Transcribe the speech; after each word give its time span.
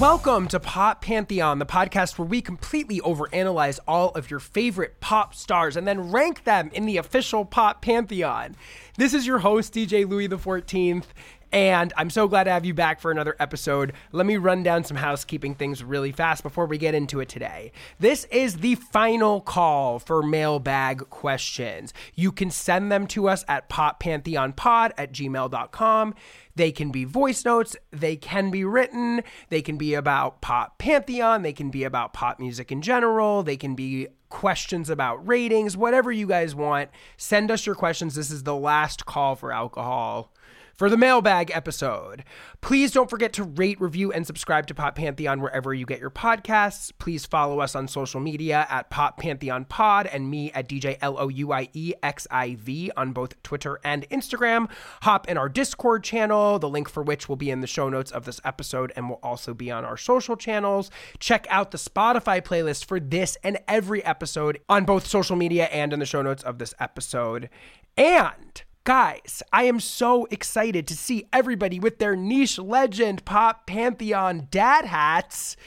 Welcome 0.00 0.46
to 0.48 0.60
Pop 0.60 1.02
Pantheon, 1.02 1.58
the 1.58 1.66
podcast 1.66 2.18
where 2.18 2.28
we 2.28 2.40
completely 2.40 3.00
overanalyze 3.00 3.80
all 3.88 4.10
of 4.10 4.30
your 4.30 4.38
favorite 4.38 5.00
pop 5.00 5.34
stars 5.34 5.76
and 5.76 5.88
then 5.88 6.12
rank 6.12 6.44
them 6.44 6.70
in 6.72 6.86
the 6.86 6.98
official 6.98 7.44
Pop 7.44 7.82
Pantheon. 7.82 8.54
This 8.96 9.12
is 9.12 9.26
your 9.26 9.38
host, 9.38 9.74
DJ 9.74 10.08
Louie 10.08 10.28
XIV, 10.28 11.02
and 11.52 11.92
I'm 11.96 12.10
so 12.10 12.28
glad 12.28 12.44
to 12.44 12.50
have 12.50 12.64
you 12.64 12.74
back 12.74 13.00
for 13.00 13.10
another 13.10 13.34
episode. 13.40 13.92
Let 14.12 14.26
me 14.26 14.36
run 14.36 14.62
down 14.62 14.84
some 14.84 14.96
housekeeping 14.96 15.54
things 15.54 15.82
really 15.82 16.12
fast 16.12 16.42
before 16.42 16.66
we 16.66 16.78
get 16.78 16.94
into 16.94 17.20
it 17.20 17.28
today. 17.28 17.72
This 17.98 18.24
is 18.24 18.58
the 18.58 18.74
final 18.74 19.40
call 19.40 19.98
for 19.98 20.22
mailbag 20.22 21.08
questions. 21.10 21.94
You 22.14 22.32
can 22.32 22.50
send 22.50 22.92
them 22.92 23.06
to 23.08 23.28
us 23.28 23.44
at 23.48 23.68
poppantheonpod 23.68 24.92
at 24.98 25.12
gmail.com. 25.12 26.14
They 26.54 26.72
can 26.72 26.90
be 26.90 27.04
voice 27.04 27.44
notes, 27.44 27.76
they 27.92 28.16
can 28.16 28.50
be 28.50 28.64
written, 28.64 29.22
they 29.48 29.62
can 29.62 29.76
be 29.76 29.94
about 29.94 30.40
Pop 30.40 30.76
Pantheon, 30.76 31.42
they 31.42 31.52
can 31.52 31.70
be 31.70 31.84
about 31.84 32.12
pop 32.12 32.40
music 32.40 32.72
in 32.72 32.82
general, 32.82 33.44
they 33.44 33.56
can 33.56 33.76
be 33.76 34.08
questions 34.28 34.90
about 34.90 35.24
ratings, 35.26 35.76
whatever 35.76 36.10
you 36.10 36.26
guys 36.26 36.56
want. 36.56 36.90
Send 37.16 37.52
us 37.52 37.64
your 37.64 37.76
questions. 37.76 38.16
This 38.16 38.32
is 38.32 38.42
the 38.42 38.56
last 38.56 39.06
call 39.06 39.36
for 39.36 39.52
alcohol 39.52 40.32
for 40.78 40.88
the 40.88 40.96
mailbag 40.96 41.50
episode. 41.52 42.22
Please 42.60 42.92
don't 42.92 43.10
forget 43.10 43.32
to 43.32 43.42
rate, 43.42 43.80
review, 43.80 44.12
and 44.12 44.24
subscribe 44.24 44.68
to 44.68 44.74
Pop 44.74 44.94
Pantheon 44.94 45.40
wherever 45.40 45.74
you 45.74 45.84
get 45.84 45.98
your 45.98 46.08
podcasts. 46.08 46.92
Please 46.98 47.26
follow 47.26 47.58
us 47.58 47.74
on 47.74 47.88
social 47.88 48.20
media 48.20 48.64
at 48.70 48.88
Pop 48.88 49.18
Pantheon 49.18 49.64
Pod 49.64 50.06
and 50.06 50.30
me 50.30 50.52
at 50.52 50.68
DJ 50.68 50.96
L 51.00 51.16
O 51.18 51.28
U 51.28 51.52
I 51.52 51.68
E 51.72 51.94
X 52.00 52.28
I 52.30 52.54
V 52.54 52.92
on 52.96 53.12
both 53.12 53.42
Twitter 53.42 53.80
and 53.82 54.08
Instagram. 54.08 54.70
Hop 55.02 55.28
in 55.28 55.36
our 55.36 55.48
Discord 55.48 56.04
channel, 56.04 56.60
the 56.60 56.68
link 56.68 56.88
for 56.88 57.02
which 57.02 57.28
will 57.28 57.36
be 57.36 57.50
in 57.50 57.60
the 57.60 57.66
show 57.66 57.88
notes 57.88 58.12
of 58.12 58.24
this 58.24 58.40
episode 58.44 58.92
and 58.94 59.10
will 59.10 59.20
also 59.20 59.52
be 59.54 59.72
on 59.72 59.84
our 59.84 59.96
social 59.96 60.36
channels. 60.36 60.92
Check 61.18 61.48
out 61.50 61.72
the 61.72 61.78
Spotify 61.78 62.40
playlist 62.40 62.84
for 62.84 63.00
this 63.00 63.36
and 63.42 63.58
every 63.66 64.04
episode 64.04 64.60
on 64.68 64.84
both 64.84 65.08
social 65.08 65.34
media 65.34 65.64
and 65.72 65.92
in 65.92 65.98
the 65.98 66.06
show 66.06 66.22
notes 66.22 66.44
of 66.44 66.58
this 66.58 66.72
episode. 66.78 67.50
And 67.96 68.62
Guys, 68.88 69.42
I 69.52 69.64
am 69.64 69.80
so 69.80 70.26
excited 70.30 70.86
to 70.86 70.96
see 70.96 71.28
everybody 71.30 71.78
with 71.78 71.98
their 71.98 72.16
niche 72.16 72.58
legend 72.58 73.22
pop 73.26 73.66
pantheon 73.66 74.48
dad 74.50 74.86
hats. 74.86 75.58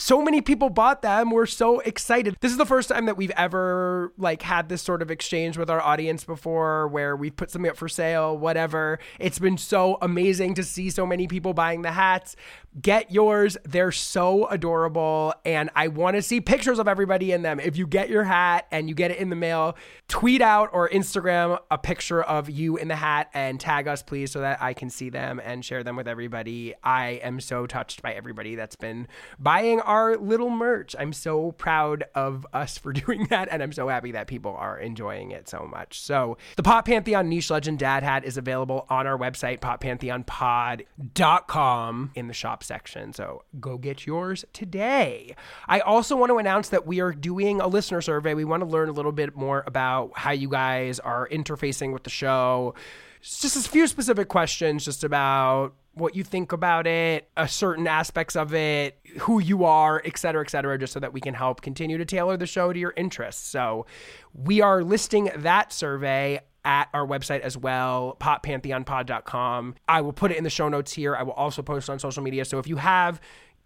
So 0.00 0.22
many 0.22 0.40
people 0.40 0.70
bought 0.70 1.02
them. 1.02 1.30
We're 1.30 1.44
so 1.44 1.80
excited. 1.80 2.38
This 2.40 2.52
is 2.52 2.56
the 2.56 2.64
first 2.64 2.88
time 2.88 3.04
that 3.04 3.18
we've 3.18 3.30
ever 3.36 4.14
like 4.16 4.40
had 4.40 4.70
this 4.70 4.80
sort 4.80 5.02
of 5.02 5.10
exchange 5.10 5.58
with 5.58 5.68
our 5.68 5.82
audience 5.82 6.24
before 6.24 6.88
where 6.88 7.14
we've 7.14 7.36
put 7.36 7.50
something 7.50 7.70
up 7.70 7.76
for 7.76 7.86
sale, 7.86 8.36
whatever. 8.36 8.98
It's 9.18 9.38
been 9.38 9.58
so 9.58 9.98
amazing 10.00 10.54
to 10.54 10.62
see 10.62 10.88
so 10.88 11.04
many 11.04 11.28
people 11.28 11.52
buying 11.52 11.82
the 11.82 11.92
hats. 11.92 12.34
Get 12.80 13.10
yours. 13.10 13.58
They're 13.64 13.92
so 13.92 14.46
adorable 14.46 15.34
and 15.44 15.68
I 15.76 15.88
want 15.88 16.16
to 16.16 16.22
see 16.22 16.40
pictures 16.40 16.78
of 16.78 16.88
everybody 16.88 17.32
in 17.32 17.42
them. 17.42 17.60
If 17.60 17.76
you 17.76 17.86
get 17.86 18.08
your 18.08 18.24
hat 18.24 18.68
and 18.70 18.88
you 18.88 18.94
get 18.94 19.10
it 19.10 19.18
in 19.18 19.28
the 19.28 19.36
mail, 19.36 19.76
tweet 20.08 20.40
out 20.40 20.70
or 20.72 20.88
Instagram 20.88 21.58
a 21.70 21.76
picture 21.76 22.22
of 22.22 22.48
you 22.48 22.78
in 22.78 22.88
the 22.88 22.96
hat 22.96 23.28
and 23.34 23.60
tag 23.60 23.86
us 23.86 24.02
please 24.02 24.30
so 24.30 24.40
that 24.40 24.62
I 24.62 24.72
can 24.72 24.88
see 24.88 25.10
them 25.10 25.42
and 25.44 25.62
share 25.62 25.84
them 25.84 25.96
with 25.96 26.08
everybody. 26.08 26.74
I 26.82 27.20
am 27.22 27.38
so 27.38 27.66
touched 27.66 28.00
by 28.00 28.14
everybody 28.14 28.54
that's 28.54 28.76
been 28.76 29.06
buying 29.38 29.82
our 29.90 30.16
little 30.16 30.48
merch. 30.50 30.94
I'm 30.96 31.12
so 31.12 31.50
proud 31.50 32.04
of 32.14 32.46
us 32.52 32.78
for 32.78 32.92
doing 32.92 33.26
that, 33.30 33.48
and 33.50 33.60
I'm 33.60 33.72
so 33.72 33.88
happy 33.88 34.12
that 34.12 34.28
people 34.28 34.54
are 34.56 34.78
enjoying 34.78 35.32
it 35.32 35.48
so 35.48 35.68
much. 35.68 36.00
So, 36.00 36.38
the 36.54 36.62
Pop 36.62 36.86
Pantheon 36.86 37.28
Niche 37.28 37.50
Legend 37.50 37.80
Dad 37.80 38.04
Hat 38.04 38.24
is 38.24 38.36
available 38.36 38.86
on 38.88 39.08
our 39.08 39.18
website, 39.18 39.58
poppantheonpod.com, 39.58 42.12
in 42.14 42.28
the 42.28 42.32
shop 42.32 42.62
section. 42.62 43.12
So, 43.12 43.42
go 43.58 43.78
get 43.78 44.06
yours 44.06 44.44
today. 44.52 45.34
I 45.66 45.80
also 45.80 46.16
want 46.16 46.30
to 46.30 46.38
announce 46.38 46.68
that 46.68 46.86
we 46.86 47.00
are 47.00 47.12
doing 47.12 47.60
a 47.60 47.66
listener 47.66 48.00
survey. 48.00 48.34
We 48.34 48.44
want 48.44 48.60
to 48.60 48.68
learn 48.68 48.88
a 48.88 48.92
little 48.92 49.10
bit 49.10 49.36
more 49.36 49.64
about 49.66 50.12
how 50.14 50.30
you 50.30 50.48
guys 50.48 51.00
are 51.00 51.28
interfacing 51.28 51.92
with 51.92 52.04
the 52.04 52.10
show 52.10 52.76
just 53.20 53.56
a 53.56 53.68
few 53.68 53.86
specific 53.86 54.28
questions 54.28 54.84
just 54.84 55.04
about 55.04 55.74
what 55.94 56.14
you 56.14 56.22
think 56.22 56.52
about 56.52 56.86
it, 56.86 57.28
a 57.36 57.48
certain 57.48 57.86
aspects 57.86 58.36
of 58.36 58.54
it, 58.54 58.98
who 59.18 59.40
you 59.40 59.64
are, 59.64 60.00
et 60.04 60.16
cetera, 60.16 60.42
et 60.42 60.50
cetera, 60.50 60.78
just 60.78 60.92
so 60.92 61.00
that 61.00 61.12
we 61.12 61.20
can 61.20 61.34
help 61.34 61.60
continue 61.60 61.98
to 61.98 62.04
tailor 62.04 62.36
the 62.36 62.46
show 62.46 62.72
to 62.72 62.78
your 62.78 62.94
interests. 62.96 63.46
So 63.48 63.86
we 64.32 64.60
are 64.60 64.82
listing 64.82 65.30
that 65.36 65.72
survey 65.72 66.40
at 66.64 66.88
our 66.94 67.06
website 67.06 67.40
as 67.40 67.56
well, 67.56 68.16
poppantheonpod.com. 68.20 69.74
I 69.88 70.00
will 70.00 70.12
put 70.12 70.30
it 70.30 70.36
in 70.36 70.44
the 70.44 70.50
show 70.50 70.68
notes 70.68 70.92
here. 70.92 71.16
I 71.16 71.22
will 71.22 71.32
also 71.32 71.62
post 71.62 71.90
on 71.90 71.98
social 71.98 72.22
media. 72.22 72.44
So 72.44 72.58
if 72.58 72.66
you 72.66 72.76
have 72.76 73.20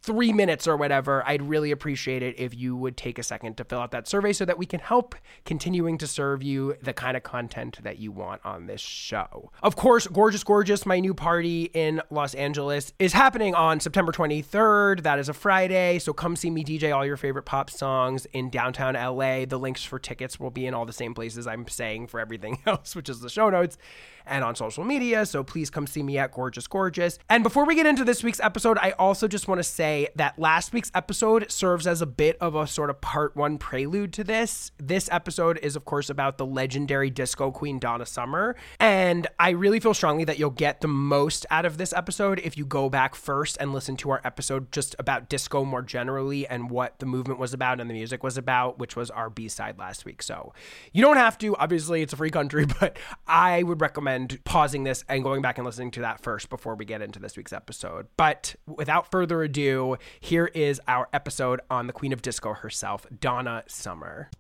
three 0.04 0.34
minutes 0.34 0.68
or 0.68 0.76
whatever, 0.76 1.26
I'd 1.26 1.40
really 1.40 1.70
appreciate 1.70 2.22
it 2.22 2.38
if 2.38 2.54
you 2.54 2.76
would 2.76 2.94
take 2.94 3.18
a 3.18 3.22
second 3.22 3.56
to 3.56 3.64
fill 3.64 3.80
out 3.80 3.90
that 3.92 4.06
survey 4.06 4.34
so 4.34 4.44
that 4.44 4.58
we 4.58 4.66
can 4.66 4.80
help 4.80 5.14
continuing 5.46 5.96
to 5.96 6.06
serve 6.06 6.42
you 6.42 6.76
the 6.82 6.92
kind 6.92 7.16
of 7.16 7.22
content 7.22 7.82
that 7.82 7.98
you 7.98 8.12
want 8.12 8.44
on 8.44 8.66
this 8.66 8.82
show. 8.82 9.50
Of 9.62 9.76
course, 9.76 10.06
Gorgeous 10.06 10.44
Gorgeous, 10.44 10.84
my 10.84 11.00
new 11.00 11.14
party 11.14 11.70
in 11.72 12.02
Los 12.10 12.34
Angeles, 12.34 12.92
is 12.98 13.14
happening 13.14 13.54
on 13.54 13.80
September 13.80 14.12
23rd. 14.12 15.04
That 15.04 15.18
is 15.18 15.30
a 15.30 15.34
Friday. 15.34 15.98
So 15.98 16.12
come 16.12 16.36
see 16.36 16.50
me 16.50 16.64
DJ 16.64 16.94
all 16.94 17.06
your 17.06 17.16
favorite 17.16 17.44
pop 17.44 17.70
songs 17.70 18.26
in 18.34 18.50
downtown 18.50 18.94
LA. 18.94 19.46
The 19.46 19.58
links 19.58 19.84
for 19.84 19.98
tickets 19.98 20.38
will 20.38 20.50
be 20.50 20.66
in 20.66 20.74
all 20.74 20.84
the 20.84 20.92
same 20.92 21.14
places 21.14 21.46
I'm 21.46 21.66
saying 21.66 22.08
for 22.08 22.20
everything 22.20 22.58
else, 22.66 22.94
which 22.94 23.08
is 23.08 23.20
the 23.20 23.30
show 23.30 23.48
notes 23.48 23.78
and 24.26 24.44
on 24.44 24.54
social 24.54 24.84
media. 24.84 25.26
So 25.26 25.42
please 25.42 25.70
come 25.70 25.86
see 25.86 26.02
me 26.02 26.18
at 26.18 26.32
Gorgeous 26.32 26.66
Gorgeous. 26.66 27.18
And 27.28 27.42
before 27.42 27.64
we 27.64 27.74
get 27.74 27.86
into 27.86 28.04
this 28.04 28.22
week's 28.22 28.40
episode, 28.40 28.78
I 28.78 28.92
also 28.92 29.28
just 29.28 29.48
want 29.48 29.58
to 29.58 29.64
say 29.64 30.08
that 30.16 30.38
last 30.38 30.72
week's 30.72 30.90
episode 30.94 31.50
serves 31.50 31.86
as 31.86 32.00
a 32.00 32.06
bit 32.06 32.36
of 32.40 32.54
a 32.54 32.66
sort 32.66 32.90
of 32.90 33.00
part 33.00 33.36
one 33.36 33.58
prelude 33.58 34.12
to 34.14 34.24
this. 34.24 34.72
This 34.78 35.08
episode 35.12 35.58
is, 35.62 35.76
of 35.76 35.84
course, 35.84 36.10
about 36.10 36.38
the 36.38 36.46
legendary 36.46 37.10
disco 37.10 37.50
queen 37.50 37.78
Donna 37.78 38.06
Summer. 38.06 38.56
And 38.80 39.26
I 39.38 39.50
really 39.50 39.80
feel 39.80 39.94
strongly 39.94 40.24
that 40.24 40.38
you'll 40.38 40.50
get 40.50 40.80
the 40.80 40.88
most 40.88 41.46
out 41.50 41.64
of 41.64 41.78
this 41.78 41.92
episode 41.92 42.40
if 42.44 42.56
you 42.56 42.64
go 42.64 42.88
back 42.88 43.14
first 43.14 43.56
and 43.60 43.72
listen 43.72 43.96
to 43.98 44.10
our 44.10 44.20
episode 44.24 44.72
just 44.72 44.96
about 44.98 45.28
disco 45.28 45.64
more 45.64 45.82
generally 45.82 46.46
and 46.46 46.70
what 46.70 46.98
the 46.98 47.06
movement 47.06 47.38
was 47.38 47.52
about 47.52 47.80
and 47.80 47.90
the 47.90 47.94
music 47.94 48.22
was 48.22 48.36
about, 48.36 48.78
which 48.78 48.96
was 48.96 49.10
our 49.10 49.30
B 49.30 49.48
side 49.48 49.78
last 49.78 50.04
week. 50.04 50.22
So 50.22 50.52
you 50.92 51.02
don't 51.02 51.16
have 51.16 51.38
to, 51.38 51.56
obviously, 51.56 52.02
it's 52.02 52.12
a 52.12 52.16
free 52.16 52.30
country, 52.30 52.66
but 52.80 52.98
I 53.26 53.62
would 53.62 53.80
recommend 53.80 54.13
pausing 54.44 54.84
this 54.84 55.04
and 55.08 55.22
going 55.22 55.42
back 55.42 55.58
and 55.58 55.64
listening 55.64 55.90
to 55.92 56.00
that 56.00 56.22
first 56.22 56.48
before 56.50 56.74
we 56.74 56.84
get 56.84 57.02
into 57.02 57.18
this 57.18 57.36
week's 57.36 57.52
episode. 57.52 58.06
But 58.16 58.54
without 58.66 59.10
further 59.10 59.42
ado, 59.42 59.96
here 60.20 60.46
is 60.46 60.80
our 60.88 61.08
episode 61.12 61.60
on 61.70 61.86
the 61.86 61.92
Queen 61.92 62.12
of 62.12 62.22
Disco 62.22 62.54
herself, 62.54 63.06
Donna 63.20 63.64
Summer. 63.66 64.30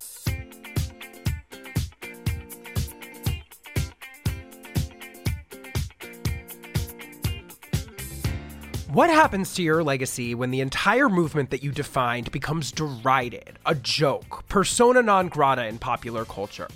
What 8.94 9.10
happens 9.10 9.52
to 9.54 9.62
your 9.64 9.82
legacy 9.82 10.36
when 10.36 10.52
the 10.52 10.60
entire 10.60 11.08
movement 11.08 11.50
that 11.50 11.64
you 11.64 11.72
defined 11.72 12.30
becomes 12.30 12.70
derided, 12.70 13.58
a 13.66 13.74
joke, 13.74 14.46
persona 14.48 15.02
non 15.02 15.26
grata 15.26 15.66
in 15.66 15.78
popular 15.78 16.24
culture? 16.24 16.68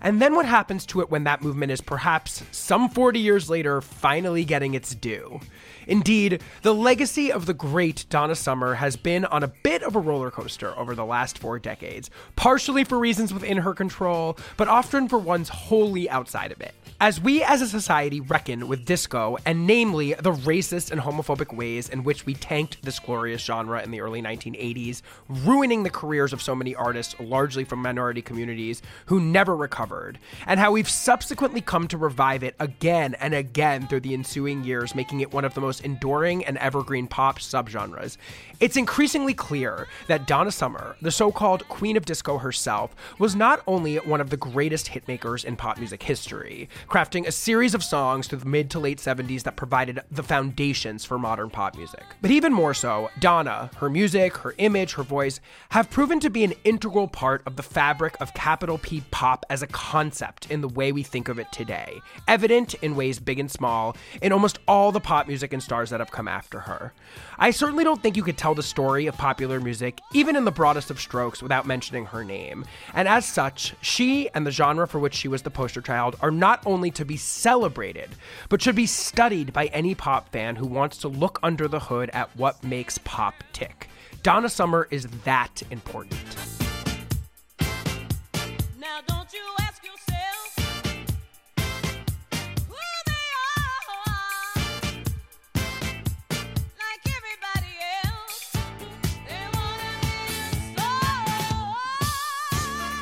And 0.00 0.18
then 0.18 0.34
what 0.34 0.46
happens 0.46 0.86
to 0.86 1.02
it 1.02 1.10
when 1.10 1.24
that 1.24 1.42
movement 1.42 1.70
is 1.70 1.82
perhaps 1.82 2.42
some 2.52 2.88
40 2.88 3.20
years 3.20 3.50
later 3.50 3.82
finally 3.82 4.46
getting 4.46 4.72
its 4.72 4.94
due? 4.94 5.40
Indeed, 5.86 6.42
the 6.62 6.74
legacy 6.74 7.30
of 7.30 7.44
the 7.44 7.52
great 7.52 8.06
Donna 8.08 8.34
Summer 8.34 8.72
has 8.72 8.96
been 8.96 9.26
on 9.26 9.42
a 9.42 9.48
bit 9.48 9.82
of 9.82 9.94
a 9.94 10.00
roller 10.00 10.30
coaster 10.30 10.74
over 10.78 10.94
the 10.94 11.04
last 11.04 11.38
four 11.38 11.58
decades, 11.58 12.08
partially 12.34 12.82
for 12.82 12.98
reasons 12.98 13.34
within 13.34 13.58
her 13.58 13.74
control, 13.74 14.38
but 14.56 14.68
often 14.68 15.06
for 15.06 15.18
ones 15.18 15.50
wholly 15.50 16.08
outside 16.08 16.50
of 16.50 16.62
it. 16.62 16.74
As 17.00 17.20
we 17.20 17.44
as 17.44 17.62
a 17.62 17.68
society 17.68 18.20
reckon 18.20 18.66
with 18.66 18.84
disco, 18.84 19.36
and 19.46 19.68
namely 19.68 20.14
the 20.14 20.32
racist 20.32 20.90
and 20.90 21.00
homophobic 21.00 21.56
ways 21.56 21.88
in 21.88 22.02
which 22.02 22.26
we 22.26 22.34
tanked 22.34 22.82
this 22.82 22.98
glorious 22.98 23.40
genre 23.40 23.80
in 23.80 23.92
the 23.92 24.00
early 24.00 24.20
1980s, 24.20 25.02
ruining 25.28 25.84
the 25.84 25.90
careers 25.90 26.32
of 26.32 26.42
so 26.42 26.56
many 26.56 26.74
artists, 26.74 27.14
largely 27.20 27.62
from 27.62 27.80
minority 27.80 28.20
communities, 28.20 28.82
who 29.06 29.20
never 29.20 29.54
recovered, 29.54 30.18
and 30.44 30.58
how 30.58 30.72
we've 30.72 30.90
subsequently 30.90 31.60
come 31.60 31.86
to 31.86 31.96
revive 31.96 32.42
it 32.42 32.56
again 32.58 33.14
and 33.20 33.32
again 33.32 33.86
through 33.86 34.00
the 34.00 34.12
ensuing 34.12 34.64
years, 34.64 34.96
making 34.96 35.20
it 35.20 35.32
one 35.32 35.44
of 35.44 35.54
the 35.54 35.60
most 35.60 35.84
enduring 35.84 36.44
and 36.46 36.58
evergreen 36.58 37.06
pop 37.06 37.38
subgenres, 37.38 38.16
it's 38.60 38.76
increasingly 38.76 39.34
clear 39.34 39.86
that 40.08 40.26
Donna 40.26 40.50
Summer, 40.50 40.96
the 41.00 41.12
so 41.12 41.30
called 41.30 41.68
Queen 41.68 41.96
of 41.96 42.04
Disco 42.04 42.38
herself, 42.38 42.94
was 43.18 43.36
not 43.36 43.62
only 43.68 43.96
one 43.96 44.20
of 44.20 44.30
the 44.30 44.36
greatest 44.36 44.88
hitmakers 44.88 45.44
in 45.44 45.54
pop 45.54 45.78
music 45.78 46.02
history, 46.02 46.68
crafting 46.88 47.24
a 47.26 47.32
series 47.32 47.72
of 47.72 47.84
songs 47.84 48.26
through 48.26 48.40
the 48.40 48.46
mid 48.46 48.68
to 48.70 48.80
late 48.80 48.98
70s 48.98 49.44
that 49.44 49.54
provided 49.54 50.00
the 50.10 50.24
foundations 50.24 51.04
for 51.04 51.20
modern 51.20 51.50
pop 51.50 51.76
music. 51.76 52.02
But 52.20 52.32
even 52.32 52.52
more 52.52 52.74
so, 52.74 53.10
Donna, 53.20 53.70
her 53.76 53.88
music, 53.88 54.36
her 54.38 54.54
image, 54.58 54.94
her 54.94 55.04
voice, 55.04 55.38
have 55.68 55.88
proven 55.88 56.18
to 56.20 56.30
be 56.30 56.42
an 56.42 56.54
integral 56.64 57.06
part 57.06 57.42
of 57.46 57.54
the 57.54 57.62
fabric 57.62 58.16
of 58.20 58.34
capital 58.34 58.78
P 58.78 59.02
pop 59.12 59.46
as 59.50 59.62
a 59.62 59.68
concept 59.68 60.50
in 60.50 60.62
the 60.62 60.68
way 60.68 60.90
we 60.90 61.04
think 61.04 61.28
of 61.28 61.38
it 61.38 61.52
today, 61.52 62.00
evident 62.26 62.74
in 62.82 62.96
ways 62.96 63.20
big 63.20 63.38
and 63.38 63.50
small 63.50 63.96
in 64.20 64.32
almost 64.32 64.58
all 64.66 64.90
the 64.90 64.98
pop 64.98 65.28
music 65.28 65.52
and 65.52 65.62
stars 65.62 65.90
that 65.90 66.00
have 66.00 66.10
come 66.10 66.26
after 66.26 66.60
her. 66.60 66.92
I 67.38 67.52
certainly 67.52 67.84
don't 67.84 68.02
think 68.02 68.16
you 68.16 68.24
could 68.24 68.36
tell 68.36 68.47
the 68.54 68.62
story 68.62 69.06
of 69.06 69.16
popular 69.16 69.60
music, 69.60 70.00
even 70.12 70.36
in 70.36 70.44
the 70.44 70.50
broadest 70.50 70.90
of 70.90 71.00
strokes, 71.00 71.42
without 71.42 71.66
mentioning 71.66 72.06
her 72.06 72.24
name. 72.24 72.64
And 72.94 73.08
as 73.08 73.24
such, 73.24 73.74
she 73.80 74.28
and 74.34 74.46
the 74.46 74.50
genre 74.50 74.86
for 74.86 74.98
which 74.98 75.14
she 75.14 75.28
was 75.28 75.42
the 75.42 75.50
poster 75.50 75.80
child 75.80 76.16
are 76.20 76.30
not 76.30 76.62
only 76.66 76.90
to 76.92 77.04
be 77.04 77.16
celebrated, 77.16 78.10
but 78.48 78.62
should 78.62 78.76
be 78.76 78.86
studied 78.86 79.52
by 79.52 79.66
any 79.66 79.94
pop 79.94 80.30
fan 80.30 80.56
who 80.56 80.66
wants 80.66 80.98
to 80.98 81.08
look 81.08 81.38
under 81.42 81.68
the 81.68 81.80
hood 81.80 82.10
at 82.10 82.34
what 82.36 82.62
makes 82.64 82.98
pop 82.98 83.34
tick. 83.52 83.88
Donna 84.22 84.48
Summer 84.48 84.88
is 84.90 85.06
that 85.24 85.62
important. 85.70 86.57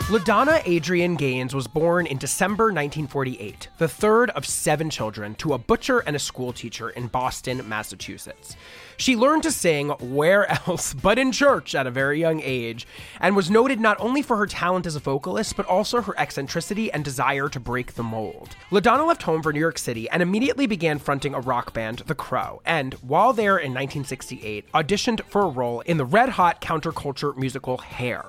LaDonna 0.09 0.63
Adrian 0.65 1.17
Gaines 1.17 1.53
was 1.53 1.67
born 1.67 2.07
in 2.07 2.17
December 2.17 2.67
1948, 2.67 3.71
the 3.79 3.89
third 3.89 4.31
of 4.31 4.47
seven 4.47 4.89
children, 4.89 5.35
to 5.35 5.53
a 5.53 5.59
butcher 5.59 5.99
and 5.99 6.15
a 6.15 6.21
schoolteacher 6.21 6.91
in 6.91 7.09
Boston, 7.09 7.69
Massachusetts. 7.69 8.55
She 8.99 9.17
learned 9.17 9.43
to 9.43 9.51
sing 9.51 9.89
where 9.99 10.49
else 10.69 10.95
but 10.95 11.19
in 11.19 11.33
church 11.33 11.75
at 11.75 11.89
a 11.89 11.91
very 11.91 12.21
young 12.21 12.41
age, 12.41 12.87
and 13.19 13.35
was 13.35 13.51
noted 13.51 13.81
not 13.81 13.99
only 13.99 14.23
for 14.23 14.37
her 14.37 14.47
talent 14.47 14.87
as 14.87 14.95
a 14.95 15.01
vocalist, 15.01 15.57
but 15.57 15.67
also 15.67 16.01
her 16.01 16.15
eccentricity 16.17 16.89
and 16.93 17.05
desire 17.05 17.49
to 17.49 17.59
break 17.59 17.95
the 17.95 18.05
mold. 18.05 18.55
LaDonna 18.71 19.09
left 19.09 19.25
home 19.25 19.43
for 19.43 19.53
New 19.53 19.59
York 19.59 19.77
City 19.77 20.09
and 20.11 20.23
immediately 20.23 20.69
began 20.69 21.01
fronting 21.01 21.35
a 21.35 21.41
rock 21.41 21.73
band, 21.73 22.05
The 22.07 22.15
Crow, 22.15 22.63
and 22.65 22.95
while 22.95 23.33
there 23.33 23.59
in 23.59 23.73
1968, 23.73 24.71
auditioned 24.71 25.23
for 25.25 25.43
a 25.43 25.49
role 25.49 25.81
in 25.81 25.97
the 25.97 26.05
red 26.05 26.29
hot 26.29 26.61
counterculture 26.61 27.37
musical 27.37 27.79
Hair 27.79 28.25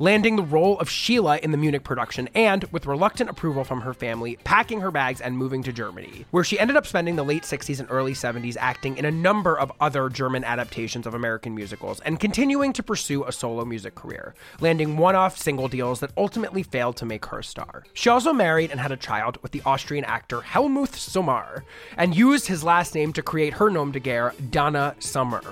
landing 0.00 0.36
the 0.36 0.42
role 0.42 0.78
of 0.78 0.88
Sheila 0.88 1.36
in 1.36 1.52
the 1.52 1.58
Munich 1.58 1.84
production, 1.84 2.26
and, 2.34 2.64
with 2.72 2.86
reluctant 2.86 3.28
approval 3.28 3.64
from 3.64 3.82
her 3.82 3.92
family, 3.92 4.38
packing 4.44 4.80
her 4.80 4.90
bags 4.90 5.20
and 5.20 5.36
moving 5.36 5.62
to 5.62 5.72
Germany, 5.74 6.24
where 6.30 6.42
she 6.42 6.58
ended 6.58 6.74
up 6.74 6.86
spending 6.86 7.16
the 7.16 7.22
late 7.22 7.42
60s 7.42 7.78
and 7.78 7.90
early 7.90 8.14
70s 8.14 8.56
acting 8.58 8.96
in 8.96 9.04
a 9.04 9.10
number 9.10 9.58
of 9.58 9.70
other 9.78 10.08
German 10.08 10.42
adaptations 10.42 11.06
of 11.06 11.12
American 11.12 11.54
musicals, 11.54 12.00
and 12.00 12.18
continuing 12.18 12.72
to 12.72 12.82
pursue 12.82 13.24
a 13.24 13.32
solo 13.32 13.62
music 13.66 13.94
career, 13.94 14.34
landing 14.58 14.96
one 14.96 15.14
off 15.14 15.36
single 15.36 15.68
deals 15.68 16.00
that 16.00 16.12
ultimately 16.16 16.62
failed 16.62 16.96
to 16.96 17.04
make 17.04 17.26
her 17.26 17.40
a 17.40 17.44
star. 17.44 17.84
She 17.92 18.08
also 18.08 18.32
married 18.32 18.70
and 18.70 18.80
had 18.80 18.92
a 18.92 18.96
child 18.96 19.36
with 19.42 19.52
the 19.52 19.62
Austrian 19.66 20.06
actor 20.06 20.40
Helmut 20.40 20.94
Sommer, 20.94 21.62
and 21.98 22.16
used 22.16 22.46
his 22.46 22.64
last 22.64 22.94
name 22.94 23.12
to 23.12 23.22
create 23.22 23.52
her 23.52 23.68
nom 23.68 23.92
de 23.92 24.00
guerre, 24.00 24.32
Donna 24.48 24.96
Summer. 24.98 25.42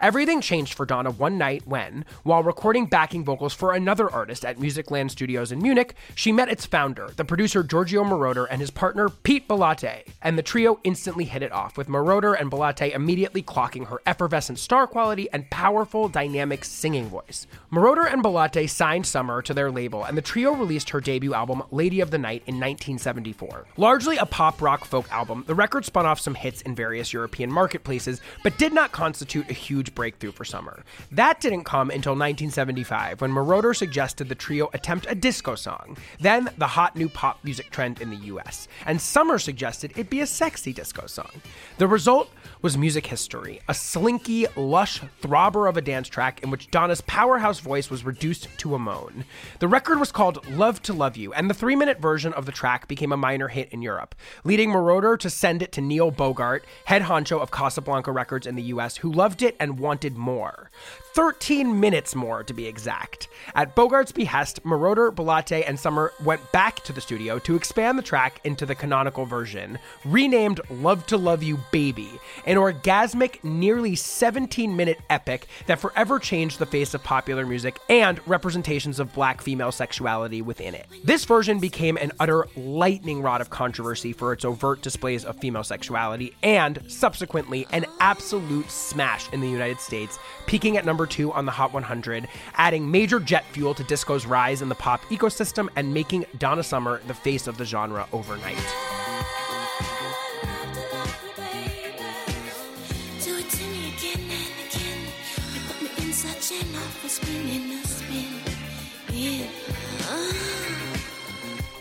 Everything 0.00 0.40
changed 0.40 0.74
for 0.74 0.86
Donna 0.86 1.10
one 1.10 1.38
night 1.38 1.66
when, 1.66 2.04
while 2.22 2.42
recording 2.42 2.86
backing 2.86 3.24
vocals 3.24 3.54
for 3.54 3.72
another 3.72 4.10
artist 4.10 4.44
at 4.44 4.58
Musicland 4.58 5.10
Studios 5.10 5.52
in 5.52 5.62
Munich, 5.62 5.94
she 6.14 6.32
met 6.32 6.48
its 6.48 6.66
founder, 6.66 7.10
the 7.16 7.24
producer 7.24 7.62
Giorgio 7.62 8.04
Moroder, 8.04 8.46
and 8.50 8.60
his 8.60 8.70
partner 8.70 9.08
Pete 9.08 9.48
Bellotte, 9.48 10.04
and 10.22 10.36
the 10.36 10.42
trio 10.42 10.78
instantly 10.84 11.24
hit 11.24 11.42
it 11.42 11.52
off, 11.52 11.76
with 11.76 11.88
Moroder 11.88 12.38
and 12.38 12.50
Bellotte 12.50 12.92
immediately 12.92 13.42
clocking 13.42 13.86
her 13.88 14.00
effervescent 14.06 14.58
star 14.58 14.86
quality 14.86 15.28
and 15.32 15.48
powerful, 15.50 16.08
dynamic 16.08 16.64
singing 16.64 17.06
voice. 17.06 17.46
Moroder 17.72 18.12
and 18.12 18.22
Bellotte 18.22 18.68
signed 18.68 19.06
Summer 19.06 19.40
to 19.42 19.54
their 19.54 19.70
label, 19.70 20.04
and 20.04 20.16
the 20.16 20.22
trio 20.22 20.52
released 20.52 20.90
her 20.90 21.00
debut 21.00 21.34
album, 21.34 21.62
Lady 21.70 22.00
of 22.00 22.10
the 22.10 22.18
Night, 22.18 22.42
in 22.46 22.56
1974. 22.56 23.66
Largely 23.76 24.16
a 24.16 24.26
pop 24.26 24.60
rock 24.60 24.84
folk 24.84 25.10
album, 25.10 25.44
the 25.46 25.54
record 25.54 25.84
spun 25.84 26.06
off 26.06 26.20
some 26.20 26.34
hits 26.34 26.60
in 26.62 26.74
various 26.74 27.12
European 27.12 27.50
marketplaces, 27.50 28.20
but 28.42 28.58
did 28.58 28.72
not 28.72 28.92
constitute 28.92 29.48
a 29.50 29.54
huge 29.54 29.85
huge 29.86 29.94
breakthrough 29.94 30.32
for 30.32 30.44
Summer. 30.44 30.84
That 31.12 31.40
didn't 31.40 31.64
come 31.64 31.90
until 31.90 32.12
1975 32.12 33.20
when 33.20 33.30
Moroder 33.30 33.74
suggested 33.74 34.28
the 34.28 34.34
trio 34.34 34.68
attempt 34.72 35.06
a 35.08 35.14
disco 35.14 35.54
song, 35.54 35.96
then 36.20 36.50
the 36.58 36.66
hot 36.66 36.96
new 36.96 37.08
pop 37.08 37.38
music 37.44 37.70
trend 37.70 38.00
in 38.00 38.10
the 38.10 38.26
US, 38.34 38.68
and 38.86 39.00
Summer 39.00 39.38
suggested 39.38 39.92
it 39.96 40.10
be 40.10 40.20
a 40.20 40.26
sexy 40.26 40.72
disco 40.72 41.06
song. 41.06 41.30
The 41.78 41.86
result 41.86 42.30
was 42.62 42.76
music 42.76 43.06
history, 43.06 43.60
a 43.68 43.74
slinky, 43.74 44.46
lush 44.56 45.00
throbber 45.22 45.68
of 45.68 45.76
a 45.76 45.82
dance 45.82 46.08
track 46.08 46.42
in 46.42 46.50
which 46.50 46.70
Donna's 46.70 47.02
powerhouse 47.02 47.60
voice 47.60 47.90
was 47.90 48.04
reduced 48.04 48.48
to 48.58 48.74
a 48.74 48.78
moan. 48.78 49.24
The 49.60 49.68
record 49.68 50.00
was 50.00 50.12
called 50.12 50.48
Love 50.50 50.82
to 50.82 50.92
Love 50.92 51.16
You, 51.16 51.32
and 51.32 51.48
the 51.48 51.54
three 51.54 51.76
minute 51.76 52.00
version 52.00 52.32
of 52.32 52.46
the 52.46 52.52
track 52.52 52.88
became 52.88 53.12
a 53.12 53.16
minor 53.16 53.48
hit 53.48 53.68
in 53.72 53.82
Europe, 53.82 54.14
leading 54.44 54.70
Moroder 54.70 55.18
to 55.18 55.30
send 55.30 55.62
it 55.62 55.72
to 55.72 55.80
Neil 55.80 56.10
Bogart, 56.10 56.64
head 56.86 57.02
honcho 57.02 57.40
of 57.40 57.50
Casablanca 57.50 58.10
Records 58.10 58.46
in 58.46 58.56
the 58.56 58.62
US, 58.74 58.96
who 58.96 59.12
loved 59.12 59.42
it 59.42 59.56
and 59.60 59.75
wanted 59.78 60.16
more. 60.16 60.70
13 61.16 61.80
minutes 61.80 62.14
more 62.14 62.44
to 62.44 62.52
be 62.52 62.66
exact. 62.66 63.28
At 63.54 63.74
Bogart's 63.74 64.12
behest, 64.12 64.62
Moroder, 64.64 65.14
Bellotte, 65.14 65.64
and 65.66 65.80
Summer 65.80 66.12
went 66.22 66.52
back 66.52 66.84
to 66.84 66.92
the 66.92 67.00
studio 67.00 67.38
to 67.38 67.56
expand 67.56 67.98
the 67.98 68.02
track 68.02 68.38
into 68.44 68.66
the 68.66 68.74
canonical 68.74 69.24
version, 69.24 69.78
renamed 70.04 70.60
Love 70.68 71.06
to 71.06 71.16
Love 71.16 71.42
You 71.42 71.58
Baby, 71.72 72.10
an 72.44 72.58
orgasmic, 72.58 73.42
nearly 73.42 73.96
17 73.96 74.76
minute 74.76 74.98
epic 75.08 75.46
that 75.64 75.80
forever 75.80 76.18
changed 76.18 76.58
the 76.58 76.66
face 76.66 76.92
of 76.92 77.02
popular 77.02 77.46
music 77.46 77.78
and 77.88 78.20
representations 78.28 79.00
of 79.00 79.14
black 79.14 79.40
female 79.40 79.72
sexuality 79.72 80.42
within 80.42 80.74
it. 80.74 80.86
This 81.02 81.24
version 81.24 81.60
became 81.60 81.96
an 81.96 82.12
utter 82.20 82.46
lightning 82.56 83.22
rod 83.22 83.40
of 83.40 83.48
controversy 83.48 84.12
for 84.12 84.34
its 84.34 84.44
overt 84.44 84.82
displays 84.82 85.24
of 85.24 85.38
female 85.38 85.64
sexuality 85.64 86.34
and, 86.42 86.78
subsequently, 86.88 87.66
an 87.72 87.86
absolute 88.00 88.70
smash 88.70 89.32
in 89.32 89.40
the 89.40 89.48
United 89.48 89.80
States, 89.80 90.18
peaking 90.44 90.76
at 90.76 90.84
number 90.84 91.05
two 91.06 91.32
on 91.32 91.46
the 91.46 91.52
Hot 91.52 91.72
100, 91.72 92.28
adding 92.54 92.90
major 92.90 93.20
jet 93.20 93.44
fuel 93.52 93.74
to 93.74 93.84
disco's 93.84 94.26
rise 94.26 94.62
in 94.62 94.68
the 94.68 94.74
pop 94.74 95.02
ecosystem 95.06 95.68
and 95.76 95.94
making 95.94 96.26
Donna 96.38 96.62
Summer 96.62 97.00
the 97.06 97.14
face 97.14 97.46
of 97.46 97.56
the 97.56 97.64
genre 97.64 98.06
overnight. 98.12 98.56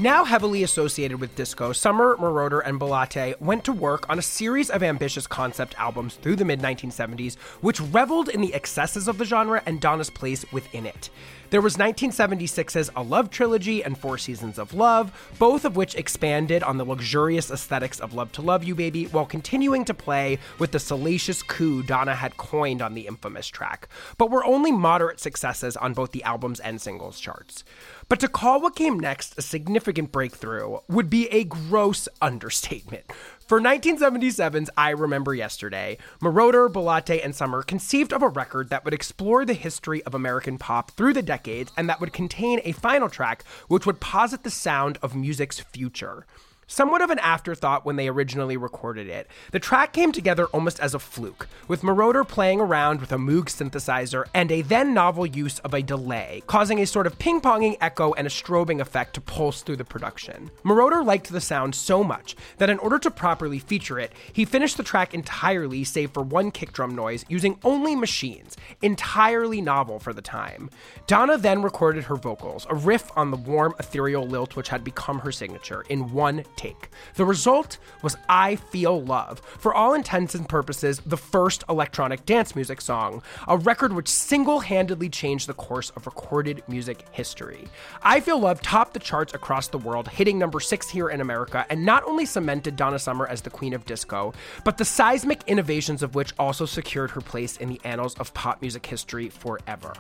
Now 0.06 0.24
heavily 0.24 0.62
associated 0.62 1.19
with 1.19 1.33
disco, 1.33 1.71
Summer, 1.74 2.16
Moroder, 2.18 2.62
and 2.64 2.78
Bellotte 2.78 3.42
went 3.42 3.64
to 3.64 3.74
work 3.74 4.07
on 4.07 4.19
a 4.19 4.21
series 4.21 4.69
of 4.69 4.83
ambitious 4.83 5.26
concept 5.26 5.74
albums 5.80 6.14
through 6.14 6.35
the 6.35 6.45
mid 6.45 6.59
1970s, 6.59 7.38
which 7.62 7.81
reveled 7.81 8.30
in 8.30 8.42
the 8.42 8.54
excesses 8.54 9.07
of 9.07 9.18
the 9.18 9.26
genre 9.26 9.64
and 9.66 9.81
Donna's 9.81 10.12
place 10.12 10.45
within 10.52 10.85
it. 10.85 11.09
There 11.52 11.61
was 11.61 11.78
1976's 11.78 12.90
A 12.95 13.04
Love 13.04 13.30
Trilogy 13.30 13.83
and 13.83 13.97
Four 13.97 14.18
Seasons 14.18 14.57
of 14.57 14.73
Love, 14.73 15.11
both 15.37 15.64
of 15.64 15.75
which 15.75 15.94
expanded 15.94 16.64
on 16.64 16.78
the 16.78 16.85
luxurious 16.85 17.52
aesthetics 17.52 17.99
of 17.99 18.14
Love 18.14 18.31
to 18.33 18.42
Love 18.42 18.64
You 18.64 18.73
Baby 18.73 19.06
while 19.06 19.28
continuing 19.28 19.85
to 19.85 19.94
play 19.94 20.40
with 20.57 20.71
the 20.71 20.80
salacious 20.80 21.44
coup 21.44 21.83
Donna 21.83 22.16
had 22.16 22.37
coined 22.37 22.81
on 22.81 22.95
the 22.95 23.06
infamous 23.06 23.47
track, 23.47 23.87
but 24.18 24.31
were 24.31 24.44
only 24.44 24.71
moderate 24.71 25.19
successes 25.19 25.78
on 25.78 25.94
both 25.94 26.11
the 26.11 26.23
albums 26.23 26.59
and 26.59 26.81
singles 26.81 27.19
charts. 27.19 27.64
But 28.09 28.19
to 28.21 28.28
call 28.28 28.61
what 28.61 28.75
came 28.75 28.99
next 28.99 29.37
a 29.37 29.42
significant 29.42 30.11
breakthrough 30.11 30.80
would 30.87 31.09
be 31.09 31.28
a 31.28 31.44
gross 31.44 32.07
understatement. 32.21 33.06
For 33.47 33.61
1977's 33.61 34.71
I 34.75 34.90
Remember 34.90 35.35
Yesterday, 35.35 35.99
Moroder, 36.19 36.68
Bellotte, 36.68 37.23
and 37.23 37.35
Summer 37.35 37.61
conceived 37.61 38.11
of 38.11 38.23
a 38.23 38.28
record 38.28 38.71
that 38.71 38.83
would 38.83 38.94
explore 38.95 39.45
the 39.45 39.54
history 39.54 40.02
of 40.02 40.16
American 40.16 40.57
pop 40.57 40.90
through 40.90 41.14
the 41.14 41.21
decades 41.21 41.71
and 41.78 41.87
that 41.87 42.02
would 42.02 42.11
contain 42.11 42.59
a 42.64 42.71
final 42.71 43.07
track 43.07 43.44
which 43.68 43.85
would 43.85 43.99
posit 43.99 44.42
the 44.42 44.49
sound 44.49 44.97
of 45.04 45.16
music's 45.16 45.59
future. 45.59 46.25
Somewhat 46.68 47.04
of 47.04 47.12
an 47.12 47.19
afterthought 47.19 47.86
when 47.86 47.95
they 47.95 48.07
originally 48.07 48.57
recorded 48.57 49.07
it, 49.07 49.28
the 49.52 49.60
track 49.60 49.94
came 49.94 50.12
together 50.12 50.48
almost 50.48 50.80
as 50.80 50.95
a 50.95 51.00
fluke, 51.00 51.48
with 51.68 51.84
Moroder 51.84 52.28
playing 52.28 52.60
around 52.60 53.00
with 53.00 53.12
a 53.12 53.18
Moog 53.18 53.45
synthesizer 53.45 54.26
and 54.34 54.52
a 54.52 54.64
then 54.64 54.92
novel 54.92 55.28
use 55.28 55.60
of 55.60 55.76
a 55.76 55.84
delay, 55.84 56.42
causing 56.48 56.80
a 56.80 56.88
sort 56.88 57.06
of 57.06 57.19
ping 57.19 57.40
ponging 57.40 57.78
echo 57.80 58.14
and 58.14 58.26
a 58.26 58.31
strobing 58.31 58.81
effect 58.81 59.14
to 59.14 59.22
pulse 59.22 59.62
through 59.62 59.76
the 59.76 59.86
production. 59.86 60.50
Moroder 60.64 61.06
liked 61.06 61.31
the 61.31 61.40
sound 61.40 61.76
so 61.76 62.04
much 62.04 62.36
that 62.57 62.72
in 62.72 62.80
order 62.80 62.98
to 62.98 63.12
properly 63.12 63.60
feature 63.60 64.00
it, 64.00 64.12
he 64.34 64.44
finished 64.44 64.78
the 64.78 64.84
track 64.84 65.14
entirely 65.14 65.84
save 65.84 66.10
for 66.12 66.24
one 66.24 66.50
kick 66.50 66.74
drum 66.74 66.95
noise 66.95 67.26
using 67.30 67.60
only 67.64 67.95
machines, 67.95 68.57
entirely 68.81 69.62
novel 69.62 70.00
for 70.00 70.14
the 70.14 70.22
time. 70.22 70.72
Donna 71.06 71.38
then 71.38 71.62
recorded 71.62 72.06
her 72.06 72.16
vocals, 72.16 72.66
a 72.72 72.76
riff 72.76 73.12
on 73.16 73.30
the 73.30 73.38
warm, 73.38 73.76
ethereal 73.78 74.26
lilt 74.26 74.56
which 74.56 74.69
had 74.69 74.84
become 74.84 75.19
her 75.19 75.31
signature, 75.31 75.86
in 75.90 76.12
one 76.12 76.44
take. 76.56 76.90
The 77.16 77.26
result 77.26 77.78
was 78.02 78.18
I 78.30 78.56
Feel 78.56 79.02
Love, 79.04 79.40
for 79.40 79.74
all 79.74 79.94
intents 79.94 80.35
and 80.35 80.47
purposes, 80.47 81.02
the 81.06 81.18
first 81.18 81.64
electronic 81.69 82.26
dance 82.26 82.56
music 82.56 82.81
song, 82.81 83.21
a 83.47 83.57
record 83.57 83.94
which 83.94 84.07
single 84.07 84.59
handedly 84.59 85.09
changed 85.09 85.47
the 85.47 85.54
course 85.54 85.90
of 85.92 86.06
recorded 86.06 86.64
music 86.68 87.06
history. 87.12 87.68
I 88.02 88.19
Feel 88.19 88.40
Love 88.40 88.62
topped 88.62 88.94
the 88.94 89.00
charts 89.00 89.33
across 89.33 89.68
the 89.68 89.78
world, 89.78 90.07
hitting 90.07 90.40
number 90.40 90.59
six 90.59 90.90
here 90.90 91.09
in 91.09 91.21
America, 91.21 91.66
and 91.69 91.85
not 91.85 92.04
only 92.06 92.26
cemented 92.26 92.76
Donna 92.76 93.00
Summer 93.00 93.28
as 93.28 93.42
the 93.42 93.50
queen 93.50 93.74
of 93.74 93.85
disco, 93.85 94.33
but 94.64 94.78
the 94.78 94.85
seismic 94.85 95.42
innovations 95.47 96.04
of 96.04 96.16
which 96.16 96.33
also 96.40 96.66
secured 96.66 97.12
her 97.12 97.21
place 97.21 97.57
in 97.57 97.69
the 97.69 97.81
annals 97.83 98.16
of 98.16 98.33
pop 98.33 98.62
music 98.62 98.85
history 98.85 99.30
forever. 99.30 99.94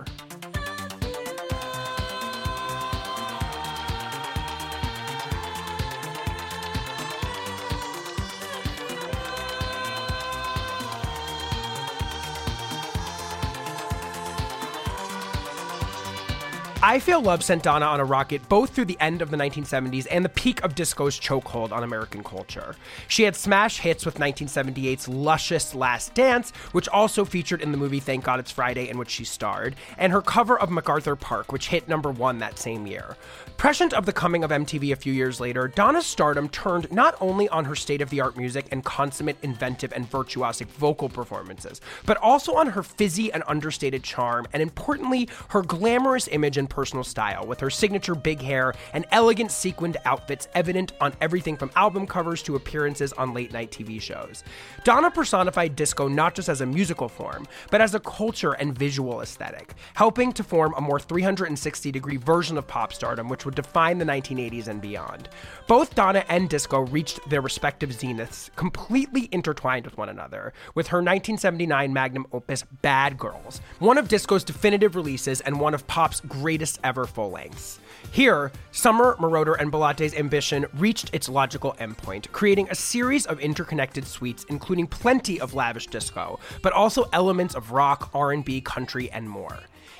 I 16.87 16.99
Feel 16.99 17.19
Love 17.19 17.43
sent 17.43 17.63
Donna 17.63 17.87
on 17.87 17.99
a 17.99 18.05
rocket 18.05 18.47
both 18.47 18.69
through 18.69 18.85
the 18.85 18.97
end 18.99 19.23
of 19.23 19.31
the 19.31 19.37
1970s 19.37 20.05
and 20.11 20.23
the 20.23 20.29
peak 20.29 20.63
of 20.63 20.75
disco's 20.75 21.19
chokehold 21.19 21.71
on 21.71 21.83
American 21.83 22.23
culture. 22.23 22.75
She 23.07 23.23
had 23.23 23.35
smash 23.35 23.79
hits 23.79 24.05
with 24.05 24.19
1978's 24.19 25.07
luscious 25.07 25.73
Last 25.73 26.13
Dance, 26.13 26.51
which 26.73 26.87
also 26.89 27.25
featured 27.25 27.63
in 27.63 27.71
the 27.71 27.77
movie 27.79 27.99
Thank 27.99 28.23
God 28.23 28.39
It's 28.39 28.51
Friday, 28.51 28.87
in 28.87 28.99
which 28.99 29.09
she 29.09 29.25
starred, 29.25 29.75
and 29.97 30.13
her 30.13 30.21
cover 30.21 30.59
of 30.59 30.69
MacArthur 30.69 31.15
Park, 31.15 31.51
which 31.51 31.69
hit 31.69 31.89
number 31.89 32.11
one 32.11 32.37
that 32.37 32.59
same 32.59 32.85
year. 32.85 33.17
Prescient 33.57 33.91
of 33.91 34.05
the 34.05 34.13
coming 34.13 34.43
of 34.43 34.51
MTV 34.51 34.91
a 34.91 34.95
few 34.95 35.11
years 35.11 35.39
later, 35.39 35.67
Donna's 35.67 36.05
stardom 36.05 36.49
turned 36.49 36.91
not 36.91 37.17
only 37.19 37.49
on 37.49 37.65
her 37.65 37.75
state 37.75 38.01
of 38.01 38.11
the 38.11 38.21
art 38.21 38.37
music 38.37 38.67
and 38.71 38.85
consummate 38.85 39.37
inventive 39.41 39.91
and 39.91 40.07
virtuosic 40.11 40.67
vocal 40.67 41.09
performances, 41.09 41.81
but 42.05 42.17
also 42.17 42.53
on 42.53 42.67
her 42.67 42.83
fizzy 42.83 43.33
and 43.33 43.43
understated 43.47 44.03
charm, 44.03 44.45
and 44.53 44.61
importantly, 44.61 45.27
her 45.47 45.63
glamorous 45.63 46.27
image 46.27 46.57
and 46.57 46.69
personal 46.75 47.05
style, 47.05 47.47
with 47.47 47.61
her 47.61 47.69
signature 47.69 48.15
big 48.15 48.41
hair 48.41 48.73
and 48.93 49.05
elegant 49.11 49.49
sequined 49.49 49.95
outfits 50.03 50.49
evident 50.53 50.91
on 50.99 51.13
everything 51.21 51.55
from 51.55 51.71
album 51.77 52.05
covers 52.05 52.43
to 52.43 52.57
appearances 52.57 53.13
on 53.13 53.33
late 53.33 53.53
night 53.53 53.71
TV 53.71 54.01
shows. 54.01 54.43
Donna 54.83 55.09
personified 55.09 55.77
disco 55.77 56.09
not 56.09 56.35
just 56.35 56.49
as 56.49 56.59
a 56.59 56.65
musical 56.65 57.07
form, 57.07 57.47
but 57.71 57.79
as 57.79 57.95
a 57.95 57.99
culture 58.01 58.53
and 58.53 58.77
visual 58.77 59.21
aesthetic, 59.21 59.73
helping 59.93 60.33
to 60.33 60.43
form 60.43 60.73
a 60.75 60.81
more 60.81 60.99
360 60.99 61.91
degree 61.91 62.17
version 62.17 62.57
of 62.57 62.67
pop 62.67 62.91
stardom, 62.91 63.29
which 63.29 63.45
would 63.45 63.55
define 63.55 63.97
the 63.97 64.05
1980s 64.05 64.67
and 64.67 64.81
beyond. 64.81 65.29
Both 65.67 65.95
Donna 65.95 66.23
and 66.29 66.47
disco 66.47 66.81
reached 66.81 67.27
their 67.27 67.41
respective 67.41 67.89
zeniths 67.89 68.55
completely 68.55 69.27
intertwined 69.31 69.85
with 69.85 69.97
one 69.97 70.09
another, 70.09 70.53
with 70.75 70.89
her 70.89 70.99
1979 70.99 71.91
magnum 71.91 72.27
opus 72.31 72.63
Bad 72.83 73.17
Girls, 73.17 73.61
one 73.79 73.97
of 73.97 74.07
disco's 74.07 74.43
definitive 74.43 74.95
releases 74.95 75.41
and 75.41 75.59
one 75.59 75.73
of 75.73 75.87
pop's 75.87 76.19
greatest 76.21 76.79
ever 76.83 77.07
full 77.07 77.31
lengths. 77.31 77.79
Here, 78.11 78.51
Summer, 78.71 79.15
Moroder, 79.15 79.59
and 79.59 79.71
Bellotte's 79.71 80.13
ambition 80.13 80.67
reached 80.75 81.09
its 81.15 81.27
logical 81.27 81.73
endpoint, 81.79 82.31
creating 82.31 82.69
a 82.69 82.75
series 82.75 83.25
of 83.25 83.39
interconnected 83.39 84.05
suites, 84.05 84.45
including 84.49 84.85
plenty 84.85 85.41
of 85.41 85.55
lavish 85.55 85.87
disco, 85.87 86.39
but 86.61 86.73
also 86.73 87.09
elements 87.11 87.55
of 87.55 87.71
rock, 87.71 88.11
R&B, 88.13 88.61
country, 88.61 89.09
and 89.09 89.27
more. 89.27 89.57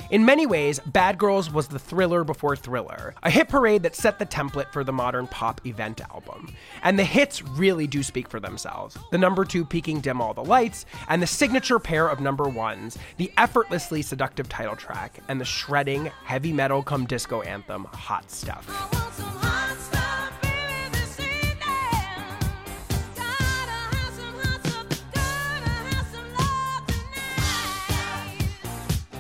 In 0.10 0.26
many 0.26 0.46
ways, 0.46 0.80
Bad 0.80 1.18
Girls 1.18 1.52
was 1.52 1.68
the 1.68 1.80
thriller 1.80 2.24
before 2.24 2.56
thriller, 2.56 3.16
a 3.24 3.30
hit 3.30 3.50
parade 3.50 3.84
that 3.84 3.96
set 3.96 4.20
the 4.20 4.26
template 4.26 4.72
for 4.72 4.84
the 4.84 4.94
modern 4.94 5.28
pop 5.28 5.62
event 5.66 6.02
album. 6.02 6.54
And 6.84 7.00
the 7.00 7.04
hits 7.04 7.42
really 7.42 7.88
do 7.88 8.04
speak 8.04 8.28
for 8.30 8.40
themselves. 8.40 8.98
The 9.12 9.18
number 9.18 9.46
two 9.46 9.66
peaking 9.66 10.02
Dim 10.02 10.22
All 10.22 10.34
the 10.34 10.44
Lights, 10.44 10.86
and 11.08 11.22
the 11.22 11.28
signature 11.28 11.80
pair 11.80 12.08
of 12.08 12.20
number 12.20 12.48
ones, 12.48 12.98
the 13.18 13.32
effortlessly 13.38 14.02
seductive 14.02 14.48
title 14.50 14.76
track, 14.76 15.20
and 15.28 15.42
the 15.42 15.46
shredding, 15.46 16.06
heavy 16.24 16.54
metal 16.54 16.84
come 16.84 17.06
disco 17.06 17.42
anthem, 17.42 17.86
Hot 17.86 18.30
Stuff. 18.30 19.55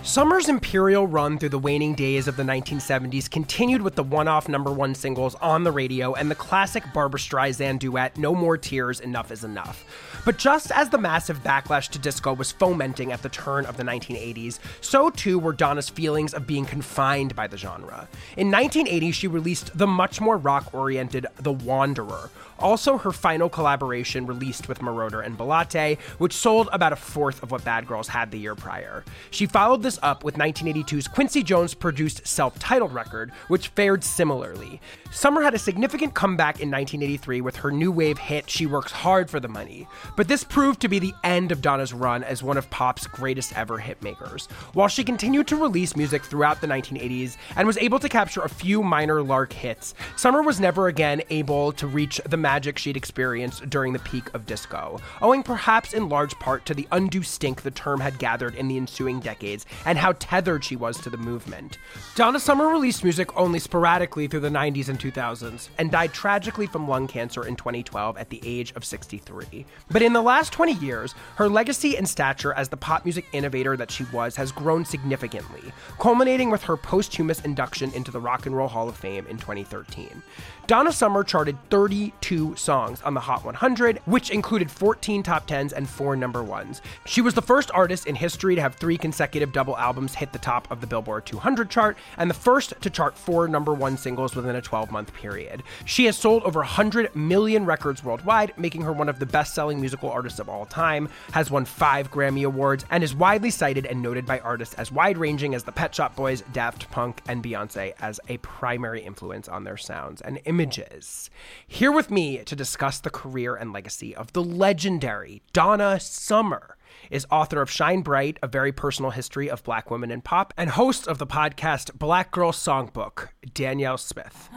Summer's 0.05 0.50
imperial 0.50 1.07
run 1.07 1.39
through 1.39 1.50
the 1.50 1.57
waning 1.57 1.95
days 1.95 2.27
of 2.27 2.35
the 2.38 2.43
1970s 2.43 3.27
continued 3.27 3.81
with 3.81 3.95
the 3.95 4.03
one 4.03 4.27
off 4.27 4.47
number 4.47 4.71
one 4.71 4.93
singles 4.93 5.33
on 5.41 5.63
the 5.63 5.71
radio 5.71 6.13
and 6.13 6.29
the 6.29 6.35
classic 6.35 6.83
Barbra 6.93 7.19
Streisand 7.19 7.79
duet, 7.79 8.15
No 8.15 8.35
More 8.35 8.55
Tears, 8.55 9.00
Enough 9.00 9.31
is 9.31 9.43
Enough. 9.43 10.21
But 10.24 10.38
just 10.38 10.71
as 10.71 10.89
the 10.89 11.00
massive 11.00 11.41
backlash 11.43 11.89
to 11.89 11.97
disco 11.97 12.33
was 12.33 12.51
fomenting 12.51 13.12
at 13.12 13.24
the 13.24 13.29
turn 13.29 13.65
of 13.65 13.77
the 13.77 13.83
1980s, 13.83 14.59
so 14.79 15.09
too 15.09 15.39
were 15.39 15.53
Donna's 15.53 15.89
feelings 15.89 16.35
of 16.35 16.45
being 16.45 16.65
confined 16.65 17.35
by 17.35 17.47
the 17.47 17.57
genre. 17.57 18.07
In 18.38 18.51
1980, 18.51 19.12
she 19.12 19.27
released 19.27 19.75
the 19.75 19.88
much 19.88 20.21
more 20.21 20.38
rock 20.38 20.71
oriented 20.71 21.25
The 21.38 21.51
Wanderer, 21.51 22.29
also 22.59 22.97
her 22.97 23.12
final 23.12 23.50
collaboration 23.50 24.25
released 24.25 24.67
with 24.67 24.79
Moroder 24.79 25.25
and 25.25 25.38
Bellotte, 25.38 25.97
which 26.17 26.33
sold 26.33 26.69
about 26.71 26.93
a 26.93 26.95
fourth 26.95 27.41
of 27.43 27.51
what 27.51 27.63
Bad 27.63 27.88
Girls 27.88 28.07
had 28.07 28.31
the 28.31 28.39
year 28.39 28.55
prior. 28.55 29.03
She 29.31 29.45
followed 29.45 29.83
this 29.83 30.00
up 30.01 30.24
with 30.24 30.35
1982's 30.35 31.07
Quincy 31.07 31.43
Jones 31.43 31.74
produced 31.74 32.25
self 32.27 32.57
titled 32.59 32.93
record, 32.93 33.31
which 33.47 33.69
fared 33.69 34.03
similarly. 34.03 34.79
Summer 35.12 35.41
had 35.41 35.53
a 35.53 35.59
significant 35.59 36.13
comeback 36.13 36.59
in 36.59 36.69
1983 36.69 37.41
with 37.41 37.55
her 37.57 37.71
new 37.71 37.91
wave 37.91 38.17
hit 38.17 38.50
She 38.50 38.65
Works 38.65 38.91
Hard 38.91 39.29
for 39.29 39.39
the 39.39 39.47
Money, 39.47 39.88
but 40.17 40.27
this 40.27 40.43
proved 40.43 40.81
to 40.81 40.89
be 40.89 41.00
the 41.00 41.13
end 41.24 41.51
of 41.51 41.62
Donna's 41.62 41.93
run 41.93 42.24
as 42.24 42.43
one 42.43 42.57
of 42.57 42.69
pop's 42.69 43.07
greatest 43.07 43.57
ever 43.57 43.79
hitmakers. 43.79 44.51
While 44.74 44.89
she 44.89 45.03
continued 45.03 45.47
to 45.47 45.55
release 45.55 45.95
music 45.95 46.24
throughout 46.24 46.59
the 46.59 46.67
1980s 46.67 47.38
and 47.55 47.65
was 47.65 47.77
able 47.77 48.00
to 48.00 48.09
capture 48.09 48.41
a 48.41 48.50
few 48.50 48.83
minor 48.83 49.21
lark 49.21 49.53
hits, 49.53 49.93
Summer 50.17 50.41
was 50.41 50.59
never 50.59 50.88
again 50.88 51.21
able 51.29 51.71
to 51.74 51.88
reach 51.88 52.19
the 52.25 52.38
magic 52.46 52.78
she'd 52.78 52.96
experienced 52.96 53.68
during 53.72 53.92
the 53.92 53.98
peak 53.98 54.32
of 54.36 54.46
disco, 54.46 55.00
owing 55.20 55.42
perhaps 55.42 55.94
in 55.94 56.10
large 56.10 56.36
part 56.36 56.64
to 56.64 56.75
the 56.75 56.88
undue 56.92 57.24
stink 57.24 57.64
the 57.64 57.72
term 57.72 58.00
had 58.00 58.20
gathered 58.20 58.54
in 58.54 58.68
the 58.68 58.78
ensuing 58.78 59.20
decades 59.20 59.66
and 59.84 59.98
how 59.98 60.14
tethered 60.20 60.64
she 60.64 60.75
was 60.75 60.96
to 61.00 61.10
the 61.10 61.18
movement. 61.18 61.80
Donna 62.14 62.40
Summer 62.40 62.68
released 62.68 63.04
music 63.04 63.36
only 63.36 63.58
sporadically 63.58 64.28
through 64.28 64.42
the 64.42 64.50
90s 64.50 64.90
and 64.90 65.00
2000s 65.00 65.70
and 65.80 65.90
died 65.90 66.14
tragically 66.14 66.68
from 66.68 66.88
lung 66.88 67.08
cancer 67.08 67.48
in 67.48 67.56
2012 67.56 68.16
at 68.16 68.30
the 68.30 68.40
age 68.46 68.72
of 68.75 68.86
63. 68.86 69.66
But 69.90 70.04
in 70.04 70.14
the 70.14 70.22
last 70.22 70.54
20 70.54 70.74
years, 70.74 71.16
her 71.38 71.50
legacy 71.50 71.98
and 71.98 72.08
stature 72.08 72.54
as 72.54 72.70
the 72.70 72.78
pop 72.78 73.06
music 73.06 73.25
innovator 73.34 73.75
that 73.75 73.90
she 73.90 74.06
was 74.14 74.36
has 74.36 74.52
grown 74.52 74.86
significantly, 74.86 75.64
culminating 76.00 76.52
with 76.52 76.62
her 76.62 76.78
posthumous 76.78 77.42
induction 77.42 77.92
into 77.94 78.12
the 78.12 78.20
Rock 78.20 78.46
and 78.46 78.56
Roll 78.56 78.68
Hall 78.68 78.88
of 78.88 78.96
Fame 78.96 79.25
in 79.25 79.38
2013. 79.38 80.22
Donna 80.68 80.92
Summer 80.92 81.24
charted 81.24 81.58
32 81.70 82.35
songs 82.56 83.01
on 83.01 83.13
the 83.13 83.20
Hot 83.20 83.44
100, 83.44 84.00
which 84.06 84.30
included 84.30 84.70
14 84.70 85.24
top 85.24 85.48
10s 85.48 85.72
and 85.72 85.88
4 85.89 86.15
number 86.15 86.44
1s. 86.44 86.82
She 87.06 87.22
was 87.22 87.34
the 87.34 87.42
first 87.42 87.72
artist 87.74 88.08
in 88.08 88.15
history 88.15 88.56
to 88.56 88.62
have 88.62 88.75
3 88.75 88.98
consecutive 88.98 89.51
double 89.51 89.77
albums 89.77 90.15
hit 90.15 90.34
the 90.34 90.39
top 90.39 90.70
of 90.70 90.82
the 90.82 90.88
Billboard 90.88 91.25
200 91.25 91.70
chart 91.70 91.98
and 92.18 92.30
the 92.30 92.36
first 92.36 92.74
to 92.82 92.89
chart 92.89 93.18
4 93.18 93.48
number 93.48 93.74
1 93.74 93.98
singles 93.98 94.36
within 94.36 94.56
a 94.56 94.62
12-month 94.62 95.13
period. 95.13 95.63
She 95.86 96.06
has 96.06 96.18
sold 96.18 96.44
over 96.44 96.60
100 96.60 97.15
million 97.15 97.65
records 97.65 98.04
worldwide, 98.04 98.54
making 98.58 98.82
her 98.82 98.94
one 98.94 99.10
of 99.10 99.20
the 99.20 99.25
best-selling 99.25 99.80
musical 99.80 100.10
artists 100.12 100.39
of 100.39 100.50
all 100.50 100.65
time, 100.65 101.10
has 101.32 101.50
won 101.51 101.65
5 101.65 102.12
Grammy 102.12 102.46
awards, 102.46 102.86
and 102.89 103.04
is 103.04 103.15
widely 103.15 103.50
cited 103.50 103.86
and 103.86 104.01
noted 104.01 104.25
by 104.25 104.39
artists 104.39 104.75
as 104.75 104.92
wide-ranging 104.92 105.56
as 105.56 105.63
the 105.63 105.72
Pet 105.72 105.94
Shop 105.96 106.15
Boys, 106.15 106.44
Daft 106.54 106.89
Punk, 106.92 107.22
and 107.27 107.44
Beyonce 107.44 107.94
as 108.01 108.20
a 108.27 108.38
primary 108.38 109.01
influence 109.01 109.48
on 109.48 109.63
their 109.63 109.77
sounds 109.77 110.22
and 110.22 110.39
images. 110.46 111.30
Here 111.68 111.92
with 111.92 112.12
me 112.12 112.25
to 112.25 112.55
discuss 112.55 113.00
the 113.00 113.12
career 113.12 113.55
and 113.55 113.72
legacy 113.72 114.15
of 114.15 114.34
the 114.34 114.44
legendary 114.44 115.44
Donna 115.53 116.00
Summer 116.00 116.75
is 117.12 117.27
author 117.29 117.62
of 117.62 117.70
Shine 117.70 118.01
Bright, 118.01 118.39
a 118.41 118.48
very 118.48 118.72
personal 118.72 119.12
history 119.12 119.48
of 119.48 119.63
black 119.63 119.91
women 119.91 120.10
in 120.10 120.22
pop, 120.22 120.53
and 120.58 120.72
host 120.72 121.08
of 121.08 121.20
the 121.20 121.27
podcast 121.27 121.94
Black 121.94 122.32
Girl 122.32 122.51
Songbook, 122.51 123.29
Danyel 123.48 124.00
Smith. 124.00 124.50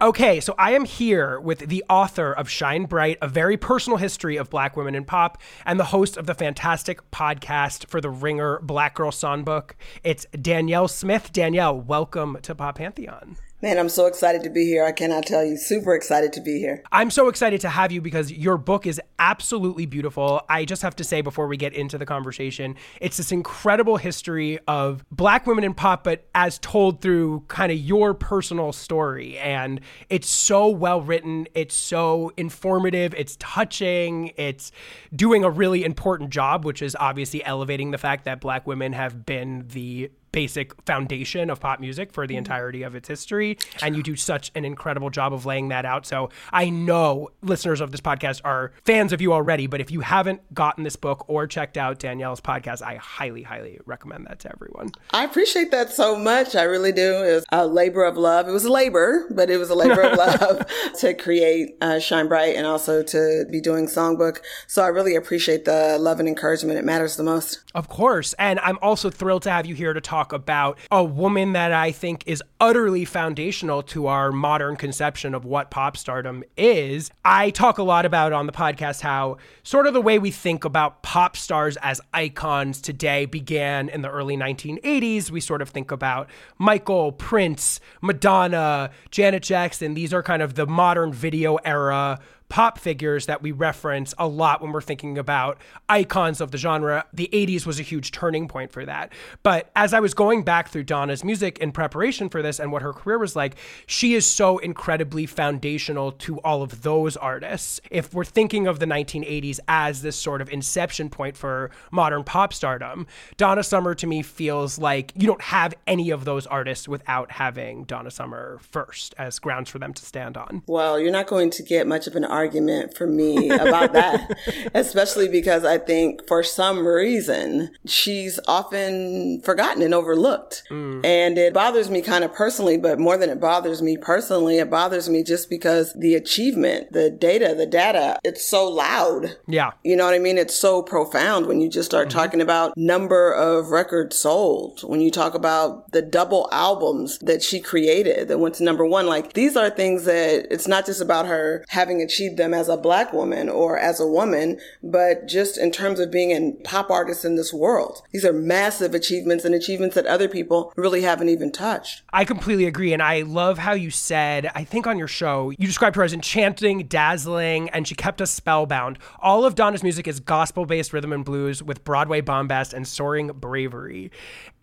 Okay, 0.00 0.40
so 0.40 0.54
I 0.58 0.72
am 0.72 0.84
here 0.84 1.38
with 1.38 1.68
the 1.68 1.84
author 1.88 2.32
of 2.32 2.48
Shine 2.48 2.86
Bright, 2.86 3.18
a 3.22 3.28
very 3.28 3.56
personal 3.56 3.98
history 3.98 4.36
of 4.36 4.50
black 4.50 4.76
women 4.76 4.94
in 4.94 5.04
pop, 5.04 5.40
and 5.64 5.78
the 5.78 5.84
host 5.84 6.16
of 6.16 6.26
the 6.26 6.34
fantastic 6.34 7.08
podcast 7.10 7.86
for 7.86 8.00
the 8.00 8.10
Ringer 8.10 8.58
Black 8.62 8.94
Girl 8.94 9.12
Songbook. 9.12 9.72
It's 10.02 10.26
Danyel 10.32 10.90
Smith. 10.90 11.32
Danyel, 11.32 11.84
welcome 11.84 12.38
to 12.42 12.54
Pop 12.54 12.78
Pantheon. 12.78 13.36
Man, 13.64 13.78
I'm 13.78 13.88
so 13.88 14.04
excited 14.04 14.42
to 14.42 14.50
be 14.50 14.66
here. 14.66 14.84
I 14.84 14.92
cannot 14.92 15.24
tell 15.24 15.42
you. 15.42 15.56
Super 15.56 15.94
excited 15.94 16.34
to 16.34 16.42
be 16.42 16.58
here. 16.58 16.82
I'm 16.92 17.10
so 17.10 17.28
excited 17.28 17.62
to 17.62 17.70
have 17.70 17.92
you 17.92 18.02
because 18.02 18.30
your 18.30 18.58
book 18.58 18.86
is 18.86 19.00
absolutely 19.18 19.86
beautiful. 19.86 20.42
I 20.50 20.66
just 20.66 20.82
have 20.82 20.94
to 20.96 21.02
say 21.02 21.22
before 21.22 21.46
we 21.46 21.56
get 21.56 21.72
into 21.72 21.96
the 21.96 22.04
conversation, 22.04 22.76
it's 23.00 23.16
this 23.16 23.32
incredible 23.32 23.96
history 23.96 24.58
of 24.68 25.02
black 25.10 25.46
women 25.46 25.64
in 25.64 25.72
pop, 25.72 26.04
but 26.04 26.26
as 26.34 26.58
told 26.58 27.00
through 27.00 27.44
kind 27.48 27.72
of 27.72 27.78
your 27.78 28.12
personal 28.12 28.70
story. 28.70 29.38
And 29.38 29.80
it's 30.10 30.28
so 30.28 30.68
well 30.68 31.00
written, 31.00 31.48
it's 31.54 31.74
so 31.74 32.32
informative, 32.36 33.14
it's 33.14 33.34
touching, 33.40 34.32
it's 34.36 34.72
doing 35.16 35.42
a 35.42 35.48
really 35.48 35.86
important 35.86 36.28
job, 36.28 36.66
which 36.66 36.82
is 36.82 36.94
obviously 37.00 37.42
elevating 37.42 37.92
the 37.92 37.98
fact 37.98 38.26
that 38.26 38.42
black 38.42 38.66
women 38.66 38.92
have 38.92 39.24
been 39.24 39.64
the 39.68 40.10
basic 40.34 40.74
foundation 40.82 41.48
of 41.48 41.60
pop 41.60 41.78
music 41.78 42.12
for 42.12 42.26
the 42.26 42.34
mm-hmm. 42.34 42.38
entirety 42.38 42.82
of 42.82 42.96
its 42.96 43.06
history. 43.06 43.56
And 43.80 43.96
you 43.96 44.02
do 44.02 44.16
such 44.16 44.50
an 44.56 44.64
incredible 44.64 45.08
job 45.08 45.32
of 45.32 45.46
laying 45.46 45.68
that 45.68 45.84
out. 45.84 46.06
So 46.06 46.28
I 46.52 46.70
know 46.70 47.28
listeners 47.40 47.80
of 47.80 47.92
this 47.92 48.00
podcast 48.00 48.40
are 48.44 48.72
fans 48.84 49.12
of 49.12 49.20
you 49.20 49.32
already, 49.32 49.68
but 49.68 49.80
if 49.80 49.92
you 49.92 50.00
haven't 50.00 50.42
gotten 50.52 50.82
this 50.82 50.96
book 50.96 51.24
or 51.28 51.46
checked 51.46 51.76
out 51.76 52.00
Danyel's 52.00 52.40
podcast, 52.40 52.82
I 52.82 52.96
highly, 52.96 53.44
highly 53.44 53.78
recommend 53.86 54.26
that 54.26 54.40
to 54.40 54.52
everyone. 54.52 54.90
I 55.12 55.24
appreciate 55.24 55.70
that 55.70 55.92
so 55.92 56.18
much. 56.18 56.56
I 56.56 56.64
really 56.64 56.92
do. 56.92 57.22
It 57.22 57.34
was 57.34 57.44
a 57.52 57.64
labor 57.68 58.02
of 58.02 58.16
love. 58.16 58.48
It 58.48 58.52
was 58.52 58.64
a 58.64 58.72
labor, 58.72 59.28
but 59.30 59.50
it 59.50 59.58
was 59.58 59.70
a 59.70 59.76
labor 59.76 60.02
of 60.02 60.18
love 60.18 60.66
to 60.98 61.14
create 61.14 61.76
uh, 61.80 62.00
Shine 62.00 62.26
Bright 62.26 62.56
and 62.56 62.66
also 62.66 63.04
to 63.04 63.44
be 63.52 63.60
doing 63.60 63.86
Songbook. 63.86 64.38
So 64.66 64.82
I 64.82 64.88
really 64.88 65.14
appreciate 65.14 65.64
the 65.64 65.96
love 65.96 66.18
and 66.18 66.28
encouragement. 66.28 66.76
It 66.76 66.84
matters 66.84 67.14
the 67.14 67.22
most. 67.22 67.60
Of 67.72 67.88
course. 67.88 68.32
And 68.34 68.58
I'm 68.60 68.78
also 68.82 69.10
thrilled 69.10 69.42
to 69.42 69.50
have 69.50 69.66
you 69.66 69.76
here 69.76 69.92
to 69.92 70.00
talk 70.00 70.23
talk 70.24 70.32
about 70.32 70.78
a 70.90 71.04
woman 71.04 71.52
that 71.52 71.72
I 71.72 71.92
think 71.92 72.24
is 72.26 72.42
utterly 72.58 73.04
foundational 73.04 73.82
to 73.82 74.06
our 74.06 74.32
modern 74.32 74.74
conception 74.74 75.34
of 75.34 75.44
what 75.44 75.70
pop 75.70 75.98
stardom 75.98 76.42
is. 76.56 77.10
I 77.26 77.50
talk 77.50 77.76
a 77.76 77.82
lot 77.82 78.06
about 78.06 78.32
on 78.32 78.46
the 78.46 78.52
podcast 78.52 79.02
how 79.02 79.36
sort 79.64 79.86
of 79.86 79.92
the 79.92 80.00
way 80.00 80.18
we 80.18 80.30
think 80.30 80.64
about 80.64 81.02
pop 81.02 81.36
stars 81.36 81.76
as 81.82 82.00
icons 82.14 82.80
today 82.80 83.26
began 83.26 83.90
in 83.90 84.00
the 84.00 84.10
early 84.10 84.34
1980s. 84.34 85.30
We 85.30 85.40
sort 85.40 85.60
of 85.60 85.68
think 85.68 85.90
about 85.90 86.30
Michael, 86.56 87.12
Prince, 87.12 87.80
Madonna, 88.00 88.90
Janet 89.10 89.42
Jackson. 89.42 89.92
These 89.92 90.14
are 90.14 90.22
kind 90.22 90.40
of 90.40 90.54
the 90.54 90.66
modern 90.66 91.12
video 91.12 91.56
era 91.56 92.18
pop 92.54 92.78
figures 92.78 93.26
that 93.26 93.42
we 93.42 93.50
reference 93.50 94.14
a 94.16 94.28
lot 94.28 94.62
when 94.62 94.70
we're 94.70 94.80
thinking 94.80 95.18
about 95.18 95.58
icons 95.88 96.40
of 96.40 96.52
the 96.52 96.56
genre. 96.56 97.04
The 97.12 97.28
80s 97.32 97.66
was 97.66 97.80
a 97.80 97.82
huge 97.82 98.12
turning 98.12 98.46
point 98.46 98.70
for 98.70 98.86
that. 98.86 99.12
But 99.42 99.72
as 99.74 99.92
I 99.92 99.98
was 99.98 100.14
going 100.14 100.44
back 100.44 100.68
through 100.68 100.84
Donna's 100.84 101.24
music 101.24 101.58
in 101.58 101.72
preparation 101.72 102.28
for 102.28 102.42
this 102.42 102.60
and 102.60 102.70
what 102.70 102.82
her 102.82 102.92
career 102.92 103.18
was 103.18 103.34
like, 103.34 103.56
she 103.88 104.14
is 104.14 104.24
so 104.24 104.58
incredibly 104.58 105.26
foundational 105.26 106.12
to 106.12 106.38
all 106.42 106.62
of 106.62 106.82
those 106.82 107.16
artists. 107.16 107.80
If 107.90 108.14
we're 108.14 108.24
thinking 108.24 108.68
of 108.68 108.78
the 108.78 108.86
1980s 108.86 109.58
as 109.66 110.02
this 110.02 110.14
sort 110.14 110.40
of 110.40 110.48
inception 110.48 111.10
point 111.10 111.36
for 111.36 111.72
modern 111.90 112.22
pop 112.22 112.52
stardom, 112.52 113.08
Donna 113.36 113.64
Summer 113.64 113.96
to 113.96 114.06
me 114.06 114.22
feels 114.22 114.78
like 114.78 115.12
you 115.16 115.26
don't 115.26 115.42
have 115.42 115.74
any 115.88 116.10
of 116.10 116.24
those 116.24 116.46
artists 116.46 116.86
without 116.86 117.32
having 117.32 117.82
Donna 117.82 118.12
Summer 118.12 118.60
first 118.62 119.12
as 119.18 119.40
grounds 119.40 119.68
for 119.68 119.80
them 119.80 119.92
to 119.92 120.04
stand 120.04 120.36
on. 120.36 120.62
Well, 120.68 121.00
you're 121.00 121.10
not 121.10 121.26
going 121.26 121.50
to 121.50 121.62
get 121.64 121.88
much 121.88 122.06
of 122.06 122.14
an 122.14 122.24
argument 122.24 122.43
argument 122.44 122.94
for 122.94 123.06
me 123.06 123.48
about 123.48 123.94
that, 123.94 124.38
especially 124.74 125.28
because 125.28 125.64
I 125.64 125.78
think 125.78 126.26
for 126.28 126.42
some 126.42 126.86
reason 126.86 127.70
she's 127.86 128.38
often 128.46 129.40
forgotten 129.40 129.82
and 129.82 129.94
overlooked. 129.94 130.64
Mm. 130.70 131.04
And 131.04 131.38
it 131.38 131.54
bothers 131.54 131.88
me 131.88 132.02
kind 132.02 132.22
of 132.22 132.34
personally, 132.34 132.76
but 132.76 132.98
more 132.98 133.16
than 133.16 133.30
it 133.30 133.40
bothers 133.40 133.80
me 133.80 133.96
personally, 133.96 134.58
it 134.58 134.70
bothers 134.70 135.08
me 135.08 135.22
just 135.22 135.48
because 135.48 135.94
the 135.94 136.14
achievement, 136.14 136.92
the 136.92 137.10
data, 137.10 137.54
the 137.56 137.66
data, 137.66 138.18
it's 138.24 138.46
so 138.46 138.68
loud. 138.68 139.38
Yeah. 139.46 139.70
You 139.82 139.96
know 139.96 140.04
what 140.04 140.14
I 140.14 140.18
mean? 140.18 140.36
It's 140.36 140.54
so 140.54 140.82
profound 140.82 141.46
when 141.46 141.62
you 141.62 141.70
just 141.70 141.88
start 141.90 142.08
mm-hmm. 142.08 142.18
talking 142.18 142.40
about 142.42 142.76
number 142.76 143.32
of 143.32 143.70
records 143.70 144.16
sold, 144.16 144.80
when 144.82 145.00
you 145.00 145.10
talk 145.10 145.34
about 145.34 145.90
the 145.92 146.02
double 146.02 146.48
albums 146.52 147.18
that 147.20 147.42
she 147.42 147.58
created 147.58 148.28
that 148.28 148.38
went 148.38 148.56
to 148.56 148.64
number 148.64 148.84
one. 148.84 149.06
Like 149.06 149.32
these 149.32 149.56
are 149.56 149.70
things 149.70 150.04
that 150.04 150.46
it's 150.50 150.68
not 150.68 150.84
just 150.84 151.00
about 151.00 151.26
her 151.26 151.64
having 151.68 152.02
achieved 152.02 152.33
them 152.36 152.54
as 152.54 152.68
a 152.68 152.76
black 152.76 153.12
woman 153.12 153.48
or 153.48 153.78
as 153.78 154.00
a 154.00 154.06
woman, 154.06 154.58
but 154.82 155.26
just 155.26 155.58
in 155.58 155.70
terms 155.70 156.00
of 156.00 156.10
being 156.10 156.30
a 156.32 156.52
pop 156.64 156.90
artist 156.90 157.24
in 157.24 157.36
this 157.36 157.52
world. 157.52 158.02
These 158.12 158.24
are 158.24 158.32
massive 158.32 158.94
achievements 158.94 159.44
and 159.44 159.54
achievements 159.54 159.94
that 159.94 160.06
other 160.06 160.28
people 160.28 160.72
really 160.76 161.02
haven't 161.02 161.28
even 161.28 161.52
touched. 161.52 162.02
I 162.12 162.24
completely 162.24 162.66
agree. 162.66 162.92
And 162.92 163.02
I 163.02 163.22
love 163.22 163.58
how 163.58 163.72
you 163.72 163.90
said, 163.90 164.50
I 164.54 164.64
think 164.64 164.86
on 164.86 164.98
your 164.98 165.08
show, 165.08 165.50
you 165.50 165.66
described 165.66 165.96
her 165.96 166.02
as 166.02 166.12
enchanting, 166.12 166.86
dazzling, 166.86 167.70
and 167.70 167.86
she 167.86 167.94
kept 167.94 168.20
us 168.20 168.30
spellbound. 168.30 168.98
All 169.20 169.44
of 169.44 169.54
Donna's 169.54 169.82
music 169.82 170.08
is 170.08 170.20
gospel 170.20 170.66
based 170.66 170.92
rhythm 170.92 171.12
and 171.12 171.24
blues 171.24 171.62
with 171.62 171.84
Broadway 171.84 172.20
bombast 172.20 172.72
and 172.72 172.86
soaring 172.86 173.28
bravery. 173.28 174.10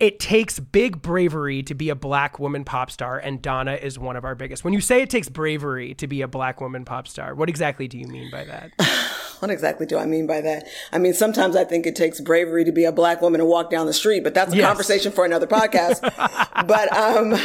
It 0.00 0.18
takes 0.18 0.58
big 0.58 1.00
bravery 1.00 1.62
to 1.64 1.74
be 1.74 1.88
a 1.88 1.94
black 1.94 2.38
woman 2.38 2.64
pop 2.64 2.90
star, 2.90 3.18
and 3.18 3.40
Donna 3.40 3.74
is 3.74 3.98
one 3.98 4.16
of 4.16 4.24
our 4.24 4.34
biggest. 4.34 4.64
When 4.64 4.72
you 4.72 4.80
say 4.80 5.02
it 5.02 5.10
takes 5.10 5.28
bravery 5.28 5.94
to 5.94 6.06
be 6.06 6.22
a 6.22 6.28
black 6.28 6.60
woman 6.60 6.84
pop 6.84 7.06
star, 7.06 7.34
what 7.34 7.48
exactly 7.48 7.51
exactly 7.52 7.86
do 7.86 7.98
you 7.98 8.06
mean 8.06 8.30
by 8.30 8.44
that? 8.44 8.72
what 9.40 9.50
exactly 9.50 9.84
do 9.84 9.98
I 9.98 10.06
mean 10.06 10.26
by 10.26 10.40
that? 10.40 10.66
I 10.90 10.96
mean, 10.96 11.12
sometimes 11.12 11.54
I 11.54 11.64
think 11.64 11.84
it 11.84 11.94
takes 11.94 12.18
bravery 12.18 12.64
to 12.64 12.72
be 12.72 12.84
a 12.84 12.92
black 12.92 13.20
woman 13.20 13.42
and 13.42 13.50
walk 13.50 13.68
down 13.68 13.84
the 13.84 13.92
street, 13.92 14.24
but 14.24 14.32
that's 14.32 14.54
a 14.54 14.56
yes. 14.56 14.66
conversation 14.66 15.12
for 15.12 15.26
another 15.26 15.46
podcast. 15.46 16.00
but 16.66 16.96
um, 16.96 17.38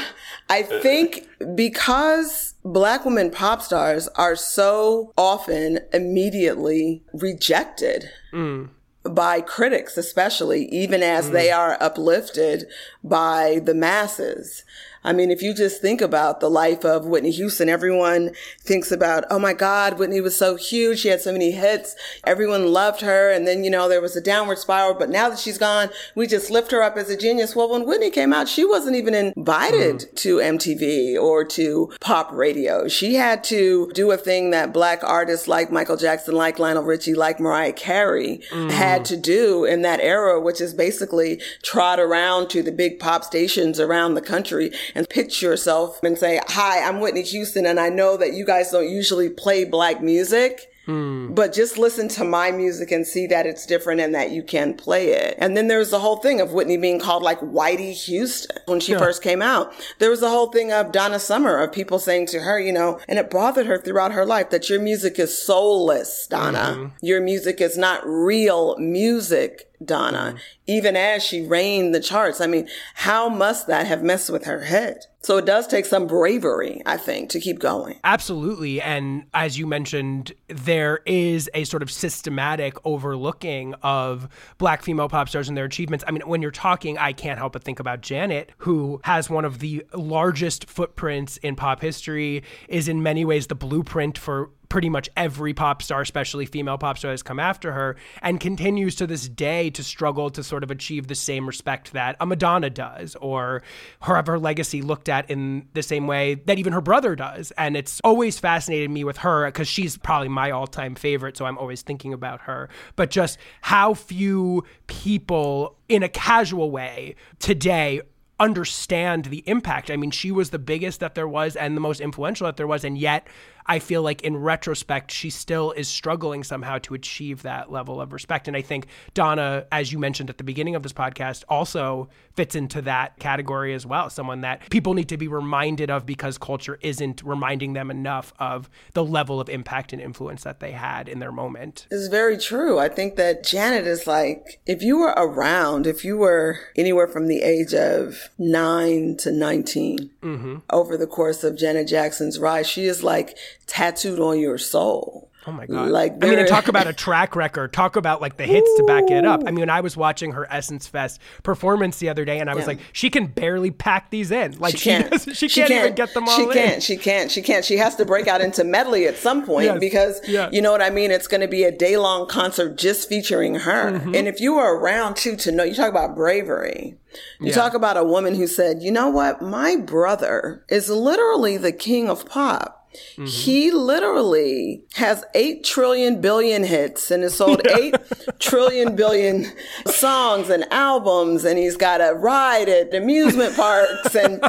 I 0.48 0.62
think 0.62 1.28
because 1.56 2.54
black 2.64 3.04
women 3.04 3.30
pop 3.30 3.62
stars 3.62 4.08
are 4.16 4.38
so 4.38 5.12
often 5.18 5.80
immediately 5.92 7.04
rejected. 7.14 8.10
Mm 8.32 8.70
by 9.10 9.40
critics, 9.40 9.98
especially, 9.98 10.66
even 10.66 11.02
as 11.02 11.30
mm. 11.30 11.32
they 11.32 11.50
are 11.50 11.78
uplifted 11.82 12.66
by 13.04 13.62
the 13.64 13.74
masses. 13.74 14.66
I 15.08 15.14
mean, 15.14 15.32
if 15.32 15.42
you 15.42 15.54
just 15.54 15.82
think 15.82 16.02
about 16.02 16.42
the 16.42 16.50
life 16.50 16.84
of 16.84 17.06
Whitney 17.06 17.32
Houston, 17.32 17.70
everyone 17.70 18.32
thinks 18.60 18.92
about, 18.92 19.24
oh 19.30 19.40
my 19.40 19.54
God, 19.54 19.98
Whitney 19.98 20.20
was 20.20 20.36
so 20.36 20.58
huge. 20.58 21.00
She 21.00 21.08
had 21.08 21.22
so 21.22 21.32
many 21.32 21.52
hits. 21.52 21.96
Everyone 22.26 22.74
loved 22.74 23.00
her. 23.00 23.32
And 23.32 23.48
then, 23.48 23.64
you 23.64 23.70
know, 23.70 23.88
there 23.88 24.02
was 24.02 24.18
a 24.18 24.22
downward 24.22 24.58
spiral. 24.58 24.96
But 24.96 25.10
now 25.10 25.30
that 25.30 25.40
she's 25.40 25.58
gone, 25.58 25.92
we 26.14 26.28
just 26.28 26.52
lift 26.52 26.72
her 26.72 26.84
up 26.84 26.98
as 26.98 27.10
a 27.10 27.16
genius. 27.16 27.56
Well, 27.56 27.70
when 27.70 27.86
Whitney 27.86 28.10
came 28.10 28.34
out, 28.34 28.50
she 28.50 28.66
wasn't 28.66 28.98
even 28.98 29.14
invited 29.14 29.96
mm. 29.96 30.16
to 30.16 30.38
MTV 30.40 31.16
or 31.16 31.46
to 31.46 31.90
pop 32.02 32.30
radio. 32.34 32.90
She 32.90 33.16
had 33.16 33.46
to 33.46 33.90
do 33.94 34.12
a 34.12 34.18
thing 34.18 34.50
that 34.50 34.74
black 34.74 35.06
artists 35.06 35.48
like 35.48 35.72
Michael 35.72 35.96
Jackson, 35.96 36.36
like 36.36 36.60
Lionel 36.60 36.84
Richie, 36.84 37.16
like 37.16 37.40
Mariah 37.40 37.72
Carey 37.72 38.42
mm. 38.52 38.72
had 38.72 39.06
to 39.06 39.16
do 39.16 39.64
in 39.64 39.84
that 39.84 40.02
era, 40.02 40.38
which 40.42 40.60
is 40.60 40.74
basically 40.74 41.40
trot 41.64 41.98
around 41.98 42.50
to 42.50 42.62
the 42.62 42.74
big 42.74 43.00
pop 43.00 43.24
stations 43.24 43.80
around 43.80 44.16
the 44.16 44.22
country 44.22 44.70
and 44.98 45.08
pitch 45.08 45.42
yourself 45.44 46.02
and 46.04 46.18
say, 46.18 46.42
hi, 46.48 46.82
I'm 46.82 47.00
Whitney 47.00 47.22
Houston 47.22 47.66
and 47.66 47.80
I 47.80 47.90
know 47.90 48.18
that 48.18 48.34
you 48.34 48.46
guys 48.46 48.72
don't 48.72 48.90
usually 48.90 49.30
play 49.30 49.64
black 49.64 50.02
music. 50.02 50.72
Mm. 50.88 51.36
But 51.36 51.54
just 51.54 51.78
listen 51.78 52.08
to 52.10 52.24
my 52.24 52.52
music 52.52 52.92
and 52.92 53.06
see 53.06 53.28
that 53.28 53.46
it's 53.46 53.66
different 53.66 54.00
and 54.00 54.16
that 54.16 54.32
you 54.32 54.42
can 54.42 54.74
play 54.74 55.10
it. 55.10 55.36
And 55.38 55.56
then 55.56 55.68
there's 55.68 55.92
the 55.92 56.00
whole 56.00 56.16
thing 56.18 56.40
of 56.40 56.54
Whitney 56.54 56.78
being 56.78 57.00
called 57.00 57.24
like 57.24 57.42
Whitey 57.42 57.92
Houston 58.06 58.58
when 58.66 58.80
she 58.80 58.94
yeah. 58.94 58.98
first 58.98 59.22
came 59.22 59.42
out. 59.42 59.74
There 60.00 60.10
was 60.10 60.22
the 60.22 60.30
whole 60.30 60.50
thing 60.50 60.72
of 60.72 60.94
Donna 60.94 61.20
Summer 61.20 61.58
of 61.58 61.74
people 61.74 62.00
saying 62.00 62.28
to 62.28 62.40
her, 62.40 62.58
you 62.58 62.72
know, 62.72 63.02
and 63.10 63.20
it 63.20 63.30
bothered 63.30 63.66
her 63.66 63.78
throughout 63.78 64.14
her 64.14 64.26
life 64.26 64.50
that 64.52 64.70
your 64.70 64.80
music 64.80 65.20
is 65.20 65.38
soulless, 65.38 66.26
Donna. 66.26 66.78
Mm-hmm. 66.78 67.06
Your 67.06 67.22
music 67.22 67.60
is 67.60 67.78
not 67.78 68.02
real 68.06 68.78
music. 68.78 69.67
Donna, 69.84 70.18
mm-hmm. 70.18 70.38
even 70.68 70.96
as 70.96 71.24
she 71.24 71.46
reigned 71.46 71.94
the 71.94 72.00
charts. 72.00 72.42
I 72.42 72.48
mean, 72.48 72.68
how 72.96 73.30
must 73.30 73.68
that 73.68 73.88
have 73.88 74.04
messed 74.04 74.30
with 74.30 74.46
her 74.46 74.64
head? 74.64 75.06
So 75.28 75.38
it 75.38 75.46
does 75.46 75.68
take 75.68 75.86
some 75.86 76.08
bravery, 76.08 76.82
I 76.86 76.96
think, 76.96 77.32
to 77.32 77.42
keep 77.42 77.60
going. 77.60 78.00
Absolutely. 78.04 78.82
And 78.82 79.26
as 79.34 79.60
you 79.60 79.68
mentioned, 79.68 80.32
there 80.48 81.02
is 81.06 81.50
a 81.54 81.66
sort 81.66 81.84
of 81.84 81.92
systematic 81.92 82.78
overlooking 82.86 83.74
of 83.82 84.30
black 84.58 84.84
female 84.84 85.10
pop 85.10 85.28
stars 85.28 85.50
and 85.50 85.58
their 85.58 85.66
achievements. 85.66 86.06
I 86.08 86.12
mean, 86.12 86.22
when 86.22 86.42
you're 86.42 86.52
talking, 86.52 86.98
I 86.98 87.12
can't 87.12 87.38
help 87.38 87.54
but 87.54 87.64
think 87.64 87.82
about 87.82 88.02
Janet, 88.02 88.52
who 88.60 89.02
has 89.04 89.30
one 89.30 89.44
of 89.44 89.60
the 89.60 89.86
largest 89.94 90.70
footprints 90.70 91.36
in 91.38 91.58
pop 91.58 91.82
history, 91.82 92.44
is 92.70 92.88
in 92.88 93.04
many 93.04 93.26
ways 93.26 93.48
the 93.48 93.56
blueprint 93.56 94.18
for 94.18 94.50
pretty 94.70 94.90
much 94.90 95.10
every 95.16 95.54
pop 95.54 95.82
star, 95.82 96.02
especially 96.02 96.46
female 96.46 96.78
pop 96.78 96.98
star, 96.98 97.12
has 97.12 97.24
come 97.24 97.40
after 97.40 97.72
her 97.72 97.96
and 98.22 98.40
continues 98.40 98.96
to 98.96 99.08
this 99.08 99.28
day 99.30 99.70
to 99.72 99.84
struggle 99.84 100.30
to 100.30 100.44
sort 100.44 100.64
of 100.64 100.72
achieve 100.72 101.08
the 101.08 101.16
same 101.16 101.48
respect 101.48 101.94
that 101.94 102.16
a 102.20 102.26
Madonna 102.26 102.70
does 102.70 103.16
or 103.22 103.64
her, 104.02 104.22
her 104.26 104.40
legacy 104.40 104.82
looked 104.82 105.10
at 105.10 105.30
in 105.30 105.68
the 105.74 105.84
same 105.84 106.08
way 106.08 106.36
that 106.36 106.60
even 106.60 106.74
her 106.74 106.82
brother 106.82 107.16
does. 107.16 107.52
And 107.58 107.78
it's 107.78 108.02
always 108.04 108.40
fascinated 108.40 108.90
me 108.90 109.04
with 109.04 109.18
her 109.18 109.46
because 109.48 109.68
she's 109.68 109.98
probably 109.98 110.30
my 110.30 110.52
all 110.52 110.68
time 110.68 110.96
favorite. 110.96 111.38
So 111.38 111.46
I'm 111.46 111.58
always 111.58 111.82
thinking 111.82 112.14
about 112.14 112.42
her. 112.42 112.70
But 112.96 113.10
just 113.10 113.38
how 113.62 113.94
few 113.94 114.64
people 114.88 115.78
in 115.90 116.04
a 116.04 116.10
casual 116.10 116.72
way 116.72 117.16
today 117.40 118.02
understand 118.40 119.26
the 119.26 119.44
impact. 119.48 119.90
I 119.90 119.98
mean, 119.98 120.12
she 120.12 120.32
was 120.32 120.52
the 120.52 120.60
biggest 120.60 121.00
that 121.00 121.16
there 121.16 121.28
was 121.28 121.56
and 121.56 121.76
the 121.76 121.82
most 121.82 122.00
influential 122.00 122.46
that 122.46 122.58
there 122.58 122.68
was, 122.68 122.84
and 122.84 122.98
yet 122.98 123.28
I 123.68 123.80
feel 123.80 124.02
like 124.02 124.22
in 124.22 124.38
retrospect, 124.38 125.12
she 125.12 125.30
still 125.30 125.72
is 125.72 125.88
struggling 125.88 126.44
somehow 126.44 126.78
to 126.80 126.94
achieve 126.94 127.44
that 127.44 127.72
level 127.72 128.00
of 128.00 128.14
respect. 128.14 128.48
And 128.48 128.56
I 128.56 128.62
think 128.62 128.88
Donna, 129.14 129.66
as 129.72 129.92
you 129.92 130.00
mentioned 130.00 130.30
at 130.30 130.38
the 130.38 130.44
beginning 130.44 130.76
of 130.76 130.84
this 130.84 130.94
podcast, 130.94 131.44
also 131.50 132.10
fits 132.34 132.56
into 132.56 132.82
that 132.84 133.20
category 133.20 133.74
as 133.74 133.86
well. 133.86 134.10
Someone 134.10 134.42
that 134.42 134.70
people 134.70 134.94
need 134.94 135.10
to 135.10 135.18
be 135.18 135.28
reminded 135.28 135.90
of 135.90 136.06
because 136.06 136.38
culture 136.38 136.78
isn't 136.82 137.22
reminding 137.24 137.74
them 137.74 137.92
enough 137.92 138.34
of 138.40 138.70
the 138.94 139.04
level 139.04 139.42
of 139.42 139.50
impact 139.50 139.92
and 139.92 140.02
influence 140.02 140.44
that 140.44 140.60
they 140.60 140.72
had 140.72 141.10
in 141.10 141.20
their 141.20 141.32
moment. 141.32 141.88
It's 141.92 142.08
very 142.08 142.38
true. 142.38 142.80
I 142.80 142.90
think 142.90 143.16
that 143.16 143.44
Janet 143.44 143.86
is 143.86 144.08
like, 144.08 144.60
if 144.66 144.82
you 144.82 144.98
were 145.00 145.14
around, 145.18 145.88
if 145.88 146.06
you 146.06 146.18
were 146.18 146.60
anywhere 146.76 147.08
from 147.08 147.28
the 147.28 147.42
age 147.42 147.74
of 147.74 148.30
nine 148.38 149.18
to 149.18 149.32
19 149.32 150.12
mm-hmm. 150.22 150.58
over 150.70 150.96
the 150.96 151.08
course 151.08 151.44
of 151.44 151.58
Janet 151.58 151.88
Jackson's 151.88 152.40
rise, 152.40 152.68
she 152.68 152.86
is 152.86 153.04
like 153.04 153.38
tattooed 153.66 154.20
on 154.20 154.40
your 154.40 154.58
soul. 154.58 155.28
Oh 155.48 155.52
my 155.54 155.66
god! 155.66 155.88
Like 155.88 156.22
I 156.22 156.30
mean, 156.30 156.46
talk 156.46 156.68
about 156.68 156.88
a 156.88 156.94
track 156.94 157.34
record. 157.34 157.72
Talk 157.72 157.96
about 157.96 158.20
like 158.20 158.36
the 158.36 158.44
hits 158.44 158.70
Ooh. 158.70 158.78
to 158.80 158.84
back 158.84 159.10
it 159.10 159.24
up. 159.24 159.44
I 159.48 159.52
mean, 159.52 159.70
I 159.70 159.80
was 159.80 159.96
watching 159.96 160.34
her 160.34 160.46
Essence 160.52 160.88
Fest 160.88 161.22
performance 161.42 162.00
the 162.00 162.10
other 162.10 162.26
day, 162.26 162.40
and 162.40 162.50
I 162.50 162.54
was 162.54 162.64
yeah. 162.64 162.68
like, 162.68 162.80
she 162.92 163.10
can 163.10 163.28
barely 163.28 163.72
pack 163.72 164.12
these 164.12 164.30
in. 164.30 164.60
Like 164.60 164.76
she 164.76 164.90
can't. 164.90 165.22
She, 165.22 165.34
she, 165.34 165.48
she 165.48 165.62
can't, 165.62 165.70
can't, 165.70 165.86
even 165.86 165.96
get 165.96 166.14
them 166.14 166.28
all. 166.28 166.36
She 166.36 166.44
in. 166.44 166.52
can't. 166.52 166.84
She 166.84 166.98
can't. 166.98 167.32
She 167.32 167.42
can't. 167.42 167.64
She 167.64 167.78
has 167.78 167.96
to 167.96 168.04
break 168.04 168.28
out 168.28 168.42
into 168.42 168.66
medley 168.66 169.08
at 169.08 169.16
some 169.16 169.46
point 169.46 169.66
yes. 169.66 169.80
because 169.80 170.28
you 170.28 170.62
know 170.62 170.72
what 170.72 170.82
I 170.82 170.90
mean. 170.90 171.12
It's 171.12 171.28
going 171.28 171.42
to 171.42 171.48
be 171.48 171.64
a 171.64 171.72
day 171.72 171.96
long 171.96 172.28
concert 172.28 172.78
just 172.78 173.08
featuring 173.08 173.56
her. 173.56 173.94
Mm-hmm. 173.94 174.16
And 174.16 174.28
if 174.28 174.42
you 174.42 174.56
were 174.56 174.78
around 174.78 175.16
too 175.16 175.38
to 175.38 175.52
know, 175.54 175.64
you 175.64 175.76
talk 175.76 175.90
about 175.90 176.14
bravery. 176.14 176.98
You 177.40 177.48
yeah. 177.48 177.54
talk 177.54 177.74
about 177.74 177.96
a 177.96 178.04
woman 178.04 178.36
who 178.36 178.48
said, 178.48 178.82
"You 178.82 178.92
know 178.92 179.10
what? 179.10 179.42
My 179.42 179.78
brother 179.78 180.66
is 180.68 180.90
literally 180.90 181.56
the 181.56 181.72
king 181.72 182.10
of 182.10 182.26
pop." 182.26 182.77
Mm-hmm. 183.16 183.26
He 183.26 183.72
literally 183.72 184.84
has 184.96 185.24
8 185.34 185.64
trillion 185.64 186.22
billion 186.22 186.64
hits 186.64 187.12
and 187.12 187.24
has 187.24 187.36
sold 187.36 187.62
yeah. 187.66 187.78
8 187.78 187.96
trillion 188.40 188.96
billion 188.96 189.46
songs 189.86 190.50
and 190.50 190.66
albums. 190.72 191.46
And 191.46 191.58
he's 191.58 191.78
got 191.78 192.02
a 192.02 192.14
ride 192.14 192.70
at 192.70 192.94
amusement 192.94 193.56
parks 193.56 194.16
and 194.16 194.44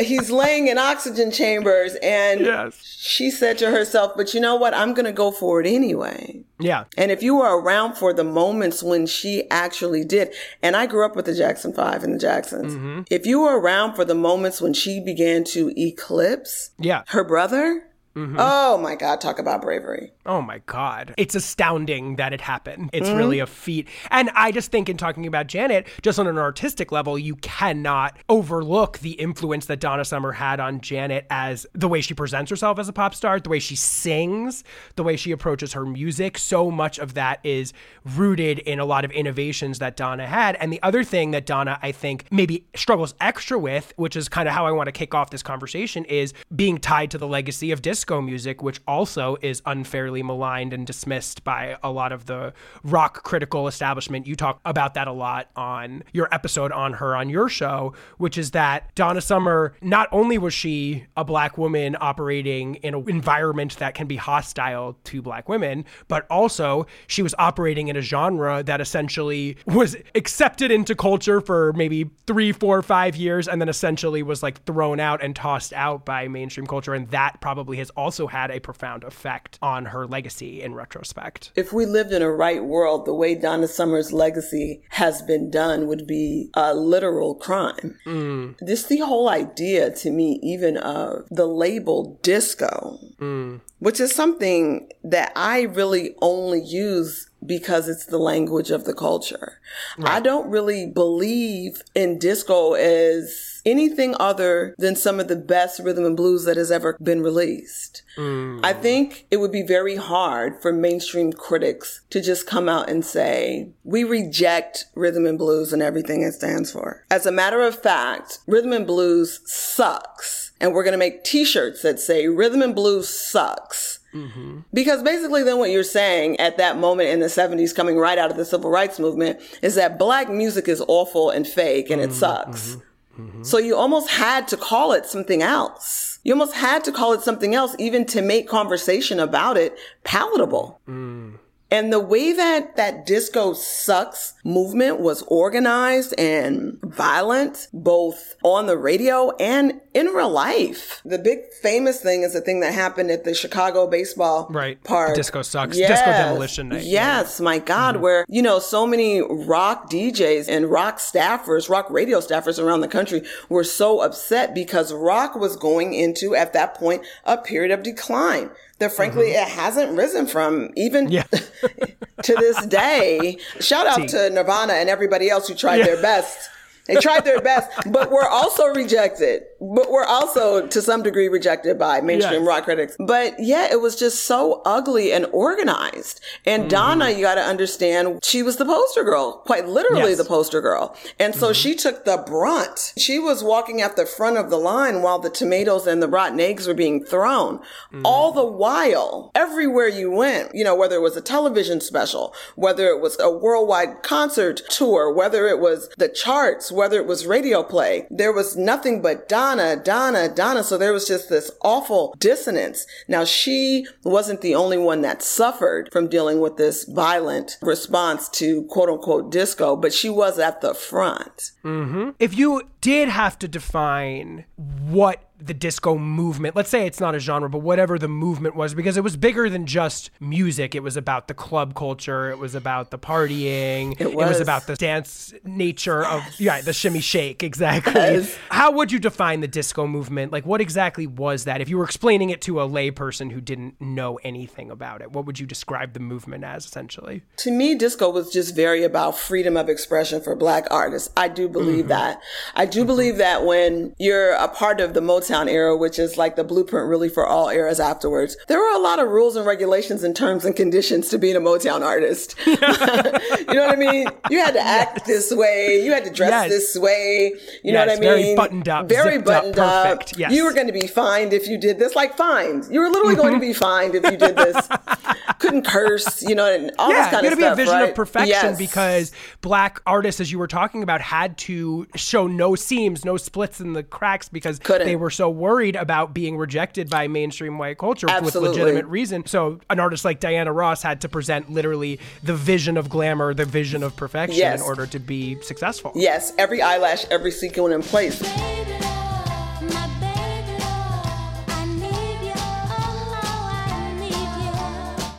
he's 0.00 0.30
laying 0.30 0.68
in 0.68 0.78
oxygen 0.78 1.30
chambers. 1.30 1.94
And 2.02 2.40
yes. 2.40 2.82
she 2.82 3.30
said 3.30 3.58
to 3.58 3.70
herself, 3.70 4.12
But 4.16 4.34
you 4.34 4.40
know 4.40 4.56
what? 4.56 4.74
I'm 4.74 4.94
going 4.94 5.06
to 5.06 5.12
go 5.12 5.30
for 5.30 5.60
it 5.60 5.66
anyway. 5.66 6.42
Yeah. 6.58 6.84
And 6.96 7.10
if 7.10 7.22
you 7.22 7.36
were 7.36 7.60
around 7.60 7.94
for 7.94 8.12
the 8.12 8.24
moments 8.24 8.82
when 8.82 9.06
she 9.06 9.48
actually 9.50 10.04
did, 10.04 10.34
and 10.62 10.76
I 10.76 10.86
grew 10.86 11.04
up 11.04 11.16
with 11.16 11.26
the 11.26 11.34
Jackson 11.34 11.72
Five 11.72 12.02
and 12.02 12.14
the 12.14 12.18
Jacksons, 12.18 12.74
mm-hmm. 12.74 13.02
if 13.10 13.26
you 13.26 13.40
were 13.40 13.58
around 13.58 13.94
for 13.94 14.04
the 14.04 14.14
moments 14.14 14.60
when 14.60 14.74
she 14.74 15.00
began 15.00 15.44
to 15.44 15.72
eclipse 15.76 16.70
yeah. 16.78 17.02
her 17.08 17.24
brother, 17.24 17.87
Mm-hmm. 18.18 18.36
Oh 18.36 18.78
my 18.78 18.96
God, 18.96 19.20
talk 19.20 19.38
about 19.38 19.62
bravery. 19.62 20.10
Oh 20.26 20.42
my 20.42 20.58
God. 20.66 21.14
It's 21.16 21.36
astounding 21.36 22.16
that 22.16 22.32
it 22.32 22.40
happened. 22.40 22.90
It's 22.92 23.08
mm-hmm. 23.08 23.16
really 23.16 23.38
a 23.38 23.46
feat. 23.46 23.86
And 24.10 24.28
I 24.34 24.50
just 24.50 24.72
think, 24.72 24.88
in 24.88 24.96
talking 24.96 25.24
about 25.24 25.46
Janet, 25.46 25.86
just 26.02 26.18
on 26.18 26.26
an 26.26 26.36
artistic 26.36 26.90
level, 26.90 27.16
you 27.16 27.36
cannot 27.36 28.16
overlook 28.28 28.98
the 28.98 29.12
influence 29.12 29.66
that 29.66 29.78
Donna 29.78 30.04
Summer 30.04 30.32
had 30.32 30.58
on 30.58 30.80
Janet 30.80 31.28
as 31.30 31.64
the 31.74 31.86
way 31.86 32.00
she 32.00 32.12
presents 32.12 32.50
herself 32.50 32.80
as 32.80 32.88
a 32.88 32.92
pop 32.92 33.14
star, 33.14 33.38
the 33.38 33.50
way 33.50 33.60
she 33.60 33.76
sings, 33.76 34.64
the 34.96 35.04
way 35.04 35.16
she 35.16 35.30
approaches 35.30 35.74
her 35.74 35.86
music. 35.86 36.38
So 36.38 36.72
much 36.72 36.98
of 36.98 37.14
that 37.14 37.38
is 37.44 37.72
rooted 38.16 38.58
in 38.58 38.80
a 38.80 38.84
lot 38.84 39.04
of 39.04 39.12
innovations 39.12 39.78
that 39.78 39.96
Donna 39.96 40.26
had. 40.26 40.56
And 40.56 40.72
the 40.72 40.82
other 40.82 41.04
thing 41.04 41.30
that 41.30 41.46
Donna, 41.46 41.78
I 41.82 41.92
think, 41.92 42.24
maybe 42.32 42.66
struggles 42.74 43.14
extra 43.20 43.56
with, 43.60 43.92
which 43.94 44.16
is 44.16 44.28
kind 44.28 44.48
of 44.48 44.54
how 44.54 44.66
I 44.66 44.72
want 44.72 44.88
to 44.88 44.92
kick 44.92 45.14
off 45.14 45.30
this 45.30 45.44
conversation, 45.44 46.04
is 46.06 46.34
being 46.56 46.78
tied 46.78 47.12
to 47.12 47.18
the 47.18 47.28
legacy 47.28 47.70
of 47.70 47.80
disco 47.80 48.07
disco 48.08 48.22
music, 48.22 48.62
which 48.62 48.80
also 48.86 49.36
is 49.42 49.60
unfairly 49.66 50.22
maligned 50.22 50.72
and 50.72 50.86
dismissed 50.86 51.44
by 51.44 51.76
a 51.82 51.90
lot 51.90 52.10
of 52.10 52.24
the 52.24 52.54
rock 52.82 53.22
critical 53.22 53.68
establishment. 53.68 54.26
You 54.26 54.34
talk 54.34 54.60
about 54.64 54.94
that 54.94 55.08
a 55.08 55.12
lot 55.12 55.50
on 55.56 56.02
your 56.14 56.28
episode 56.32 56.72
on 56.72 56.94
her 56.94 57.14
on 57.14 57.28
your 57.28 57.50
show, 57.50 57.92
which 58.16 58.38
is 58.38 58.52
that 58.52 58.94
Donna 58.94 59.20
Summer, 59.20 59.74
not 59.82 60.08
only 60.10 60.38
was 60.38 60.54
she 60.54 61.04
a 61.18 61.24
black 61.24 61.58
woman 61.58 61.96
operating 62.00 62.76
in 62.76 62.94
an 62.94 63.04
environment 63.08 63.76
that 63.76 63.94
can 63.94 64.06
be 64.06 64.16
hostile 64.16 64.96
to 65.04 65.20
black 65.20 65.48
women, 65.48 65.84
but 66.08 66.26
also 66.30 66.86
she 67.08 67.22
was 67.22 67.34
operating 67.38 67.88
in 67.88 67.96
a 67.96 68.00
genre 68.00 68.62
that 68.62 68.80
essentially 68.80 69.58
was 69.66 69.96
accepted 70.14 70.70
into 70.70 70.94
culture 70.94 71.42
for 71.42 71.74
maybe 71.74 72.08
three, 72.26 72.52
four, 72.52 72.80
five 72.80 73.16
years, 73.16 73.48
and 73.48 73.60
then 73.60 73.68
essentially 73.68 74.22
was 74.22 74.42
like 74.42 74.64
thrown 74.64 74.98
out 74.98 75.22
and 75.22 75.36
tossed 75.36 75.74
out 75.74 76.06
by 76.06 76.26
mainstream 76.26 76.66
culture. 76.66 76.94
And 76.94 77.08
that 77.10 77.40
probably 77.42 77.76
has 77.76 77.87
also 77.90 78.26
had 78.26 78.50
a 78.50 78.60
profound 78.60 79.04
effect 79.04 79.58
on 79.62 79.86
her 79.86 80.06
legacy 80.06 80.62
in 80.62 80.74
retrospect. 80.74 81.52
If 81.56 81.72
we 81.72 81.86
lived 81.86 82.12
in 82.12 82.22
a 82.22 82.30
right 82.30 82.64
world, 82.64 83.06
the 83.06 83.14
way 83.14 83.34
Donna 83.34 83.68
Summer's 83.68 84.12
legacy 84.12 84.82
has 84.90 85.22
been 85.22 85.50
done 85.50 85.86
would 85.86 86.06
be 86.06 86.50
a 86.54 86.74
literal 86.74 87.34
crime. 87.34 87.98
Mm. 88.06 88.56
This 88.60 88.84
the 88.84 88.98
whole 88.98 89.28
idea 89.28 89.90
to 89.96 90.10
me, 90.10 90.40
even 90.42 90.76
of 90.76 91.26
the 91.30 91.46
label 91.46 92.18
disco, 92.22 92.98
mm. 93.18 93.60
which 93.78 94.00
is 94.00 94.14
something 94.14 94.88
that 95.04 95.32
I 95.36 95.62
really 95.62 96.14
only 96.20 96.60
use 96.60 97.28
because 97.44 97.88
it's 97.88 98.06
the 98.06 98.18
language 98.18 98.70
of 98.70 98.84
the 98.84 98.94
culture. 98.94 99.60
Right. 99.96 100.14
I 100.14 100.20
don't 100.20 100.50
really 100.50 100.86
believe 100.86 101.82
in 101.94 102.18
disco 102.18 102.72
as 102.74 103.57
anything 103.68 104.14
other 104.18 104.74
than 104.78 104.96
some 104.96 105.20
of 105.20 105.28
the 105.28 105.36
best 105.36 105.80
rhythm 105.80 106.04
and 106.04 106.16
blues 106.16 106.44
that 106.44 106.56
has 106.56 106.70
ever 106.70 106.96
been 107.02 107.22
released. 107.22 108.02
Mm. 108.16 108.60
I 108.64 108.72
think 108.72 109.26
it 109.30 109.38
would 109.38 109.52
be 109.52 109.62
very 109.62 109.96
hard 109.96 110.60
for 110.60 110.72
mainstream 110.72 111.32
critics 111.32 112.02
to 112.10 112.20
just 112.20 112.46
come 112.46 112.68
out 112.68 112.88
and 112.88 113.04
say, 113.04 113.68
we 113.84 114.04
reject 114.04 114.86
rhythm 114.94 115.26
and 115.26 115.38
blues 115.38 115.72
and 115.72 115.82
everything 115.82 116.22
it 116.22 116.32
stands 116.32 116.72
for. 116.72 117.04
As 117.10 117.26
a 117.26 117.32
matter 117.32 117.62
of 117.62 117.80
fact, 117.80 118.38
rhythm 118.46 118.72
and 118.72 118.86
blues 118.86 119.40
sucks. 119.44 120.52
And 120.60 120.74
we're 120.74 120.82
going 120.82 120.92
to 120.92 120.98
make 120.98 121.22
t-shirts 121.22 121.82
that 121.82 122.00
say 122.00 122.26
rhythm 122.26 122.62
and 122.62 122.74
blues 122.74 123.08
sucks 123.08 123.98
Mm-hmm. 124.14 124.60
Because 124.72 125.02
basically, 125.02 125.42
then 125.42 125.58
what 125.58 125.70
you're 125.70 125.82
saying 125.82 126.40
at 126.40 126.56
that 126.58 126.78
moment 126.78 127.10
in 127.10 127.20
the 127.20 127.26
70s, 127.26 127.74
coming 127.74 127.98
right 127.98 128.18
out 128.18 128.30
of 128.30 128.36
the 128.36 128.44
civil 128.44 128.70
rights 128.70 128.98
movement, 128.98 129.40
is 129.62 129.74
that 129.74 129.98
black 129.98 130.30
music 130.30 130.68
is 130.68 130.82
awful 130.88 131.30
and 131.30 131.46
fake 131.46 131.90
and 131.90 132.00
mm-hmm. 132.00 132.10
it 132.10 132.14
sucks. 132.14 132.70
Mm-hmm. 132.70 132.80
Mm-hmm. 133.18 133.42
So 133.42 133.58
you 133.58 133.76
almost 133.76 134.10
had 134.10 134.48
to 134.48 134.56
call 134.56 134.92
it 134.92 135.06
something 135.06 135.42
else. 135.42 136.18
You 136.24 136.32
almost 136.34 136.54
had 136.54 136.84
to 136.84 136.92
call 136.92 137.12
it 137.12 137.22
something 137.22 137.54
else, 137.54 137.74
even 137.78 138.04
to 138.06 138.22
make 138.22 138.48
conversation 138.48 139.20
about 139.20 139.56
it 139.56 139.78
palatable. 140.04 140.80
Mm. 140.88 141.38
And 141.70 141.92
the 141.92 142.00
way 142.00 142.32
that 142.32 142.76
that 142.76 143.04
disco 143.04 143.52
sucks 143.52 144.34
movement 144.48 144.98
was 144.98 145.22
organized 145.28 146.14
and 146.18 146.78
violent, 146.82 147.68
both 147.72 148.36
on 148.42 148.66
the 148.66 148.78
radio 148.78 149.30
and 149.36 149.80
in 149.94 150.06
real 150.06 150.30
life. 150.30 151.02
The 151.04 151.18
big 151.18 151.40
famous 151.60 152.00
thing 152.00 152.22
is 152.22 152.32
the 152.32 152.40
thing 152.40 152.60
that 152.60 152.72
happened 152.72 153.10
at 153.10 153.24
the 153.24 153.34
Chicago 153.34 153.86
baseball 153.86 154.48
right. 154.50 154.82
park. 154.84 155.14
Disco 155.14 155.42
sucks. 155.42 155.76
Yes. 155.76 155.90
Disco 155.90 156.10
demolition 156.10 156.70
night. 156.70 156.84
Yes, 156.84 157.38
yeah. 157.38 157.44
my 157.44 157.58
God, 157.58 157.94
mm-hmm. 157.94 158.02
where, 158.02 158.24
you 158.28 158.42
know, 158.42 158.58
so 158.58 158.86
many 158.86 159.20
rock 159.20 159.90
DJs 159.90 160.48
and 160.48 160.66
rock 160.66 160.98
staffers, 160.98 161.68
rock 161.68 161.90
radio 161.90 162.18
staffers 162.20 162.62
around 162.62 162.80
the 162.80 162.88
country 162.88 163.22
were 163.48 163.64
so 163.64 164.00
upset 164.00 164.54
because 164.54 164.92
rock 164.92 165.34
was 165.34 165.56
going 165.56 165.92
into, 165.92 166.34
at 166.34 166.54
that 166.54 166.74
point, 166.74 167.02
a 167.24 167.36
period 167.36 167.70
of 167.70 167.82
decline 167.82 168.50
that 168.78 168.92
frankly 168.92 169.26
mm-hmm. 169.26 169.42
it 169.42 169.48
hasn't 169.48 169.96
risen 169.96 170.26
from 170.26 170.70
even 170.76 171.10
yeah. 171.10 171.24
to 172.22 172.34
this 172.34 172.66
day. 172.66 173.38
Shout 173.60 173.86
out 173.86 174.08
to 174.08 174.30
Nirvana 174.30 174.74
and 174.74 174.88
everybody 174.88 175.30
else 175.30 175.48
who 175.48 175.54
tried 175.54 175.76
yeah. 175.76 175.86
their 175.86 176.02
best 176.02 176.50
they 176.88 176.96
tried 176.96 177.24
their 177.26 177.40
best, 177.40 177.70
but 177.92 178.10
were 178.10 178.26
also 178.26 178.66
rejected. 178.68 179.44
But 179.60 179.90
were 179.90 180.04
also 180.04 180.66
to 180.66 180.82
some 180.82 181.02
degree 181.02 181.28
rejected 181.28 181.78
by 181.78 182.00
mainstream 182.00 182.42
yes. 182.42 182.48
rock 182.48 182.64
critics. 182.64 182.96
But 182.98 183.34
yeah, 183.38 183.68
it 183.70 183.80
was 183.80 183.96
just 183.96 184.24
so 184.24 184.62
ugly 184.64 185.12
and 185.12 185.26
organized. 185.32 186.20
And 186.46 186.62
mm-hmm. 186.62 186.68
Donna, 186.68 187.10
you 187.10 187.22
got 187.22 187.34
to 187.34 187.42
understand, 187.42 188.20
she 188.22 188.42
was 188.42 188.56
the 188.56 188.64
poster 188.64 189.02
girl, 189.02 189.42
quite 189.46 189.66
literally 189.66 190.10
yes. 190.10 190.18
the 190.18 190.24
poster 190.24 190.60
girl. 190.60 190.96
And 191.18 191.34
so 191.34 191.48
mm-hmm. 191.48 191.54
she 191.54 191.74
took 191.74 192.04
the 192.04 192.22
brunt. 192.24 192.92
She 192.96 193.18
was 193.18 193.42
walking 193.42 193.80
at 193.80 193.96
the 193.96 194.06
front 194.06 194.36
of 194.36 194.50
the 194.50 194.56
line 194.56 195.02
while 195.02 195.18
the 195.18 195.30
tomatoes 195.30 195.86
and 195.86 196.00
the 196.00 196.08
rotten 196.08 196.38
eggs 196.38 196.68
were 196.68 196.74
being 196.74 197.04
thrown. 197.04 197.58
Mm-hmm. 197.58 198.02
All 198.04 198.32
the 198.32 198.46
while, 198.46 199.32
everywhere 199.34 199.88
you 199.88 200.10
went, 200.10 200.54
you 200.54 200.62
know, 200.62 200.76
whether 200.76 200.96
it 200.96 201.02
was 201.02 201.16
a 201.16 201.20
television 201.20 201.80
special, 201.80 202.32
whether 202.54 202.86
it 202.86 203.00
was 203.00 203.18
a 203.18 203.30
worldwide 203.30 204.02
concert 204.02 204.62
tour, 204.68 205.12
whether 205.12 205.48
it 205.48 205.58
was 205.58 205.88
the 205.98 206.08
charts, 206.08 206.70
whether 206.70 206.98
it 206.98 207.06
was 207.06 207.26
radio 207.26 207.62
play, 207.62 208.06
there 208.10 208.32
was 208.32 208.56
nothing 208.56 209.02
but 209.02 209.28
Donna 209.28 209.47
Donna, 209.48 209.76
Donna, 209.76 210.28
Donna. 210.28 210.62
So 210.62 210.76
there 210.76 210.92
was 210.92 211.08
just 211.08 211.30
this 211.30 211.50
awful 211.62 212.14
dissonance. 212.18 212.86
Now 213.08 213.24
she 213.24 213.86
wasn't 214.04 214.42
the 214.42 214.54
only 214.54 214.76
one 214.76 215.00
that 215.00 215.22
suffered 215.22 215.88
from 215.90 216.08
dealing 216.08 216.40
with 216.40 216.58
this 216.58 216.84
violent 216.84 217.56
response 217.62 218.28
to 218.30 218.64
quote 218.64 218.90
unquote 218.90 219.32
disco, 219.32 219.74
but 219.74 219.94
she 219.94 220.10
was 220.10 220.38
at 220.38 220.60
the 220.60 220.74
front. 220.74 221.52
Mm-hmm. 221.64 222.10
If 222.18 222.36
you 222.36 222.68
did 222.82 223.08
have 223.08 223.38
to 223.38 223.48
define 223.48 224.44
what 224.56 225.27
the 225.40 225.54
disco 225.54 225.96
movement, 225.96 226.56
let's 226.56 226.68
say 226.68 226.86
it's 226.86 227.00
not 227.00 227.14
a 227.14 227.18
genre, 227.18 227.48
but 227.48 227.58
whatever 227.58 227.98
the 227.98 228.08
movement 228.08 228.56
was, 228.56 228.74
because 228.74 228.96
it 228.96 229.04
was 229.04 229.16
bigger 229.16 229.48
than 229.48 229.66
just 229.66 230.10
music. 230.20 230.74
It 230.74 230.82
was 230.82 230.96
about 230.96 231.28
the 231.28 231.34
club 231.34 231.74
culture. 231.74 232.30
It 232.30 232.38
was 232.38 232.54
about 232.54 232.90
the 232.90 232.98
partying. 232.98 233.94
It 234.00 234.14
was, 234.14 234.26
it 234.26 234.28
was 234.28 234.40
about 234.40 234.66
the 234.66 234.74
dance 234.74 235.32
nature 235.44 236.04
of, 236.04 236.22
yeah, 236.38 236.60
the 236.60 236.72
shimmy 236.72 237.00
shake. 237.00 237.42
Exactly. 237.42 237.92
Yes. 237.94 238.36
How 238.50 238.72
would 238.72 238.90
you 238.90 238.98
define 238.98 239.40
the 239.40 239.48
disco 239.48 239.86
movement? 239.86 240.32
Like, 240.32 240.44
what 240.44 240.60
exactly 240.60 241.06
was 241.06 241.44
that? 241.44 241.60
If 241.60 241.68
you 241.68 241.78
were 241.78 241.84
explaining 241.84 242.30
it 242.30 242.40
to 242.42 242.60
a 242.60 242.68
layperson 242.68 243.32
who 243.32 243.40
didn't 243.40 243.80
know 243.80 244.18
anything 244.24 244.70
about 244.70 245.00
it, 245.00 245.12
what 245.12 245.24
would 245.26 245.38
you 245.38 245.46
describe 245.46 245.92
the 245.92 246.00
movement 246.00 246.44
as 246.44 246.64
essentially? 246.64 247.22
To 247.38 247.50
me, 247.50 247.74
disco 247.74 248.10
was 248.10 248.32
just 248.32 248.56
very 248.56 248.82
about 248.82 249.16
freedom 249.16 249.56
of 249.56 249.68
expression 249.68 250.20
for 250.20 250.34
black 250.34 250.66
artists. 250.70 251.10
I 251.16 251.28
do 251.28 251.48
believe 251.48 251.84
mm-hmm. 251.84 251.88
that. 251.88 252.20
I 252.54 252.66
do 252.66 252.80
mm-hmm. 252.80 252.86
believe 252.86 253.16
that 253.18 253.44
when 253.44 253.94
you're 253.98 254.32
a 254.32 254.48
part 254.48 254.80
of 254.80 254.94
the 254.94 255.00
Era, 255.30 255.76
which 255.76 255.98
is 255.98 256.16
like 256.16 256.36
the 256.36 256.44
blueprint 256.44 256.88
really 256.88 257.08
for 257.08 257.26
all 257.26 257.48
eras 257.48 257.80
afterwards, 257.80 258.36
there 258.48 258.58
were 258.58 258.74
a 258.74 258.78
lot 258.78 258.98
of 258.98 259.08
rules 259.08 259.36
and 259.36 259.44
regulations 259.46 260.02
and 260.02 260.14
terms 260.16 260.44
and 260.44 260.56
conditions 260.56 261.08
to 261.10 261.18
being 261.18 261.36
a 261.36 261.40
Motown 261.40 261.82
artist. 261.82 262.34
you 262.46 262.56
know 262.56 263.66
what 263.66 263.72
I 263.72 263.76
mean? 263.76 264.08
You 264.30 264.38
had 264.38 264.52
to 264.54 264.60
act 264.60 264.98
yes. 264.98 265.06
this 265.06 265.36
way. 265.36 265.82
You 265.84 265.92
had 265.92 266.04
to 266.04 266.10
dress 266.10 266.30
yes. 266.30 266.50
this 266.50 266.76
way. 266.76 267.32
You 267.62 267.72
yes, 267.72 267.74
know 267.74 267.80
what 267.80 267.88
I 267.88 267.94
mean? 267.94 268.02
Very 268.02 268.34
buttoned 268.36 268.68
up. 268.68 268.88
Very 268.88 269.18
buttoned 269.18 269.58
up. 269.58 270.02
up. 270.02 270.08
Yes. 270.16 270.32
You 270.32 270.44
were 270.44 270.52
going 270.52 270.66
to 270.66 270.72
be 270.72 270.86
fined 270.86 271.32
if 271.32 271.46
you 271.46 271.58
did 271.58 271.78
this. 271.78 271.94
Like 271.94 272.16
fined. 272.16 272.66
You 272.70 272.80
were 272.80 272.88
literally 272.88 273.14
mm-hmm. 273.14 273.22
going 273.22 273.34
to 273.34 273.40
be 273.40 273.52
fined 273.52 273.94
if 273.94 274.04
you 274.04 274.16
did 274.16 274.36
this. 274.36 274.68
Couldn't 275.38 275.66
curse. 275.66 276.22
You 276.22 276.34
know, 276.34 276.52
and 276.52 276.72
all 276.78 276.90
yeah, 276.90 277.02
this 277.02 277.10
kind 277.10 277.26
of 277.26 277.32
stuff. 277.32 277.38
be 277.38 277.44
a 277.44 277.54
vision 277.54 277.74
right? 277.74 277.88
of 277.90 277.94
perfection 277.94 278.56
because 278.56 279.12
black 279.40 279.80
artists, 279.86 280.20
as 280.20 280.32
you 280.32 280.38
were 280.38 280.46
talking 280.46 280.82
about, 280.82 281.00
had 281.00 281.36
to 281.38 281.86
show 281.94 282.26
no 282.26 282.54
seams, 282.54 283.04
no 283.04 283.16
splits 283.16 283.60
in 283.60 283.72
the 283.72 283.82
cracks 283.82 284.28
because 284.28 284.58
Couldn't. 284.58 284.86
they 284.86 284.96
were 284.96 285.10
so 285.18 285.28
worried 285.28 285.74
about 285.74 286.14
being 286.14 286.36
rejected 286.36 286.88
by 286.88 287.08
mainstream 287.08 287.58
white 287.58 287.76
culture 287.76 288.06
Absolutely. 288.08 288.50
with 288.50 288.56
legitimate 288.56 288.86
reason. 288.86 289.26
So 289.26 289.58
an 289.68 289.80
artist 289.80 290.04
like 290.04 290.20
Diana 290.20 290.52
Ross 290.52 290.80
had 290.80 291.00
to 291.00 291.08
present 291.08 291.50
literally 291.50 291.98
the 292.22 292.36
vision 292.36 292.76
of 292.76 292.88
glamour, 292.88 293.34
the 293.34 293.44
vision 293.44 293.82
of 293.82 293.96
perfection 293.96 294.38
yes. 294.38 294.60
in 294.60 294.64
order 294.64 294.86
to 294.86 294.98
be 295.00 295.34
successful. 295.42 295.90
Yes, 295.96 296.32
every 296.38 296.62
eyelash, 296.62 297.04
every 297.06 297.32
sequin 297.32 297.72
in 297.72 297.82
place. 297.82 298.87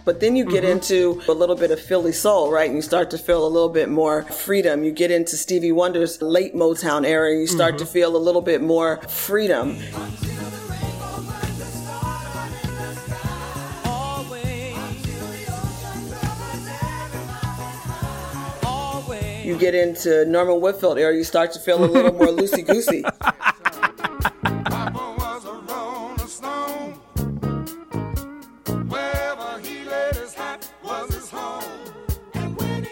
But 0.09 0.21
then 0.21 0.35
you 0.35 0.43
get 0.43 0.63
mm-hmm. 0.63 0.71
into 0.71 1.21
a 1.27 1.33
little 1.33 1.55
bit 1.55 1.69
of 1.69 1.79
Philly 1.79 2.13
soul, 2.13 2.51
right? 2.51 2.65
And 2.65 2.75
you 2.75 2.81
start 2.81 3.11
to 3.11 3.17
feel 3.19 3.45
a 3.45 3.47
little 3.47 3.69
bit 3.69 3.89
more 3.89 4.23
freedom. 4.23 4.83
You 4.83 4.91
get 4.91 5.11
into 5.11 5.37
Stevie 5.37 5.71
Wonder's 5.71 6.19
late 6.19 6.55
Motown 6.55 7.05
era, 7.05 7.29
and 7.29 7.39
you 7.39 7.45
start 7.45 7.75
mm-hmm. 7.75 7.85
to 7.85 7.91
feel 7.91 8.15
a 8.15 8.17
little 8.17 8.41
bit 8.41 8.59
more 8.59 8.97
freedom. 9.03 9.77
You 19.43 19.57
get 19.59 19.75
into 19.75 20.25
Norman 20.25 20.59
Whitfield 20.59 20.97
era, 20.97 21.15
you 21.15 21.23
start 21.23 21.51
to 21.51 21.59
feel 21.59 21.83
a 21.83 21.85
little 21.85 22.13
more 22.13 22.27
loosey 22.35 22.65
goosey. 22.65 23.05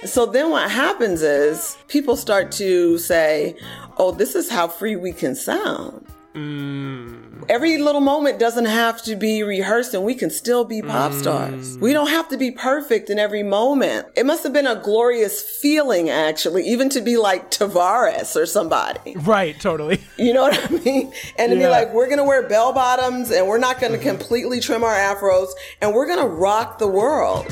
So 0.08 0.26
then 0.26 0.50
what 0.50 0.72
happens 0.72 1.22
is 1.22 1.78
people 1.88 2.15
start 2.15 2.52
to 2.54 2.98
say, 2.98 3.56
oh, 3.98 4.12
this 4.12 4.36
is 4.36 4.50
how 4.50 4.67
free 4.67 4.96
we 4.96 5.12
can 5.12 5.36
sound. 5.36 6.06
Mm. 6.34 7.46
Every 7.50 7.80
little 7.80 8.02
moment 8.02 8.38
doesn't 8.38 8.65
have 8.65 9.02
to 9.04 9.15
be 9.15 9.41
rehearsed 9.41 9.93
and 9.96 10.04
we 10.04 10.13
can 10.13 10.30
still 10.30 10.65
be 10.65 10.84
pop 10.84 11.12
mm. 11.12 11.20
stars. 11.20 11.78
We 11.80 11.93
don't 11.93 12.10
have 12.10 12.30
to 12.30 12.38
be 12.38 12.52
perfect 12.52 13.10
in 13.10 13.17
every 13.17 13.41
moment. 13.41 14.08
It 14.15 14.26
must 14.26 14.43
have 14.43 14.54
been 14.54 14.67
a 14.67 14.76
glorious 14.76 15.41
feeling, 15.41 16.10
actually, 16.10 16.67
even 16.67 16.89
to 16.89 17.02
be 17.02 17.17
like 17.17 17.50
Tavares 17.50 18.36
or 18.36 18.46
somebody. 18.46 19.15
Right, 19.17 19.60
totally. 19.60 20.02
You 20.17 20.34
know 20.34 20.41
what 20.41 20.72
I 20.72 20.74
mean? 20.84 21.13
And 21.38 21.52
to 21.52 21.58
yeah. 21.58 21.67
be 21.67 21.70
like, 21.70 21.93
we're 21.93 22.08
going 22.08 22.17
to 22.17 22.24
wear 22.24 22.48
bell 22.50 22.74
bottoms 22.74 23.30
and 23.30 23.48
we're 23.48 23.60
not 23.60 23.80
going 23.80 23.93
to 23.93 24.00
mm-hmm. 24.00 24.10
completely 24.10 24.60
trim 24.60 24.84
our 24.84 24.96
afros 24.96 25.50
and 25.80 25.93
we're 25.93 26.08
going 26.08 26.20
to 26.20 26.28
rock 26.28 26.80
the 26.80 26.88
world. 26.88 27.46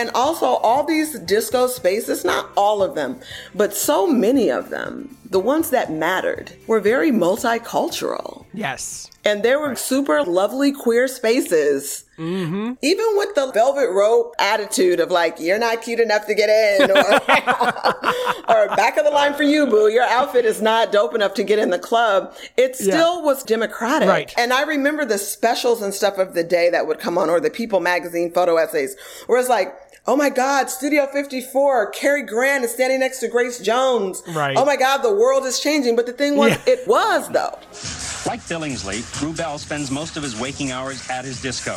And 0.00 0.10
also, 0.14 0.46
all 0.46 0.82
these 0.82 1.18
disco 1.18 1.66
spaces, 1.66 2.24
not 2.24 2.48
all 2.56 2.82
of 2.82 2.94
them, 2.94 3.20
but 3.54 3.74
so 3.74 4.06
many 4.06 4.50
of 4.50 4.70
them, 4.70 5.18
the 5.28 5.38
ones 5.38 5.68
that 5.70 5.92
mattered, 5.92 6.52
were 6.66 6.80
very 6.80 7.10
multicultural. 7.10 8.46
Yes. 8.54 9.10
And 9.26 9.42
there 9.42 9.60
were 9.60 9.76
super 9.76 10.24
lovely 10.24 10.72
queer 10.72 11.06
spaces. 11.06 12.06
Mm-hmm. 12.16 12.72
Even 12.80 13.06
with 13.16 13.34
the 13.34 13.52
velvet 13.52 13.90
rope 13.90 14.34
attitude 14.38 15.00
of 15.00 15.10
like, 15.10 15.38
you're 15.38 15.58
not 15.58 15.82
cute 15.82 16.00
enough 16.00 16.26
to 16.28 16.34
get 16.34 16.48
in, 16.48 16.90
or, 16.90 16.96
or 18.48 18.76
back 18.76 18.96
of 18.96 19.04
the 19.04 19.10
line 19.12 19.34
for 19.34 19.42
you, 19.42 19.66
boo. 19.66 19.88
Your 19.88 20.04
outfit 20.04 20.46
is 20.46 20.62
not 20.62 20.92
dope 20.92 21.14
enough 21.14 21.34
to 21.34 21.44
get 21.44 21.58
in 21.58 21.68
the 21.68 21.78
club. 21.78 22.34
It 22.56 22.74
still 22.74 23.16
yeah. 23.16 23.22
was 23.22 23.42
democratic. 23.42 24.08
Right. 24.08 24.34
And 24.38 24.54
I 24.54 24.62
remember 24.62 25.04
the 25.04 25.18
specials 25.18 25.82
and 25.82 25.92
stuff 25.92 26.16
of 26.16 26.32
the 26.32 26.44
day 26.44 26.70
that 26.70 26.86
would 26.86 26.98
come 26.98 27.18
on, 27.18 27.28
or 27.28 27.38
the 27.38 27.50
People 27.50 27.80
magazine 27.80 28.32
photo 28.32 28.56
essays, 28.56 28.96
where 29.26 29.38
it's 29.38 29.50
like, 29.50 29.74
Oh 30.10 30.16
my 30.16 30.28
God, 30.28 30.68
Studio 30.68 31.06
54, 31.06 31.92
Cary 31.92 32.22
Grant 32.22 32.64
is 32.64 32.74
standing 32.74 32.98
next 32.98 33.20
to 33.20 33.28
Grace 33.28 33.60
Jones. 33.60 34.24
Right. 34.26 34.56
Oh 34.56 34.64
my 34.64 34.74
God, 34.74 35.02
the 35.02 35.14
world 35.14 35.46
is 35.46 35.60
changing. 35.60 35.94
But 35.94 36.06
the 36.06 36.12
thing 36.12 36.36
was, 36.36 36.50
yeah. 36.50 36.72
it 36.72 36.88
was 36.88 37.28
though. 37.28 37.56
Like 38.26 38.40
Billingsley, 38.40 39.02
Rubell 39.22 39.56
spends 39.60 39.88
most 39.88 40.16
of 40.16 40.24
his 40.24 40.38
waking 40.38 40.72
hours 40.72 41.08
at 41.10 41.24
his 41.24 41.40
disco, 41.40 41.76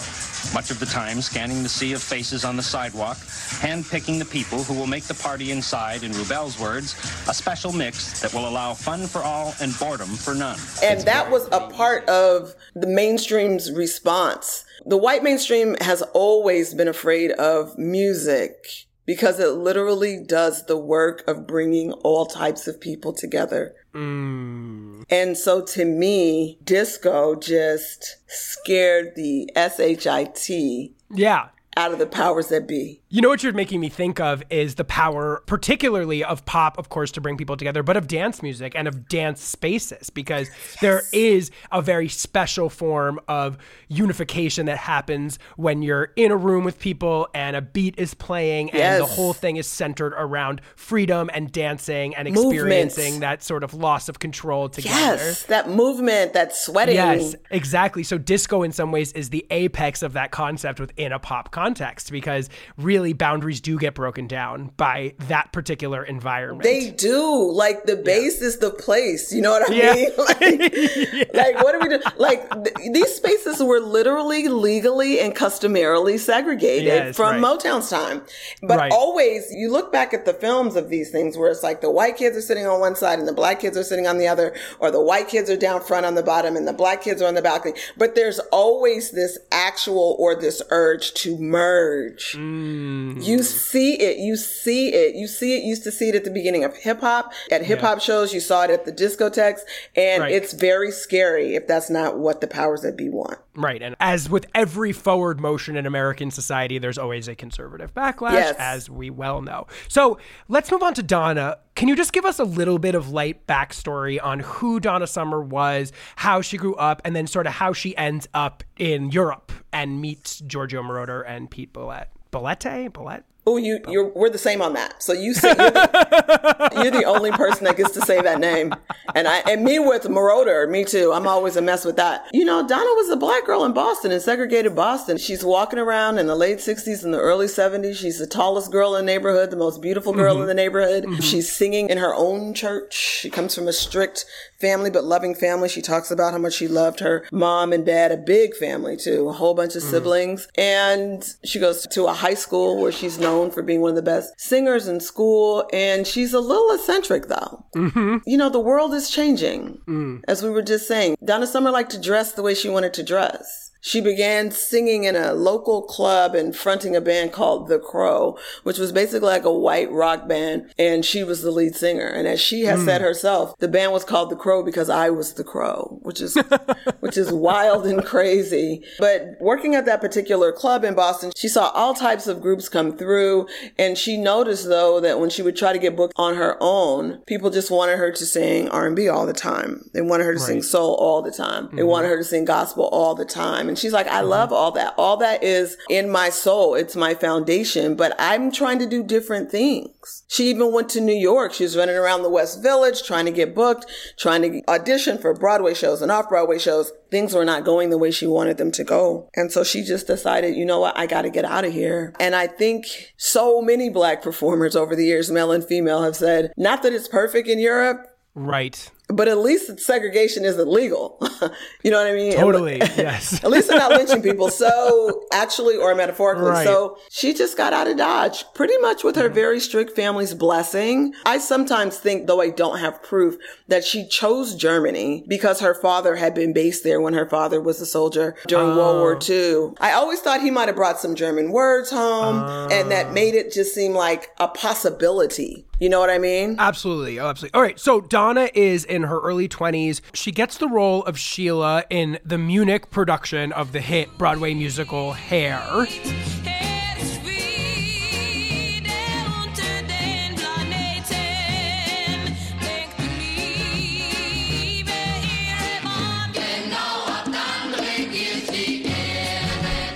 much 0.52 0.72
of 0.72 0.80
the 0.80 0.88
time 0.88 1.22
scanning 1.22 1.62
the 1.62 1.70
sea 1.70 1.94
of 1.94 2.02
faces 2.02 2.44
on 2.44 2.58
the 2.58 2.64
sidewalk, 2.64 3.18
handpicking 3.18 4.18
the 4.18 4.26
people 4.26 4.64
who 4.64 4.74
will 4.74 4.88
make 4.88 5.04
the 5.04 5.14
party 5.14 5.52
inside, 5.52 6.02
in 6.02 6.12
Rubell's 6.12 6.60
words, 6.60 6.96
a 7.30 7.36
special 7.36 7.72
mix 7.72 8.20
that 8.22 8.34
will 8.34 8.50
allow 8.50 8.74
fun 8.74 9.06
for 9.06 9.22
all 9.22 9.54
and 9.62 9.78
boredom 9.78 10.10
for 10.10 10.34
none. 10.34 10.58
And 10.84 11.02
that 11.02 11.30
was 11.30 11.48
a 11.52 11.68
part 11.68 12.10
of 12.10 12.56
the 12.74 12.88
mainstream's 12.88 13.72
response. 13.72 14.66
The 14.86 14.98
white 14.98 15.24
mainstream 15.24 15.76
has 15.82 16.02
always 16.14 16.74
been 16.74 16.88
afraid 16.88 17.32
of 17.32 17.78
music 17.78 18.88
because 19.06 19.40
it 19.40 19.50
literally 19.50 20.24
does 20.24 20.66
the 20.66 20.78
work 20.78 21.24
of 21.28 21.48
bringing 21.48 21.92
all 21.92 22.26
types 22.26 22.68
of 22.68 22.80
people 22.80 23.14
together. 23.14 23.76
Mm. 23.94 25.04
And 25.10 25.38
so 25.38 25.62
to 25.62 25.86
me, 25.86 26.58
disco 26.64 27.36
just 27.36 28.18
scared 28.28 29.16
the 29.16 29.50
SHIT. 29.56 30.94
Yeah. 31.12 31.50
Out 31.76 31.92
of 31.92 32.00
the 32.00 32.08
powers 32.08 32.48
that 32.48 32.68
be. 32.68 33.02
You 33.14 33.22
know 33.22 33.30
what 33.30 33.44
you're 33.44 33.54
making 33.54 33.80
me 33.80 33.90
think 33.90 34.20
of 34.20 34.42
is 34.50 34.74
the 34.74 34.84
power, 34.84 35.44
particularly 35.46 36.24
of 36.24 36.46
pop, 36.46 36.80
of 36.80 36.90
course, 36.90 37.12
to 37.12 37.22
bring 37.22 37.38
people 37.38 37.56
together, 37.56 37.84
but 37.84 37.96
of 37.96 38.08
dance 38.08 38.42
music 38.42 38.74
and 38.76 38.88
of 38.88 39.08
dance 39.08 39.40
spaces, 39.40 40.10
because 40.10 40.48
yes. 40.48 40.78
there 40.82 41.04
is 41.14 41.52
a 41.72 41.80
very 41.80 42.10
special 42.10 42.72
form 42.72 43.20
of 43.28 43.60
unification 43.88 44.66
that 44.66 44.80
happens 44.80 45.38
when 45.58 45.84
you're 45.84 46.12
in 46.16 46.32
a 46.32 46.36
room 46.36 46.64
with 46.64 46.80
people 46.80 47.28
and 47.36 47.56
a 47.56 47.62
beat 47.62 47.94
is 48.00 48.16
playing 48.16 48.72
and 48.72 48.80
yes. 48.80 49.00
the 49.00 49.06
whole 49.06 49.34
thing 49.34 49.58
is 49.58 49.68
centered 49.68 50.14
around 50.14 50.60
freedom 50.76 51.30
and 51.36 51.52
dancing 51.52 52.16
and 52.16 52.28
experiencing 52.28 53.20
that 53.20 53.44
sort 53.44 53.64
of 53.64 53.76
loss 53.76 54.10
of 54.10 54.18
control 54.18 54.70
together. 54.70 54.96
Yes, 54.96 55.44
that 55.44 55.70
movement, 55.70 56.34
that 56.34 56.56
sweating. 56.56 56.96
Yes, 56.96 57.36
exactly. 57.52 58.02
So 58.02 58.18
disco, 58.18 58.64
in 58.64 58.72
some 58.72 58.92
ways, 58.92 59.14
is 59.14 59.30
the 59.30 59.46
apex 59.52 60.02
of 60.02 60.14
that 60.14 60.32
concept 60.32 60.80
within 60.80 61.12
a 61.12 61.20
pop 61.20 61.52
context, 61.52 62.12
because 62.12 62.50
really 62.76 63.03
really 63.04 63.14
boundaries 63.14 63.60
do 63.60 63.78
get 63.78 63.94
broken 63.94 64.28
down 64.28 64.72
by 64.78 65.14
that 65.28 65.52
particular 65.52 66.04
environment. 66.04 66.64
They 66.64 66.90
do. 66.90 67.52
Like 67.52 67.84
the 67.84 67.98
base 67.98 68.40
yeah. 68.40 68.48
is 68.48 68.58
the 68.60 68.72
place. 68.72 69.34
You 69.34 69.42
know 69.42 69.52
what 69.52 69.70
I 69.70 69.74
yeah. 69.74 69.94
mean? 69.94 70.10
Like, 70.24 70.40
yeah. 70.42 71.24
like 71.34 71.64
what 71.64 71.76
are 71.76 71.80
we 71.82 71.90
doing? 71.90 72.02
Like 72.18 72.50
th- 72.64 72.94
these 72.94 73.14
spaces 73.14 73.62
were 73.62 73.80
literally 73.80 74.48
legally 74.48 75.20
and 75.20 75.36
customarily 75.36 76.18
segregated 76.18 76.86
yes, 76.86 77.16
from 77.16 77.42
right. 77.42 77.60
Motown's 77.60 77.90
time. 77.90 78.22
But 78.62 78.78
right. 78.78 78.92
always, 78.92 79.52
you 79.52 79.70
look 79.70 79.92
back 79.92 80.14
at 80.14 80.26
the 80.26 80.34
films 80.34 80.76
of 80.76 80.90
these 80.90 81.12
things 81.12 81.38
where 81.38 81.52
it's 81.52 81.64
like 81.64 81.82
the 81.82 81.92
white 81.92 82.16
kids 82.16 82.38
are 82.38 82.42
sitting 82.42 82.66
on 82.66 82.80
one 82.80 82.96
side 82.96 83.20
and 83.20 83.28
the 83.28 83.34
black 83.34 83.60
kids 83.60 83.76
are 83.76 83.84
sitting 83.84 84.08
on 84.08 84.18
the 84.18 84.28
other, 84.28 84.56
or 84.80 84.92
the 84.92 85.02
white 85.02 85.28
kids 85.28 85.50
are 85.50 85.58
down 85.58 85.82
front 85.82 86.06
on 86.06 86.16
the 86.16 86.24
bottom 86.24 86.56
and 86.56 86.68
the 86.68 86.74
black 86.74 87.02
kids 87.02 87.22
are 87.22 87.28
on 87.28 87.36
the 87.36 87.42
balcony. 87.42 87.78
But 87.98 88.16
there's 88.16 88.40
always 88.52 89.12
this 89.12 89.38
actual 89.52 90.16
or 90.20 90.36
this 90.36 90.62
urge 90.70 91.14
to 91.16 91.38
merge. 91.38 92.34
Mm. 92.38 92.93
You 93.22 93.40
mm. 93.40 93.44
see 93.44 93.94
it. 93.94 94.18
You 94.18 94.36
see 94.36 94.94
it. 94.94 95.16
You 95.16 95.28
see 95.28 95.56
it. 95.56 95.64
You 95.64 95.70
used 95.70 95.84
to 95.84 95.92
see 95.92 96.10
it 96.10 96.16
at 96.16 96.24
the 96.24 96.32
beginning 96.32 96.64
of 96.64 96.76
hip 96.76 97.02
hop. 97.02 97.34
At 97.52 97.64
hip 97.64 97.82
hop 97.82 97.98
yeah. 97.98 98.04
shows, 98.04 98.34
you 98.34 98.40
saw 98.40 98.64
it 98.64 98.70
at 98.70 98.86
the 98.86 98.92
discotheques. 98.92 99.62
And 99.96 100.24
right. 100.24 100.32
it's 100.32 100.54
very 100.54 100.92
scary 100.92 101.56
if 101.56 101.68
that's 101.68 101.90
not 101.90 102.18
what 102.18 102.42
the 102.42 102.48
powers 102.48 102.82
that 102.82 102.98
be 102.98 103.10
want. 103.10 103.40
Right. 103.56 103.82
And 103.82 103.96
as 104.00 104.30
with 104.30 104.48
every 104.56 104.92
forward 104.92 105.40
motion 105.40 105.76
in 105.76 105.86
American 105.86 106.32
society, 106.32 106.80
there's 106.80 106.98
always 106.98 107.28
a 107.28 107.36
conservative 107.36 107.94
backlash, 107.94 108.34
yes. 108.34 108.56
as 108.58 108.90
we 108.90 109.10
well 109.10 109.42
know. 109.42 109.68
So 109.88 110.18
let's 110.48 110.72
move 110.72 110.82
on 110.82 110.94
to 110.96 111.04
Donna. 111.04 111.58
Can 111.76 111.88
you 111.88 111.96
just 111.96 112.14
give 112.14 112.26
us 112.26 112.40
a 112.40 112.44
little 112.44 112.80
bit 112.80 112.96
of 112.96 113.10
light 113.10 113.46
backstory 113.48 114.20
on 114.24 114.40
who 114.40 114.80
Donna 114.80 115.08
Summer 115.08 115.42
was, 115.42 115.92
how 116.16 116.42
she 116.42 116.58
grew 116.58 116.76
up, 116.76 117.02
and 117.06 117.16
then 117.16 117.28
sort 117.28 117.48
of 117.48 117.54
how 117.54 117.74
she 117.74 117.96
ends 117.98 118.28
up 118.34 118.64
in 118.78 119.12
Europe 119.12 119.52
and 119.72 120.02
meets 120.02 120.40
Giorgio 120.40 120.82
Moroder 120.82 121.24
and 121.28 121.50
Pete 121.50 121.74
Bollette? 121.74 122.08
Bollette? 122.34 122.92
Bollette? 122.92 123.24
Oh, 123.46 123.58
you, 123.58 123.80
you're, 123.90 124.08
we're 124.08 124.30
the 124.30 124.38
same 124.38 124.62
on 124.62 124.74
that. 124.74 125.04
So 125.04 125.12
you 125.12 125.34
say 125.34 125.50
you're 125.50 125.72
the, 125.72 126.70
you're 126.82 126.92
the, 126.92 127.04
only 127.04 127.32
person 127.32 127.66
that 127.66 127.76
gets 127.76 127.92
to 127.92 128.02
say 128.02 128.22
that 128.22 128.40
name. 128.40 128.74
And 129.16 129.28
I, 129.28 129.40
and 129.40 129.66
me 129.66 129.80
with 129.80 130.04
Moroder, 130.04 130.70
me 130.70 130.86
too. 130.86 131.12
I'm 131.12 131.28
always 131.28 131.58
a 131.58 131.62
mess 131.62 131.84
with 131.84 131.98
that. 131.98 132.26
You 132.32 132.46
know, 132.46 132.66
Donna 132.66 132.86
was 132.86 133.10
a 133.10 133.18
black 133.18 133.46
girl 133.46 133.66
in 133.66 133.74
Boston, 133.74 134.14
in 134.14 134.22
segregated 134.22 134.76
Boston. 134.76 135.18
She's 135.18 135.44
walking 135.44 135.78
around 135.78 136.20
in 136.20 136.28
the 136.28 136.36
late 136.36 136.60
60s 136.60 137.04
and 137.04 137.14
the 137.14 137.20
early 137.20 137.48
70s. 137.48 137.96
She's 137.96 138.18
the 138.18 138.28
tallest 138.28 138.72
girl 138.72 138.96
in 138.96 139.06
the 139.06 139.12
neighborhood, 139.12 139.52
the 139.52 139.58
most 139.58 139.82
beautiful 139.82 140.14
girl 140.14 140.36
mm-hmm. 140.36 140.44
in 140.44 140.48
the 140.48 140.54
neighborhood. 140.54 141.04
Mm-hmm. 141.04 141.20
She's 141.20 141.52
singing 141.52 141.90
in 141.90 141.98
her 141.98 142.16
own 142.16 142.54
church. 142.54 142.94
She 142.94 143.30
comes 143.30 143.54
from 143.54 143.68
a 143.68 143.74
strict 143.74 144.26
family, 144.62 144.90
but 144.90 145.04
loving 145.04 145.36
family. 145.36 145.68
She 145.68 145.82
talks 145.82 146.12
about 146.12 146.32
how 146.32 146.38
much 146.38 146.54
she 146.54 146.70
loved 146.70 147.02
her 147.02 147.26
mom 147.30 147.74
and 147.74 147.86
dad, 147.86 148.14
a 148.14 148.18
big 148.18 148.56
family 148.56 148.96
too, 148.96 149.28
a 149.28 149.34
whole 149.34 149.54
bunch 149.54 149.76
of 149.76 149.82
mm-hmm. 149.82 149.92
siblings. 149.92 150.48
And 150.58 151.28
she 151.44 151.60
goes 151.60 151.86
to 151.88 152.06
a 152.06 152.14
high 152.14 152.36
school 152.36 152.82
where 152.82 152.94
she's 152.94 153.20
known 153.20 153.33
known 153.34 153.52
for 153.52 153.64
being 153.64 153.82
one 153.82 153.90
of 153.90 153.96
the 153.96 154.02
best 154.02 154.40
singers 154.40 154.88
in 154.88 155.00
school. 155.00 155.68
And 155.74 156.06
she's 156.06 156.34
a 156.34 156.40
little 156.40 156.72
eccentric 156.76 157.28
though. 157.28 157.66
Mm-hmm. 157.76 158.18
You 158.26 158.38
know, 158.38 158.50
the 158.50 158.60
world 158.60 158.94
is 158.94 159.10
changing. 159.10 159.80
Mm. 159.88 160.22
As 160.28 160.44
we 160.44 160.50
were 160.50 160.62
just 160.62 160.88
saying, 160.88 161.18
Donna 161.24 161.48
Summer 161.48 161.72
liked 161.72 161.92
to 161.92 162.02
dress 162.02 162.34
the 162.34 162.44
way 162.44 162.54
she 162.54 162.70
wanted 162.70 162.94
to 162.96 163.04
dress. 163.04 163.63
She 163.86 164.00
began 164.00 164.50
singing 164.50 165.04
in 165.04 165.18
a 165.18 165.34
local 165.34 165.82
club 165.82 166.36
and 166.36 166.56
fronting 166.56 166.96
a 166.96 167.02
band 167.02 167.34
called 167.34 167.68
The 167.68 167.80
Crow, 167.80 168.38
which 168.64 168.78
was 168.78 168.94
basically 168.94 169.28
like 169.28 169.44
a 169.44 169.52
white 169.52 169.92
rock 169.92 170.26
band. 170.26 170.74
And 170.80 171.04
she 171.04 171.22
was 171.22 171.42
the 171.42 171.52
lead 171.52 171.76
singer. 171.76 172.08
And 172.08 172.26
as 172.26 172.40
she 172.40 172.62
has 172.62 172.80
mm. 172.80 172.86
said 172.86 173.02
herself, 173.02 173.58
the 173.60 173.68
band 173.68 173.92
was 173.92 174.06
called 174.06 174.30
The 174.30 174.38
Crow 174.38 174.64
because 174.64 174.90
I 174.90 175.10
was 175.10 175.34
the 175.34 175.44
crow, 175.44 176.00
which 176.02 176.22
is, 176.22 176.38
which 177.02 177.18
is 177.18 177.34
wild 177.34 177.86
and 177.86 178.06
crazy. 178.06 178.86
But 179.00 179.36
working 179.42 179.76
at 179.76 179.86
that 179.86 180.00
particular 180.00 180.54
club 180.54 180.86
in 180.86 180.96
Boston, 180.96 181.34
she 181.36 181.50
saw 181.50 181.68
all 181.72 181.94
types 181.94 182.26
of 182.26 182.42
groups 182.42 182.70
come 182.70 182.98
through. 182.98 183.48
And 183.78 183.98
she 183.98 184.16
noticed 184.16 184.70
though 184.70 185.02
that 185.02 185.20
when 185.20 185.30
she 185.30 185.42
would 185.42 185.58
try 185.58 185.74
to 185.74 185.80
get 185.80 185.98
booked 185.98 186.14
on 186.16 186.38
her 186.38 186.56
own, 186.62 187.22
people 187.28 187.50
just 187.50 187.70
wanted 187.70 187.98
her 187.98 188.14
to 188.14 188.26
sing 188.26 188.70
R&B 188.70 189.10
all 189.10 189.26
the 189.26 189.34
time. 189.34 189.90
They 189.94 190.00
wanted 190.00 190.24
her 190.24 190.36
to 190.36 190.40
right. 190.40 190.48
sing 190.48 190.62
soul 190.62 190.96
all 190.96 191.22
the 191.22 191.32
time. 191.32 191.66
They 191.66 191.82
mm-hmm. 191.82 191.88
wanted 191.88 192.08
her 192.08 192.18
to 192.20 192.24
sing 192.24 192.46
gospel 192.46 192.86
all 192.86 193.14
the 193.14 193.26
time. 193.26 193.73
And 193.74 193.80
she's 193.80 193.92
like, 193.92 194.06
I 194.06 194.20
mm-hmm. 194.20 194.30
love 194.30 194.54
all 194.54 194.70
that. 194.74 194.94
All 195.00 195.18
that 195.18 195.44
is 195.44 195.78
in 195.90 196.12
my 196.12 196.30
soul. 196.30 196.76
It's 196.76 196.96
my 196.96 197.16
foundation, 197.16 197.96
but 197.96 198.16
I'm 198.20 198.52
trying 198.52 198.78
to 198.78 198.86
do 198.86 199.02
different 199.02 199.50
things. 199.50 200.22
She 200.28 200.52
even 200.52 200.72
went 200.72 200.90
to 200.90 201.02
New 201.02 201.16
York. 201.16 201.54
She 201.54 201.64
was 201.64 201.76
running 201.76 201.96
around 201.96 202.22
the 202.22 202.30
West 202.30 202.62
Village 202.62 203.02
trying 203.02 203.26
to 203.26 203.32
get 203.32 203.56
booked, 203.56 203.88
trying 204.20 204.44
to 204.44 204.62
audition 204.68 205.18
for 205.18 205.34
Broadway 205.34 205.74
shows 205.74 206.04
and 206.04 206.12
off 206.12 206.30
Broadway 206.30 206.60
shows. 206.60 206.92
Things 207.10 207.34
were 207.34 207.44
not 207.44 207.66
going 207.66 207.90
the 207.90 207.98
way 207.98 208.12
she 208.12 208.28
wanted 208.28 208.60
them 208.60 208.72
to 208.74 208.84
go. 208.84 209.28
And 209.34 209.52
so 209.52 209.64
she 209.64 209.84
just 209.84 210.06
decided, 210.06 210.56
you 210.56 210.66
know 210.66 210.80
what? 210.80 210.96
I 210.96 211.08
got 211.08 211.24
to 211.24 211.32
get 211.32 211.44
out 211.44 211.66
of 211.66 211.74
here. 211.74 212.14
And 212.20 212.36
I 212.36 212.46
think 212.46 212.86
so 213.18 213.60
many 213.60 213.90
black 213.90 214.22
performers 214.22 214.76
over 214.76 214.96
the 214.96 215.06
years, 215.06 215.32
male 215.32 215.52
and 215.52 215.66
female, 215.66 216.04
have 216.04 216.16
said, 216.16 216.54
not 216.58 216.84
that 216.84 216.94
it's 216.94 217.08
perfect 217.08 217.48
in 217.48 217.58
Europe. 217.58 218.06
Right 218.36 218.92
but 219.10 219.28
at 219.28 219.38
least 219.38 219.80
segregation 219.80 220.46
isn't 220.46 220.68
legal. 220.68 221.18
you 221.84 221.92
know 221.92 221.98
what 221.98 222.08
I 222.08 222.14
mean? 222.14 222.34
Totally. 222.34 222.78
yes. 222.80 223.44
at 223.44 223.50
least 223.50 223.68
they're 223.68 223.78
not 223.78 223.92
lynching 223.92 224.22
people. 224.24 224.50
So 224.50 225.26
actually, 225.32 225.76
or 225.76 225.94
metaphorically. 225.96 226.50
Right. 226.50 226.66
So 226.66 226.98
she 227.10 227.34
just 227.34 227.58
got 227.58 227.74
out 227.74 227.88
of 227.88 227.98
Dodge 227.98 228.46
pretty 228.54 228.78
much 228.80 229.04
with 229.04 229.16
her 229.16 229.30
mm. 229.30 229.34
very 229.34 229.60
strict 229.60 229.96
family's 229.96 230.34
blessing. 230.34 231.14
I 231.26 231.38
sometimes 231.38 231.98
think, 231.98 232.28
though 232.28 232.42
I 232.42 232.50
don't 232.50 232.80
have 232.80 233.04
proof, 233.04 233.38
that 233.68 233.84
she 233.84 234.08
chose 234.08 234.56
Germany 234.56 235.26
because 235.28 235.60
her 235.60 235.74
father 235.74 236.16
had 236.16 236.34
been 236.34 236.54
based 236.54 236.84
there 236.84 237.02
when 237.02 237.14
her 237.14 237.30
father 237.30 237.62
was 237.62 237.82
a 237.82 237.86
soldier 237.86 238.36
during 238.48 238.72
oh. 238.72 238.78
World 238.78 238.98
War 238.98 239.20
II. 239.30 239.76
I 239.80 239.94
always 239.94 240.22
thought 240.22 240.42
he 240.42 240.52
might 240.52 240.68
have 240.68 240.76
brought 240.76 241.00
some 241.00 241.16
German 241.16 241.52
words 241.52 241.90
home 241.90 242.72
and 242.72 242.90
that 242.92 243.08
oh. 243.08 243.12
made 243.12 243.36
it 243.36 243.52
just 243.52 243.76
seem 243.76 243.94
like 243.94 244.30
a 244.40 244.48
possibility. 244.48 245.66
You 245.84 245.90
know 245.90 246.00
what 246.00 246.10
I 246.10 246.18
mean? 246.18 246.56
Absolutely. 246.60 247.20
Oh, 247.20 247.28
absolutely. 247.28 247.54
All 247.56 247.62
right. 247.62 247.78
So 247.78 248.00
Donna 248.00 248.50
is 248.54 248.86
in 248.86 249.04
her 249.04 249.20
early 249.20 249.50
20s. 249.50 250.00
She 250.14 250.32
gets 250.32 250.58
the 250.58 250.70
role 250.70 251.04
of 251.04 251.20
Sheila 251.20 251.84
in 251.90 252.20
the 252.24 252.38
Munich 252.38 252.90
production 252.90 253.52
of 253.52 253.74
the 253.74 253.82
hit 253.82 254.18
Broadway 254.18 254.54
musical 254.54 255.12
Hair. 255.12 255.60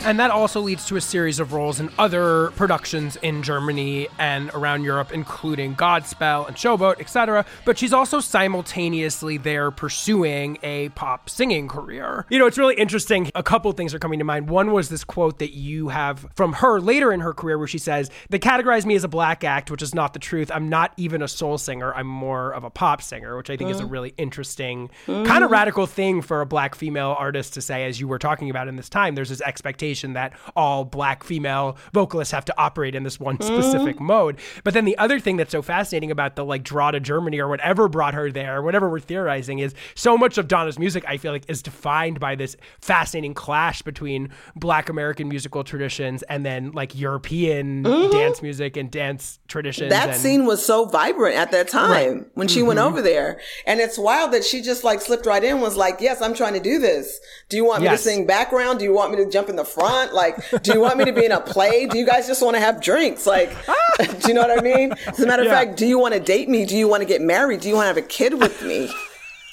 And 0.07 0.21
that 0.21 0.31
also 0.31 0.61
leads 0.61 0.85
to 0.85 0.95
a 0.95 1.01
series 1.01 1.37
of 1.41 1.51
roles 1.51 1.81
in 1.81 1.89
other 1.99 2.51
productions 2.51 3.17
in 3.17 3.43
Germany 3.43 4.07
and 4.17 4.49
around 4.53 4.85
Europe, 4.85 5.11
including 5.11 5.75
Godspell 5.75 6.47
and 6.47 6.55
Showboat, 6.55 7.01
etc. 7.01 7.45
But 7.65 7.77
she's 7.77 7.91
also 7.91 8.21
simultaneously 8.21 9.35
there 9.35 9.69
pursuing 9.69 10.59
a 10.63 10.87
pop 10.89 11.29
singing 11.29 11.67
career. 11.67 12.25
You 12.29 12.39
know, 12.39 12.45
it's 12.45 12.57
really 12.57 12.75
interesting. 12.75 13.29
A 13.35 13.43
couple 13.43 13.69
things 13.73 13.93
are 13.93 13.99
coming 13.99 14.19
to 14.19 14.23
mind. 14.23 14.49
One 14.49 14.71
was 14.71 14.87
this 14.87 15.03
quote 15.03 15.39
that 15.39 15.53
you 15.53 15.89
have 15.89 16.25
from 16.35 16.53
her 16.53 16.79
later 16.79 17.11
in 17.11 17.19
her 17.19 17.33
career 17.33 17.57
where 17.57 17.67
she 17.67 17.77
says, 17.77 18.09
They 18.29 18.39
categorize 18.39 18.85
me 18.85 18.95
as 18.95 19.03
a 19.03 19.09
black 19.09 19.43
act, 19.43 19.69
which 19.69 19.81
is 19.81 19.93
not 19.93 20.13
the 20.13 20.19
truth. 20.19 20.49
I'm 20.53 20.69
not 20.69 20.93
even 20.95 21.21
a 21.21 21.27
soul 21.27 21.57
singer. 21.57 21.93
I'm 21.93 22.07
more 22.07 22.51
of 22.53 22.63
a 22.63 22.69
pop 22.69 23.01
singer, 23.01 23.35
which 23.35 23.49
I 23.49 23.57
think 23.57 23.71
mm. 23.71 23.73
is 23.73 23.81
a 23.81 23.83
mm. 23.83 23.91
really 23.91 24.13
interesting, 24.15 24.89
mm. 25.05 25.25
kind 25.25 25.43
of 25.43 25.51
radical 25.51 25.85
thing 25.85 26.21
for 26.21 26.39
a 26.39 26.45
black 26.45 26.75
female 26.75 27.13
artist 27.19 27.55
to 27.55 27.61
say, 27.61 27.83
as 27.83 27.99
you 27.99 28.07
were 28.07 28.19
talking 28.19 28.49
about 28.49 28.69
in 28.69 28.77
this 28.77 28.87
time. 28.87 29.13
There's 29.15 29.27
this 29.27 29.41
expectation 29.41 29.96
expectation 29.97 30.13
that 30.13 30.33
all 30.55 30.86
black 30.86 31.23
female 31.23 31.77
vocalists 31.93 32.31
have 32.31 32.45
to 32.45 32.53
operate 32.57 32.95
in 32.95 33.03
this 33.03 33.19
one 33.19 33.39
specific 33.41 33.99
mode. 33.99 34.38
But 34.63 34.73
then 34.73 34.86
the 34.86 34.97
other 34.97 35.19
thing 35.19 35.38
that's 35.38 35.51
so 35.51 35.62
fascinating 35.62 36.12
about 36.12 36.36
the 36.36 36.45
like 36.45 36.63
draw 36.63 36.91
to 36.91 36.99
Germany 36.99 37.39
or 37.39 37.47
whatever 37.47 37.88
brought 37.88 38.13
her 38.13 38.31
there, 38.31 38.62
whatever 38.62 38.89
we're 38.89 38.99
theorizing, 38.99 39.60
is 39.60 39.73
so 39.95 40.17
much 40.17 40.38
of 40.38 40.47
Donna's 40.47 40.79
music, 40.79 41.03
I 41.07 41.17
feel 41.17 41.31
like, 41.31 41.49
is 41.49 41.62
defined 41.62 42.19
by 42.19 42.36
this 42.36 42.55
fascinating 42.79 43.33
clash 43.33 43.81
between 43.81 44.29
black 44.55 44.89
American 44.89 45.27
musical 45.27 45.63
traditions 45.63 46.23
and 46.23 46.45
then 46.45 46.71
like 46.71 46.97
European 46.97 47.83
mm-hmm. 47.83 48.12
dance 48.12 48.41
music 48.41 48.77
and 48.77 48.91
dance 48.91 49.39
traditions. 49.47 49.89
That 49.89 50.10
and, 50.10 50.17
scene 50.17 50.45
was 50.45 50.65
so 50.65 50.86
vibrant 50.86 51.36
at 51.36 51.51
that 51.51 51.67
time 51.67 51.91
right. 51.91 52.27
when 52.36 52.47
she 52.47 52.60
mm-hmm. 52.60 52.67
went 52.69 52.79
over 52.79 53.01
there. 53.01 53.39
And 53.65 53.79
it's 53.79 53.97
wild 53.97 54.33
that 54.33 54.43
she 54.43 54.62
just 54.62 54.83
like 54.83 55.01
slipped 55.01 55.25
right 55.25 55.43
in, 55.43 55.62
was 55.62 55.75
like, 55.75 55.97
Yes, 55.99 56.21
I'm 56.21 56.33
trying 56.33 56.53
to 56.53 56.60
do 56.60 56.79
this. 56.79 57.19
Do 57.49 57.57
you 57.57 57.65
want 57.65 57.81
me 57.81 57.89
to 57.89 57.97
sing 57.97 58.25
background? 58.25 58.79
Do 58.79 58.86
you 58.86 58.93
want 58.93 59.12
me 59.12 59.17
to 59.23 59.29
jump 59.29 59.49
in 59.49 59.55
the 59.55 59.65
front? 59.65 59.87
Front? 59.88 60.13
Like, 60.13 60.63
do 60.63 60.73
you 60.73 60.80
want 60.80 60.97
me 60.97 61.06
to 61.06 61.13
be 61.13 61.26
in 61.26 61.32
a 61.32 61.39
play? 61.39 61.86
Do 61.86 61.97
you 61.97 62.06
guys 62.06 62.28
just 62.28 62.41
want 62.41 62.56
to 62.56 62.60
have 62.60 62.82
drinks? 62.82 63.26
Like, 63.26 63.56
ah! 63.67 63.73
do 63.97 64.28
you 64.28 64.34
know 64.34 64.41
what 64.41 64.58
I 64.58 64.62
mean? 64.62 64.93
As 65.08 65.19
a 65.19 65.28
matter 65.28 65.41
of 65.41 65.47
yeah. 65.47 65.56
fact, 65.56 65.78
do 65.78 65.86
you 65.86 66.00
want 66.00 66.13
to 66.13 66.19
date 66.19 66.50
me? 66.50 66.65
Do 66.65 66.76
you 66.76 66.88
want 66.88 67.02
to 67.02 67.08
get 67.08 67.21
married? 67.21 67.62
Do 67.62 67.69
you 67.69 67.76
want 67.76 67.86
to 67.86 67.88
have 67.88 67.97
a 67.97 68.02
kid 68.02 68.39
with 68.39 68.62
me? 68.62 68.91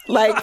Like, 0.07 0.37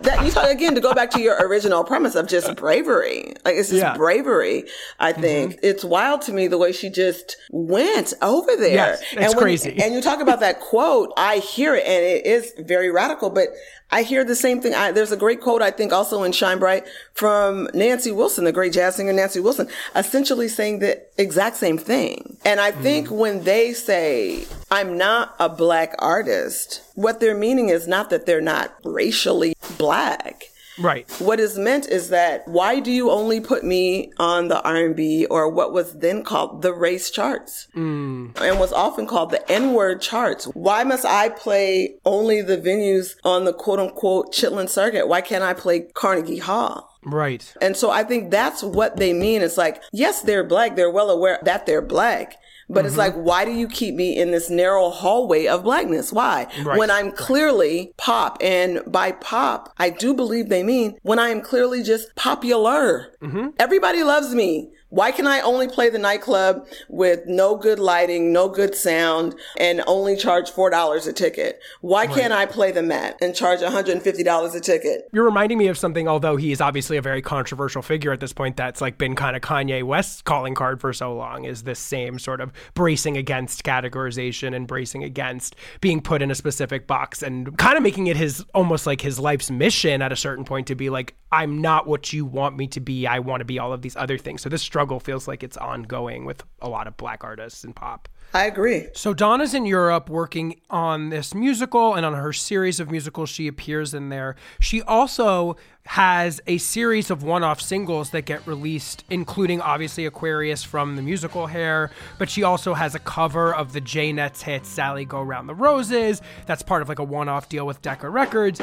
that 0.00 0.24
you 0.24 0.30
talk 0.30 0.48
again 0.48 0.74
to 0.74 0.80
go 0.80 0.94
back 0.94 1.10
to 1.10 1.20
your 1.20 1.36
original 1.46 1.84
premise 1.84 2.14
of 2.14 2.26
just 2.26 2.48
uh, 2.48 2.54
bravery. 2.54 3.34
Like 3.44 3.56
it's 3.56 3.70
just 3.70 3.80
Yeah. 3.80 3.96
bravery. 3.96 4.64
I 4.98 5.12
mm-hmm. 5.12 5.22
think 5.22 5.58
it's 5.62 5.84
wild 5.84 6.22
to 6.22 6.32
me 6.32 6.46
the 6.46 6.58
way 6.58 6.72
she 6.72 6.90
just 6.90 7.36
went 7.50 8.14
over 8.22 8.56
there. 8.56 8.74
Yes, 8.74 9.02
it's 9.12 9.14
and 9.14 9.28
when- 9.34 9.38
crazy. 9.38 9.80
And 9.82 9.94
you 9.94 10.00
talk 10.00 10.20
about 10.20 10.40
that 10.40 10.60
quote, 10.60 11.12
I 11.16 11.38
hear 11.38 11.74
it, 11.74 11.84
and 11.86 12.04
it 12.04 12.26
is 12.26 12.52
very 12.58 12.90
radical, 12.90 13.30
but. 13.30 13.48
I 13.90 14.02
hear 14.02 14.22
the 14.22 14.34
same 14.34 14.60
thing. 14.60 14.74
I, 14.74 14.92
there's 14.92 15.12
a 15.12 15.16
great 15.16 15.40
quote, 15.40 15.62
I 15.62 15.70
think, 15.70 15.94
also 15.94 16.22
in 16.22 16.32
Shine 16.32 16.58
Bright 16.58 16.86
from 17.14 17.70
Nancy 17.72 18.12
Wilson, 18.12 18.44
the 18.44 18.52
great 18.52 18.74
jazz 18.74 18.96
singer 18.96 19.14
Nancy 19.14 19.40
Wilson, 19.40 19.66
essentially 19.96 20.46
saying 20.46 20.80
the 20.80 21.02
exact 21.16 21.56
same 21.56 21.78
thing. 21.78 22.36
And 22.44 22.60
I 22.60 22.70
think 22.70 23.06
mm-hmm. 23.06 23.16
when 23.16 23.44
they 23.44 23.72
say, 23.72 24.44
I'm 24.70 24.98
not 24.98 25.34
a 25.38 25.48
black 25.48 25.94
artist, 26.00 26.82
what 26.96 27.20
they're 27.20 27.34
meaning 27.34 27.70
is 27.70 27.88
not 27.88 28.10
that 28.10 28.26
they're 28.26 28.42
not 28.42 28.74
racially 28.84 29.54
black. 29.76 30.44
Right. 30.78 31.10
What 31.18 31.40
is 31.40 31.58
meant 31.58 31.88
is 31.88 32.10
that 32.10 32.46
why 32.46 32.80
do 32.80 32.90
you 32.90 33.10
only 33.10 33.40
put 33.40 33.64
me 33.64 34.12
on 34.18 34.48
the 34.48 34.62
R&B 34.62 35.26
or 35.26 35.48
what 35.48 35.72
was 35.72 35.98
then 35.98 36.22
called 36.22 36.62
the 36.62 36.72
race 36.72 37.10
charts 37.10 37.68
mm. 37.74 38.40
and 38.40 38.60
was 38.60 38.72
often 38.72 39.06
called 39.06 39.30
the 39.30 39.50
N-word 39.50 40.00
charts? 40.00 40.46
Why 40.46 40.84
must 40.84 41.04
I 41.04 41.30
play 41.30 41.96
only 42.04 42.42
the 42.42 42.58
venues 42.58 43.16
on 43.24 43.44
the 43.44 43.52
quote 43.52 43.80
unquote 43.80 44.32
Chitlin 44.32 44.68
circuit? 44.68 45.08
Why 45.08 45.20
can't 45.20 45.44
I 45.44 45.54
play 45.54 45.88
Carnegie 45.94 46.38
Hall? 46.38 46.96
Right. 47.04 47.54
And 47.60 47.76
so 47.76 47.90
I 47.90 48.04
think 48.04 48.30
that's 48.30 48.62
what 48.62 48.96
they 48.96 49.12
mean. 49.12 49.42
It's 49.42 49.56
like, 49.56 49.82
yes, 49.92 50.22
they're 50.22 50.44
black. 50.44 50.76
They're 50.76 50.90
well 50.90 51.10
aware 51.10 51.38
that 51.42 51.66
they're 51.66 51.82
black. 51.82 52.36
But 52.68 52.84
it's 52.84 52.92
mm-hmm. 52.92 52.98
like, 53.00 53.14
why 53.14 53.44
do 53.44 53.52
you 53.52 53.66
keep 53.66 53.94
me 53.94 54.16
in 54.16 54.30
this 54.30 54.50
narrow 54.50 54.90
hallway 54.90 55.46
of 55.46 55.64
blackness? 55.64 56.12
Why? 56.12 56.46
Right. 56.62 56.78
When 56.78 56.90
I'm 56.90 57.12
clearly 57.12 57.92
pop. 57.96 58.38
And 58.40 58.80
by 58.86 59.12
pop, 59.12 59.72
I 59.78 59.90
do 59.90 60.14
believe 60.14 60.48
they 60.48 60.62
mean 60.62 60.98
when 61.02 61.18
I 61.18 61.28
am 61.30 61.40
clearly 61.40 61.82
just 61.82 62.14
popular. 62.14 63.12
Mm-hmm. 63.22 63.48
Everybody 63.58 64.02
loves 64.02 64.34
me. 64.34 64.70
Why 64.90 65.12
can 65.12 65.26
I 65.26 65.40
only 65.40 65.68
play 65.68 65.90
the 65.90 65.98
nightclub 65.98 66.66
with 66.88 67.26
no 67.26 67.56
good 67.56 67.78
lighting, 67.78 68.32
no 68.32 68.48
good 68.48 68.74
sound, 68.74 69.34
and 69.58 69.82
only 69.86 70.16
charge 70.16 70.50
$4 70.50 71.06
a 71.06 71.12
ticket? 71.12 71.60
Why 71.82 72.06
can't 72.06 72.32
I 72.32 72.46
play 72.46 72.72
the 72.72 72.82
Met 72.82 73.18
and 73.20 73.34
charge 73.34 73.60
$150 73.60 74.54
a 74.54 74.60
ticket? 74.60 75.08
You're 75.12 75.26
reminding 75.26 75.58
me 75.58 75.66
of 75.66 75.76
something, 75.76 76.08
although 76.08 76.36
he 76.36 76.52
is 76.52 76.62
obviously 76.62 76.96
a 76.96 77.02
very 77.02 77.20
controversial 77.20 77.82
figure 77.82 78.12
at 78.12 78.20
this 78.20 78.32
point, 78.32 78.56
that's 78.56 78.80
like 78.80 78.96
been 78.96 79.14
kind 79.14 79.36
of 79.36 79.42
Kanye 79.42 79.82
West's 79.82 80.22
calling 80.22 80.54
card 80.54 80.80
for 80.80 80.94
so 80.94 81.14
long, 81.14 81.44
is 81.44 81.64
this 81.64 81.78
same 81.78 82.18
sort 82.18 82.40
of 82.40 82.50
bracing 82.72 83.18
against 83.18 83.64
categorization 83.64 84.56
and 84.56 84.66
bracing 84.66 85.04
against 85.04 85.54
being 85.82 86.00
put 86.00 86.22
in 86.22 86.30
a 86.30 86.34
specific 86.34 86.86
box 86.86 87.22
and 87.22 87.58
kind 87.58 87.76
of 87.76 87.82
making 87.82 88.06
it 88.06 88.16
his 88.16 88.42
almost 88.54 88.86
like 88.86 89.02
his 89.02 89.18
life's 89.18 89.50
mission 89.50 90.00
at 90.00 90.12
a 90.12 90.16
certain 90.16 90.46
point 90.46 90.66
to 90.68 90.74
be 90.74 90.88
like, 90.88 91.14
I'm 91.30 91.60
not 91.60 91.86
what 91.86 92.10
you 92.12 92.24
want 92.24 92.56
me 92.56 92.68
to 92.68 92.80
be. 92.80 93.06
I 93.06 93.18
want 93.18 93.42
to 93.42 93.44
be 93.44 93.58
all 93.58 93.74
of 93.74 93.82
these 93.82 93.96
other 93.96 94.16
things. 94.16 94.40
So 94.40 94.48
this 94.48 94.62
struggle 94.78 95.00
feels 95.00 95.26
like 95.26 95.42
it's 95.42 95.56
ongoing 95.56 96.24
with 96.24 96.44
a 96.62 96.68
lot 96.68 96.86
of 96.86 96.96
black 96.96 97.24
artists 97.24 97.64
in 97.64 97.72
pop. 97.72 98.08
I 98.32 98.44
agree. 98.44 98.86
So 98.94 99.12
Donna's 99.12 99.52
in 99.52 99.66
Europe 99.66 100.08
working 100.08 100.60
on 100.70 101.08
this 101.08 101.34
musical 101.34 101.96
and 101.96 102.06
on 102.06 102.14
her 102.14 102.32
series 102.32 102.78
of 102.78 102.88
musicals 102.88 103.28
she 103.28 103.48
appears 103.48 103.92
in 103.92 104.08
there. 104.08 104.36
She 104.60 104.80
also 104.82 105.56
has 105.84 106.40
a 106.46 106.58
series 106.58 107.10
of 107.10 107.24
one-off 107.24 107.60
singles 107.60 108.10
that 108.10 108.24
get 108.24 108.46
released 108.46 109.02
including 109.10 109.60
obviously 109.60 110.06
Aquarius 110.06 110.62
from 110.62 110.94
the 110.94 111.02
musical 111.02 111.48
Hair, 111.48 111.90
but 112.16 112.30
she 112.30 112.44
also 112.44 112.74
has 112.74 112.94
a 112.94 113.00
cover 113.00 113.52
of 113.52 113.72
the 113.72 113.80
Jaynetts 113.80 114.42
hit 114.42 114.64
Sally 114.64 115.04
Go 115.04 115.20
Round 115.20 115.48
the 115.48 115.56
Roses. 115.56 116.22
That's 116.46 116.62
part 116.62 116.82
of 116.82 116.88
like 116.88 117.00
a 117.00 117.04
one-off 117.04 117.48
deal 117.48 117.66
with 117.66 117.82
Decca 117.82 118.08
Records. 118.08 118.60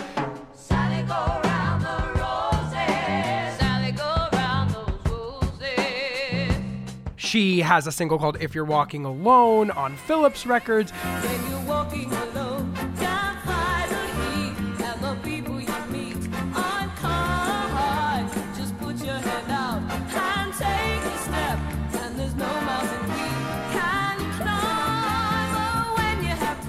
She 7.35 7.59
has 7.59 7.85
a 7.85 7.91
single 7.91 8.17
called 8.17 8.37
If 8.39 8.55
You're 8.55 8.63
Walking 8.63 9.03
Alone 9.03 9.69
on 9.69 9.97
Philips 9.97 10.45
Records. 10.45 10.93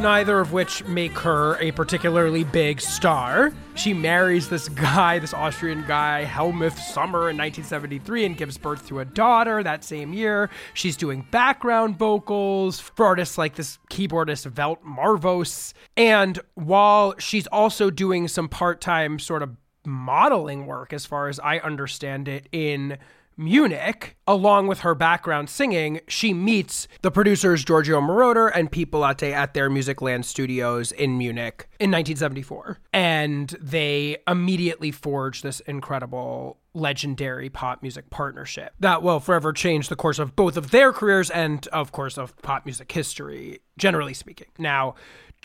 Neither 0.06 0.38
of 0.38 0.52
which 0.52 0.84
make 0.84 1.18
her 1.18 1.56
a 1.60 1.72
particularly 1.72 2.44
big 2.44 2.80
star. 2.80 3.52
She 3.74 3.92
marries 3.92 4.48
this 4.48 4.68
guy, 4.68 5.18
this 5.18 5.34
Austrian 5.34 5.84
guy, 5.88 6.22
Helmuth 6.22 6.78
Sommer, 6.78 7.28
in 7.28 7.36
1973 7.36 8.24
and 8.24 8.36
gives 8.36 8.56
birth 8.56 8.86
to 8.86 9.00
a 9.00 9.04
daughter 9.04 9.64
that 9.64 9.82
same 9.82 10.12
year. 10.12 10.48
She's 10.74 10.96
doing 10.96 11.26
background 11.32 11.98
vocals 11.98 12.78
for 12.78 13.04
artists 13.04 13.36
like 13.36 13.56
this 13.56 13.80
keyboardist 13.90 14.48
Veit 14.48 14.80
Marvos. 14.84 15.74
And 15.96 16.38
while 16.54 17.16
she's 17.18 17.48
also 17.48 17.90
doing 17.90 18.28
some 18.28 18.48
part 18.48 18.80
time 18.80 19.18
sort 19.18 19.42
of 19.42 19.56
modeling 19.84 20.66
work, 20.66 20.92
as 20.92 21.04
far 21.04 21.28
as 21.28 21.40
I 21.40 21.58
understand 21.58 22.28
it, 22.28 22.48
in 22.52 22.98
Munich, 23.36 24.16
along 24.26 24.66
with 24.66 24.80
her 24.80 24.94
background 24.94 25.50
singing, 25.50 26.00
she 26.08 26.32
meets 26.32 26.88
the 27.02 27.10
producers 27.10 27.64
Giorgio 27.64 28.00
Moroder 28.00 28.50
and 28.54 28.72
Pete 28.72 28.90
Bellotte 28.90 29.24
at 29.24 29.52
their 29.52 29.68
Musicland 29.68 30.24
studios 30.24 30.90
in 30.90 31.18
Munich 31.18 31.68
in 31.78 31.90
1974. 31.90 32.78
And 32.94 33.50
they 33.60 34.16
immediately 34.26 34.90
forge 34.90 35.42
this 35.42 35.60
incredible, 35.60 36.58
legendary 36.72 37.50
pop 37.50 37.82
music 37.82 38.08
partnership 38.10 38.72
that 38.80 39.02
will 39.02 39.20
forever 39.20 39.52
change 39.52 39.88
the 39.88 39.96
course 39.96 40.18
of 40.18 40.34
both 40.34 40.56
of 40.56 40.70
their 40.70 40.92
careers 40.92 41.30
and, 41.30 41.66
of 41.68 41.92
course, 41.92 42.16
of 42.16 42.36
pop 42.42 42.64
music 42.64 42.90
history, 42.90 43.60
generally 43.76 44.14
speaking. 44.14 44.48
Now, 44.58 44.94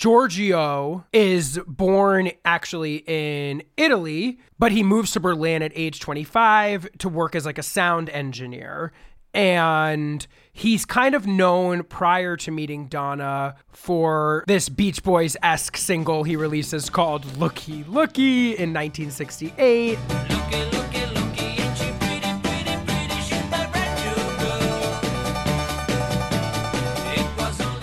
Giorgio 0.02 1.06
is 1.14 1.60
born 1.68 2.32
actually 2.43 3.04
in 3.06 3.62
Italy, 3.78 4.39
but 4.58 4.72
he 4.72 4.82
moves 4.82 5.12
to 5.12 5.20
Berlin 5.20 5.62
at 5.62 5.72
age 5.76 5.99
25 5.99 6.89
to 6.97 7.08
work 7.08 7.36
as 7.36 7.45
like 7.45 7.60
a 7.60 7.64
sound 7.64 8.10
engineer. 8.10 8.93
And 9.36 10.26
he's 10.52 10.86
kind 10.86 11.14
of 11.14 11.28
known 11.28 11.84
prior 11.84 12.36
to 12.38 12.49
meeting 12.49 12.88
Donna 12.88 13.54
for 13.68 14.43
this 14.47 14.70
Beach 14.70 15.04
Boys 15.04 15.38
esque 15.43 15.78
single 15.78 16.24
he 16.24 16.36
releases 16.36 16.89
called 16.89 17.38
Looky 17.38 17.84
Looky 17.84 18.58
in 18.58 18.74
1968. 18.74 19.99
Looky, 20.10 20.78
looky, 20.78 20.91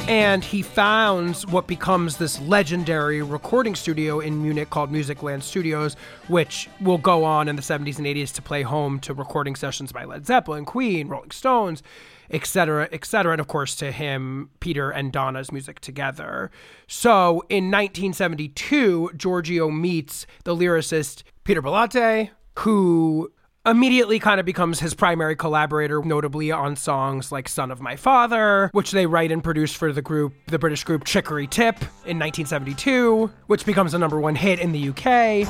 And 0.09 0.42
he 0.42 0.62
founds 0.62 1.46
what 1.46 1.66
becomes 1.66 2.16
this 2.16 2.40
legendary 2.40 3.20
recording 3.20 3.74
studio 3.74 4.20
in 4.20 4.42
Munich 4.42 4.70
called 4.70 4.90
Musicland 4.90 5.42
Studios, 5.42 5.96
which 6.28 6.66
will 6.80 6.96
go 6.96 7.24
on 7.24 7.46
in 7.46 7.56
the 7.56 7.62
70s 7.62 7.98
and 7.98 8.06
80s 8.06 8.32
to 8.36 8.42
play 8.42 8.62
home 8.62 9.00
to 9.00 9.12
recording 9.12 9.54
sessions 9.54 9.92
by 9.92 10.06
Led 10.06 10.24
Zeppelin, 10.24 10.64
Queen, 10.64 11.09
Rolling 11.09 11.30
Stones, 11.30 11.82
etc., 12.30 12.88
etc., 12.90 13.32
and 13.32 13.40
of 13.40 13.48
course 13.48 13.76
to 13.76 13.92
him, 13.92 14.48
Peter 14.61 14.90
and 14.90 15.12
Donna's 15.12 15.52
music 15.52 15.78
together. 15.80 16.50
So 16.86 17.44
in 17.50 17.70
1972, 17.70 19.11
Giorgio 19.14 19.70
meets 19.70 20.26
the 20.44 20.56
lyricist 20.56 21.22
Peter 21.44 21.61
Bellotte, 21.61 22.30
who 22.61 23.30
immediately 23.66 24.18
kind 24.18 24.40
of 24.40 24.46
becomes 24.46 24.80
his 24.80 24.94
primary 24.94 25.36
collaborator, 25.36 26.02
notably 26.02 26.50
on 26.50 26.76
songs 26.76 27.32
like 27.32 27.48
Son 27.48 27.70
of 27.70 27.80
My 27.80 27.96
Father, 27.96 28.70
which 28.72 28.92
they 28.92 29.06
write 29.06 29.32
and 29.32 29.42
produce 29.42 29.72
for 29.72 29.92
the 29.92 30.02
group, 30.02 30.32
the 30.46 30.59
British 30.59 30.84
group 30.84 31.04
Chicory 31.04 31.46
Tip 31.46 31.76
in 32.06 32.18
1972, 32.18 33.30
which 33.46 33.66
becomes 33.66 33.94
a 33.94 33.98
number 33.98 34.20
one 34.20 34.34
hit 34.34 34.61
in 34.61 34.72
the 34.72 34.88
UK. 34.90 35.46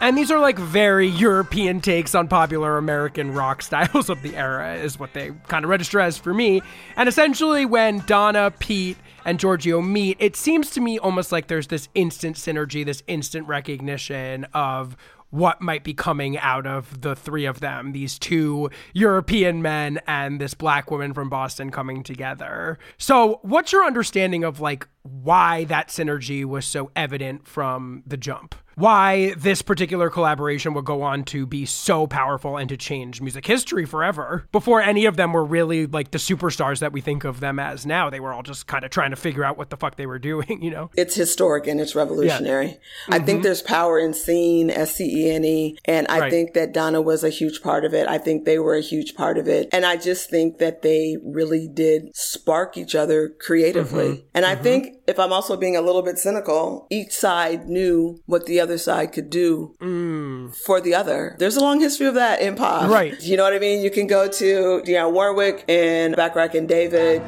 And 0.00 0.16
these 0.16 0.30
are 0.30 0.38
like 0.38 0.58
very 0.58 1.08
European 1.08 1.80
takes 1.80 2.14
on 2.14 2.28
popular 2.28 2.78
American 2.78 3.34
rock 3.34 3.60
styles 3.68 4.08
of 4.08 4.22
the 4.22 4.36
era, 4.36 4.76
is 4.76 4.98
what 4.98 5.12
they 5.12 5.32
kind 5.48 5.64
of 5.64 5.70
register 5.70 6.00
as 6.00 6.16
for 6.16 6.32
me. 6.32 6.62
And 6.96 7.08
essentially, 7.08 7.66
when 7.66 7.98
Donna, 8.06 8.52
Pete, 8.58 8.96
and 9.24 9.38
Giorgio 9.38 9.80
meet, 9.80 10.16
it 10.20 10.36
seems 10.36 10.70
to 10.70 10.80
me 10.80 10.98
almost 10.98 11.32
like 11.32 11.48
there's 11.48 11.68
this 11.68 11.88
instant 11.94 12.36
synergy, 12.36 12.84
this 12.84 13.02
instant 13.06 13.46
recognition 13.46 14.44
of 14.54 14.96
what 15.30 15.60
might 15.60 15.84
be 15.84 15.92
coming 15.92 16.38
out 16.38 16.66
of 16.66 17.02
the 17.02 17.14
three 17.14 17.44
of 17.44 17.60
them 17.60 17.92
these 17.92 18.18
two 18.18 18.70
European 18.94 19.60
men 19.60 20.00
and 20.06 20.40
this 20.40 20.54
black 20.54 20.90
woman 20.90 21.12
from 21.12 21.28
Boston 21.28 21.70
coming 21.70 22.02
together. 22.02 22.78
So, 22.96 23.40
what's 23.42 23.72
your 23.72 23.84
understanding 23.84 24.44
of 24.44 24.60
like 24.60 24.88
why 25.08 25.64
that 25.64 25.88
synergy 25.88 26.44
was 26.44 26.64
so 26.64 26.90
evident 26.96 27.46
from 27.46 28.02
the 28.06 28.16
jump. 28.16 28.54
Why 28.78 29.34
this 29.34 29.60
particular 29.60 30.08
collaboration 30.08 30.72
would 30.74 30.84
go 30.84 31.02
on 31.02 31.24
to 31.24 31.46
be 31.46 31.66
so 31.66 32.06
powerful 32.06 32.56
and 32.56 32.68
to 32.68 32.76
change 32.76 33.20
music 33.20 33.44
history 33.44 33.84
forever. 33.84 34.46
Before 34.52 34.80
any 34.80 35.04
of 35.06 35.16
them 35.16 35.32
were 35.32 35.44
really 35.44 35.86
like 35.86 36.12
the 36.12 36.18
superstars 36.18 36.78
that 36.78 36.92
we 36.92 37.00
think 37.00 37.24
of 37.24 37.40
them 37.40 37.58
as 37.58 37.84
now, 37.84 38.08
they 38.08 38.20
were 38.20 38.32
all 38.32 38.44
just 38.44 38.68
kind 38.68 38.84
of 38.84 38.92
trying 38.92 39.10
to 39.10 39.16
figure 39.16 39.42
out 39.42 39.58
what 39.58 39.70
the 39.70 39.76
fuck 39.76 39.96
they 39.96 40.06
were 40.06 40.20
doing, 40.20 40.62
you 40.62 40.70
know? 40.70 40.90
It's 40.96 41.16
historic 41.16 41.66
and 41.66 41.80
it's 41.80 41.96
revolutionary. 41.96 42.78
I 43.08 43.18
think 43.18 43.38
mm-hmm. 43.38 43.42
there's 43.42 43.62
power 43.62 43.98
in 43.98 44.14
scene, 44.14 44.70
S 44.70 44.94
C 44.94 45.24
E 45.26 45.30
N 45.32 45.44
E, 45.44 45.76
and 45.84 46.06
I 46.08 46.20
Right. 46.20 46.30
think 46.30 46.54
that 46.54 46.72
Donna 46.72 47.00
was 47.00 47.24
a 47.24 47.30
huge 47.30 47.62
part 47.62 47.84
of 47.84 47.94
it. 47.94 48.06
I 48.06 48.18
think 48.18 48.44
they 48.44 48.60
were 48.60 48.76
a 48.76 48.80
huge 48.80 49.16
part 49.16 49.38
of 49.38 49.48
it. 49.48 49.68
And 49.72 49.84
I 49.84 49.96
just 49.96 50.30
think 50.30 50.58
that 50.58 50.82
they 50.82 51.16
really 51.24 51.66
did 51.66 52.14
spark 52.14 52.76
each 52.76 52.94
other 52.94 53.28
creatively. 53.28 54.08
Mm-hmm. 54.08 54.26
And 54.34 54.46
I 54.46 54.54
mm-hmm. 54.54 54.62
think 54.62 54.97
if 55.06 55.18
I'm 55.18 55.32
also 55.32 55.56
being 55.56 55.76
a 55.76 55.80
little 55.80 56.02
bit 56.02 56.18
cynical, 56.18 56.86
each 56.90 57.12
side 57.12 57.68
knew 57.68 58.20
what 58.26 58.46
the 58.46 58.60
other 58.60 58.78
side 58.78 59.12
could 59.12 59.30
do 59.30 59.74
mm. 59.80 60.54
for 60.66 60.80
the 60.80 60.94
other. 60.94 61.36
There's 61.38 61.56
a 61.56 61.60
long 61.60 61.80
history 61.80 62.06
of 62.06 62.14
that 62.14 62.40
in 62.40 62.56
pop. 62.56 62.90
Right. 62.90 63.20
You 63.22 63.36
know 63.36 63.44
what 63.44 63.52
I 63.52 63.58
mean? 63.58 63.82
You 63.82 63.90
can 63.90 64.06
go 64.06 64.28
to 64.28 64.82
Dionne 64.84 65.12
Warwick 65.12 65.64
and 65.68 66.16
Bacharach 66.16 66.54
and 66.54 66.68
David. 66.68 67.22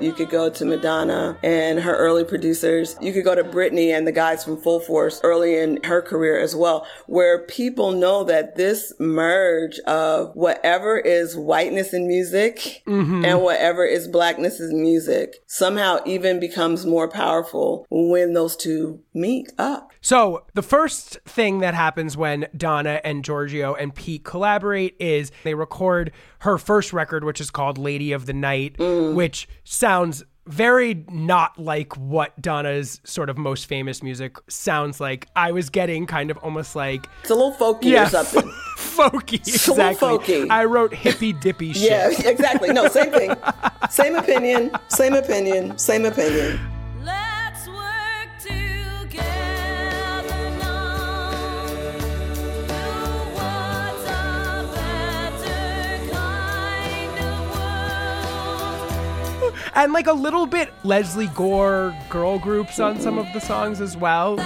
You 0.00 0.12
could 0.12 0.30
go 0.30 0.48
to 0.48 0.64
Madonna 0.64 1.36
and 1.42 1.80
her 1.80 1.96
early 1.96 2.24
producers. 2.24 2.96
You 3.00 3.12
could 3.12 3.24
go 3.24 3.34
to 3.34 3.44
Britney 3.44 3.96
and 3.96 4.06
the 4.06 4.12
guys 4.12 4.44
from 4.44 4.56
Full 4.56 4.80
Force 4.80 5.20
early 5.24 5.58
in 5.58 5.82
her 5.84 6.00
career 6.00 6.38
as 6.38 6.54
well, 6.54 6.86
where 7.06 7.44
people 7.44 7.92
know 7.92 8.24
that 8.24 8.56
this 8.56 8.92
merge 8.98 9.78
of 9.80 10.34
whatever 10.34 10.98
is 10.98 11.36
whiteness 11.36 11.92
in 11.92 12.06
music 12.06 12.82
mm-hmm. 12.86 13.24
and 13.24 13.42
whatever 13.42 13.84
is 13.84 14.06
blackness 14.08 14.60
in 14.60 14.80
music 14.80 15.36
somehow 15.46 15.98
even 16.06 16.38
becomes 16.38 16.86
more 16.86 17.08
powerful 17.08 17.86
when 17.90 18.34
those 18.34 18.56
two 18.56 19.00
meet 19.14 19.52
up. 19.58 19.92
So, 20.00 20.44
the 20.54 20.62
first 20.62 21.18
thing 21.24 21.58
that 21.58 21.74
happens 21.74 22.16
when 22.16 22.46
Donna 22.56 23.00
and 23.02 23.24
Giorgio 23.24 23.74
and 23.74 23.94
Pete 23.94 24.24
collaborate 24.24 24.96
is 25.00 25.32
they 25.42 25.54
record 25.54 26.12
her 26.40 26.58
first 26.58 26.92
record, 26.92 27.24
which 27.24 27.40
is 27.40 27.50
called 27.50 27.78
Lady 27.78 28.12
of 28.12 28.26
the 28.26 28.32
Night, 28.32 28.76
mm. 28.78 29.14
which 29.14 29.48
sounds 29.64 30.24
very 30.46 31.04
not 31.10 31.58
like 31.58 31.94
what 31.98 32.40
Donna's 32.40 33.00
sort 33.04 33.28
of 33.28 33.36
most 33.36 33.66
famous 33.66 34.02
music 34.02 34.36
sounds 34.48 34.98
like. 35.00 35.28
I 35.36 35.52
was 35.52 35.68
getting 35.68 36.06
kind 36.06 36.30
of 36.30 36.38
almost 36.38 36.74
like 36.74 37.06
It's 37.20 37.30
a 37.30 37.34
little 37.34 37.52
folky 37.52 38.02
or 38.02 38.08
something. 38.10 38.50
folky. 38.76 39.34
It's 39.46 39.68
a 39.68 39.72
little 39.74 39.88
Exactly. 39.90 40.08
folky. 40.46 40.50
I 40.50 40.64
wrote 40.64 40.94
hippy 40.94 41.34
dippy 41.34 41.74
shit. 41.74 41.90
Yeah, 41.90 42.30
exactly. 42.30 42.72
No, 42.72 42.88
same 42.88 43.10
thing. 43.12 43.34
Same 43.90 44.16
opinion. 44.16 44.70
Same 44.88 45.14
opinion. 45.14 45.78
Same 45.78 46.04
opinion. 46.04 46.60
And 59.74 59.92
like 59.92 60.06
a 60.06 60.12
little 60.12 60.46
bit 60.46 60.72
Lesley 60.84 61.28
Gore 61.28 61.94
girl 62.08 62.38
groups 62.38 62.80
on 62.80 63.00
some 63.00 63.18
of 63.18 63.26
the 63.32 63.40
songs 63.40 63.80
as 63.80 63.96
well. 63.96 64.36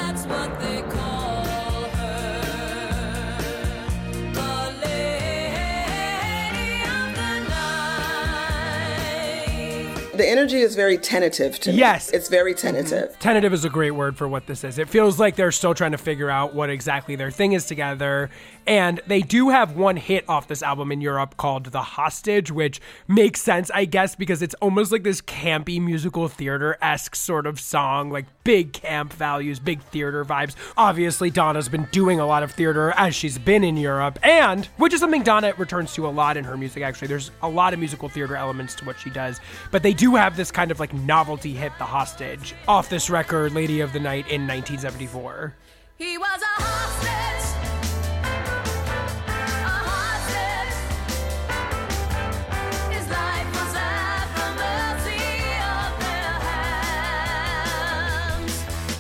The 10.23 10.29
energy 10.29 10.61
is 10.61 10.77
very 10.77 10.99
tentative 10.99 11.59
to 11.59 11.73
me. 11.73 11.79
Yes. 11.79 12.09
It's 12.11 12.29
very 12.29 12.55
tentative. 12.55 13.11
Mm-hmm. 13.11 13.19
Tentative 13.19 13.53
is 13.53 13.65
a 13.65 13.69
great 13.69 13.91
word 13.91 14.17
for 14.17 14.29
what 14.29 14.47
this 14.47 14.63
is. 14.63 14.79
It 14.79 14.89
feels 14.89 15.19
like 15.19 15.35
they're 15.35 15.51
still 15.51 15.75
trying 15.75 15.91
to 15.91 15.99
figure 15.99 16.31
out 16.31 16.55
what 16.55 16.71
exactly 16.71 17.17
their 17.17 17.33
thing 17.33 17.55
is 17.55 17.67
together. 17.67 18.31
And 18.65 19.01
they 19.09 19.23
do 19.23 19.49
have 19.49 19.75
one 19.75 19.97
hit 19.97 20.25
off 20.29 20.47
this 20.47 20.63
album 20.63 20.93
in 20.93 21.01
Europe 21.01 21.37
called 21.37 21.73
The 21.73 21.83
Hostage, 21.83 22.53
which 22.53 22.81
makes 23.09 23.43
sense, 23.43 23.69
I 23.75 23.85
guess, 23.85 24.15
because 24.15 24.43
it's 24.43 24.55
almost 24.61 24.93
like 24.93 25.03
this 25.03 25.21
campy 25.21 25.83
musical 25.83 26.29
theater 26.29 26.79
esque 26.81 27.17
sort 27.17 27.45
of 27.45 27.59
song, 27.59 28.11
like 28.11 28.27
big 28.45 28.73
camp 28.73 29.13
values, 29.13 29.59
big 29.59 29.83
theater 29.83 30.25
vibes. 30.25 30.55
Obviously, 30.77 31.31
Donna's 31.31 31.69
been 31.69 31.89
doing 31.91 32.21
a 32.21 32.27
lot 32.27 32.45
of 32.45 32.53
theater 32.53 32.93
as 32.97 33.17
she's 33.17 33.37
been 33.37 33.65
in 33.65 33.77
Europe, 33.77 34.21
and 34.23 34.67
which 34.77 34.93
is 34.93 35.01
something 35.01 35.25
Donna 35.25 35.53
returns 35.59 35.93
to 35.95 36.07
a 36.07 36.11
lot 36.11 36.37
in 36.37 36.45
her 36.45 36.57
music, 36.57 36.85
actually. 36.85 37.09
There's 37.09 37.33
a 37.43 37.49
lot 37.49 37.73
of 37.73 37.81
musical 37.81 38.09
theater 38.09 38.37
elements 38.37 38.77
to 38.77 38.85
what 38.85 39.01
she 39.01 39.11
does, 39.11 39.41
but 39.73 39.83
they 39.83 39.93
do 39.93 40.12
have 40.17 40.37
this 40.37 40.51
kind 40.51 40.71
of 40.71 40.81
like 40.81 40.93
novelty 40.93 41.53
hit, 41.53 41.73
The 41.79 41.85
Hostage, 41.85 42.55
off 42.67 42.89
this 42.89 43.11
record, 43.11 43.53
Lady 43.53 43.81
of 43.81 43.93
the 43.93 44.01
Night, 44.01 44.27
in 44.31 44.47
1974. 44.47 45.55
He 45.97 46.19
was 46.19 46.43
a 46.43 46.63
hostage. 46.63 47.62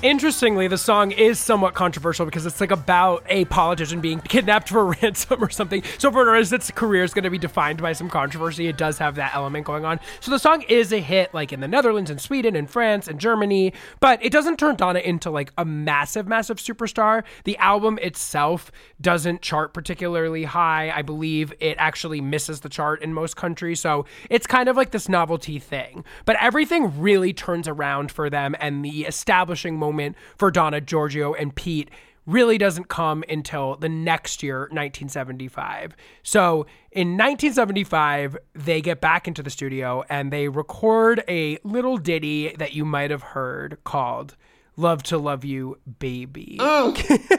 Interestingly, 0.02 0.66
the 0.66 0.78
song 0.78 1.12
is 1.12 1.38
somewhat 1.38 1.74
controversial 1.74 2.26
because 2.26 2.44
it's 2.44 2.60
like 2.60 2.72
about 2.72 3.24
a 3.28 3.44
politician 3.44 4.00
being 4.00 4.18
kidnapped 4.18 4.68
for 4.68 4.86
ransom 5.02 5.44
or 5.44 5.48
something. 5.48 5.80
So 5.96 6.10
for 6.10 6.34
its 6.34 6.72
career 6.72 7.04
is 7.04 7.14
going 7.14 7.22
to 7.22 7.30
be 7.30 7.38
defined 7.38 7.80
by 7.80 7.92
some 7.92 8.10
controversy. 8.10 8.66
It 8.66 8.76
does 8.76 8.98
have 8.98 9.14
that 9.14 9.32
element 9.32 9.64
going 9.64 9.84
on. 9.84 10.00
So 10.18 10.32
the 10.32 10.40
song 10.40 10.62
is 10.62 10.92
a 10.92 10.98
hit 10.98 11.32
like 11.32 11.52
in 11.52 11.60
the 11.60 11.68
Netherlands 11.68 12.10
and 12.10 12.20
Sweden 12.20 12.56
and 12.56 12.68
France 12.68 13.06
and 13.06 13.20
Germany, 13.20 13.74
but 14.00 14.20
it 14.24 14.32
doesn't 14.32 14.58
turn 14.58 14.74
Donna 14.74 14.98
into 14.98 15.30
like 15.30 15.52
a 15.56 15.64
massive, 15.64 16.26
massive 16.26 16.56
superstar. 16.56 17.22
The 17.44 17.56
album 17.58 17.96
itself 18.02 18.72
doesn't 19.00 19.40
chart 19.40 19.72
particularly 19.72 20.42
high. 20.42 20.90
I 20.90 21.02
believe 21.02 21.54
it 21.60 21.76
actually 21.78 22.20
misses 22.20 22.62
the 22.62 22.68
chart 22.68 23.02
in 23.02 23.14
most 23.14 23.36
countries. 23.36 23.78
So 23.78 24.06
it's 24.28 24.48
kind 24.48 24.68
of 24.68 24.76
like 24.76 24.90
this 24.90 25.08
novelty 25.08 25.60
thing. 25.60 26.04
But 26.24 26.38
everything 26.40 27.00
really 27.00 27.32
turns 27.32 27.68
around 27.68 28.10
for 28.10 28.28
them, 28.28 28.56
and 28.58 28.84
the 28.84 29.04
establishing 29.04 29.78
moment 29.78 29.91
for 30.36 30.50
Donna, 30.50 30.80
Giorgio, 30.80 31.34
and 31.34 31.54
Pete 31.54 31.90
really 32.26 32.58
doesn't 32.58 32.88
come 32.88 33.24
until 33.28 33.76
the 33.76 33.88
next 33.88 34.42
year, 34.42 34.60
1975. 34.60 35.96
So 36.22 36.66
in 36.92 37.16
1975, 37.16 38.36
they 38.54 38.80
get 38.80 39.00
back 39.00 39.26
into 39.26 39.42
the 39.42 39.50
studio 39.50 40.04
and 40.08 40.32
they 40.32 40.48
record 40.48 41.24
a 41.28 41.58
little 41.64 41.96
ditty 41.96 42.54
that 42.56 42.74
you 42.74 42.84
might 42.84 43.10
have 43.10 43.22
heard 43.22 43.78
called 43.84 44.36
Love 44.76 45.02
to 45.04 45.18
Love 45.18 45.44
You, 45.44 45.78
Baby. 45.98 46.56
Oh. 46.60 46.94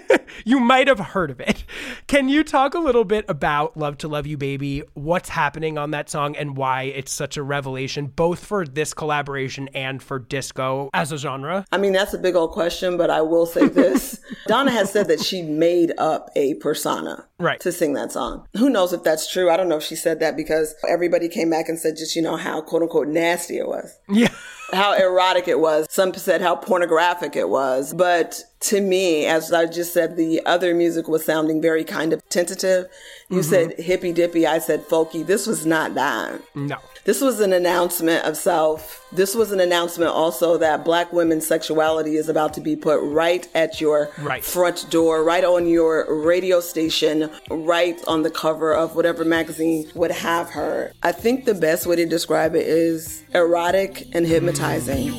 you 0.45 0.59
might 0.59 0.87
have 0.87 0.99
heard 0.99 1.31
of 1.31 1.39
it. 1.39 1.63
Can 2.07 2.29
you 2.29 2.43
talk 2.43 2.73
a 2.73 2.79
little 2.79 3.03
bit 3.05 3.25
about 3.27 3.75
Love 3.75 3.97
to 3.99 4.07
Love 4.07 4.27
You 4.27 4.37
Baby, 4.37 4.83
what's 4.93 5.29
happening 5.29 5.77
on 5.77 5.91
that 5.91 6.09
song, 6.09 6.35
and 6.35 6.55
why 6.55 6.83
it's 6.83 7.11
such 7.11 7.35
a 7.37 7.43
revelation, 7.43 8.07
both 8.07 8.43
for 8.45 8.65
this 8.65 8.93
collaboration 8.93 9.67
and 9.73 10.01
for 10.01 10.19
disco 10.19 10.89
as 10.93 11.11
a 11.11 11.17
genre? 11.17 11.65
I 11.71 11.77
mean, 11.77 11.93
that's 11.93 12.13
a 12.13 12.19
big 12.19 12.35
old 12.35 12.51
question, 12.51 12.97
but 12.97 13.09
I 13.09 13.21
will 13.21 13.45
say 13.45 13.67
this. 13.67 14.19
Donna 14.47 14.71
has 14.71 14.91
said 14.91 15.07
that 15.07 15.21
she 15.21 15.41
made 15.41 15.91
up 15.97 16.29
a 16.35 16.53
persona 16.55 17.27
Right. 17.39 17.59
to 17.61 17.71
sing 17.71 17.93
that 17.93 18.11
song. 18.11 18.47
Who 18.57 18.69
knows 18.69 18.93
if 18.93 19.03
that's 19.03 19.31
true? 19.31 19.49
I 19.49 19.57
don't 19.57 19.69
know 19.69 19.77
if 19.77 19.83
she 19.83 19.95
said 19.95 20.19
that 20.19 20.37
because 20.37 20.75
everybody 20.87 21.27
came 21.29 21.49
back 21.49 21.67
and 21.67 21.79
said 21.79 21.97
just, 21.97 22.15
you 22.15 22.21
know, 22.21 22.35
how 22.37 22.61
quote 22.61 22.83
unquote 22.83 23.07
nasty 23.07 23.57
it 23.57 23.67
was. 23.67 23.97
Yeah. 24.09 24.29
How 24.73 24.93
erotic 24.93 25.47
it 25.47 25.59
was. 25.59 25.87
Some 25.89 26.13
said 26.13 26.41
how 26.41 26.55
pornographic 26.55 27.35
it 27.35 27.49
was. 27.49 27.93
But 27.93 28.43
to 28.61 28.81
me, 28.81 29.25
as 29.25 29.51
I 29.51 29.65
just 29.65 29.93
said, 29.93 30.15
the 30.15 30.45
other 30.45 30.73
music 30.73 31.07
was 31.07 31.25
sounding 31.25 31.61
very 31.61 31.83
kind 31.83 32.13
of 32.13 32.27
tentative. 32.29 32.87
You 33.29 33.39
mm-hmm. 33.39 33.49
said 33.49 33.79
hippy 33.79 34.13
dippy. 34.13 34.47
I 34.47 34.59
said 34.59 34.87
folky. 34.87 35.25
This 35.25 35.47
was 35.47 35.65
not 35.65 35.95
that. 35.95 36.41
No. 36.55 36.77
This 37.05 37.19
was 37.19 37.41
an 37.41 37.51
announcement 37.51 38.23
of 38.23 38.37
self. 38.37 39.05
This 39.11 39.35
was 39.35 39.51
an 39.51 39.59
announcement 39.59 40.11
also 40.11 40.57
that 40.59 40.85
black 40.85 41.11
women's 41.11 41.45
sexuality 41.45 42.15
is 42.15 42.29
about 42.29 42.53
to 42.53 42.61
be 42.61 42.77
put 42.77 43.01
right 43.01 43.45
at 43.53 43.81
your 43.81 44.09
Right. 44.21 44.41
front 44.43 44.89
door, 44.89 45.21
right 45.21 45.43
on 45.43 45.67
your 45.67 46.05
radio 46.23 46.61
station, 46.61 47.29
right 47.51 48.01
on 48.07 48.23
the 48.23 48.29
cover 48.29 48.73
of 48.73 48.95
whatever 48.95 49.25
magazine 49.25 49.91
would 49.95 50.11
have 50.11 50.51
her. 50.51 50.93
I 51.03 51.11
think 51.11 51.43
the 51.43 51.53
best 51.53 51.85
way 51.85 51.97
to 51.97 52.05
describe 52.05 52.55
it 52.55 52.65
is 52.65 53.23
erotic 53.33 54.07
and 54.13 54.25
hypnotizing. 54.25 55.07
Do 55.07 55.13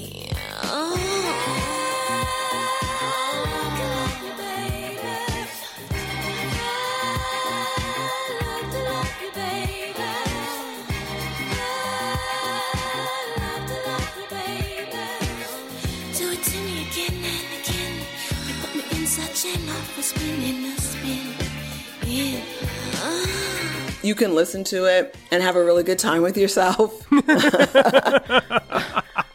you 24.02 24.14
can 24.14 24.34
listen 24.34 24.64
to 24.64 24.84
it 24.84 25.16
and 25.30 25.42
have 25.42 25.56
a 25.56 25.64
really 25.64 25.82
good 25.82 25.98
time 25.98 26.20
with 26.20 26.36
yourself. 26.36 27.06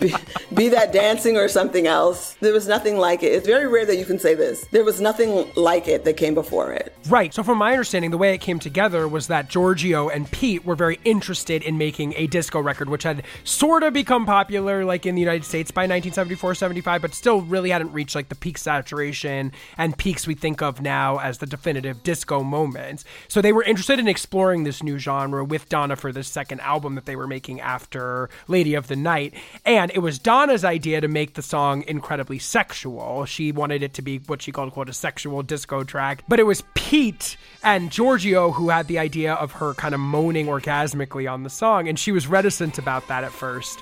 be, 0.00 0.14
be 0.54 0.68
that 0.68 0.92
dancing 0.92 1.36
or 1.36 1.48
something 1.48 1.86
else. 1.86 2.34
There 2.40 2.52
was 2.52 2.68
nothing 2.68 2.96
like 2.98 3.22
it. 3.22 3.32
It's 3.32 3.46
very 3.46 3.66
rare 3.66 3.86
that 3.86 3.96
you 3.96 4.04
can 4.04 4.18
say 4.18 4.34
this. 4.34 4.66
There 4.70 4.84
was 4.84 5.00
nothing 5.00 5.50
like 5.56 5.88
it 5.88 6.04
that 6.04 6.16
came 6.16 6.34
before 6.34 6.72
it. 6.72 6.94
Right. 7.08 7.32
So, 7.32 7.42
from 7.42 7.58
my 7.58 7.72
understanding, 7.72 8.10
the 8.10 8.18
way 8.18 8.34
it 8.34 8.38
came 8.38 8.58
together 8.58 9.08
was 9.08 9.26
that 9.28 9.48
Giorgio 9.48 10.08
and 10.08 10.30
Pete 10.30 10.64
were 10.64 10.74
very 10.74 11.00
interested 11.04 11.62
in 11.62 11.78
making 11.78 12.14
a 12.16 12.26
disco 12.26 12.60
record, 12.60 12.88
which 12.88 13.02
had 13.02 13.24
sort 13.44 13.82
of 13.82 13.92
become 13.92 14.26
popular, 14.26 14.84
like 14.84 15.06
in 15.06 15.14
the 15.14 15.20
United 15.20 15.44
States 15.44 15.70
by 15.70 15.82
1974, 15.82 16.54
75, 16.54 17.02
but 17.02 17.14
still 17.14 17.40
really 17.42 17.70
hadn't 17.70 17.92
reached 17.92 18.14
like 18.14 18.28
the 18.28 18.34
peak 18.34 18.58
saturation 18.58 19.52
and 19.78 19.96
peaks 19.96 20.26
we 20.26 20.34
think 20.34 20.60
of 20.60 20.80
now 20.80 21.18
as 21.18 21.38
the 21.38 21.46
definitive 21.46 22.02
disco 22.02 22.42
moments. 22.42 23.04
So, 23.28 23.40
they 23.40 23.52
were 23.52 23.64
interested 23.64 23.98
in 23.98 24.08
exploring 24.08 24.64
this 24.64 24.82
new 24.82 24.98
genre 24.98 25.44
with 25.44 25.68
Donna 25.68 25.96
for 25.96 26.12
the 26.12 26.22
second 26.22 26.60
album 26.60 26.94
that 26.96 27.06
they 27.06 27.16
were 27.16 27.26
making 27.26 27.60
after 27.60 28.28
Lady 28.46 28.74
of 28.74 28.88
the 28.88 28.96
Night. 28.96 29.34
And 29.70 29.92
it 29.94 30.00
was 30.00 30.18
Donna's 30.18 30.64
idea 30.64 31.00
to 31.00 31.06
make 31.06 31.34
the 31.34 31.42
song 31.42 31.84
incredibly 31.86 32.40
sexual. 32.40 33.24
She 33.24 33.52
wanted 33.52 33.84
it 33.84 33.94
to 33.94 34.02
be 34.02 34.18
what 34.18 34.42
she 34.42 34.50
called, 34.50 34.72
quote, 34.72 34.88
a 34.88 34.92
sexual 34.92 35.44
disco 35.44 35.84
track. 35.84 36.24
But 36.26 36.40
it 36.40 36.42
was 36.42 36.64
Pete 36.74 37.36
and 37.62 37.92
Giorgio 37.92 38.50
who 38.50 38.70
had 38.70 38.88
the 38.88 38.98
idea 38.98 39.34
of 39.34 39.52
her 39.52 39.74
kind 39.74 39.94
of 39.94 40.00
moaning 40.00 40.46
orgasmically 40.46 41.32
on 41.32 41.44
the 41.44 41.50
song. 41.50 41.86
And 41.86 42.00
she 42.00 42.10
was 42.10 42.26
reticent 42.26 42.78
about 42.78 43.06
that 43.06 43.22
at 43.22 43.30
first 43.30 43.78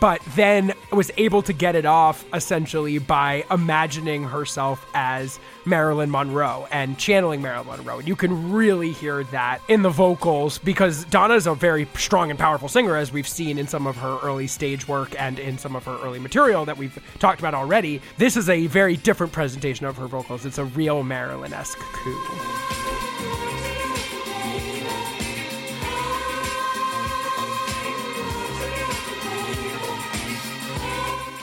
but 0.00 0.20
then 0.34 0.72
was 0.90 1.10
able 1.16 1.42
to 1.42 1.52
get 1.52 1.74
it 1.74 1.86
off 1.86 2.24
essentially 2.34 2.98
by 2.98 3.44
imagining 3.50 4.24
herself 4.24 4.86
as 4.94 5.38
Marilyn 5.64 6.10
Monroe 6.10 6.66
and 6.70 6.98
channeling 6.98 7.42
Marilyn 7.42 7.66
Monroe. 7.66 7.98
And 7.98 8.08
you 8.08 8.16
can 8.16 8.52
really 8.52 8.92
hear 8.92 9.24
that 9.24 9.60
in 9.68 9.82
the 9.82 9.90
vocals 9.90 10.58
because 10.58 11.04
Donna's 11.06 11.46
a 11.46 11.54
very 11.54 11.86
strong 11.94 12.30
and 12.30 12.38
powerful 12.38 12.68
singer, 12.68 12.96
as 12.96 13.12
we've 13.12 13.28
seen 13.28 13.58
in 13.58 13.66
some 13.66 13.86
of 13.86 13.96
her 13.96 14.18
early 14.22 14.46
stage 14.46 14.88
work 14.88 15.14
and 15.20 15.38
in 15.38 15.58
some 15.58 15.76
of 15.76 15.84
her 15.84 15.98
early 16.02 16.18
material 16.18 16.64
that 16.64 16.76
we've 16.76 16.98
talked 17.18 17.40
about 17.40 17.54
already. 17.54 18.00
This 18.18 18.36
is 18.36 18.48
a 18.48 18.66
very 18.66 18.96
different 18.96 19.32
presentation 19.32 19.86
of 19.86 19.96
her 19.96 20.06
vocals. 20.06 20.44
It's 20.44 20.58
a 20.58 20.64
real 20.64 21.02
Marilyn 21.02 21.52
esque 21.52 21.78
coo. 21.78 22.81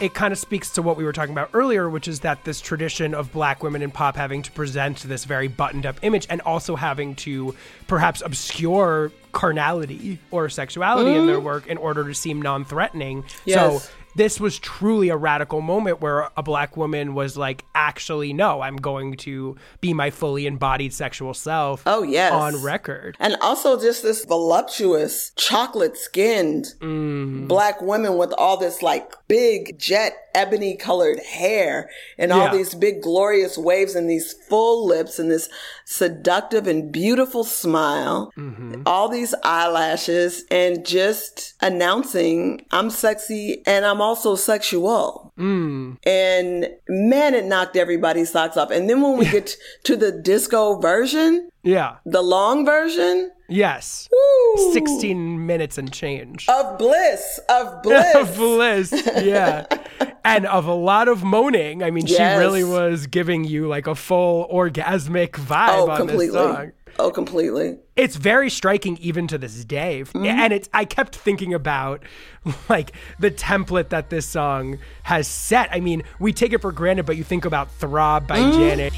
It 0.02 0.14
kind 0.14 0.32
of 0.32 0.38
speaks 0.40 0.70
to 0.72 0.82
what 0.82 0.96
we 0.98 1.04
were 1.04 1.12
talking 1.14 1.34
about 1.34 1.50
earlier, 1.54 1.90
which 1.90 2.08
is 2.08 2.22
that 2.22 2.44
this 2.46 2.62
tradition 2.62 3.14
of 3.14 3.32
black 3.34 3.62
women 3.64 3.82
in 3.82 3.92
pop 3.92 4.16
having 4.16 4.42
to 4.44 4.52
present 4.52 5.00
this 5.04 5.26
very 5.26 5.48
buttoned 5.48 5.86
up 5.86 5.98
image 6.04 6.26
and 6.30 6.42
also 6.42 6.76
having 6.76 7.16
to 7.16 7.54
perhaps 7.88 8.22
obscure 8.22 9.12
carnality 9.32 10.18
or 10.32 10.50
sexuality 10.50 11.14
in 11.16 11.28
their 11.28 11.40
work 11.40 11.68
in 11.68 11.78
order 11.78 12.04
to 12.06 12.14
seem 12.14 12.42
non 12.42 12.64
threatening. 12.66 13.24
Yes. 13.46 13.84
So 13.84 13.90
this 14.16 14.40
was 14.40 14.58
truly 14.58 15.10
a 15.10 15.16
radical 15.18 15.62
moment 15.62 16.02
where 16.02 16.30
a 16.36 16.42
black 16.42 16.76
woman 16.76 17.14
was 17.14 17.38
like, 17.38 17.64
actually, 17.76 18.34
no, 18.34 18.60
I'm 18.62 18.76
going 18.78 19.16
to 19.18 19.56
be 19.82 19.94
my 19.94 20.10
fully 20.10 20.48
embodied 20.48 20.94
sexual 20.94 21.34
self 21.36 21.84
Oh, 21.86 22.02
yes. 22.04 22.34
on 22.34 22.62
record. 22.64 23.16
And 23.20 23.36
also 23.42 23.80
just 23.80 24.02
this 24.02 24.26
voluptuous, 24.26 25.32
chocolate 25.36 25.96
skinned 25.98 26.74
Mm. 26.80 27.48
black 27.48 27.82
women 27.82 28.18
with 28.18 28.34
all 28.34 28.58
this 28.58 28.82
like 28.82 29.14
big 29.30 29.78
jet 29.80 30.14
ebony 30.36 30.76
colored 30.76 31.20
hair 31.20 31.90
and 32.18 32.34
all 32.34 32.48
Yeah. 32.48 32.58
these 32.58 32.74
big 32.74 33.02
glorious 33.02 33.58
waves 33.58 33.96
and 33.96 34.10
these 34.10 34.34
full 34.34 34.86
lips 34.86 35.20
and 35.20 35.30
this 35.32 35.48
seductive 35.86 36.68
and 36.68 36.92
beautiful 36.92 37.44
smile, 37.44 38.32
Mm-hmm. 38.38 38.82
all 38.86 39.08
these 39.08 39.34
eyelashes 39.44 40.44
and 40.52 40.86
just 40.86 41.54
announcing 41.62 42.66
I'm 42.72 42.90
sexy 42.90 43.62
and 43.66 43.86
I'm 43.86 44.02
also 44.02 44.36
sexual. 44.36 45.32
Mm. 45.38 45.98
And 46.06 46.70
man, 46.90 47.34
it 47.34 47.46
knocked 47.46 47.76
everybody's 47.78 48.32
socks 48.32 48.58
off. 48.58 48.72
And 48.72 48.90
then 48.90 49.02
when 49.02 49.18
we 49.18 49.26
get 49.30 49.56
to 49.86 49.96
the 49.96 50.12
disco 50.12 50.80
version, 50.80 51.50
Yeah. 51.64 51.96
the 52.06 52.22
long 52.22 52.66
version, 52.66 53.32
Yes. 53.50 54.08
Woo. 54.12 54.74
16 54.74 55.46
minutes 55.46 55.78
and 55.78 55.92
change. 55.92 56.48
of 56.50 56.78
bliss, 56.78 57.40
of 57.50 57.82
bliss. 57.84 58.16
Of 58.16 58.36
bliss, 58.36 58.92
yeah, 59.24 59.66
and 60.26 60.46
of 60.46 60.66
a 60.68 60.74
lot 60.74 61.08
of 61.08 61.24
moaning. 61.24 61.84
I 61.84 61.92
mean, 61.92 62.06
Yes. 62.08 62.18
she 62.36 62.40
really 62.40 62.64
was 62.64 63.08
giving 63.08 63.44
you 63.44 63.68
like 63.68 63.88
a 63.88 63.96
full 63.96 64.48
orgasmic 64.52 65.32
vibe 65.32 65.70
oh, 65.70 65.90
on 65.90 65.98
completely. 65.98 66.26
this 66.28 66.36
song. 66.36 66.72
Oh, 66.98 67.12
completely. 67.12 67.78
It's 67.96 68.16
very 68.18 68.50
striking 68.50 68.98
even 68.98 69.28
to 69.28 69.38
this 69.38 69.64
day, 69.64 70.02
Mm-hmm. 70.06 70.26
and 70.26 70.52
it's. 70.54 70.68
I 70.74 70.86
kept 70.86 71.16
thinking 71.16 71.54
about 71.54 72.04
like 72.70 72.92
the 73.20 73.32
template 73.32 73.90
that 73.90 74.10
this 74.10 74.26
song 74.26 74.80
has 75.04 75.28
set. 75.28 75.70
I 75.72 75.80
mean, 75.80 76.04
we 76.20 76.34
take 76.34 76.52
it 76.54 76.62
for 76.62 76.72
granted, 76.72 77.06
but 77.06 77.16
you 77.18 77.24
think 77.24 77.46
about 77.46 77.72
"Throb" 77.72 78.28
by 78.28 78.40
Mm-hmm. 78.40 78.60
Janet. 78.60 78.94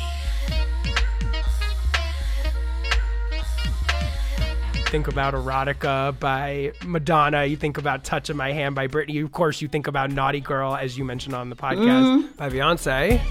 Think 4.92 5.08
about 5.08 5.34
erotica 5.34 6.20
by 6.20 6.74
madonna 6.86 7.46
you 7.46 7.56
think 7.56 7.78
about 7.78 8.04
touch 8.04 8.30
of 8.30 8.36
my 8.36 8.52
hand 8.52 8.76
by 8.76 8.88
britney 8.88 9.24
of 9.24 9.32
course 9.32 9.62
you 9.62 9.70
think 9.70 9.88
about 9.88 10.12
naughty 10.12 10.42
girl 10.42 10.76
as 10.76 10.98
you 10.98 11.06
mentioned 11.06 11.34
on 11.34 11.50
the 11.50 11.56
podcast 11.56 12.04
Mm-hmm. 12.04 12.36
by 12.36 12.50
beyonce 12.50 13.22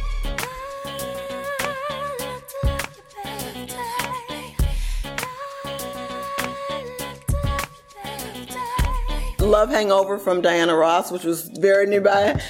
Love 9.41 9.71
Hangover 9.71 10.19
from 10.19 10.41
Diana 10.43 10.77
Ross, 10.77 11.11
which 11.11 11.25
was 11.25 11.45
very 11.59 11.87
nearby. 11.87 12.41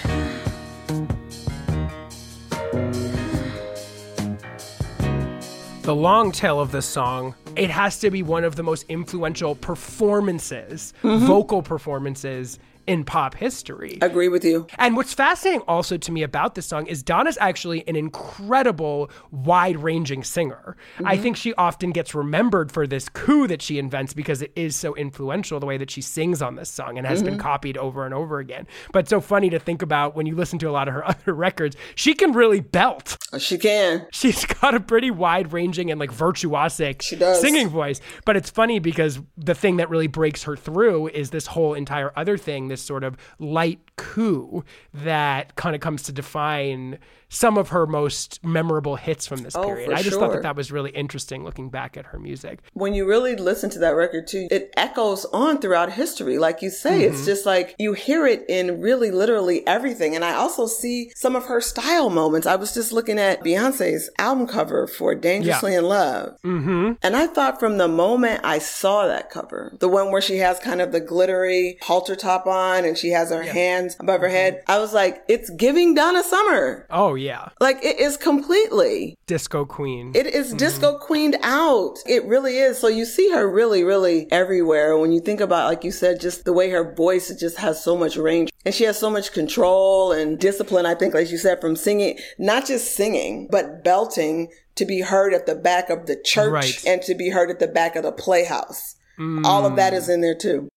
The 5.83 5.95
long 5.95 6.31
tail 6.31 6.61
of 6.61 6.73
this 6.73 6.85
song 6.85 7.35
it 7.57 7.71
has 7.71 7.99
to 7.99 8.11
be 8.11 8.23
one 8.23 8.45
of 8.45 8.55
the 8.55 8.63
most 8.63 8.85
influential 8.89 9.55
performances 9.55 10.93
mm-hmm. 11.03 11.27
vocal 11.27 11.63
performances 11.63 12.59
in 12.91 13.05
pop 13.05 13.37
history 13.37 13.99
Agree 14.01 14.29
with 14.29 14.45
you. 14.45 14.67
And 14.79 14.97
what's 14.97 15.15
fascinating 15.15 15.61
also 15.69 15.97
to 15.97 16.11
me 16.11 16.25
about 16.25 16.57
this 16.57 16.67
song 16.67 16.87
is 16.87 17.05
Donna's 17.05 17.39
actually 17.41 17.87
an 17.87 17.95
incredible 17.95 19.11
wide 19.31 19.77
ranging 19.77 20.25
singer. 20.25 20.77
I 20.99 21.15
mm-hmm. 21.15 21.23
think 21.23 21.37
she 21.37 21.55
often 21.55 21.91
gets 21.91 22.17
remembered 22.17 22.73
for 22.73 22.89
this 22.89 23.09
coo 23.09 23.47
that 23.47 23.63
she 23.63 23.79
invents 23.79 24.13
because 24.13 24.43
it 24.43 24.51
is 24.57 24.75
so 24.75 24.97
influential 24.97 25.61
the 25.61 25.67
way 25.67 25.79
that 25.79 25.91
she 25.91 26.01
sings 26.01 26.43
on 26.43 26.57
this 26.57 26.69
song 26.69 26.99
and 26.99 27.07
has 27.07 27.23
been 27.23 27.35
mm-hmm. 27.35 27.43
copied 27.43 27.77
over 27.77 28.05
and 28.05 28.13
over 28.13 28.41
again. 28.41 28.67
But 28.93 29.09
so 29.09 29.21
funny 29.21 29.51
to 29.51 29.61
think 29.61 29.83
about 29.83 30.17
when 30.17 30.27
you 30.27 30.35
listen 30.35 30.59
to 30.61 30.69
a 30.69 30.73
lot 30.73 30.89
of 30.89 30.95
her 30.95 31.07
other 31.09 31.33
records, 31.33 31.77
she 31.95 32.15
can 32.15 32.33
really 32.33 32.61
belt. 32.61 33.17
Uh, 33.33 33.39
she 33.39 33.57
can. 33.57 34.09
She's 34.11 34.45
got 34.45 34.75
a 34.75 34.81
pretty 34.81 35.13
wide 35.13 35.53
ranging 35.53 35.93
and 35.93 36.01
like 36.01 36.13
virtuosic 36.13 37.03
singing 37.37 37.69
voice. 37.69 38.01
But 38.25 38.37
it's 38.37 38.51
funny 38.51 38.81
because 38.81 39.21
the 39.37 39.55
thing 39.55 39.77
that 39.77 39.91
really 39.91 40.09
breaks 40.09 40.43
her 40.45 40.57
through 40.57 41.09
is 41.09 41.31
this 41.31 41.47
whole 41.47 41.75
entire 41.75 42.13
other 42.17 42.37
thing, 42.37 42.69
this 42.69 42.80
sort 42.83 43.05
of 43.05 43.17
light 43.39 43.81
coo 43.97 44.65
that 44.95 45.55
kind 45.57 45.75
of 45.75 45.81
comes 45.81 46.03
to 46.05 46.13
define 46.13 46.99
some 47.33 47.57
of 47.57 47.69
her 47.69 47.87
most 47.87 48.43
memorable 48.45 48.97
hits 48.97 49.25
from 49.25 49.43
this 49.45 49.55
Oh, 49.55 49.63
period. 49.65 49.93
I 49.93 50.03
just 50.03 50.19
thought 50.19 50.33
that 50.33 50.43
that 50.43 50.57
was 50.57 50.73
really 50.73 50.91
interesting 50.91 51.45
looking 51.45 51.71
back 51.71 51.97
at 51.97 52.07
her 52.07 52.19
music. 52.19 52.59
When 52.73 52.93
you 52.93 53.07
really 53.07 53.37
listen 53.37 53.71
to 53.71 53.79
that 53.81 53.91
record 53.95 54.27
too, 54.27 54.49
it 54.51 54.73
echoes 54.77 55.25
on 55.27 55.59
throughout 55.61 55.93
history. 55.93 56.39
Like 56.39 56.61
you 56.61 56.71
say, 56.71 56.91
Mm-hmm. 57.03 57.15
it's 57.15 57.25
just 57.25 57.47
like 57.47 57.77
you 57.79 57.93
hear 57.93 58.27
it 58.27 58.45
in 58.49 58.81
really 58.81 59.13
literally 59.13 59.65
everything. 59.65 60.17
And 60.17 60.25
I 60.25 60.35
also 60.35 60.67
see 60.67 61.13
some 61.15 61.37
of 61.37 61.45
her 61.45 61.61
style 61.61 62.11
moments. 62.11 62.49
I 62.49 62.57
was 62.57 62.75
just 62.75 62.91
looking 62.91 63.19
at 63.21 63.45
Beyonce's 63.45 64.11
album 64.19 64.49
cover 64.49 64.89
for 64.89 65.15
Dangerously 65.15 65.77
in 65.77 65.85
Love. 65.85 66.37
Mm-hmm. 66.45 66.93
And 67.01 67.15
I 67.17 67.29
thought 67.29 67.61
from 67.61 67.79
the 67.79 67.87
moment 67.87 68.41
I 68.43 68.59
saw 68.59 69.07
that 69.07 69.31
cover, 69.31 69.77
the 69.79 69.89
one 69.89 70.11
where 70.11 70.21
she 70.21 70.39
has 70.39 70.59
kind 70.59 70.81
of 70.81 70.91
the 70.91 71.01
glittery 71.01 71.79
halter 71.83 72.17
top 72.17 72.49
on 72.49 72.51
and 72.85 72.97
she 72.97 73.11
has 73.11 73.31
her 73.31 73.43
hands 73.43 73.97
above 74.01 74.21
her 74.21 74.27
Mm-hmm. 74.27 74.37
head, 74.37 74.63
I 74.69 74.79
was 74.79 74.93
like, 74.93 75.23
it's 75.29 75.51
giving 75.51 75.95
Donna 75.95 76.23
Summer. 76.23 76.87
Oh 76.91 77.15
yeah. 77.15 77.49
Like 77.61 77.79
it 77.85 77.99
is 77.99 78.17
completely. 78.17 79.17
Disco 79.27 79.65
Queen. 79.65 80.13
It 80.15 80.27
is 80.27 80.53
disco 80.55 80.99
queened 80.99 81.37
out. 81.43 81.97
It 82.07 82.25
really 82.25 82.59
is. 82.59 82.79
So 82.79 82.89
you 82.89 83.05
see 83.05 83.31
her 83.33 83.49
really, 83.49 83.85
really 83.85 84.31
everywhere. 84.33 84.99
When 84.99 85.13
you 85.13 85.21
think 85.21 85.41
about, 85.41 85.69
like 85.69 85.85
you 85.85 85.93
said, 85.93 86.21
just 86.21 86.45
the 86.45 86.53
way 86.53 86.71
her 86.71 86.95
voice 86.95 87.33
just 87.39 87.59
has 87.59 87.83
so 87.83 87.97
much 87.97 88.17
range 88.17 88.51
and 88.65 88.75
she 88.75 88.85
has 88.85 88.99
so 88.99 89.09
much 89.11 89.33
control 89.33 90.13
and 90.13 90.39
discipline. 90.39 90.85
I 90.87 90.95
think, 90.95 91.15
like 91.15 91.31
you 91.31 91.39
said, 91.39 91.61
from 91.61 91.77
singing, 91.77 92.19
not 92.39 92.67
just 92.67 92.95
singing, 92.97 93.49
but 93.51 93.83
belting 93.85 94.49
to 94.77 94.85
be 94.85 95.01
heard 95.01 95.33
at 95.33 95.47
the 95.47 95.55
back 95.55 95.91
of 95.91 96.07
the 96.07 96.17
church 96.25 96.51
Right. 96.53 96.85
and 96.87 97.01
to 97.03 97.15
be 97.15 97.31
heard 97.31 97.51
at 97.51 97.59
the 97.61 97.69
back 97.69 97.97
of 97.97 98.03
the 98.03 98.13
playhouse. 98.13 98.97
All 99.45 99.67
of 99.67 99.77
that 99.77 99.93
is 99.93 100.09
in 100.09 100.23
there 100.23 100.35
too. 100.35 100.69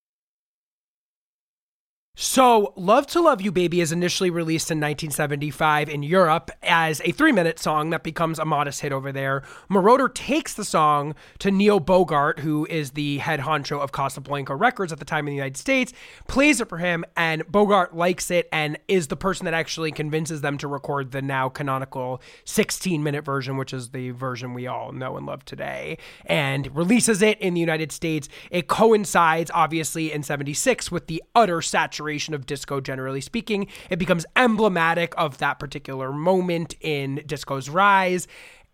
So, 2.16 2.74
Love 2.76 3.08
to 3.08 3.22
Love 3.22 3.42
You 3.42 3.52
Baby 3.52 3.82
is 3.82 3.92
initially 3.92 4.30
released 4.30 4.70
in 4.70 4.78
1975 4.78 5.90
in 5.90 6.04
Europe 6.04 6.52
as 6.62 7.02
a 7.04 7.12
three 7.12 7.32
minute 7.32 7.58
song 7.58 7.90
that 7.90 8.04
becomes 8.04 8.38
a 8.38 8.46
modest 8.46 8.82
hit 8.82 8.92
over 8.92 9.12
there. 9.12 9.42
Moroder 9.68 10.14
takes 10.14 10.54
the 10.54 10.64
song 10.64 11.16
to 11.40 11.50
Neil 11.50 11.80
Bogart, 11.80 12.42
who 12.42 12.68
is 12.70 12.92
the 12.92 13.18
head 13.18 13.40
honcho 13.40 13.80
of 13.80 13.92
Casablanca 13.92 14.56
Records 14.56 14.94
at 14.94 15.00
the 15.00 15.06
time 15.06 15.28
in 15.28 15.32
the 15.32 15.38
United 15.38 15.58
States, 15.58 15.92
plays 16.28 16.62
it 16.62 16.70
for 16.70 16.78
him, 16.78 17.04
and 17.18 17.52
Bogart 17.52 17.96
likes 17.96 18.30
it 18.30 18.48
and 18.52 18.78
is 18.88 19.08
the 19.08 19.18
person 19.18 19.46
that 19.46 19.56
actually 19.56 19.92
convinces 19.92 20.42
them 20.42 20.60
to 20.60 20.68
record 20.68 21.14
the 21.14 21.22
now 21.24 21.50
canonical 21.50 22.22
16 22.46 23.02
minute 23.02 23.26
version, 23.26 23.58
which 23.58 23.74
is 23.74 23.90
the 23.90 24.12
version 24.12 24.54
we 24.54 24.68
all 24.68 24.92
know 24.92 25.18
and 25.18 25.26
love 25.26 25.44
today, 25.46 25.98
and 26.28 26.76
releases 26.76 27.24
it 27.24 27.40
in 27.40 27.56
the 27.56 27.60
United 27.60 27.92
States. 27.92 28.30
It 28.52 28.68
coincides, 28.68 29.50
obviously, 29.52 30.12
in 30.12 30.22
76 30.22 30.92
with 30.92 31.08
the 31.08 31.24
utter 31.34 31.60
saturation 31.64 32.03
of 32.34 32.46
disco, 32.46 32.82
generally 32.82 33.22
speaking. 33.22 33.68
It 33.90 33.98
becomes 33.98 34.26
emblematic 34.36 35.14
of 35.18 35.38
that 35.40 35.60
particular 35.60 36.12
moment 36.12 36.76
in 36.82 37.24
disco's 37.26 37.70
rise. 37.70 38.28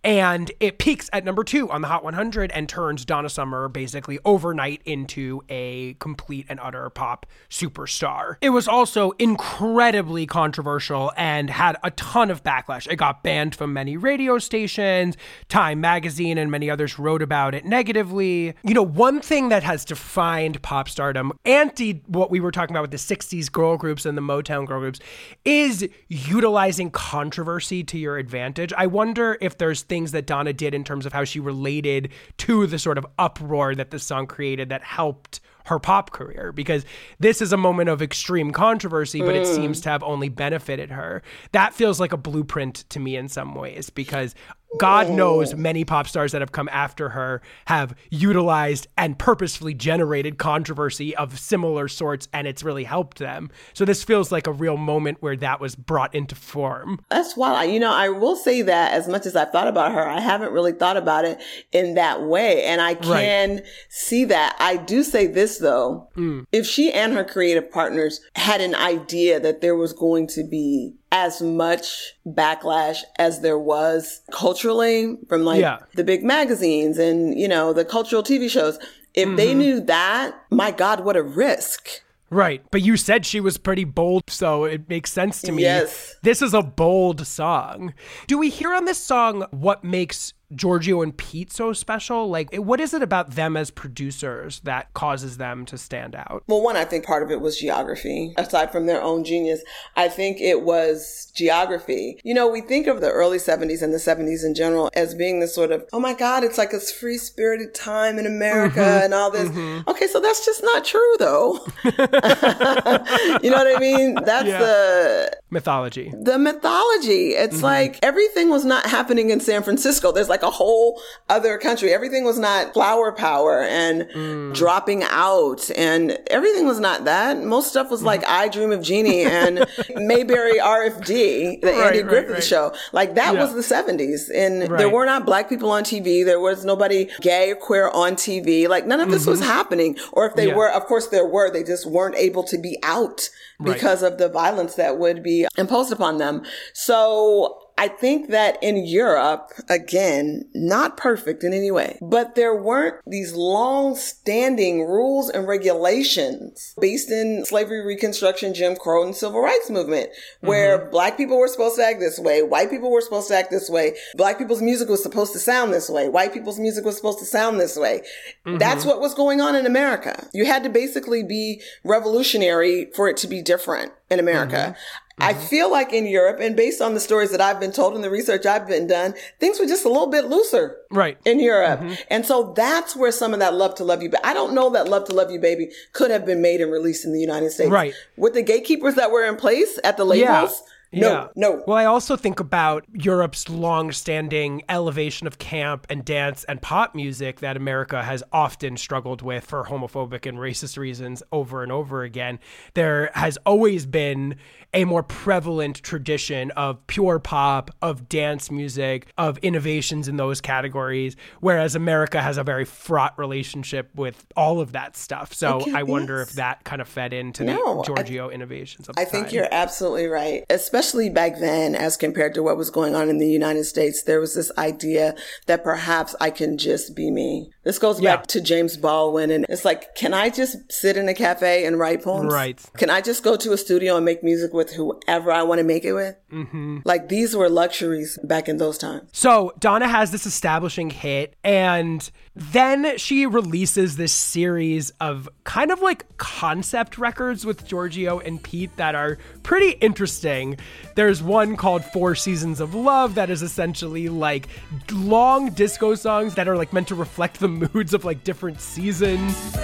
And 0.03 0.51
it 0.61 0.77
peaks 0.77 1.09
at 1.11 1.25
number 1.25 1.43
two 1.43 1.69
on 1.69 1.81
the 1.81 1.89
Hot 1.89 2.05
100 2.05 2.51
and 2.51 2.69
turns 2.69 3.03
Donna 3.03 3.29
Summer 3.29 3.67
basically 3.67 4.17
overnight 4.23 4.81
into 4.85 5.41
a 5.49 5.95
complete 5.99 6.45
and 6.47 6.57
utter 6.61 6.89
pop 6.89 7.25
superstar. 7.49 8.37
It 8.39 8.51
was 8.51 8.67
also 8.67 9.11
incredibly 9.19 10.25
controversial 10.25 11.11
and 11.17 11.49
had 11.49 11.77
a 11.83 11.91
ton 11.91 12.31
of 12.31 12.43
backlash. 12.43 12.89
It 12.89 12.95
got 12.95 13.23
banned 13.23 13.55
from 13.55 13.73
many 13.73 13.97
radio 13.97 14.37
stations. 14.37 15.17
Time 15.49 15.81
magazine 15.81 16.37
and 16.37 16.49
many 16.49 16.69
others 16.69 16.97
wrote 16.97 17.21
about 17.21 17.53
it 17.53 17.65
negatively. 17.65 18.53
You 18.63 18.73
know, 18.73 18.83
one 18.83 19.19
thing 19.19 19.49
that 19.49 19.63
has 19.63 19.83
defined 19.83 20.61
pop 20.61 20.87
stardom, 20.87 21.33
anti 21.43 22.01
what 22.07 22.31
we 22.31 22.39
were 22.39 22.51
talking 22.51 22.73
about 22.73 22.89
with 22.89 22.91
the 22.91 22.97
60s 22.97 23.51
girl 23.51 23.75
groups 23.75 24.05
and 24.05 24.17
the 24.17 24.21
Motown 24.21 24.65
girl 24.65 24.79
groups, 24.79 25.01
is 25.43 25.89
utilizing 26.07 26.89
controversy 26.89 27.83
to 27.83 27.97
your 27.97 28.17
advantage. 28.17 28.71
I 28.77 28.87
wonder 28.87 29.37
if 29.41 29.57
there's 29.57 29.88
things 29.89 30.11
that 30.11 30.25
Donna 30.25 30.53
did 30.53 30.73
in 30.73 30.83
terms 30.83 31.05
of 31.05 31.13
how 31.13 31.23
she 31.23 31.39
related 31.39 32.09
to 32.37 32.67
the 32.67 32.79
sort 32.79 32.97
of 32.97 33.05
uproar 33.17 33.75
that 33.75 33.91
the 33.91 33.99
song 33.99 34.27
created 34.27 34.69
that 34.69 34.83
helped 34.83 35.41
her 35.65 35.79
pop 35.79 36.11
career 36.11 36.51
because 36.51 36.83
this 37.19 37.41
is 37.41 37.53
a 37.53 37.57
moment 37.57 37.89
of 37.89 38.01
extreme 38.01 38.51
controversy, 38.51 39.21
but 39.21 39.35
it 39.35 39.45
mm. 39.45 39.55
seems 39.55 39.81
to 39.81 39.89
have 39.89 40.03
only 40.03 40.27
benefited 40.27 40.89
her. 40.89 41.21
That 41.51 41.73
feels 41.73 41.99
like 41.99 42.11
a 42.11 42.17
blueprint 42.17 42.85
to 42.89 42.99
me 42.99 43.15
in 43.15 43.27
some 43.27 43.53
ways 43.53 43.89
because 43.89 44.35
God 44.77 45.09
knows 45.09 45.55
many 45.55 45.83
pop 45.83 46.07
stars 46.07 46.31
that 46.31 46.41
have 46.41 46.51
come 46.51 46.69
after 46.71 47.09
her 47.09 47.41
have 47.65 47.95
utilized 48.11 48.87
and 48.97 49.17
purposefully 49.17 49.73
generated 49.73 50.37
controversy 50.37 51.15
of 51.15 51.39
similar 51.39 51.87
sorts, 51.87 52.27
and 52.33 52.47
it's 52.47 52.63
really 52.63 52.83
helped 52.83 53.19
them. 53.19 53.49
So 53.73 53.83
this 53.83 54.03
feels 54.03 54.31
like 54.31 54.47
a 54.47 54.51
real 54.51 54.77
moment 54.77 55.17
where 55.21 55.35
that 55.37 55.59
was 55.59 55.75
brought 55.75 56.13
into 56.13 56.35
form. 56.35 56.99
That's 57.09 57.35
why, 57.35 57.63
you 57.63 57.79
know, 57.79 57.91
I 57.91 58.09
will 58.09 58.35
say 58.35 58.61
that 58.61 58.93
as 58.93 59.07
much 59.07 59.25
as 59.25 59.35
I've 59.35 59.51
thought 59.51 59.67
about 59.67 59.91
her, 59.93 60.07
I 60.07 60.19
haven't 60.19 60.53
really 60.53 60.73
thought 60.73 60.97
about 60.97 61.25
it 61.25 61.41
in 61.71 61.95
that 61.95 62.21
way. 62.21 62.63
And 62.63 62.81
I 62.81 62.93
can 62.93 63.63
see 63.89 64.25
that. 64.25 64.55
I 64.59 64.77
do 64.77 65.03
say 65.03 65.27
this 65.27 65.57
though. 65.57 66.09
Mm. 66.15 66.45
If 66.51 66.65
she 66.65 66.91
and 66.91 67.13
her 67.13 67.23
creative 67.23 67.71
partners 67.71 68.21
had 68.35 68.61
an 68.61 68.75
idea 68.75 69.39
that 69.39 69.61
there 69.61 69.75
was 69.75 69.93
going 69.93 70.27
to 70.27 70.43
be 70.43 70.93
as 71.11 71.41
much 71.41 72.13
backlash 72.27 72.99
as 73.17 73.41
there 73.41 73.57
was 73.57 74.21
culturally 74.31 75.17
from 75.27 75.43
like 75.43 75.59
Yeah. 75.59 75.79
the 75.95 76.03
big 76.03 76.23
magazines 76.23 76.97
and, 76.97 77.37
you 77.37 77.47
know, 77.47 77.73
the 77.73 77.85
cultural 77.85 78.21
TV 78.21 78.49
shows, 78.49 78.77
if 79.13 79.35
they 79.35 79.49
mm-hmm. 79.49 79.59
knew 79.59 79.79
that, 79.81 80.35
my 80.51 80.71
God, 80.71 81.03
what 81.03 81.17
a 81.17 81.23
risk. 81.23 82.03
Right. 82.29 82.63
But 82.69 82.83
you 82.83 82.95
said 82.95 83.25
she 83.25 83.39
was 83.39 83.57
pretty 83.57 83.83
bold, 83.83 84.23
so 84.27 84.65
it 84.65 84.87
makes 84.87 85.11
sense 85.11 85.41
to 85.41 85.51
me. 85.51 85.63
Yes. 85.63 86.15
This 86.21 86.41
is 86.41 86.53
a 86.53 86.61
bold 86.61 87.25
song. 87.25 87.93
Do 88.27 88.37
we 88.37 88.49
hear 88.49 88.73
on 88.73 88.85
this 88.85 88.99
song 88.99 89.47
what 89.51 89.83
makes 89.83 90.33
Giorgio 90.53 91.01
and 91.01 91.15
Pete 91.15 91.51
so 91.51 91.73
special? 91.73 92.29
Like, 92.29 92.53
what 92.55 92.79
is 92.79 92.93
it 92.93 93.01
about 93.01 93.31
them 93.31 93.55
as 93.55 93.71
producers 93.71 94.59
that 94.61 94.93
causes 94.93 95.37
them 95.37 95.65
to 95.65 95.77
stand 95.77 96.15
out? 96.15 96.43
Well, 96.47 96.61
one, 96.61 96.75
I 96.75 96.85
think 96.85 97.05
part 97.05 97.23
of 97.23 97.31
it 97.31 97.41
was 97.41 97.57
geography. 97.57 98.33
Aside 98.37 98.71
from 98.71 98.85
their 98.85 99.01
own 99.01 99.23
genius, 99.23 99.61
I 99.95 100.09
think 100.09 100.39
it 100.39 100.63
was 100.63 101.31
geography. 101.35 102.19
You 102.23 102.33
know, 102.33 102.47
we 102.47 102.61
think 102.61 102.87
of 102.87 103.01
the 103.01 103.11
early 103.11 103.37
70s 103.37 103.81
and 103.81 103.93
the 103.93 103.97
70s 103.97 104.43
in 104.43 104.55
general 104.55 104.89
as 104.93 105.15
being 105.15 105.39
this 105.39 105.53
sort 105.53 105.71
of, 105.71 105.85
oh 105.93 105.99
my 105.99 106.13
God, 106.13 106.43
it's 106.43 106.57
like 106.57 106.73
a 106.73 106.79
free 106.79 107.17
spirited 107.17 107.73
time 107.73 108.17
in 108.17 108.25
America 108.25 108.79
mm-hmm. 108.79 109.05
and 109.05 109.13
all 109.13 109.31
this. 109.31 109.49
Mm-hmm. 109.49 109.89
Okay, 109.89 110.07
so 110.07 110.19
that's 110.19 110.45
just 110.45 110.63
not 110.63 110.83
true 110.85 111.15
though. 111.19 111.59
you 111.83 113.49
know 113.49 113.57
what 113.57 113.75
I 113.75 113.77
mean? 113.79 114.15
That's 114.15 114.47
Yeah. 114.47 114.59
the 114.59 115.39
Mythology. 115.51 116.13
the 116.15 116.37
mythology. 116.37 117.31
It's 117.31 117.57
mm-hmm. 117.57 117.65
like 117.65 117.99
everything 118.03 118.49
was 118.49 118.65
not 118.65 118.85
happening 118.85 119.29
in 119.29 119.39
San 119.39 119.63
Francisco. 119.63 120.11
There's 120.11 120.29
like 120.29 120.38
a 120.43 120.49
whole 120.49 121.01
other 121.27 121.57
country. 121.57 121.93
Everything 121.93 122.23
was 122.23 122.39
not 122.39 122.73
flower 122.73 123.11
power 123.11 123.63
and 123.63 124.03
mm. 124.03 124.53
dropping 124.53 125.03
out 125.03 125.69
and 125.75 126.17
everything 126.27 126.67
was 126.67 126.79
not 126.79 127.05
that. 127.05 127.43
Most 127.43 127.69
stuff 127.69 127.89
was 127.89 128.03
like 128.03 128.21
mm-hmm. 128.21 128.41
I 128.41 128.47
Dream 128.49 128.71
of 128.71 128.81
Jeannie 128.81 129.23
and 129.23 129.65
Mayberry 129.95 130.59
RFD, 130.59 131.61
the 131.61 131.67
Right, 131.67 131.87
Andy 131.87 132.03
Griffith 132.03 132.31
right. 132.31 132.43
show. 132.43 132.73
Like 132.91 133.15
that 133.15 133.33
Yeah. 133.33 133.43
was 133.43 133.53
the 133.53 133.75
70s. 133.75 134.29
And 134.33 134.63
there 134.79 134.89
were 134.89 135.05
not 135.05 135.25
black 135.25 135.49
people 135.49 135.71
on 135.71 135.83
TV. 135.83 136.25
There 136.25 136.39
was 136.39 136.65
nobody 136.65 137.09
gay 137.21 137.51
or 137.51 137.55
queer 137.55 137.89
on 137.89 138.15
TV. 138.15 138.67
Like 138.67 138.85
none 138.85 138.99
of 138.99 139.09
this 139.09 139.25
was 139.25 139.39
mm-hmm. 139.39 139.49
happening. 139.49 139.97
Or 140.13 140.25
if 140.25 140.35
they 140.35 140.47
Yeah. 140.47 140.55
were, 140.55 140.71
of 140.71 140.85
course 140.85 141.07
there 141.07 141.25
were, 141.25 141.51
they 141.51 141.63
just 141.63 141.85
weren't 141.85 142.15
able 142.15 142.43
to 142.43 142.57
be 142.57 142.77
out 142.83 143.29
because 143.61 144.03
of 144.03 144.17
the 144.17 144.29
violence 144.29 144.75
that 144.75 144.97
would 144.97 145.21
be 145.21 145.45
imposed 145.57 145.91
upon 145.91 146.17
them. 146.17 146.43
So 146.73 147.58
I 147.79 147.87
think 147.87 148.29
that 148.31 148.61
in 148.61 148.85
Europe, 148.85 149.53
again, 149.69 150.43
not 150.53 150.97
perfect 150.97 151.45
in 151.45 151.53
any 151.53 151.71
way, 151.71 151.97
but 152.01 152.35
there 152.35 152.53
weren't 152.53 152.95
these 153.07 153.33
long 153.33 153.95
standing 153.95 154.81
rules 154.81 155.29
and 155.29 155.47
regulations 155.47 156.75
based 156.81 157.09
in 157.09 157.45
slavery 157.45 157.85
reconstruction, 157.85 158.53
Jim 158.53 158.75
Crow 158.75 159.05
and 159.05 159.15
civil 159.15 159.39
rights 159.39 159.69
movement, 159.69 160.09
where 160.41 160.77
mm-hmm. 160.77 160.91
black 160.91 161.15
people 161.15 161.39
were 161.39 161.47
supposed 161.47 161.77
to 161.77 161.85
act 161.85 162.01
this 162.01 162.19
way, 162.19 162.43
white 162.43 162.69
people 162.69 162.91
were 162.91 162.99
supposed 162.99 163.29
to 163.29 163.35
act 163.35 163.49
this 163.49 163.69
way, 163.69 163.95
black 164.15 164.37
people's 164.37 164.61
music 164.61 164.89
was 164.89 165.01
supposed 165.01 165.31
to 165.31 165.39
sound 165.39 165.73
this 165.73 165.89
way, 165.89 166.09
white 166.09 166.33
people's 166.33 166.59
music 166.59 166.83
was 166.83 166.97
supposed 166.97 167.19
to 167.19 167.25
sound 167.25 167.61
this 167.61 167.77
way. 167.77 168.01
That's 168.45 168.81
mm-hmm. 168.81 168.89
what 168.89 168.99
was 168.99 169.13
going 169.13 169.39
on 169.39 169.55
in 169.55 169.65
America. 169.65 170.27
You 170.33 170.45
had 170.45 170.63
to 170.63 170.69
basically 170.69 171.23
be 171.23 171.61
revolutionary 171.85 172.91
for 172.93 173.07
it 173.07 173.15
to 173.17 173.27
be 173.27 173.41
different 173.41 173.93
in 174.09 174.19
America. 174.19 174.75
Mm-hmm. 174.75 175.08
I 175.19 175.33
mm-hmm. 175.33 175.41
feel 175.41 175.71
like 175.71 175.93
in 175.93 176.05
Europe, 176.05 176.39
and 176.39 176.55
based 176.55 176.81
on 176.81 176.93
the 176.93 176.99
stories 176.99 177.31
that 177.31 177.41
I've 177.41 177.59
been 177.59 177.71
told 177.71 177.95
and 177.95 178.03
the 178.03 178.09
research 178.09 178.45
I've 178.45 178.67
been 178.67 178.87
done, 178.87 179.13
things 179.39 179.59
were 179.59 179.65
just 179.65 179.85
a 179.85 179.89
little 179.89 180.07
bit 180.07 180.25
looser 180.25 180.77
Right. 180.91 181.17
in 181.25 181.39
Europe. 181.39 181.79
Mm-hmm. 181.81 181.93
And 182.09 182.25
so 182.25 182.53
that's 182.55 182.95
where 182.95 183.11
some 183.11 183.33
of 183.33 183.39
that 183.39 183.53
Love 183.53 183.75
to 183.75 183.83
Love 183.83 184.01
You, 184.01 184.09
but 184.09 184.25
I 184.25 184.33
don't 184.33 184.53
know 184.53 184.69
that 184.71 184.87
Love 184.87 185.05
to 185.05 185.13
Love 185.13 185.31
You 185.31 185.39
Baby 185.39 185.71
could 185.93 186.11
have 186.11 186.25
been 186.25 186.41
made 186.41 186.61
and 186.61 186.71
released 186.71 187.05
in 187.05 187.13
the 187.13 187.19
United 187.19 187.51
States. 187.51 187.69
Right. 187.69 187.93
With 188.17 188.33
the 188.33 188.41
gatekeepers 188.41 188.95
that 188.95 189.11
were 189.11 189.25
in 189.25 189.35
place 189.35 189.79
at 189.83 189.97
the 189.97 190.05
labels. 190.05 190.61
No, 190.91 191.07
Yeah. 191.11 191.27
no. 191.35 191.63
Well, 191.67 191.77
I 191.77 191.85
also 191.85 192.15
think 192.15 192.39
about 192.39 192.83
Europe's 192.93 193.47
long-standing 193.47 194.63
elevation 194.69 195.27
of 195.27 195.37
camp 195.37 195.85
and 195.87 196.03
dance 196.03 196.43
and 196.45 196.59
pop 196.63 196.95
music 196.95 197.41
that 197.41 197.55
America 197.55 198.01
has 198.01 198.23
often 198.33 198.75
struggled 198.75 199.21
with 199.21 199.45
for 199.45 199.65
homophobic 199.65 200.25
and 200.25 200.39
racist 200.39 200.79
reasons 200.79 201.21
over 201.31 201.61
and 201.61 201.71
over 201.71 202.01
again. 202.01 202.39
There 202.73 203.11
has 203.13 203.37
always 203.45 203.85
been 203.85 204.35
a 204.73 204.85
more 204.85 205.01
prevalent 205.01 205.77
tradition 205.81 206.51
of 206.51 206.85
pure 206.87 207.17
pop, 207.19 207.71
of 207.81 208.07
dance 208.07 208.51
music, 208.51 209.07
of 209.17 209.37
innovations 209.39 210.07
in 210.07 210.17
those 210.17 210.41
categories, 210.41 211.15
whereas 211.39 211.75
America 211.75 212.21
has 212.21 212.37
a 212.37 212.43
very 212.43 212.65
fraught 212.65 213.17
relationship 213.17 213.89
with 213.95 214.25
all 214.35 214.59
of 214.61 214.73
that 214.73 214.95
stuff. 214.95 215.33
So 215.33 215.57
Okay, 215.61 215.73
I 215.73 215.83
wonder 215.83 216.19
yes. 216.19 216.29
if 216.29 216.35
that 216.35 216.63
kind 216.63 216.81
of 216.81 216.87
fed 216.87 217.13
into 217.13 217.43
No, 217.45 217.55
the 217.75 217.79
I- 217.79 217.83
Giorgio 217.83 218.29
innovations 218.29 218.87
of 218.87 218.95
the 218.95 219.01
I 219.01 219.05
think 219.05 219.27
time. 219.27 219.35
you're 219.35 219.47
absolutely 219.51 220.05
right. 220.07 220.43
Especially 220.49 221.09
back 221.09 221.39
then, 221.39 221.73
as 221.75 221.97
compared 221.97 222.33
to 222.35 222.43
what 222.43 222.55
was 222.57 222.69
going 222.69 222.93
on 222.95 223.09
in 223.09 223.17
the 223.17 223.27
United 223.29 223.63
States, 223.63 224.03
there 224.03 224.19
was 224.19 224.35
this 224.35 224.51
idea 224.57 225.15
that 225.47 225.63
perhaps 225.63 226.15
I 226.21 226.29
can 226.29 226.57
just 226.57 226.95
be 226.95 227.09
me. 227.09 227.49
This 227.69 227.77
goes 227.77 228.01
Yeah. 228.01 228.15
back 228.15 228.25
to 228.29 228.41
James 228.41 228.77
Baldwin. 228.77 229.29
And 229.29 229.45
it's 229.47 229.63
like, 229.63 229.93
can 229.93 230.11
I 230.11 230.31
just 230.31 230.57
sit 230.71 230.97
in 230.97 231.07
a 231.07 231.13
cafe 231.13 231.65
and 231.67 231.77
write 231.77 232.01
poems? 232.01 232.33
Right. 232.33 232.59
Can 232.77 232.89
I 232.89 232.99
just 232.99 233.21
go 233.21 233.35
to 233.35 233.53
a 233.53 233.57
studio 233.59 233.95
and 233.95 234.03
make 234.03 234.23
music 234.23 234.53
with 234.55 234.71
whoever 234.73 235.31
I 235.31 235.43
want 235.43 235.59
to 235.59 235.63
make 235.63 235.85
it 235.85 235.93
with? 235.93 236.15
Mm-hmm. 236.33 236.79
Like 236.83 237.09
these 237.09 237.35
were 237.35 237.47
luxuries 237.47 238.17
back 238.23 238.49
in 238.49 238.57
those 238.57 238.79
times. 238.79 239.03
So 239.11 239.53
Donna 239.59 239.87
has 239.87 240.09
this 240.09 240.25
establishing 240.25 240.89
hit, 240.89 241.35
and 241.43 242.09
then 242.35 242.97
she 242.97 243.25
releases 243.25 243.97
this 243.97 244.13
series 244.13 244.91
of 245.01 245.27
kind 245.43 245.71
of 245.71 245.81
like 245.81 246.05
concept 246.17 246.97
records 246.97 247.45
with 247.45 247.65
Giorgio 247.65 248.19
and 248.19 248.41
Pete 248.41 248.75
that 248.77 248.95
are 248.95 249.17
pretty 249.43 249.71
interesting. 249.79 250.57
There's 250.95 251.21
one 251.21 251.57
called 251.57 251.83
Four 251.85 252.15
Seasons 252.15 252.59
of 252.59 252.75
Love 252.75 253.15
that 253.15 253.29
is 253.29 253.41
essentially 253.41 254.09
like 254.09 254.47
long 254.91 255.49
disco 255.51 255.95
songs 255.95 256.35
that 256.35 256.47
are 256.47 256.55
like 256.55 256.71
meant 256.71 256.87
to 256.89 256.95
reflect 256.95 257.39
the 257.39 257.47
moods 257.73 257.93
of 257.93 258.05
like 258.05 258.23
different 258.23 258.61
seasons. 258.61 259.57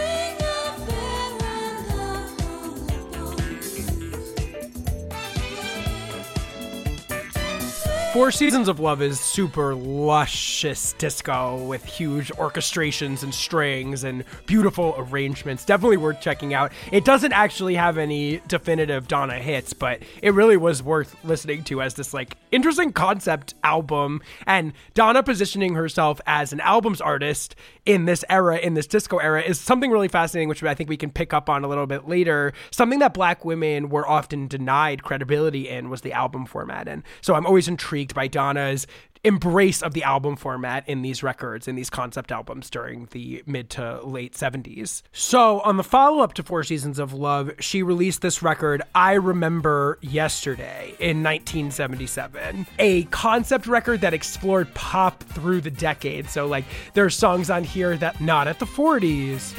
Four 8.16 8.32
Seasons 8.32 8.70
of 8.70 8.80
Love 8.80 9.02
is 9.02 9.20
super 9.20 9.76
luscious 9.76 10.94
disco 10.94 11.62
with 11.66 11.84
huge 11.84 12.32
orchestrations 12.36 13.24
and 13.24 13.34
strings 13.34 14.06
and 14.06 14.24
beautiful 14.46 14.96
arrangements. 14.98 15.66
Definitely 15.66 15.98
worth 15.98 16.22
checking 16.22 16.54
out. 16.54 16.72
It 16.94 17.04
doesn't 17.04 17.34
actually 17.34 17.76
have 17.76 17.98
any 17.98 18.40
definitive 18.48 19.10
Donna 19.10 19.38
hits, 19.38 19.74
but 19.74 20.02
it 20.22 20.34
really 20.34 20.56
was 20.56 20.82
worth 20.82 21.14
listening 21.26 21.66
to 21.66 21.82
as 21.82 21.96
this 21.96 22.14
like 22.14 22.38
interesting 22.54 22.94
concept 22.94 23.54
album 23.66 24.22
and 24.48 24.72
Donna 24.94 25.22
positioning 25.22 25.74
herself 25.74 26.22
as 26.26 26.54
an 26.54 26.62
albums 26.62 27.02
artist 27.02 27.54
in 27.86 28.06
this 28.06 28.24
era, 28.30 28.58
in 28.58 28.76
this 28.76 28.88
disco 28.88 29.18
era, 29.18 29.42
is 29.42 29.60
something 29.60 29.92
really 29.92 30.08
fascinating, 30.08 30.48
which 30.48 30.64
I 30.64 30.74
think 30.74 30.90
we 30.90 30.96
can 30.96 31.12
pick 31.12 31.34
up 31.34 31.50
on 31.50 31.66
a 31.66 31.68
little 31.68 31.86
bit 31.86 32.08
later. 32.08 32.54
Something 32.72 33.00
that 33.00 33.14
black 33.14 33.44
women 33.44 33.90
were 33.90 34.08
often 34.08 34.48
denied 34.48 35.04
credibility 35.04 35.68
in 35.68 35.90
was 35.90 36.00
the 36.00 36.14
album 36.14 36.46
format. 36.46 36.88
And 36.88 37.04
so 37.20 37.36
I'm 37.36 37.46
always 37.46 37.68
intrigued 37.68 38.05
by 38.14 38.28
Donna's 38.28 38.86
embrace 39.26 39.82
of 39.82 39.94
the 39.94 40.04
album 40.04 40.36
format 40.36 40.88
in 40.88 41.02
these 41.02 41.24
records, 41.24 41.68
in 41.68 41.76
these 41.76 41.90
concept 41.90 42.32
albums 42.32 42.70
during 42.70 43.08
the 43.12 43.44
mid 43.48 43.72
to 43.72 44.00
late 44.04 44.34
70s. 44.34 45.02
So, 45.12 45.62
on 45.62 45.78
the 45.78 45.84
follow 45.84 46.22
up 46.22 46.34
to 46.36 46.44
Four 46.44 46.64
Seasons 46.64 47.00
of 47.00 47.12
Love, 47.12 47.52
she 47.60 47.82
released 47.82 48.22
this 48.22 48.44
record, 48.44 48.84
I 48.94 49.14
Remember 49.14 49.98
Yesterday, 50.02 50.90
in 51.00 51.24
1977. 51.24 52.68
A 52.78 53.04
concept 53.06 53.66
record 53.66 54.02
that 54.02 54.14
explored 54.14 54.72
pop 54.76 55.24
through 55.24 55.62
the 55.62 55.72
decade. 55.72 56.30
So, 56.30 56.46
like, 56.46 56.66
there 56.94 57.04
are 57.06 57.10
songs 57.10 57.50
on 57.50 57.64
here 57.64 57.98
that 57.98 58.22
not 58.22 58.48
at 58.48 58.60
the 58.60 58.66
40s. 58.66 59.58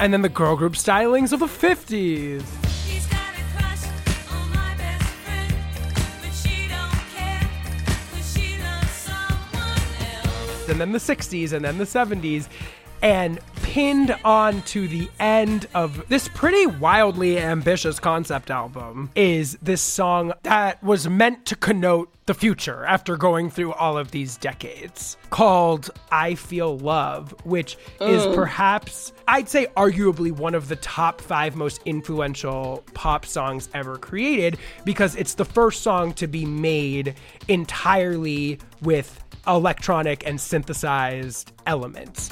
And 0.00 0.12
then 0.12 0.22
the 0.22 0.28
girl 0.28 0.54
group 0.54 0.74
stylings 0.74 1.32
of 1.32 1.40
the 1.40 1.46
50s. 1.46 2.44
He's 2.86 3.06
got 3.06 3.18
a 3.34 3.42
crush 3.56 3.84
on 4.30 4.50
my 4.50 4.74
best 4.76 5.02
friend, 5.24 5.54
but 6.22 6.32
she 6.32 6.68
don't 6.68 7.02
care 7.16 7.42
'cause 8.12 8.32
she 8.32 8.58
loves 8.62 8.92
someone 8.92 10.70
and 10.70 10.80
then 10.80 10.92
the 10.92 11.00
60s 11.00 11.52
and 11.52 11.64
then 11.64 11.78
the 11.78 11.84
70s 11.84 12.48
and 13.02 13.38
pinned 13.56 14.16
on 14.24 14.62
to 14.62 14.88
the 14.88 15.08
end 15.20 15.68
of 15.74 16.08
this 16.08 16.28
pretty 16.28 16.66
wildly 16.66 17.38
ambitious 17.38 18.00
concept 18.00 18.50
album 18.50 19.10
is 19.14 19.58
this 19.62 19.82
song 19.82 20.32
that 20.42 20.82
was 20.82 21.08
meant 21.08 21.44
to 21.46 21.56
connote 21.56 22.12
the 22.26 22.34
future 22.34 22.84
after 22.84 23.16
going 23.16 23.50
through 23.50 23.72
all 23.72 23.96
of 23.96 24.10
these 24.10 24.36
decades 24.36 25.16
called 25.30 25.90
I 26.12 26.34
Feel 26.34 26.76
Love, 26.78 27.34
which 27.44 27.78
is 28.00 28.26
perhaps, 28.34 29.12
I'd 29.26 29.48
say, 29.48 29.66
arguably 29.76 30.30
one 30.30 30.54
of 30.54 30.68
the 30.68 30.76
top 30.76 31.20
five 31.20 31.56
most 31.56 31.80
influential 31.86 32.84
pop 32.92 33.24
songs 33.24 33.70
ever 33.72 33.96
created 33.96 34.58
because 34.84 35.16
it's 35.16 35.34
the 35.34 35.44
first 35.46 35.82
song 35.82 36.12
to 36.14 36.26
be 36.26 36.44
made 36.44 37.14
entirely 37.48 38.58
with 38.82 39.24
electronic 39.46 40.26
and 40.26 40.38
synthesized 40.38 41.52
elements. 41.66 42.30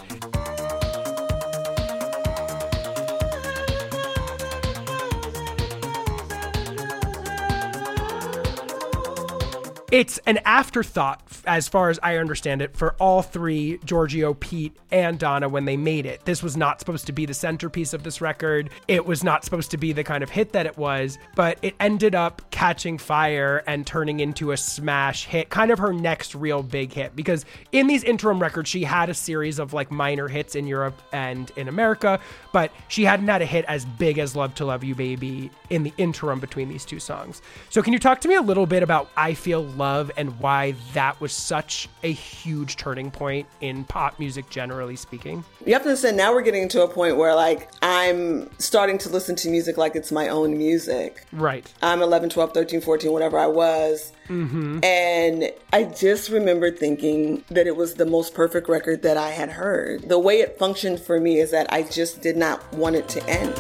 It's 9.92 10.18
an 10.26 10.38
afterthought, 10.44 11.22
as 11.46 11.68
far 11.68 11.90
as 11.90 12.00
I 12.02 12.16
understand 12.16 12.60
it, 12.60 12.76
for 12.76 12.96
all 12.98 13.22
three 13.22 13.78
Giorgio, 13.84 14.34
Pete, 14.34 14.76
and 14.90 15.16
Donna 15.16 15.48
when 15.48 15.64
they 15.64 15.76
made 15.76 16.06
it. 16.06 16.24
This 16.24 16.42
was 16.42 16.56
not 16.56 16.80
supposed 16.80 17.06
to 17.06 17.12
be 17.12 17.24
the 17.24 17.34
centerpiece 17.34 17.92
of 17.92 18.02
this 18.02 18.20
record. 18.20 18.70
It 18.88 19.06
was 19.06 19.22
not 19.22 19.44
supposed 19.44 19.70
to 19.70 19.76
be 19.76 19.92
the 19.92 20.02
kind 20.02 20.24
of 20.24 20.30
hit 20.30 20.52
that 20.52 20.66
it 20.66 20.76
was, 20.76 21.18
but 21.36 21.58
it 21.62 21.76
ended 21.78 22.16
up 22.16 22.42
catching 22.50 22.98
fire 22.98 23.62
and 23.68 23.86
turning 23.86 24.18
into 24.18 24.50
a 24.50 24.56
smash 24.56 25.26
hit, 25.26 25.50
kind 25.50 25.70
of 25.70 25.78
her 25.78 25.92
next 25.92 26.34
real 26.34 26.64
big 26.64 26.92
hit. 26.92 27.14
Because 27.14 27.44
in 27.70 27.86
these 27.86 28.02
interim 28.02 28.40
records, 28.40 28.68
she 28.68 28.82
had 28.82 29.08
a 29.08 29.14
series 29.14 29.60
of 29.60 29.72
like 29.72 29.92
minor 29.92 30.26
hits 30.26 30.56
in 30.56 30.66
Europe 30.66 31.00
and 31.12 31.52
in 31.54 31.68
America, 31.68 32.18
but 32.52 32.72
she 32.88 33.04
hadn't 33.04 33.28
had 33.28 33.40
a 33.40 33.46
hit 33.46 33.64
as 33.66 33.84
big 33.84 34.18
as 34.18 34.34
Love 34.34 34.52
to 34.56 34.64
Love 34.64 34.82
You 34.82 34.96
Baby 34.96 35.48
in 35.70 35.84
the 35.84 35.92
interim 35.96 36.40
between 36.40 36.68
these 36.68 36.84
two 36.84 36.98
songs. 36.98 37.40
So, 37.70 37.82
can 37.82 37.92
you 37.92 38.00
talk 38.00 38.20
to 38.22 38.28
me 38.28 38.34
a 38.34 38.42
little 38.42 38.66
bit 38.66 38.82
about 38.82 39.10
I 39.16 39.34
Feel 39.36 39.75
Love 39.76 40.10
and 40.16 40.38
why 40.40 40.74
that 40.94 41.20
was 41.20 41.32
such 41.32 41.88
a 42.02 42.12
huge 42.12 42.76
turning 42.76 43.10
point 43.10 43.46
in 43.60 43.84
pop 43.84 44.18
music, 44.18 44.48
generally 44.50 44.96
speaking? 44.96 45.44
You 45.64 45.72
have 45.72 45.82
to 45.82 45.88
understand 45.88 46.16
now 46.16 46.32
we're 46.32 46.42
getting 46.42 46.68
to 46.68 46.82
a 46.82 46.88
point 46.88 47.16
where 47.16 47.34
like 47.34 47.70
I'm 47.82 48.50
starting 48.58 48.98
to 48.98 49.08
listen 49.08 49.36
to 49.36 49.50
music 49.50 49.76
like 49.76 49.96
it's 49.96 50.12
my 50.12 50.28
own 50.28 50.56
music. 50.56 51.26
Right. 51.32 51.72
I'm 51.82 52.02
11, 52.02 52.30
12, 52.30 52.52
13, 52.52 52.80
14, 52.80 53.12
whatever 53.12 53.38
I 53.38 53.46
was. 53.46 54.12
Mm-hmm. 54.28 54.82
And 54.84 55.52
I 55.72 55.84
just 55.84 56.30
remember 56.30 56.70
thinking 56.70 57.44
that 57.50 57.66
it 57.66 57.76
was 57.76 57.94
the 57.94 58.06
most 58.06 58.34
perfect 58.34 58.68
record 58.68 59.02
that 59.02 59.16
I 59.16 59.30
had 59.30 59.50
heard. 59.50 60.08
The 60.08 60.18
way 60.18 60.40
it 60.40 60.58
functioned 60.58 61.00
for 61.00 61.20
me 61.20 61.38
is 61.38 61.50
that 61.50 61.72
I 61.72 61.82
just 61.82 62.22
did 62.22 62.36
not 62.36 62.72
want 62.72 62.96
it 62.96 63.08
to 63.10 63.28
end. 63.28 63.54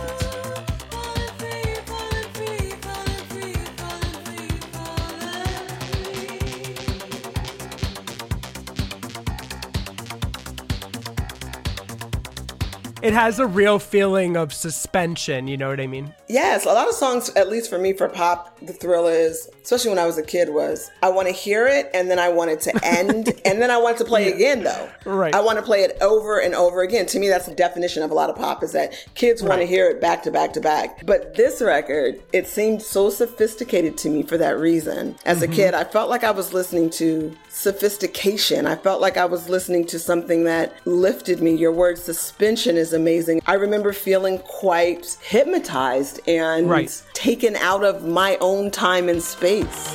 It 13.06 13.12
has 13.12 13.38
a 13.38 13.46
real 13.46 13.78
feeling 13.78 14.36
of 14.36 14.52
suspension, 14.52 15.46
you 15.46 15.56
know 15.56 15.68
what 15.68 15.78
I 15.78 15.86
mean? 15.86 16.12
Yes, 16.26 16.64
a 16.64 16.72
lot 16.72 16.88
of 16.88 16.94
songs, 16.96 17.30
at 17.36 17.48
least 17.48 17.70
for 17.70 17.78
me 17.78 17.92
for 17.92 18.08
pop, 18.08 18.58
the 18.58 18.72
thrill 18.72 19.06
is, 19.06 19.48
especially 19.62 19.90
when 19.90 20.00
I 20.00 20.06
was 20.06 20.18
a 20.18 20.24
kid, 20.24 20.48
was 20.48 20.90
I 21.04 21.10
want 21.10 21.28
to 21.28 21.32
hear 21.32 21.68
it 21.68 21.88
and 21.94 22.10
then 22.10 22.18
I 22.18 22.30
want 22.30 22.50
it 22.50 22.60
to 22.62 22.84
end 22.84 23.28
and 23.44 23.62
then 23.62 23.70
I 23.70 23.76
want 23.76 23.98
to 23.98 24.04
play 24.04 24.26
it 24.26 24.34
again 24.34 24.64
though. 24.64 24.90
Right. 25.04 25.32
I 25.32 25.40
want 25.40 25.56
to 25.60 25.64
play 25.64 25.84
it 25.84 25.96
over 26.00 26.40
and 26.40 26.52
over 26.52 26.82
again. 26.82 27.06
To 27.06 27.20
me, 27.20 27.28
that's 27.28 27.46
the 27.46 27.54
definition 27.54 28.02
of 28.02 28.10
a 28.10 28.14
lot 28.14 28.28
of 28.28 28.34
pop 28.34 28.64
is 28.64 28.72
that 28.72 28.92
kids 29.14 29.40
want 29.40 29.60
to 29.60 29.68
hear 29.68 29.88
it 29.88 30.00
back 30.00 30.24
to 30.24 30.32
back 30.32 30.52
to 30.54 30.60
back. 30.60 31.06
But 31.06 31.36
this 31.36 31.62
record, 31.62 32.20
it 32.32 32.48
seemed 32.48 32.82
so 32.82 33.08
sophisticated 33.08 33.96
to 33.98 34.10
me 34.10 34.24
for 34.24 34.36
that 34.36 34.58
reason. 34.58 35.14
As 35.24 35.42
a 35.42 35.46
mm-hmm. 35.46 35.54
kid, 35.54 35.74
I 35.74 35.84
felt 35.84 36.10
like 36.10 36.24
I 36.24 36.32
was 36.32 36.52
listening 36.52 36.90
to 36.90 37.36
sophistication. 37.50 38.66
I 38.66 38.74
felt 38.74 39.00
like 39.00 39.16
I 39.16 39.26
was 39.26 39.48
listening 39.48 39.86
to 39.86 39.98
something 40.00 40.42
that 40.44 40.74
lifted 40.86 41.40
me. 41.40 41.54
Your 41.54 41.72
word 41.72 41.98
suspension 41.98 42.76
is 42.76 42.95
amazing. 42.96 43.40
I 43.46 43.54
remember 43.54 43.92
feeling 43.92 44.38
quite 44.38 45.16
hypnotized 45.22 46.20
and 46.26 46.68
Right. 46.68 46.90
taken 47.14 47.54
out 47.56 47.84
of 47.84 48.04
my 48.04 48.36
own 48.40 48.70
time 48.70 49.08
and 49.08 49.22
space. 49.22 49.94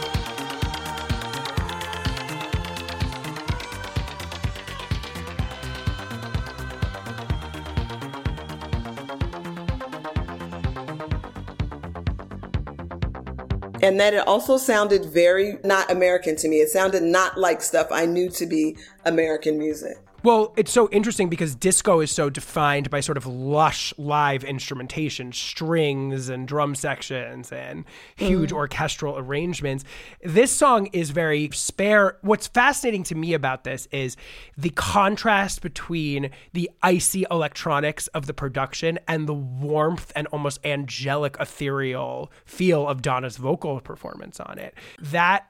And 13.83 13.99
that 13.99 14.13
it 14.13 14.27
also 14.27 14.57
sounded 14.57 15.05
very 15.05 15.57
not 15.63 15.89
American 15.89 16.35
to 16.37 16.47
me. 16.47 16.57
It 16.57 16.69
sounded 16.69 17.01
not 17.01 17.37
like 17.37 17.63
stuff 17.63 17.87
I 17.91 18.05
knew 18.05 18.29
to 18.29 18.45
be 18.45 18.77
American 19.05 19.57
music. 19.57 19.97
Well, 20.23 20.53
it's 20.55 20.71
so 20.71 20.87
interesting 20.91 21.29
because 21.29 21.55
disco 21.55 21.99
is 21.99 22.11
so 22.11 22.29
defined 22.29 22.91
by 22.91 22.99
sort 22.99 23.17
of 23.17 23.25
lush 23.25 23.91
live 23.97 24.43
instrumentation, 24.43 25.31
strings 25.31 26.29
and 26.29 26.47
drum 26.47 26.75
sections 26.75 27.51
and 27.51 27.85
huge 28.17 28.51
mm. 28.51 28.55
orchestral 28.55 29.17
arrangements. 29.17 29.83
This 30.21 30.51
song 30.51 30.87
is 30.93 31.09
very 31.09 31.49
spare. 31.53 32.17
What's 32.21 32.45
fascinating 32.45 33.01
to 33.05 33.15
me 33.15 33.33
about 33.33 33.63
this 33.63 33.87
is 33.91 34.15
the 34.55 34.69
contrast 34.69 35.63
between 35.63 36.29
the 36.53 36.69
icy 36.83 37.25
electronics 37.31 38.05
of 38.07 38.27
the 38.27 38.33
production 38.33 38.99
and 39.07 39.27
the 39.27 39.33
warmth 39.33 40.11
and 40.15 40.27
almost 40.27 40.59
angelic 40.63 41.35
ethereal 41.39 42.31
feel 42.45 42.87
of 42.87 43.01
Donna's 43.01 43.37
vocal 43.37 43.79
performance 43.81 44.39
on 44.39 44.59
it. 44.59 44.75
That 44.99 45.47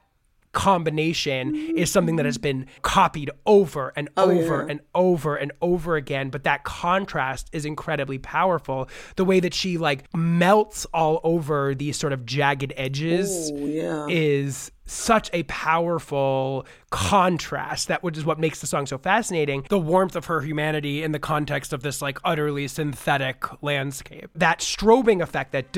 combination 0.52 1.54
is 1.76 1.90
something 1.90 2.16
that 2.16 2.26
has 2.26 2.38
been 2.38 2.66
copied 2.82 3.30
over 3.46 3.92
and 3.96 4.08
oh, 4.16 4.30
over 4.30 4.62
yeah. 4.62 4.70
and 4.70 4.80
over 4.94 5.36
and 5.36 5.52
over 5.62 5.96
again 5.96 6.30
but 6.30 6.44
that 6.44 6.62
contrast 6.64 7.48
is 7.52 7.64
incredibly 7.64 8.18
powerful 8.18 8.88
the 9.16 9.24
way 9.24 9.40
that 9.40 9.54
she 9.54 9.78
like 9.78 10.14
melts 10.14 10.86
all 10.92 11.20
over 11.24 11.74
these 11.74 11.96
sort 11.96 12.12
of 12.12 12.26
jagged 12.26 12.72
edges 12.76 13.50
Ooh, 13.50 13.66
yeah. 13.66 14.06
is 14.08 14.70
such 14.84 15.30
a 15.32 15.42
powerful 15.44 16.66
contrast 16.90 17.88
that 17.88 18.02
which 18.02 18.18
is 18.18 18.24
what 18.24 18.38
makes 18.38 18.60
the 18.60 18.66
song 18.66 18.84
so 18.84 18.98
fascinating 18.98 19.64
the 19.70 19.78
warmth 19.78 20.16
of 20.16 20.26
her 20.26 20.42
humanity 20.42 21.02
in 21.02 21.12
the 21.12 21.18
context 21.18 21.72
of 21.72 21.82
this 21.82 22.02
like 22.02 22.18
utterly 22.24 22.68
synthetic 22.68 23.44
landscape 23.62 24.28
that 24.34 24.58
strobing 24.58 25.22
effect 25.22 25.52
that 25.52 25.72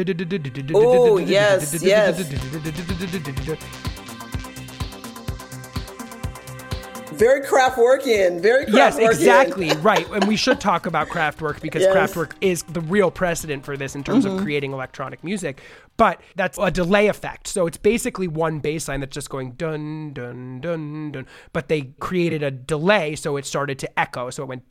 Oh, 0.75 1.19
yes, 1.19 1.83
yes. 1.83 2.19
Very 7.15 7.41
Kraftwerkian. 7.43 8.41
Very 8.41 8.67
Kraftwerkian. 8.67 8.75
Yes, 8.75 8.99
exactly. 8.99 9.73
right. 9.77 10.09
And 10.11 10.25
we 10.25 10.37
should 10.37 10.61
talk 10.61 10.87
about 10.87 11.09
Kraftwerk 11.09 11.61
because 11.61 11.83
Yes. 11.95 12.17
work 12.17 12.35
is 12.41 12.63
the 12.65 12.81
real 12.81 13.11
precedent 13.11 13.65
for 13.65 13.77
this 13.77 13.95
in 13.95 14.03
terms 14.03 14.25
of 14.25 14.33
mm-hmm. 14.33 14.43
creating 14.43 14.73
electronic 14.73 15.23
music. 15.23 15.61
But 15.97 16.21
that's 16.35 16.59
a 16.59 16.71
delay 16.71 17.07
effect. 17.07 17.47
So 17.47 17.67
it's 17.67 17.77
basically 17.77 18.27
one 18.27 18.59
bass 18.59 18.89
line 18.89 18.99
that's 19.01 19.15
just 19.15 19.31
going 19.31 19.53
dun 19.53 20.13
dun 20.13 20.61
dun 20.61 21.13
dun. 21.13 21.27
But 21.53 21.69
they 21.69 21.93
created 22.01 22.43
a 22.43 22.51
delay 22.51 23.15
so 23.15 23.37
it 23.37 23.47
started 23.47 23.79
to 23.79 23.99
echo. 23.99 24.31
So 24.31 24.43
it 24.43 24.47
went 24.47 24.65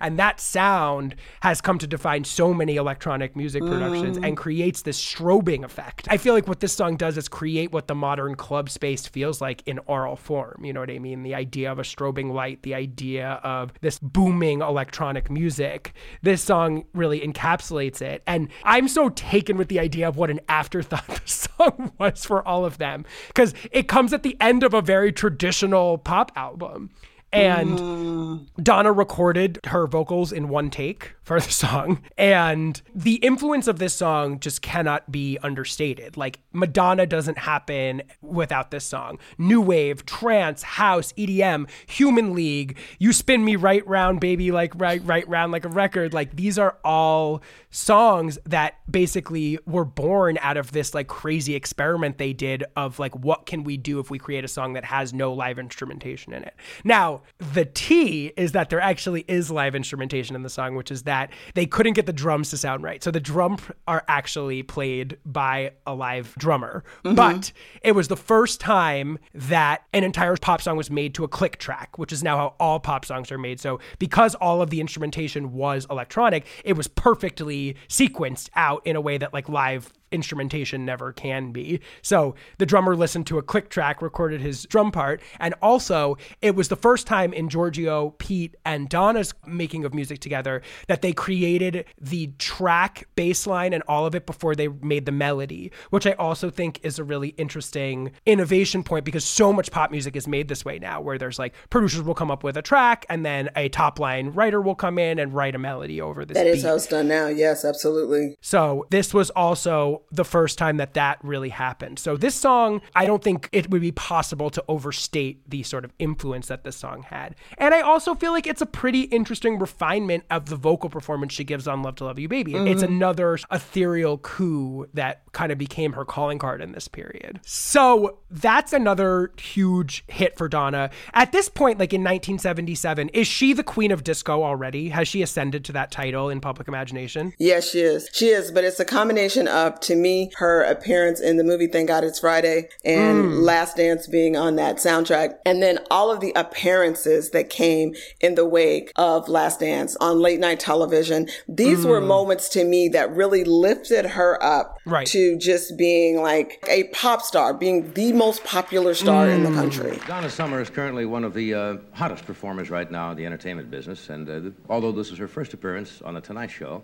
and 0.00 0.18
that 0.18 0.40
sound 0.40 1.16
has 1.40 1.60
come 1.60 1.78
to 1.78 1.86
define 1.86 2.24
so 2.24 2.54
many 2.54 2.76
electronic 2.76 3.34
music 3.34 3.62
productions 3.62 4.16
and 4.18 4.36
creates 4.36 4.82
this 4.82 5.02
strobing 5.02 5.64
effect. 5.64 6.06
I 6.08 6.18
feel 6.18 6.34
like 6.34 6.46
what 6.46 6.60
this 6.60 6.72
song 6.72 6.96
does 6.96 7.16
is 7.18 7.28
create 7.28 7.72
what 7.72 7.88
the 7.88 7.94
modern 7.96 8.36
club 8.36 8.70
space 8.70 9.06
feels 9.06 9.40
like 9.40 9.62
in 9.66 9.80
oral 9.86 10.14
form. 10.14 10.64
You 10.64 10.72
know 10.72 10.80
what 10.80 10.90
I 10.90 11.00
mean? 11.00 11.24
The 11.24 11.34
idea 11.34 11.72
of 11.72 11.80
a 11.80 11.82
strobing 11.82 12.32
light, 12.32 12.62
the 12.62 12.74
idea 12.74 13.40
of 13.42 13.72
this 13.80 13.98
booming 13.98 14.60
electronic 14.60 15.30
music. 15.30 15.94
This 16.22 16.42
song 16.42 16.84
really 16.94 17.20
encapsulates 17.20 17.71
it. 17.78 18.22
And 18.26 18.48
I'm 18.64 18.88
so 18.88 19.08
taken 19.08 19.56
with 19.56 19.68
the 19.68 19.80
idea 19.80 20.08
of 20.08 20.16
what 20.16 20.30
an 20.30 20.40
afterthought 20.48 21.06
the 21.08 21.20
song 21.26 21.92
was 21.98 22.24
for 22.24 22.46
all 22.46 22.64
of 22.64 22.78
them 22.78 23.04
because 23.28 23.54
it 23.70 23.88
comes 23.88 24.12
at 24.12 24.22
the 24.22 24.36
end 24.40 24.62
of 24.62 24.74
a 24.74 24.82
very 24.82 25.12
traditional 25.12 25.98
pop 25.98 26.32
album. 26.36 26.90
And 27.32 27.78
mm. 27.78 28.62
Donna 28.62 28.92
recorded 28.92 29.58
her 29.68 29.86
vocals 29.86 30.32
in 30.32 30.48
one 30.48 30.70
take 30.70 31.14
for 31.22 31.40
the 31.40 31.50
song. 31.50 32.02
And 32.18 32.80
the 32.94 33.14
influence 33.16 33.66
of 33.66 33.78
this 33.78 33.94
song 33.94 34.38
just 34.40 34.60
cannot 34.60 35.10
be 35.10 35.38
understated. 35.42 36.16
Like, 36.16 36.40
Madonna 36.52 37.06
doesn't 37.06 37.38
happen 37.38 38.02
without 38.20 38.70
this 38.70 38.84
song. 38.84 39.18
New 39.38 39.60
wave, 39.60 40.04
trance, 40.04 40.62
house, 40.62 41.12
EDM, 41.14 41.68
Human 41.86 42.34
League, 42.34 42.78
You 42.98 43.12
Spin 43.12 43.44
Me 43.44 43.56
Right 43.56 43.86
Round, 43.86 44.20
Baby, 44.20 44.52
like 44.52 44.72
right, 44.76 45.02
right 45.04 45.26
round 45.28 45.52
like 45.52 45.64
a 45.64 45.68
record. 45.68 46.12
Like, 46.12 46.36
these 46.36 46.58
are 46.58 46.78
all 46.84 47.42
songs 47.70 48.38
that 48.44 48.74
basically 48.90 49.58
were 49.66 49.84
born 49.84 50.38
out 50.42 50.56
of 50.56 50.72
this 50.72 50.92
like 50.94 51.08
crazy 51.08 51.54
experiment 51.54 52.18
they 52.18 52.32
did 52.32 52.64
of 52.76 52.98
like, 52.98 53.16
what 53.16 53.46
can 53.46 53.64
we 53.64 53.76
do 53.76 53.98
if 54.00 54.10
we 54.10 54.18
create 54.18 54.44
a 54.44 54.48
song 54.48 54.74
that 54.74 54.84
has 54.84 55.14
no 55.14 55.32
live 55.32 55.58
instrumentation 55.58 56.32
in 56.34 56.42
it? 56.42 56.54
Now, 56.84 57.21
the 57.38 57.64
T 57.64 58.32
is 58.36 58.52
that 58.52 58.70
there 58.70 58.80
actually 58.80 59.24
is 59.28 59.50
live 59.50 59.74
instrumentation 59.74 60.36
in 60.36 60.42
the 60.42 60.50
song, 60.50 60.74
which 60.74 60.90
is 60.90 61.02
that 61.04 61.32
they 61.54 61.66
couldn't 61.66 61.94
get 61.94 62.06
the 62.06 62.12
drums 62.12 62.50
to 62.50 62.56
sound 62.56 62.82
right. 62.82 63.02
So 63.02 63.10
the 63.10 63.20
drum 63.20 63.58
are 63.86 64.04
actually 64.08 64.62
played 64.62 65.18
by 65.24 65.72
a 65.86 65.94
live 65.94 66.34
drummer. 66.38 66.84
Mm-hmm. 67.04 67.16
But 67.16 67.52
it 67.82 67.92
was 67.92 68.08
the 68.08 68.16
first 68.16 68.60
time 68.60 69.18
that 69.34 69.84
an 69.92 70.04
entire 70.04 70.36
pop 70.36 70.62
song 70.62 70.76
was 70.76 70.90
made 70.90 71.14
to 71.14 71.24
a 71.24 71.28
click 71.28 71.58
track, 71.58 71.98
which 71.98 72.12
is 72.12 72.22
now 72.22 72.36
how 72.36 72.54
all 72.58 72.80
pop 72.80 73.04
songs 73.04 73.30
are 73.30 73.38
made. 73.38 73.60
So 73.60 73.80
because 73.98 74.34
all 74.36 74.62
of 74.62 74.70
the 74.70 74.80
instrumentation 74.80 75.52
was 75.52 75.86
electronic, 75.90 76.46
it 76.64 76.74
was 76.74 76.88
perfectly 76.88 77.76
sequenced 77.88 78.48
out 78.54 78.86
in 78.86 78.96
a 78.96 79.00
way 79.00 79.18
that 79.18 79.32
like 79.32 79.48
live 79.48 79.92
instrumentation 80.12 80.84
never 80.84 81.12
can 81.12 81.52
be. 81.52 81.80
So 82.02 82.34
the 82.58 82.66
drummer 82.66 82.94
listened 82.94 83.26
to 83.28 83.38
a 83.38 83.42
click 83.42 83.68
track, 83.68 84.02
recorded 84.02 84.40
his 84.40 84.64
drum 84.66 84.92
part, 84.92 85.20
and 85.40 85.54
also 85.62 86.16
it 86.40 86.54
was 86.54 86.68
the 86.68 86.76
first 86.76 87.06
time 87.06 87.32
in 87.32 87.48
Giorgio, 87.48 88.10
Pete, 88.18 88.56
and 88.64 88.88
Donna's 88.88 89.34
making 89.46 89.84
of 89.84 89.94
music 89.94 90.20
together 90.20 90.62
that 90.88 91.02
they 91.02 91.12
created 91.12 91.84
the 92.00 92.32
track 92.38 93.08
bass 93.14 93.46
line 93.46 93.72
and 93.72 93.82
all 93.88 94.06
of 94.06 94.14
it 94.14 94.26
before 94.26 94.54
they 94.54 94.68
made 94.68 95.06
the 95.06 95.12
melody, 95.12 95.70
which 95.90 96.06
I 96.06 96.12
also 96.12 96.50
think 96.50 96.80
is 96.82 96.98
a 96.98 97.04
really 97.04 97.28
interesting 97.30 98.12
innovation 98.26 98.82
point 98.82 99.04
because 99.04 99.24
so 99.24 99.52
much 99.52 99.70
pop 99.70 99.90
music 99.90 100.16
is 100.16 100.28
made 100.28 100.48
this 100.48 100.64
way 100.64 100.78
now, 100.78 101.00
where 101.00 101.18
there's 101.18 101.38
like 101.38 101.54
producers 101.70 102.02
will 102.02 102.14
come 102.14 102.30
up 102.30 102.44
with 102.44 102.56
a 102.56 102.62
track 102.62 103.06
and 103.08 103.24
then 103.24 103.50
a 103.56 103.68
top 103.68 103.98
line 103.98 104.30
writer 104.30 104.60
will 104.60 104.74
come 104.74 104.98
in 104.98 105.18
and 105.18 105.34
write 105.34 105.54
a 105.54 105.58
melody 105.58 106.00
over 106.00 106.24
this 106.24 106.36
That 106.36 106.46
is 106.46 106.62
how 106.62 106.74
it's 106.74 106.86
done 106.86 107.08
now. 107.08 107.26
Yes, 107.28 107.64
absolutely. 107.64 108.36
So 108.40 108.86
this 108.90 109.14
was 109.14 109.30
also 109.30 110.01
the 110.10 110.24
first 110.24 110.58
time 110.58 110.76
that 110.78 110.94
that 110.94 111.18
really 111.22 111.50
happened. 111.50 111.98
So 111.98 112.16
this 112.16 112.34
song, 112.34 112.80
I 112.94 113.06
don't 113.06 113.22
think 113.22 113.48
it 113.52 113.70
would 113.70 113.80
be 113.82 113.92
possible 113.92 114.50
to 114.50 114.64
overstate 114.68 115.48
the 115.48 115.62
sort 115.62 115.84
of 115.84 115.92
influence 115.98 116.48
that 116.48 116.64
this 116.64 116.76
song 116.76 117.02
had. 117.02 117.34
And 117.58 117.74
I 117.74 117.80
also 117.80 118.14
feel 118.14 118.32
like 118.32 118.46
it's 118.46 118.62
a 118.62 118.66
pretty 118.66 119.02
interesting 119.02 119.58
refinement 119.58 120.24
of 120.30 120.46
the 120.46 120.56
vocal 120.56 120.90
performance 120.90 121.32
she 121.32 121.44
gives 121.44 121.68
on 121.68 121.82
Love 121.82 121.96
to 121.96 122.04
Love 122.04 122.18
You 122.18 122.28
Baby. 122.28 122.52
Mm-hmm. 122.52 122.68
It's 122.68 122.82
another 122.82 123.38
ethereal 123.50 124.18
coo 124.18 124.88
that 124.94 125.22
kind 125.32 125.52
of 125.52 125.58
became 125.58 125.92
her 125.92 126.04
calling 126.04 126.38
card 126.38 126.60
in 126.60 126.72
this 126.72 126.88
period. 126.88 127.40
So 127.42 128.18
that's 128.30 128.72
another 128.72 129.32
huge 129.38 130.04
hit 130.08 130.36
for 130.36 130.48
Donna. 130.48 130.90
At 131.14 131.32
this 131.32 131.48
point, 131.48 131.78
like 131.78 131.92
in 131.92 132.00
1977, 132.00 133.10
is 133.10 133.26
she 133.26 133.52
the 133.52 133.62
queen 133.62 133.90
of 133.90 134.04
disco 134.04 134.42
already? 134.42 134.90
Has 134.90 135.08
she 135.08 135.22
ascended 135.22 135.64
to 135.66 135.72
that 135.72 135.90
title 135.90 136.28
in 136.28 136.40
public 136.40 136.68
imagination? 136.68 137.32
Yes, 137.38 137.70
she 137.70 137.80
is. 137.80 138.08
She 138.12 138.28
is, 138.28 138.50
but 138.50 138.64
it's 138.64 138.80
a 138.80 138.84
combination 138.84 139.48
of, 139.48 139.80
to 139.92 140.00
me, 140.00 140.30
her 140.36 140.62
appearance 140.62 141.20
in 141.20 141.36
the 141.36 141.44
movie 141.44 141.66
Thank 141.66 141.88
God 141.88 142.04
It's 142.04 142.18
Friday 142.18 142.68
and 142.84 143.42
Last 143.42 143.76
Dance 143.76 144.06
being 144.06 144.36
on 144.36 144.56
that 144.56 144.76
soundtrack. 144.76 145.36
And 145.44 145.62
then 145.62 145.78
all 145.90 146.10
of 146.10 146.20
the 146.20 146.32
appearances 146.34 147.30
that 147.30 147.50
came 147.50 147.94
in 148.20 148.34
the 148.34 148.46
wake 148.46 148.92
of 148.96 149.28
Last 149.28 149.60
Dance 149.60 149.96
on 150.00 150.20
late 150.20 150.40
night 150.40 150.60
television. 150.60 151.28
These 151.48 151.84
were 151.86 152.00
moments 152.00 152.48
to 152.50 152.64
me 152.64 152.88
that 152.90 153.14
really 153.14 153.44
lifted 153.44 154.06
her 154.06 154.42
up 154.42 154.78
Right. 154.84 155.06
to 155.08 155.36
just 155.38 155.76
being 155.76 156.20
like 156.20 156.64
a 156.68 156.84
pop 156.84 157.22
star, 157.22 157.54
being 157.54 157.92
the 157.92 158.12
most 158.12 158.42
popular 158.44 158.94
star 158.94 159.28
in 159.28 159.44
the 159.44 159.50
country. 159.50 159.98
Donna 160.06 160.30
Summer 160.30 160.60
is 160.60 160.70
currently 160.70 161.04
one 161.06 161.24
of 161.24 161.34
the 161.34 161.54
uh, 161.54 161.76
hottest 161.92 162.26
performers 162.26 162.70
right 162.70 162.90
now 162.90 163.10
in 163.12 163.16
the 163.16 163.26
entertainment 163.26 163.70
business, 163.70 164.08
and 164.08 164.28
uh, 164.28 164.40
th- 164.40 164.52
although 164.68 164.90
this 164.92 165.10
is 165.12 165.18
her 165.18 165.28
first 165.28 165.54
appearance 165.54 166.02
on 166.02 166.14
The 166.14 166.20
Tonight 166.20 166.50
Show, 166.50 166.82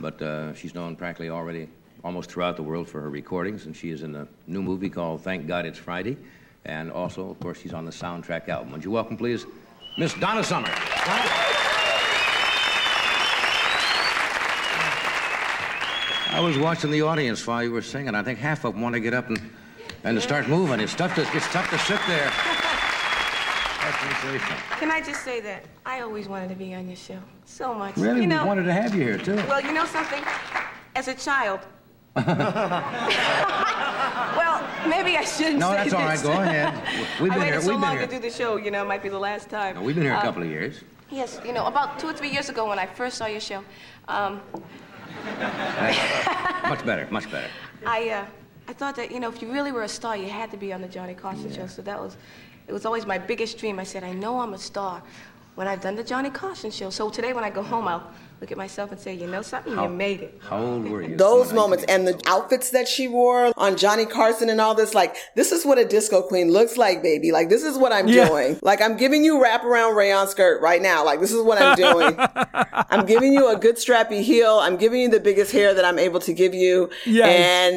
but 0.00 0.20
uh, 0.22 0.54
she's 0.54 0.74
known 0.74 0.94
practically 0.96 1.30
already 1.30 1.68
almost 2.04 2.30
throughout 2.30 2.56
the 2.56 2.62
world 2.62 2.88
for 2.88 3.00
her 3.00 3.10
recordings, 3.10 3.66
and 3.66 3.76
she 3.76 3.90
is 3.90 4.02
in 4.02 4.14
a 4.14 4.26
new 4.46 4.62
movie 4.62 4.88
called 4.90 5.22
Thank 5.22 5.46
God 5.46 5.66
It's 5.66 5.78
Friday, 5.78 6.16
and 6.64 6.90
also, 6.90 7.30
of 7.30 7.38
course, 7.40 7.60
she's 7.60 7.72
on 7.72 7.84
the 7.84 7.90
soundtrack 7.90 8.48
album. 8.48 8.72
Would 8.72 8.84
you 8.84 8.90
welcome, 8.90 9.16
please, 9.16 9.46
Miss 9.98 10.14
Donna 10.14 10.42
Summer? 10.42 10.68
I 16.34 16.40
was 16.40 16.56
watching 16.58 16.90
the 16.90 17.02
audience 17.02 17.46
while 17.46 17.62
you 17.62 17.72
were 17.72 17.82
singing. 17.82 18.14
I 18.14 18.22
think 18.22 18.38
half 18.38 18.64
of 18.64 18.72
them 18.72 18.82
want 18.82 18.94
to 18.94 19.00
get 19.00 19.12
up 19.12 19.28
and, 19.28 19.38
and 20.02 20.16
to 20.16 20.20
start 20.20 20.48
moving. 20.48 20.80
It's 20.80 20.94
tough 20.94 21.14
to, 21.16 21.22
it's 21.36 21.52
tough 21.52 21.68
to 21.70 21.78
sit 21.78 22.00
there. 22.08 22.30
Can 24.78 24.90
I 24.90 25.02
just 25.04 25.24
say 25.24 25.40
that 25.40 25.64
I 25.84 26.00
always 26.00 26.28
wanted 26.28 26.48
to 26.48 26.54
be 26.54 26.72
on 26.74 26.86
your 26.86 26.96
show 26.96 27.18
so 27.44 27.74
much. 27.74 27.96
Really, 27.96 28.22
You 28.22 28.26
know, 28.26 28.42
we 28.42 28.48
wanted 28.48 28.64
to 28.64 28.72
have 28.72 28.94
you 28.94 29.02
here 29.02 29.18
too. 29.18 29.34
well, 29.48 29.60
you 29.60 29.72
know 29.72 29.84
something? 29.84 30.22
As 30.94 31.08
a 31.08 31.14
child. 31.14 31.60
well, 32.16 32.28
maybe 34.86 35.16
I 35.16 35.24
shouldn't 35.24 35.58
No, 35.58 35.70
say 35.70 35.76
that's 35.76 35.92
all 35.94 36.00
right. 36.00 36.12
this. 36.12 36.22
Go 36.22 36.32
ahead. 36.32 36.74
We've 37.20 37.30
I 37.32 37.34
been 37.34 37.42
waited 37.42 37.52
here. 37.54 37.60
so 37.62 37.68
We've 37.72 37.80
long 37.80 37.96
here. 37.96 38.06
to 38.06 38.12
do 38.12 38.18
the 38.18 38.30
show, 38.30 38.56
you 38.56 38.70
know, 38.70 38.82
it 38.82 38.86
might 38.88 39.02
be 39.02 39.08
the 39.08 39.18
last 39.18 39.48
time. 39.48 39.76
No, 39.76 39.82
we've 39.82 39.94
been 39.94 40.04
here 40.04 40.12
a 40.14 40.18
Uh, 40.18 40.22
couple 40.22 40.42
of 40.42 40.48
years. 40.48 40.82
Yes, 41.10 41.40
you 41.44 41.52
know, 41.52 41.66
about 41.66 41.98
two 41.98 42.08
or 42.08 42.12
three 42.12 42.30
years 42.30 42.48
ago 42.48 42.68
when 42.68 42.78
I 42.78 42.86
first 42.86 43.16
saw 43.18 43.26
your 43.26 43.40
show, 43.40 43.62
um, 44.08 44.40
Much 46.68 46.84
better, 46.84 47.06
much 47.10 47.30
better. 47.30 47.48
I, 47.86 48.08
uh, 48.10 48.24
I 48.68 48.72
thought 48.72 48.96
that, 48.96 49.10
you 49.10 49.20
know, 49.20 49.28
if 49.28 49.40
you 49.42 49.52
really 49.52 49.72
were 49.72 49.82
a 49.82 49.88
star, 49.88 50.16
you 50.16 50.28
had 50.28 50.50
to 50.50 50.56
be 50.56 50.72
on 50.72 50.80
the 50.80 50.88
Johnny 50.88 51.14
Carson 51.14 51.52
show. 51.52 51.66
So 51.66 51.82
that 51.82 51.98
was, 52.00 52.16
it 52.66 52.72
was 52.72 52.84
always 52.86 53.04
my 53.06 53.18
biggest 53.18 53.58
dream. 53.58 53.78
I 53.78 53.84
said, 53.84 54.04
I 54.04 54.12
know 54.12 54.40
I'm 54.40 54.54
a 54.54 54.58
star 54.58 55.02
when 55.54 55.68
I've 55.68 55.80
done 55.80 55.96
the 55.96 56.04
Johnny 56.04 56.30
Carson 56.30 56.70
show. 56.70 56.88
So 56.90 57.10
today 57.10 57.32
when 57.34 57.44
I 57.44 57.50
go 57.50 57.62
home, 57.62 57.86
I'll 57.88 58.10
look 58.42 58.50
at 58.50 58.58
myself 58.58 58.90
and 58.90 59.00
say, 59.00 59.14
you 59.14 59.28
know 59.28 59.40
something, 59.40 59.72
you 59.72 59.88
made 59.88 60.20
it. 60.20 60.36
How 60.42 60.58
old 60.58 60.88
were 60.88 61.00
you? 61.00 61.16
Those 61.16 61.52
moments 61.52 61.84
and 61.88 62.08
the 62.08 62.20
outfits 62.26 62.70
that 62.70 62.88
she 62.88 63.06
wore 63.06 63.52
on 63.56 63.76
Johnny 63.76 64.04
Carson 64.04 64.50
and 64.50 64.60
all 64.60 64.74
this, 64.74 64.94
like, 64.94 65.14
this 65.36 65.52
is 65.52 65.64
what 65.64 65.78
a 65.78 65.84
disco 65.84 66.22
queen 66.22 66.50
looks 66.50 66.76
like, 66.76 67.04
baby. 67.04 67.30
Like, 67.30 67.48
this 67.48 67.62
is 67.62 67.78
what 67.78 67.92
I'm 67.92 68.08
Yeah. 68.08 68.26
doing. 68.28 68.58
Like, 68.60 68.82
I'm 68.82 68.96
giving 68.96 69.22
you 69.24 69.36
wraparound 69.38 69.94
rayon 69.94 70.26
skirt 70.26 70.60
right 70.60 70.82
now. 70.82 71.04
Like, 71.04 71.20
this 71.20 71.30
is 71.30 71.40
what 71.40 71.62
I'm 71.62 71.76
doing. 71.76 72.16
I'm 72.90 73.06
giving 73.06 73.32
you 73.32 73.48
a 73.48 73.56
good 73.56 73.76
strappy 73.76 74.22
heel. 74.22 74.58
I'm 74.60 74.76
giving 74.76 75.00
you 75.02 75.08
the 75.08 75.20
biggest 75.20 75.52
hair 75.52 75.72
that 75.72 75.84
I'm 75.84 76.00
able 76.00 76.18
to 76.18 76.32
give 76.32 76.52
you. 76.52 76.90
Yes. 77.06 77.28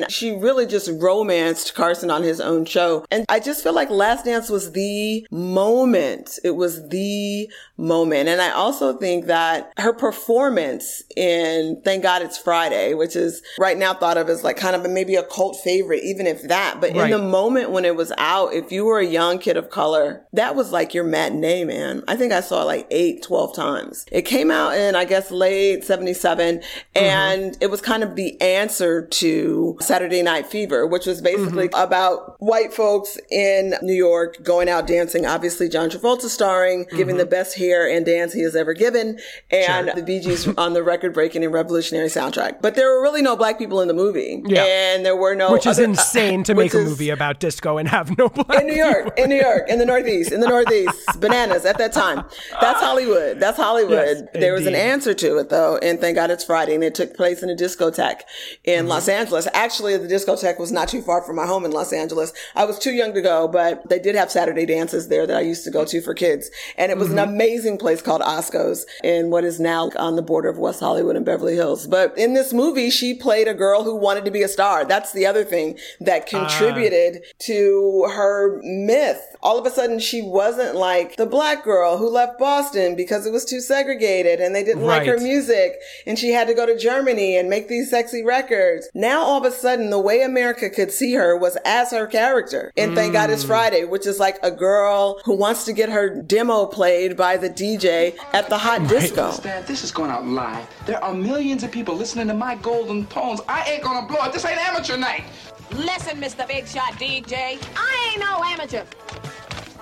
And 0.02 0.12
she 0.12 0.32
really 0.32 0.66
just 0.66 0.90
romanced 1.00 1.76
Carson 1.76 2.10
on 2.10 2.24
his 2.24 2.42
own 2.42 2.66
show. 2.66 3.06
And 3.12 3.24
I 3.30 3.40
just 3.40 3.62
feel 3.62 3.74
like 3.76 3.92
Last 3.92 4.26
Dance 4.26 4.50
was 4.50 4.72
the 4.72 5.28
moment. 5.30 6.40
It 6.44 6.56
was 6.56 6.90
the 6.90 7.52
moment. 7.78 8.30
And 8.30 8.42
I 8.42 8.50
also 8.50 8.98
think 8.98 9.28
that 9.28 9.72
her 9.78 9.94
performance 9.94 10.55
performance 10.56 11.04
in 11.16 11.82
Thank 11.84 12.04
God 12.04 12.22
It's 12.22 12.38
Friday, 12.38 12.94
which 12.94 13.16
is 13.16 13.42
right 13.60 13.78
now 13.78 13.94
thought 13.94 14.18
of 14.18 14.30
as 14.30 14.44
like 14.44 14.58
kind 14.58 14.76
of 14.76 14.86
a, 14.86 14.90
maybe 14.90 15.16
a 15.16 15.24
cult 15.24 15.58
favorite, 15.64 16.04
even 16.04 16.28
if 16.28 16.44
that. 16.44 16.80
But 16.80 16.94
Right. 16.94 17.06
in 17.06 17.12
the 17.12 17.26
moment 17.26 17.72
when 17.72 17.86
it 17.86 17.96
was 17.96 18.12
out, 18.18 18.54
if 18.54 18.72
you 18.72 18.86
were 18.86 19.00
a 19.00 19.06
young 19.06 19.40
kid 19.40 19.58
of 19.58 19.70
color, 19.70 20.26
that 20.34 20.56
was 20.56 20.72
like 20.72 20.94
your 20.94 21.04
matinee, 21.04 21.66
man. 21.66 22.04
I 22.08 22.16
think 22.16 22.32
I 22.32 22.42
saw 22.42 22.62
it 22.62 22.66
like 22.66 22.88
eight, 22.92 23.24
12 23.24 23.56
times. 23.56 24.06
It 24.12 24.24
came 24.24 24.52
out 24.52 24.76
in, 24.76 24.96
I 24.96 25.06
guess, 25.06 25.32
late 25.32 25.84
77, 25.84 26.58
mm-hmm. 26.58 26.70
and 26.96 27.58
it 27.62 27.70
was 27.70 27.82
kind 27.82 28.04
of 28.04 28.16
the 28.16 28.40
answer 28.42 29.06
to 29.06 29.78
Saturday 29.82 30.22
Night 30.22 30.48
Fever, 30.48 30.88
which 30.88 31.06
was 31.06 31.22
basically 31.22 31.70
mm-hmm. 31.70 31.84
about 31.84 32.36
white 32.40 32.74
folks 32.74 33.18
in 33.32 33.76
New 33.82 33.94
York 33.94 34.44
going 34.44 34.70
out 34.70 34.88
dancing. 34.88 35.26
Obviously, 35.26 35.70
John 35.70 35.90
Travolta 35.90 36.24
starring, 36.24 36.86
giving 36.92 37.08
mm-hmm. 37.16 37.18
the 37.18 37.26
best 37.26 37.58
hair 37.58 37.90
and 37.90 38.06
dance 38.06 38.34
he 38.34 38.42
has 38.42 38.56
ever 38.56 38.74
given, 38.74 39.20
and 39.52 39.92
the 39.96 40.04
Bee 40.04 40.20
Gees 40.20 40.45
on 40.58 40.74
the 40.74 40.84
record 40.84 41.14
breaking 41.14 41.44
and 41.44 41.54
revolutionary 41.54 42.08
soundtrack. 42.08 42.62
But 42.62 42.76
there 42.76 42.90
were 42.90 43.02
really 43.02 43.22
no 43.22 43.36
black 43.36 43.58
people 43.58 43.82
in 43.82 43.88
the 43.88 43.94
movie. 43.94 44.42
Yeah. 44.46 44.64
And 44.64 45.06
there 45.06 45.16
were 45.16 45.36
no 45.36 45.52
Which 45.52 45.66
is 45.66 45.80
insane 45.80 46.44
to 46.46 46.54
make 46.62 46.74
a 46.74 46.80
is- 46.80 46.86
movie 46.90 47.10
about 47.10 47.40
disco 47.40 47.78
and 47.78 47.88
have 47.88 48.18
no 48.18 48.30
black 48.30 48.62
in 48.62 48.68
New 48.68 48.76
York, 48.76 49.14
in 49.18 49.30
New 49.30 49.36
York, 49.40 49.70
in 49.70 49.80
the 49.80 49.86
Northeast, 49.94 50.32
in 50.32 50.40
the 50.40 50.48
Northeast, 50.48 51.20
bananas 51.20 51.66
at 51.66 51.78
that 51.78 51.92
time. 51.94 52.26
That's 52.62 52.80
Hollywood. 52.80 53.40
That's 53.40 53.58
Hollywood. 53.58 53.92
Yes, 53.92 54.22
there 54.34 54.54
was 54.54 54.66
an 54.66 54.76
answer 54.76 55.14
to 55.14 55.38
it 55.38 55.50
though, 55.50 55.78
and 55.78 56.00
thank 56.00 56.16
God 56.16 56.30
it's 56.32 56.44
Friday, 56.44 56.76
and 56.76 56.84
it 56.84 56.96
took 56.96 57.16
place 57.16 57.42
in 57.44 57.50
a 57.50 57.56
discotheque 57.56 58.22
in 58.64 58.76
Mm-hmm. 58.86 58.88
Los 58.90 59.08
Angeles. 59.08 59.48
Actually, 59.54 59.98
the 59.98 60.08
discotheque 60.08 60.60
was 60.60 60.72
not 60.72 60.88
too 60.90 61.02
far 61.02 61.22
from 61.22 61.36
my 61.38 61.46
home 61.48 61.66
in 61.66 61.72
Los 61.72 61.92
Angeles. 61.94 62.34
I 62.56 62.66
was 62.66 62.78
too 62.78 62.92
young 62.92 63.14
to 63.14 63.22
go, 63.22 63.48
but 63.48 63.88
they 63.90 64.00
did 64.00 64.16
have 64.16 64.30
Saturday 64.32 64.66
dances 64.66 65.08
there 65.08 65.26
that 65.26 65.38
I 65.38 65.42
used 65.42 65.64
to 65.64 65.72
go 65.72 65.86
to 65.86 66.02
for 66.02 66.14
kids, 66.14 66.50
and 66.78 66.92
it 66.92 66.98
was 66.98 67.06
Mm-hmm. 67.10 67.18
an 67.20 67.30
amazing 67.30 67.78
place 67.78 68.02
called 68.02 68.22
Osko's 68.22 68.86
in 69.04 69.30
what 69.30 69.44
is 69.44 69.60
now 69.60 69.90
on 69.98 70.16
the 70.16 70.22
border 70.26 70.50
of 70.50 70.58
West 70.58 70.80
Hollywood 70.80 71.16
and 71.16 71.26
Beverly 71.26 71.56
Hills. 71.56 71.88
But 71.88 72.18
in 72.18 72.34
this 72.34 72.52
movie, 72.54 72.90
she 72.90 73.14
played 73.14 73.48
a 73.48 73.54
girl 73.54 73.84
who 73.84 73.96
wanted 73.96 74.26
to 74.26 74.32
be 74.32 74.42
a 74.44 74.48
star. 74.48 74.84
That's 74.86 75.12
the 75.14 75.26
other 75.26 75.44
thing 75.44 75.78
that 76.02 76.24
Ah. 76.34 76.40
contributed 76.40 77.24
to 77.40 78.08
her 78.14 78.60
myth. 78.64 79.22
All 79.42 79.58
of 79.60 79.66
a 79.66 79.70
sudden, 79.70 80.00
she 80.00 80.22
wasn't 80.22 80.76
like 80.76 81.16
the 81.18 81.26
black 81.26 81.64
girl 81.64 81.98
who 81.98 82.10
left 82.10 82.40
Boston 82.40 82.96
because 82.96 83.26
it 83.26 83.32
was 83.32 83.46
too 83.46 83.60
segregated 83.60 84.40
and 84.40 84.56
they 84.56 84.64
didn't 84.64 84.86
like 84.86 85.06
her 85.06 85.18
music 85.18 85.76
and 86.08 86.18
she 86.18 86.32
had 86.32 86.48
to 86.48 86.54
go 86.54 86.66
to 86.66 86.78
Germany 86.78 87.38
and 87.38 87.50
make 87.50 87.68
these 87.68 87.90
sexy 87.90 88.24
records. 88.24 88.90
Now, 88.94 89.22
all 89.22 89.38
of 89.38 89.46
a 89.46 89.52
sudden, 89.56 89.90
the 89.90 90.00
way 90.00 90.22
America 90.22 90.70
could 90.70 90.92
see 90.92 91.14
her 91.14 91.38
was 91.38 91.58
as 91.66 91.92
her 91.92 92.08
character 92.08 92.72
in 92.76 92.96
Thank 92.96 93.14
God 93.14 93.30
It's 93.30 93.44
Mm. 93.44 93.48
Friday, 93.48 93.84
which 93.84 94.08
is 94.08 94.20
like 94.20 94.38
a 94.42 94.52
girl 94.52 95.20
who 95.26 95.34
wants 95.36 95.66
to 95.66 95.74
get 95.74 95.90
her 95.90 96.10
demo 96.10 96.66
played 96.66 97.16
by 97.18 97.38
the 97.38 97.50
DJ 97.50 98.16
at 98.34 98.50
the 98.50 98.58
hot 98.58 98.88
disco. 98.88 99.32
This 99.68 99.84
is 99.84 99.92
going 99.92 100.10
out 100.16 100.26
live. 100.26 100.66
There 100.86 101.04
are 101.04 101.14
millions 101.14 101.64
of 101.64 101.72
people 101.72 101.96
listening 101.96 102.28
to 102.28 102.34
my 102.34 102.56
golden 102.56 103.06
tones. 103.08 103.42
I 103.50 103.70
ain't 103.72 103.84
gonna 103.84 104.08
blow 104.08 104.24
it. 104.26 104.34
This 104.34 104.46
ain't 104.46 104.58
amateur 104.58 104.98
night. 104.98 105.24
Listen, 105.72 106.20
Mr. 106.22 106.48
Big 106.48 106.68
Shot 106.68 106.94
DJ, 106.94 107.60
I 107.76 108.10
ain't 108.12 108.20
no 108.22 108.42
amateur. 108.44 108.84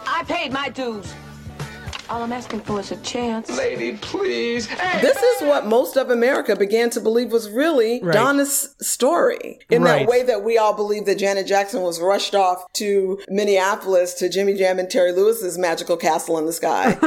I 0.07 0.23
paid 0.23 0.51
my 0.51 0.69
dues. 0.69 1.13
All 2.09 2.21
I'm 2.21 2.33
asking 2.33 2.61
for 2.61 2.79
is 2.79 2.91
a 2.91 2.97
chance. 2.97 3.49
Lady, 3.57 3.97
please. 3.97 4.65
Hey, 4.65 5.01
This 5.01 5.17
is 5.17 5.41
what 5.47 5.65
most 5.67 5.95
of 5.97 6.09
America 6.09 6.55
began 6.55 6.89
to 6.91 6.99
believe 6.99 7.31
was 7.31 7.49
really 7.49 8.01
Right. 8.03 8.13
Donna's 8.13 8.75
story. 8.81 9.59
In 9.69 9.83
Right. 9.83 9.99
that 9.99 10.09
way 10.09 10.23
that 10.23 10.43
we 10.43 10.57
all 10.57 10.73
believe 10.73 11.05
that 11.05 11.17
Janet 11.17 11.47
Jackson 11.47 11.81
was 11.81 12.01
rushed 12.01 12.35
off 12.35 12.65
to 12.73 13.19
Minneapolis 13.29 14.13
to 14.15 14.29
Jimmy 14.29 14.53
Jam 14.55 14.79
and 14.79 14.89
Terry 14.89 15.13
Lewis's 15.13 15.57
magical 15.57 15.95
castle 15.95 16.37
in 16.37 16.45
the 16.45 16.53
sky. 16.53 16.93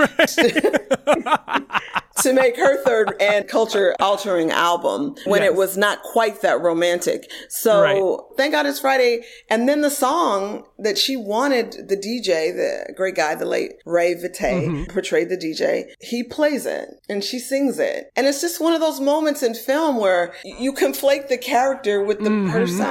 to 2.23 2.33
make 2.33 2.57
her 2.57 2.83
third 2.83 3.14
and 3.21 3.49
culture 3.49 3.95
altering 4.01 4.51
album 4.51 5.14
when 5.25 5.43
Yes. 5.43 5.51
it 5.51 5.57
was 5.57 5.77
not 5.77 6.03
quite 6.03 6.41
that 6.43 6.61
romantic. 6.61 7.31
So 7.49 7.83
Right. 7.83 8.37
thank 8.37 8.53
God 8.53 8.67
it's 8.67 8.81
Friday. 8.81 9.25
And 9.51 9.69
then 9.69 9.81
the 9.83 9.91
song 9.91 10.64
that 10.79 10.99
she 10.99 11.17
wanted 11.17 11.89
the 11.89 11.97
DJ, 11.97 12.51
the 12.51 12.93
great 12.95 13.14
guy, 13.14 13.35
the 13.35 13.45
late 13.45 13.75
Ray 13.85 14.14
Vitte, 14.14 14.41
mm-hmm. 14.41 14.85
portrayed 14.85 15.29
the 15.29 15.37
DJ. 15.37 15.87
He 16.01 16.23
plays 16.23 16.67
it 16.67 16.89
and 17.09 17.23
she 17.23 17.39
sings 17.39 17.79
it. 17.79 18.11
And 18.17 18.27
it's 18.27 18.41
just 18.41 18.61
one 18.61 18.73
of 18.73 18.81
those 18.81 19.01
moments 19.01 19.43
in 19.43 19.55
film 19.55 19.97
where 19.97 20.35
you 20.45 20.73
conflate 20.73 21.29
the 21.29 21.39
character 21.39 22.03
with 22.03 22.19
the 22.21 22.31
mm-hmm. 22.31 22.51
person. 22.51 22.85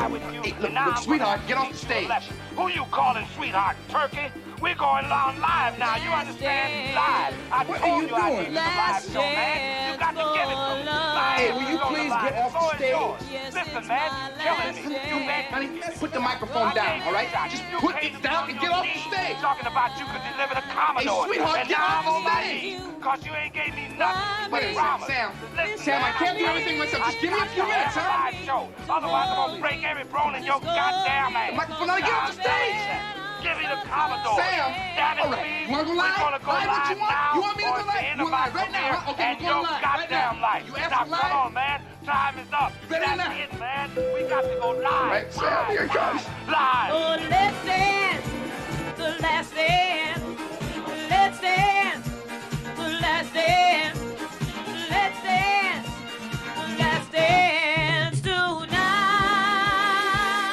Hey, 0.43 0.53
look, 0.61 0.71
look, 0.71 0.97
sweetheart, 0.97 1.41
get 1.47 1.57
off 1.57 1.71
the 1.71 1.77
stage. 1.77 2.09
Who 2.55 2.69
you 2.69 2.83
calling 2.91 3.25
sweetheart, 3.35 3.75
Turkey? 3.89 4.31
We're 4.65 4.73
going 4.73 5.05
on 5.05 5.37
live 5.39 5.77
now. 5.77 5.93
You 6.01 6.09
understand? 6.09 6.97
Live. 6.97 7.37
I 7.53 7.65
What 7.69 7.85
told 7.85 7.85
are 7.85 8.01
you 8.01 8.09
you 8.09 8.15
I 8.17 8.29
doing? 8.33 8.49
gave 8.49 8.49
you 8.49 8.65
the 8.65 8.73
live 8.81 9.03
show, 9.13 9.21
man. 9.21 9.93
You 9.93 9.93
got 10.01 10.13
to 10.17 10.25
give 10.33 10.49
it 10.49 10.57
to 10.57 10.73
me. 10.81 10.89
Live. 10.89 11.37
Hey, 11.37 11.49
will 11.53 11.69
you 11.69 11.77
It's 11.77 11.85
on 11.85 11.93
the 11.93 11.99
please 12.01 12.13
get 12.17 12.33
off 12.33 12.49
the 12.49 12.65
So 12.65 12.73
stage? 12.73 12.97
yours. 12.97 13.21
Listen, 13.53 13.83
man, 13.85 14.09
you 14.09 14.41
killing 14.41 14.73
me. 14.89 14.97
You 15.05 15.17
beg 15.29 15.45
Honey, 15.53 15.69
put 16.01 16.09
the 16.17 16.19
microphone 16.19 16.73
down, 16.73 16.97
all 17.05 17.13
right? 17.13 17.29
Just 17.53 17.61
put 17.77 17.93
it 18.01 18.17
down 18.25 18.49
and 18.49 18.57
get 18.57 18.73
off 18.73 18.89
the 18.89 19.01
stage. 19.05 19.37
Talking 19.37 19.69
about 19.69 19.93
you 20.01 20.05
could 20.09 20.23
deliver 20.33 20.57
the 20.57 20.65
Commodore. 20.73 21.25
sweetheart, 21.29 21.59
and 21.61 21.69
get 21.69 21.77
off 21.85 22.05
the 22.09 22.25
stage. 22.25 22.81
Cause 23.05 23.21
you 23.21 23.33
ain't 23.37 23.53
gave 23.53 23.69
me 23.77 23.85
nothing. 24.01 24.49
Wait 24.49 24.65
a 24.65 24.73
minute, 24.73 24.81
Promise. 24.81 25.13
Sam. 25.13 25.29
Sam, 25.77 26.01
I 26.01 26.09
can't 26.17 26.39
do 26.41 26.45
everything 26.49 26.81
myself. 26.81 27.05
Just 27.05 27.21
give 27.21 27.29
me 27.29 27.37
a 27.37 27.45
few 27.53 27.69
minutes, 27.69 27.93
huh? 27.93 28.33
Otherwise, 28.89 29.29
I'm 29.29 29.37
gonna 29.45 29.61
break 29.61 29.85
every 29.85 30.09
bone 30.09 30.33
in 30.33 30.41
your 30.41 30.57
goddamn 30.57 31.37
ass. 31.37 31.53
Microphone, 31.53 31.85
now 31.85 32.01
get 32.01 32.09
off 32.17 32.33
the 32.33 32.41
stage. 32.41 33.24
Give 33.45 33.57
me 33.61 33.65
the 33.69 33.77
Commodore. 33.85 34.37
Sam, 34.41 34.73
Damn 34.97 35.17
it, 35.17 35.25
all 35.25 35.31
right. 35.31 35.65
You 35.65 35.71
wanna 35.71 35.85
go 35.85 35.91
We're 35.93 35.95
live? 36.01 36.17
gonna 36.17 36.39
go 36.41 36.51
Live 36.51 36.67
what 36.67 36.89
you 36.89 36.97
want? 36.97 37.11
now, 37.13 37.31
You 37.35 37.41
want 37.45 37.57
me 37.57 37.63
to 37.63 37.69
go 37.69 37.83
live? 37.85 38.03
You 38.17 38.23
want 38.25 38.31
live 38.33 38.55
right 38.55 38.71
now, 38.71 38.89
huh? 38.97 39.11
Okay, 39.11 39.29
we're 39.33 39.39
going 39.39 39.45
your 39.45 39.61
live 39.63 39.83
right 39.85 40.09
now. 40.09 40.41
life. 40.41 40.63
You 40.67 40.73
asked 40.75 40.91
now, 40.91 41.03
for 41.05 41.09
live? 41.11 41.21
come 41.21 41.37
on, 41.45 41.53
man. 41.53 41.81
Time 42.05 42.35
is 42.39 42.47
up. 42.53 42.71
Ready 42.89 43.05
That's 43.05 43.17
now? 43.17 43.37
it, 43.37 43.59
man. 43.59 43.87
We 44.13 44.19
got 44.29 44.41
to 44.41 44.55
go 44.61 44.69
live. 44.71 45.11
Right, 45.13 45.29
Sam, 45.33 45.65
here 45.69 45.83
it 45.85 45.89
comes. 45.91 46.21
Live. 46.49 46.89
Oh, 46.93 47.17
let's 47.29 47.59
dance 47.65 48.25
the 48.97 49.09
last 49.21 49.53
dance. 49.53 50.23
Let's 51.09 51.39
dance 51.41 52.07
the 52.77 52.87
last 53.03 53.33
dance. 53.33 53.99
Let's 54.89 55.19
dance 55.23 55.87
the 56.57 56.65
last 56.81 57.11
dance 57.11 57.44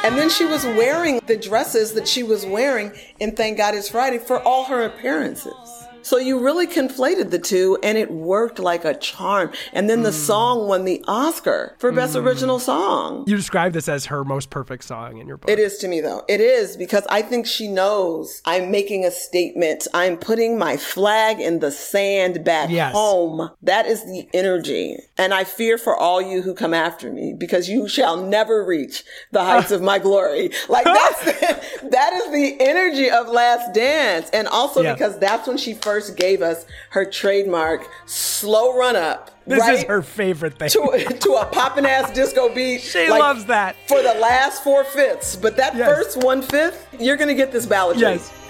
And 0.04 0.18
then 0.18 0.30
she 0.30 0.44
was 0.44 0.64
wearing 0.64 1.20
the 1.26 1.36
dresses 1.36 1.92
that 1.92 2.08
she 2.08 2.24
was 2.24 2.44
wearing 2.44 2.92
in 3.20 3.36
Thank 3.36 3.58
God 3.58 3.74
It's 3.76 3.88
Friday 3.88 4.18
for 4.18 4.42
all 4.42 4.64
her 4.64 4.82
appearances. 4.82 5.81
So 6.02 6.18
you 6.18 6.38
really 6.38 6.66
conflated 6.66 7.30
the 7.30 7.38
two 7.38 7.78
and 7.82 7.96
it 7.96 8.10
worked 8.10 8.58
like 8.58 8.84
a 8.84 8.94
charm. 8.94 9.52
And 9.72 9.88
then 9.88 10.02
the 10.02 10.10
hmm. 10.10 10.16
song 10.16 10.68
won 10.68 10.84
the 10.84 11.04
Oscar 11.06 11.76
for 11.78 11.92
Best 11.92 12.14
hmm. 12.14 12.26
Original 12.26 12.58
Song. 12.58 13.24
You 13.26 13.36
describe 13.36 13.72
this 13.72 13.88
as 13.88 14.06
her 14.06 14.24
most 14.24 14.50
perfect 14.50 14.84
song 14.84 15.18
in 15.18 15.26
your 15.26 15.36
book. 15.36 15.50
It 15.50 15.58
is 15.58 15.78
to 15.78 15.88
me 15.88 16.00
though. 16.00 16.24
It 16.28 16.40
is 16.40 16.76
because 16.76 17.06
I 17.08 17.22
think 17.22 17.46
she 17.46 17.68
knows 17.68 18.42
I'm 18.44 18.70
making 18.70 19.04
a 19.04 19.10
statement. 19.10 19.86
I'm 19.94 20.16
putting 20.16 20.58
my 20.58 20.76
flag 20.76 21.40
in 21.40 21.60
the 21.60 21.70
sand 21.70 22.44
back 22.44 22.70
Yes. 22.70 22.92
home. 22.92 23.50
That 23.62 23.86
is 23.86 24.04
the 24.04 24.28
energy. 24.34 24.96
And 25.16 25.32
I 25.32 25.44
fear 25.44 25.78
for 25.78 25.96
all 25.96 26.20
you 26.20 26.42
who 26.42 26.54
come 26.54 26.74
after 26.74 27.12
me 27.12 27.34
because 27.38 27.68
you 27.68 27.88
shall 27.88 28.16
never 28.16 28.64
reach 28.64 29.04
the 29.30 29.44
heights 29.44 29.70
of 29.70 29.82
my 29.82 29.98
glory. 29.98 30.50
Like 30.68 30.84
that's 30.84 31.24
that 31.90 32.12
is 32.14 32.32
the 32.32 32.56
energy 32.60 33.10
of 33.10 33.28
Last 33.28 33.74
Dance. 33.74 34.30
And 34.32 34.48
also 34.48 34.80
Yeah. 34.80 34.94
because 34.94 35.18
that's 35.18 35.46
when 35.46 35.58
she 35.58 35.74
first 35.74 35.91
gave 36.00 36.42
us 36.42 36.66
her 36.90 37.04
trademark 37.04 37.88
slow 38.06 38.76
run 38.76 38.96
up. 38.96 39.30
This 39.46 39.60
right? 39.60 39.74
is 39.74 39.82
her 39.84 40.02
favorite 40.02 40.58
thing. 40.58 40.68
to, 40.70 41.18
to 41.20 41.32
a 41.34 41.46
poppin' 41.46 41.84
ass 41.86 42.12
disco 42.12 42.52
beat. 42.54 42.80
She 42.80 43.08
loves 43.08 43.44
that. 43.46 43.74
For 43.88 44.00
the 44.02 44.14
last 44.14 44.62
four 44.62 44.84
fifths. 44.84 45.34
But 45.36 45.56
that 45.56 45.74
Yes. 45.76 45.88
first 45.88 46.22
one 46.24 46.42
fifth, 46.42 46.86
you're 47.00 47.16
going 47.16 47.28
to 47.28 47.34
get 47.34 47.50
this 47.50 47.66
ballad. 47.66 47.98
yes. 47.98 48.28
Call 48.28 48.41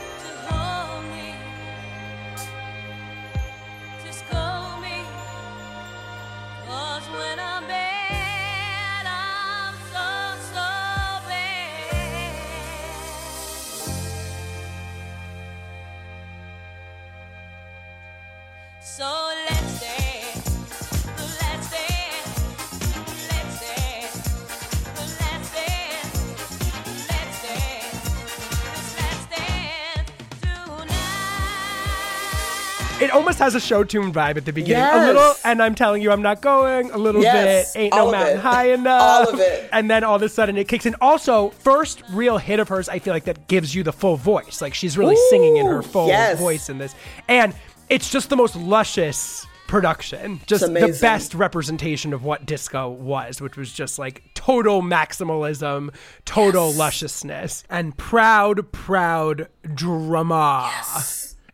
almost 33.13 33.39
has 33.39 33.55
a 33.55 33.61
show 33.61 33.85
tune 33.85 34.13
vibe 34.13 34.37
at 34.37 34.45
the 34.45 34.53
beginning. 34.53 34.83
A 34.85 35.07
little, 35.07 35.35
and 35.45 35.63
I'm 35.63 35.75
telling 35.75 36.03
you, 36.03 36.11
I'm 36.11 36.23
not 36.23 36.41
going. 36.41 36.91
A 36.91 36.99
little 36.99 37.23
Yes, 37.23 37.73
bit, 37.73 37.81
ain't 37.81 37.93
all 37.95 38.07
no 38.07 38.13
mountain 38.13 38.39
it. 38.39 38.41
high 38.41 38.73
enough. 38.73 39.03
All 39.03 39.35
of 39.35 39.41
it. 39.41 39.69
And 39.73 39.91
then 39.91 40.05
all 40.05 40.17
of 40.17 40.23
a 40.23 40.29
sudden 40.29 40.57
it 40.57 40.69
kicks 40.69 40.87
in. 40.87 40.95
Also, 41.01 41.51
first 41.51 42.03
real 42.11 42.39
hit 42.39 42.59
of 42.61 42.69
hers, 42.69 42.89
I 42.89 42.99
feel 42.99 43.15
like 43.15 43.25
that 43.25 43.49
gives 43.49 43.75
you 43.75 43.83
the 43.83 43.93
full 43.93 44.17
voice. 44.17 44.61
Like 44.61 44.75
she's 44.75 44.99
really 44.99 45.17
singing 45.31 45.57
in 45.57 45.67
her 45.67 45.83
full 45.83 46.09
yes. 46.09 46.39
voice 46.39 46.69
in 46.69 46.79
this. 46.79 46.95
And 47.29 47.55
it's 47.89 48.11
just 48.11 48.31
the 48.31 48.37
most 48.37 48.57
luscious 48.57 49.47
production. 49.67 50.41
Just 50.47 50.67
the 50.73 50.99
best 51.01 51.35
representation 51.35 52.13
of 52.13 52.25
what 52.25 52.45
disco 52.45 52.91
was, 52.91 53.41
which 53.41 53.57
was 53.57 53.73
just 53.73 53.99
like 53.99 54.23
total 54.35 54.83
maximalism, 54.83 55.95
total 56.25 56.73
lusciousness, 56.73 57.65
and 57.71 57.97
proud, 57.97 58.71
proud 58.73 59.49
drama. 59.75 60.71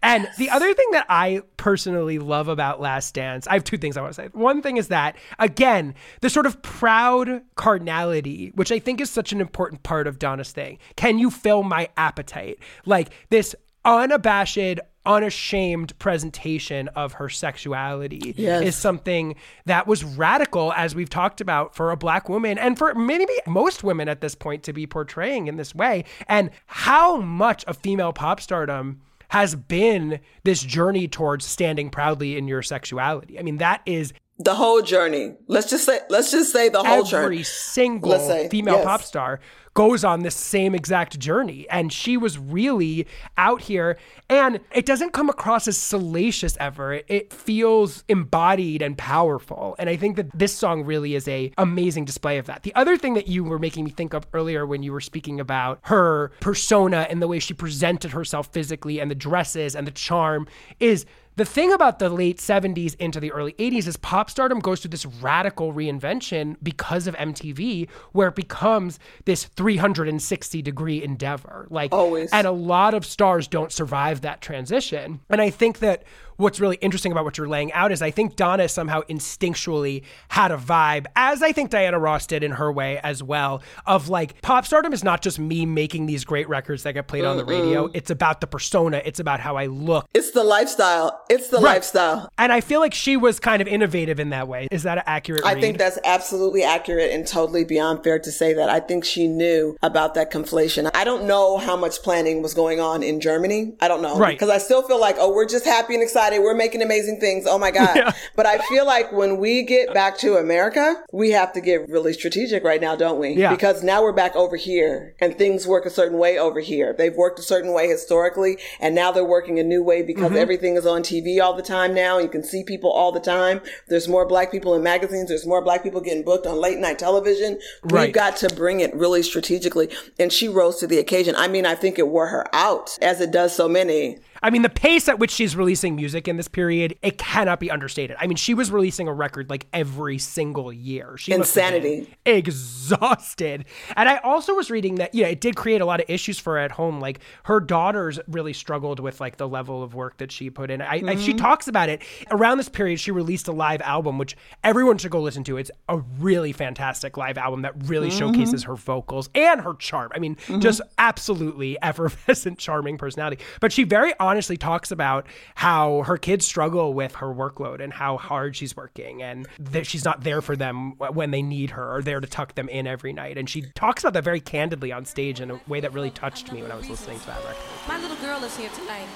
And 0.02 0.28
the 0.38 0.50
other 0.50 0.72
thing 0.74 0.86
that 0.92 1.06
I 1.08 1.42
personally 1.56 2.18
love 2.18 2.48
about 2.48 2.80
Last 2.80 3.14
Dance, 3.14 3.46
I 3.48 3.54
have 3.54 3.64
two 3.64 3.76
things 3.78 3.96
I 3.96 4.00
want 4.00 4.14
to 4.14 4.22
say. 4.22 4.28
One 4.32 4.62
thing 4.62 4.76
is 4.76 4.88
that, 4.88 5.16
again, 5.38 5.94
the 6.20 6.30
sort 6.30 6.46
of 6.46 6.62
proud 6.62 7.42
carnality, 7.56 8.52
which 8.54 8.70
I 8.70 8.78
think 8.78 9.00
is 9.00 9.10
such 9.10 9.32
an 9.32 9.40
important 9.40 9.82
part 9.82 10.06
of 10.06 10.18
Donna's 10.18 10.52
thing. 10.52 10.78
Can 10.96 11.18
you 11.18 11.30
fill 11.30 11.62
my 11.64 11.88
appetite? 11.96 12.58
Like 12.86 13.10
this 13.30 13.56
unabashed, 13.84 14.78
unashamed 15.04 15.98
presentation 15.98 16.88
of 16.88 17.14
her 17.14 17.28
sexuality 17.28 18.34
Yes. 18.36 18.62
is 18.62 18.76
something 18.76 19.34
that 19.66 19.86
was 19.86 20.04
radical, 20.04 20.72
as 20.74 20.94
we've 20.94 21.10
talked 21.10 21.40
about, 21.40 21.74
for 21.74 21.90
a 21.90 21.96
black 21.96 22.28
woman 22.28 22.58
and 22.58 22.78
for 22.78 22.94
maybe 22.94 23.32
most 23.46 23.82
women 23.82 24.08
at 24.08 24.20
this 24.20 24.34
point 24.34 24.62
to 24.64 24.72
be 24.72 24.86
portraying 24.86 25.48
in 25.48 25.56
this 25.56 25.74
way. 25.74 26.04
And 26.28 26.50
how 26.66 27.16
much 27.16 27.64
of 27.64 27.78
female 27.78 28.12
pop 28.12 28.40
stardom 28.40 29.00
has 29.28 29.54
been 29.54 30.20
this 30.44 30.62
journey 30.62 31.08
towards 31.08 31.44
standing 31.44 31.90
proudly 31.90 32.36
in 32.36 32.48
your 32.48 32.62
sexuality. 32.62 33.38
I 33.38 33.42
mean, 33.42 33.58
that 33.58 33.82
is 33.86 34.12
The 34.38 34.54
whole 34.54 34.82
journey. 34.82 35.34
Let's 35.46 35.68
just 35.70 35.84
say. 35.84 36.00
Let's 36.08 36.30
just 36.30 36.52
say 36.52 36.68
the 36.68 36.82
whole 36.82 37.00
every 37.00 37.08
journey. 37.08 37.42
single 37.42 38.18
say, 38.18 38.48
female 38.48 38.76
yes. 38.76 38.84
pop 38.84 39.02
star 39.02 39.40
goes 39.78 40.02
on 40.02 40.22
this 40.24 40.34
same 40.34 40.74
exact 40.74 41.20
journey. 41.20 41.64
And 41.70 41.92
she 41.92 42.16
was 42.16 42.36
really 42.36 43.06
out 43.36 43.60
here. 43.60 43.96
And 44.28 44.58
it 44.72 44.84
doesn't 44.84 45.12
come 45.12 45.28
across 45.30 45.68
as 45.68 45.78
salacious 45.78 46.56
ever. 46.58 46.94
It, 47.06 47.32
feels 47.32 48.02
embodied 48.08 48.82
and 48.82 48.98
powerful. 48.98 49.76
And 49.78 49.88
i 49.88 49.96
think 49.96 50.16
that 50.16 50.36
this 50.36 50.52
song 50.52 50.82
really 50.82 51.14
is 51.14 51.28
a 51.28 51.52
amazing 51.58 52.04
display 52.06 52.38
of 52.38 52.46
that. 52.46 52.64
The 52.64 52.74
other 52.74 52.96
thing 52.96 53.14
that 53.14 53.28
you 53.28 53.44
were 53.44 53.58
making 53.58 53.84
me 53.84 53.90
think 53.90 54.14
of 54.14 54.26
earlier 54.32 54.66
when 54.66 54.82
you 54.82 54.92
were 54.92 55.00
speaking 55.00 55.38
about 55.38 55.78
her 55.82 56.32
persona 56.40 57.06
and 57.08 57.22
the 57.22 57.28
way 57.28 57.38
she 57.38 57.54
presented 57.54 58.10
herself 58.10 58.48
physically 58.48 58.98
and 58.98 59.10
the 59.10 59.14
dresses 59.14 59.76
and 59.76 59.86
the 59.86 59.92
charm 59.92 60.48
is 60.80 61.06
the 61.38 61.44
thing 61.44 61.72
about 61.72 62.00
the 62.00 62.08
late 62.10 62.38
70s 62.38 62.96
into 62.96 63.20
the 63.20 63.30
early 63.30 63.52
80s 63.54 63.86
is 63.86 63.96
pop 63.96 64.28
stardom 64.28 64.58
goes 64.58 64.80
through 64.80 64.90
this 64.90 65.06
radical 65.06 65.72
reinvention 65.72 66.56
because 66.64 67.06
of 67.06 67.14
MTV, 67.14 67.88
where 68.10 68.28
it 68.28 68.34
becomes 68.34 68.98
this 69.24 69.44
360 69.44 70.62
degree 70.62 71.02
endeavor. 71.02 71.68
Like, 71.70 71.92
Always. 71.92 72.30
and 72.32 72.44
a 72.44 72.50
lot 72.50 72.92
of 72.92 73.06
stars 73.06 73.46
don't 73.46 73.70
survive 73.70 74.22
that 74.22 74.40
transition. 74.40 75.20
And 75.30 75.40
I 75.40 75.50
think 75.50 75.78
that 75.78 76.02
what's 76.38 76.58
really 76.60 76.76
interesting 76.80 77.12
about 77.12 77.24
what 77.24 77.36
you're 77.36 77.48
laying 77.48 77.72
out 77.72 77.92
is 77.92 78.00
I 78.00 78.10
think 78.10 78.34
Donna 78.36 78.68
somehow 78.68 79.02
instinctually 79.02 80.02
had 80.28 80.50
a 80.50 80.56
vibe, 80.56 81.06
as 81.16 81.42
I 81.42 81.52
think 81.52 81.70
Diana 81.70 81.98
Ross 81.98 82.26
did 82.26 82.42
in 82.42 82.52
her 82.52 82.72
way 82.72 82.98
as 83.02 83.22
well, 83.22 83.62
of 83.86 84.08
like 84.08 84.40
pop 84.42 84.64
stardom 84.64 84.92
is 84.92 85.04
not 85.04 85.20
just 85.22 85.38
me 85.38 85.66
making 85.66 86.06
these 86.06 86.24
great 86.24 86.48
records 86.48 86.82
that 86.84 86.94
get 86.94 87.06
played 87.08 87.24
on 87.24 87.36
the 87.36 87.44
radio. 87.44 87.90
It's 87.92 88.10
about 88.10 88.40
the 88.40 88.46
persona, 88.46 89.02
it's 89.04 89.20
about 89.20 89.40
how 89.40 89.56
I 89.56 89.66
look. 89.66 90.06
It's 90.14 90.30
the 90.30 90.44
lifestyle. 90.44 91.24
It's 91.28 91.48
the 91.48 91.58
Right. 91.58 91.74
lifestyle. 91.74 92.28
And 92.38 92.52
I 92.52 92.60
feel 92.60 92.78
like 92.80 92.94
she 92.94 93.16
was 93.16 93.40
kind 93.40 93.60
of 93.60 93.66
innovative 93.68 94.20
in 94.20 94.30
that 94.30 94.46
way. 94.48 94.68
Is 94.70 94.84
that 94.84 94.98
an 94.98 95.04
accurate 95.06 95.44
I 95.44 95.54
read? 95.54 95.60
think 95.60 95.78
that's 95.78 95.98
absolutely 96.04 96.62
accurate 96.62 97.10
and 97.10 97.26
totally 97.26 97.64
beyond 97.64 98.04
fair 98.04 98.18
to 98.20 98.30
say 98.30 98.52
that. 98.54 98.68
I 98.70 98.78
think 98.80 99.04
she 99.04 99.26
knew 99.26 99.76
about 99.82 100.14
that 100.14 100.30
conflation. 100.32 100.88
I 100.94 101.02
don't 101.04 101.24
know 101.24 101.58
how 101.58 101.76
much 101.76 102.00
planning 102.02 102.42
was 102.42 102.54
going 102.54 102.78
on 102.80 103.02
in 103.02 103.20
Germany. 103.20 103.74
I 103.80 103.88
don't 103.88 104.02
know. 104.02 104.16
Right. 104.16 104.38
Because 104.38 104.50
I 104.50 104.58
still 104.58 104.82
feel 104.82 105.00
like, 105.00 105.16
oh, 105.18 105.32
we're 105.34 105.46
just 105.48 105.64
happy 105.64 105.94
and 105.94 106.02
excited. 106.02 106.27
We're 106.38 106.54
making 106.54 106.82
amazing 106.82 107.20
things. 107.20 107.46
Oh 107.46 107.58
my 107.58 107.70
God. 107.70 107.96
Yeah. 107.96 108.12
But 108.36 108.44
I 108.46 108.58
feel 108.68 108.84
like 108.84 109.10
when 109.12 109.38
we 109.38 109.62
get 109.62 109.94
back 109.94 110.18
to 110.18 110.36
America, 110.36 111.02
we 111.12 111.30
have 111.30 111.52
to 111.54 111.60
get 111.60 111.88
really 111.88 112.12
strategic 112.12 112.64
right 112.64 112.80
now, 112.80 112.94
don't 112.96 113.18
we? 113.18 113.30
Yeah. 113.30 113.50
Because 113.50 113.82
now 113.82 114.02
we're 114.02 114.12
back 114.12 114.36
over 114.36 114.56
here 114.56 115.14
and 115.20 115.36
things 115.38 115.66
work 115.66 115.86
a 115.86 115.90
certain 115.90 116.18
way 116.18 116.38
over 116.38 116.60
here. 116.60 116.92
They've 116.96 117.14
worked 117.14 117.38
a 117.38 117.42
certain 117.42 117.72
way 117.72 117.88
historically 117.88 118.58
and 118.80 118.94
now 118.94 119.10
they're 119.12 119.24
working 119.24 119.58
a 119.58 119.62
new 119.64 119.82
way 119.82 120.02
because 120.02 120.18
Mm-hmm. 120.28 120.36
everything 120.36 120.76
is 120.76 120.84
on 120.84 121.02
TV 121.02 121.40
all 121.40 121.54
the 121.54 121.62
time 121.62 121.94
now. 121.94 122.18
You 122.18 122.28
can 122.28 122.42
see 122.42 122.64
people 122.64 122.90
all 122.90 123.12
the 123.12 123.20
time. 123.20 123.60
There's 123.86 124.08
more 124.08 124.26
black 124.26 124.50
people 124.50 124.74
in 124.74 124.82
magazines. 124.82 125.28
There's 125.28 125.46
more 125.46 125.62
black 125.62 125.82
people 125.82 126.00
getting 126.00 126.24
booked 126.24 126.46
on 126.46 126.60
late 126.60 126.78
night 126.78 126.98
television. 126.98 127.58
Right. 127.84 128.06
We've 128.06 128.14
got 128.14 128.36
to 128.38 128.48
bring 128.54 128.80
it 128.80 128.92
really 128.94 129.22
strategically. 129.22 129.88
And 130.18 130.32
she 130.32 130.48
rose 130.48 130.78
to 130.80 130.86
the 130.86 130.98
occasion. 130.98 131.34
I 131.36 131.46
mean, 131.48 131.64
I 131.66 131.76
think 131.76 131.98
it 131.98 132.08
wore 132.08 132.26
her 132.28 132.44
out 132.52 132.98
as 133.00 133.20
it 133.20 133.30
does 133.30 133.54
so 133.54 133.68
many. 133.68 134.18
I 134.42 134.50
mean, 134.50 134.62
the 134.62 134.68
pace 134.68 135.08
at 135.08 135.18
which 135.18 135.30
she's 135.30 135.56
releasing 135.56 135.96
music 135.96 136.28
in 136.28 136.36
this 136.36 136.48
period, 136.48 136.96
it 137.02 137.18
cannot 137.18 137.60
be 137.60 137.70
understated. 137.70 138.16
I 138.20 138.26
mean, 138.26 138.36
she 138.36 138.54
was 138.54 138.70
releasing 138.70 139.08
a 139.08 139.12
record 139.12 139.50
like 139.50 139.66
every 139.72 140.18
single 140.18 140.72
year. 140.72 141.16
She 141.16 141.36
must 141.36 141.54
have 141.54 141.72
been 141.72 141.84
Insanity. 141.84 142.16
exhausted. 142.24 143.64
And 143.96 144.08
I 144.08 144.18
also 144.18 144.54
was 144.54 144.70
reading 144.70 144.96
that, 144.96 145.14
you 145.14 145.22
know, 145.22 145.28
it 145.28 145.40
did 145.40 145.56
create 145.56 145.80
a 145.80 145.84
lot 145.84 146.00
of 146.00 146.08
issues 146.08 146.38
for 146.38 146.54
her 146.54 146.58
at 146.58 146.72
home. 146.72 147.00
Like 147.00 147.20
her 147.44 147.60
daughters 147.60 148.20
really 148.28 148.52
struggled 148.52 149.00
with 149.00 149.20
like 149.20 149.36
the 149.36 149.48
level 149.48 149.82
of 149.82 149.94
work 149.94 150.18
that 150.18 150.32
she 150.32 150.50
put 150.50 150.70
in. 150.70 150.80
I, 150.80 151.02
I, 151.06 151.16
she 151.16 151.30
mm-hmm. 151.30 151.38
talks 151.38 151.68
about 151.68 151.88
it. 151.88 152.02
Around 152.30 152.58
this 152.58 152.68
period, 152.68 153.00
she 153.00 153.10
released 153.10 153.48
a 153.48 153.52
live 153.52 153.82
album, 153.82 154.18
which 154.18 154.36
everyone 154.64 154.98
should 154.98 155.10
go 155.10 155.20
listen 155.20 155.44
to. 155.44 155.56
It's 155.56 155.70
a 155.88 155.98
really 156.18 156.52
fantastic 156.52 157.16
live 157.16 157.38
album 157.38 157.62
that 157.62 157.72
really 157.88 158.08
mm-hmm. 158.08 158.18
showcases 158.18 158.64
her 158.64 158.76
vocals 158.76 159.28
and 159.34 159.60
her 159.60 159.74
charm. 159.74 160.10
I 160.14 160.18
mean, 160.18 160.36
mm-hmm. 160.36 160.60
just 160.60 160.80
absolutely 160.98 161.76
effervescent, 161.82 162.58
charming 162.58 162.98
personality. 162.98 163.42
But 163.60 163.72
she 163.72 163.84
very 163.84 164.14
honestly 164.28 164.58
talks 164.58 164.90
about 164.90 165.26
how 165.54 166.02
her 166.02 166.18
kids 166.18 166.44
struggle 166.44 166.92
with 166.92 167.14
her 167.16 167.28
workload 167.28 167.80
and 167.80 167.94
how 167.94 168.18
hard 168.18 168.54
she's 168.54 168.76
working 168.76 169.22
and 169.22 169.48
that 169.58 169.86
she's 169.86 170.04
not 170.04 170.22
there 170.22 170.42
for 170.42 170.54
them 170.54 170.92
when 170.98 171.30
they 171.30 171.40
need 171.40 171.70
her 171.70 171.96
or 171.96 172.02
there 172.02 172.20
to 172.20 172.26
tuck 172.26 172.54
them 172.54 172.68
in 172.68 172.86
every 172.86 173.14
night. 173.14 173.38
And 173.38 173.48
she 173.48 173.62
talks 173.74 174.02
about 174.02 174.12
that 174.12 174.24
very 174.24 174.40
candidly 174.40 174.92
on 174.92 175.06
stage 175.06 175.40
in 175.40 175.50
a 175.50 175.58
way 175.66 175.80
that 175.80 175.94
really 175.94 176.10
touched 176.10 176.52
me 176.52 176.60
when 176.60 176.70
I 176.70 176.74
was 176.74 176.90
listening 176.90 177.18
to 177.20 177.26
that 177.26 177.38
record. 177.38 177.56
My 177.88 177.98
little 177.98 178.18
girl 178.18 178.44
is 178.44 178.54
here 178.54 178.68
tonight. 178.76 179.08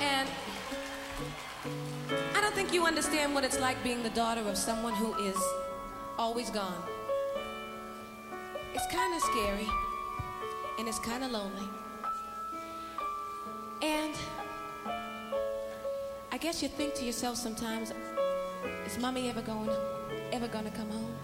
And 0.00 0.28
I 2.34 2.40
don't 2.40 2.54
think 2.54 2.72
you 2.72 2.86
understand 2.86 3.34
what 3.34 3.44
it's 3.44 3.60
like 3.60 3.82
being 3.84 4.02
the 4.02 4.10
daughter 4.10 4.40
of 4.40 4.56
someone 4.56 4.94
who 4.94 5.14
is 5.22 5.36
always 6.18 6.48
gone. 6.48 6.82
It's 8.74 8.86
kind 8.90 9.14
of 9.14 9.20
scary 9.20 9.68
and 10.78 10.88
it's 10.88 10.98
kind 10.98 11.22
of 11.24 11.30
lonely. 11.30 11.68
And 13.82 14.14
I 16.30 16.38
guess 16.38 16.62
you 16.62 16.68
think 16.68 16.94
to 16.94 17.04
yourself 17.04 17.36
sometimes, 17.36 17.92
is 18.86 18.96
mommy 18.98 19.28
ever 19.28 19.42
going 19.42 19.70
ever 20.32 20.46
gonna 20.46 20.70
come 20.70 20.88
home? 20.88 21.14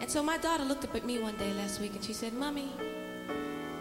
And 0.00 0.10
so 0.10 0.22
my 0.22 0.38
daughter 0.38 0.64
looked 0.64 0.84
up 0.84 0.94
at 0.94 1.04
me 1.04 1.18
one 1.18 1.36
day 1.36 1.52
last 1.52 1.80
week 1.80 1.94
and 1.94 2.02
she 2.02 2.14
said, 2.14 2.32
Mommy, 2.32 2.68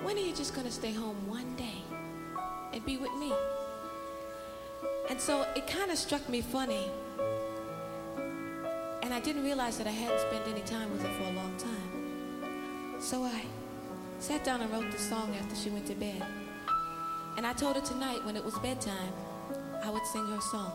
when 0.04 0.18
are 0.18 0.22
you 0.22 0.34
just 0.34 0.54
gonna 0.54 0.72
stay 0.72 0.92
home 0.92 1.16
one 1.28 1.56
day 1.56 1.82
and 2.74 2.86
be 2.86 2.98
with 2.98 3.14
me? 3.14 3.34
And 5.10 5.20
so 5.20 5.46
it 5.56 5.68
kind 5.68 5.92
of 5.92 5.98
struck 5.98 6.28
me 6.28 6.42
funny. 6.42 6.90
And 9.04 9.14
I 9.14 9.20
didn't 9.22 9.44
realize 9.44 9.78
that 9.78 9.88
I 9.88 9.92
hadn't 9.92 10.20
spent 10.20 10.48
any 10.48 10.62
time 10.62 10.92
with 10.92 11.02
her 11.02 11.14
for 11.14 11.24
a 11.24 11.34
long 11.34 11.56
time. 11.58 13.00
So 13.00 13.24
I 13.24 13.44
sat 14.20 14.44
down 14.44 14.62
and 14.62 14.72
wrote 14.72 14.92
the 14.92 14.98
song 14.98 15.34
after 15.40 15.56
she 15.56 15.70
went 15.70 15.86
to 15.88 15.96
bed. 15.96 16.24
And 17.38 17.46
I 17.46 17.54
told 17.54 17.76
her 17.76 17.82
tonight 17.82 18.24
when 18.26 18.38
it 18.38 18.46
was 18.46 18.58
bedtime, 18.60 19.14
I 19.84 19.90
would 19.90 20.06
sing 20.08 20.26
her 20.28 20.38
a 20.38 20.42
song. 20.42 20.72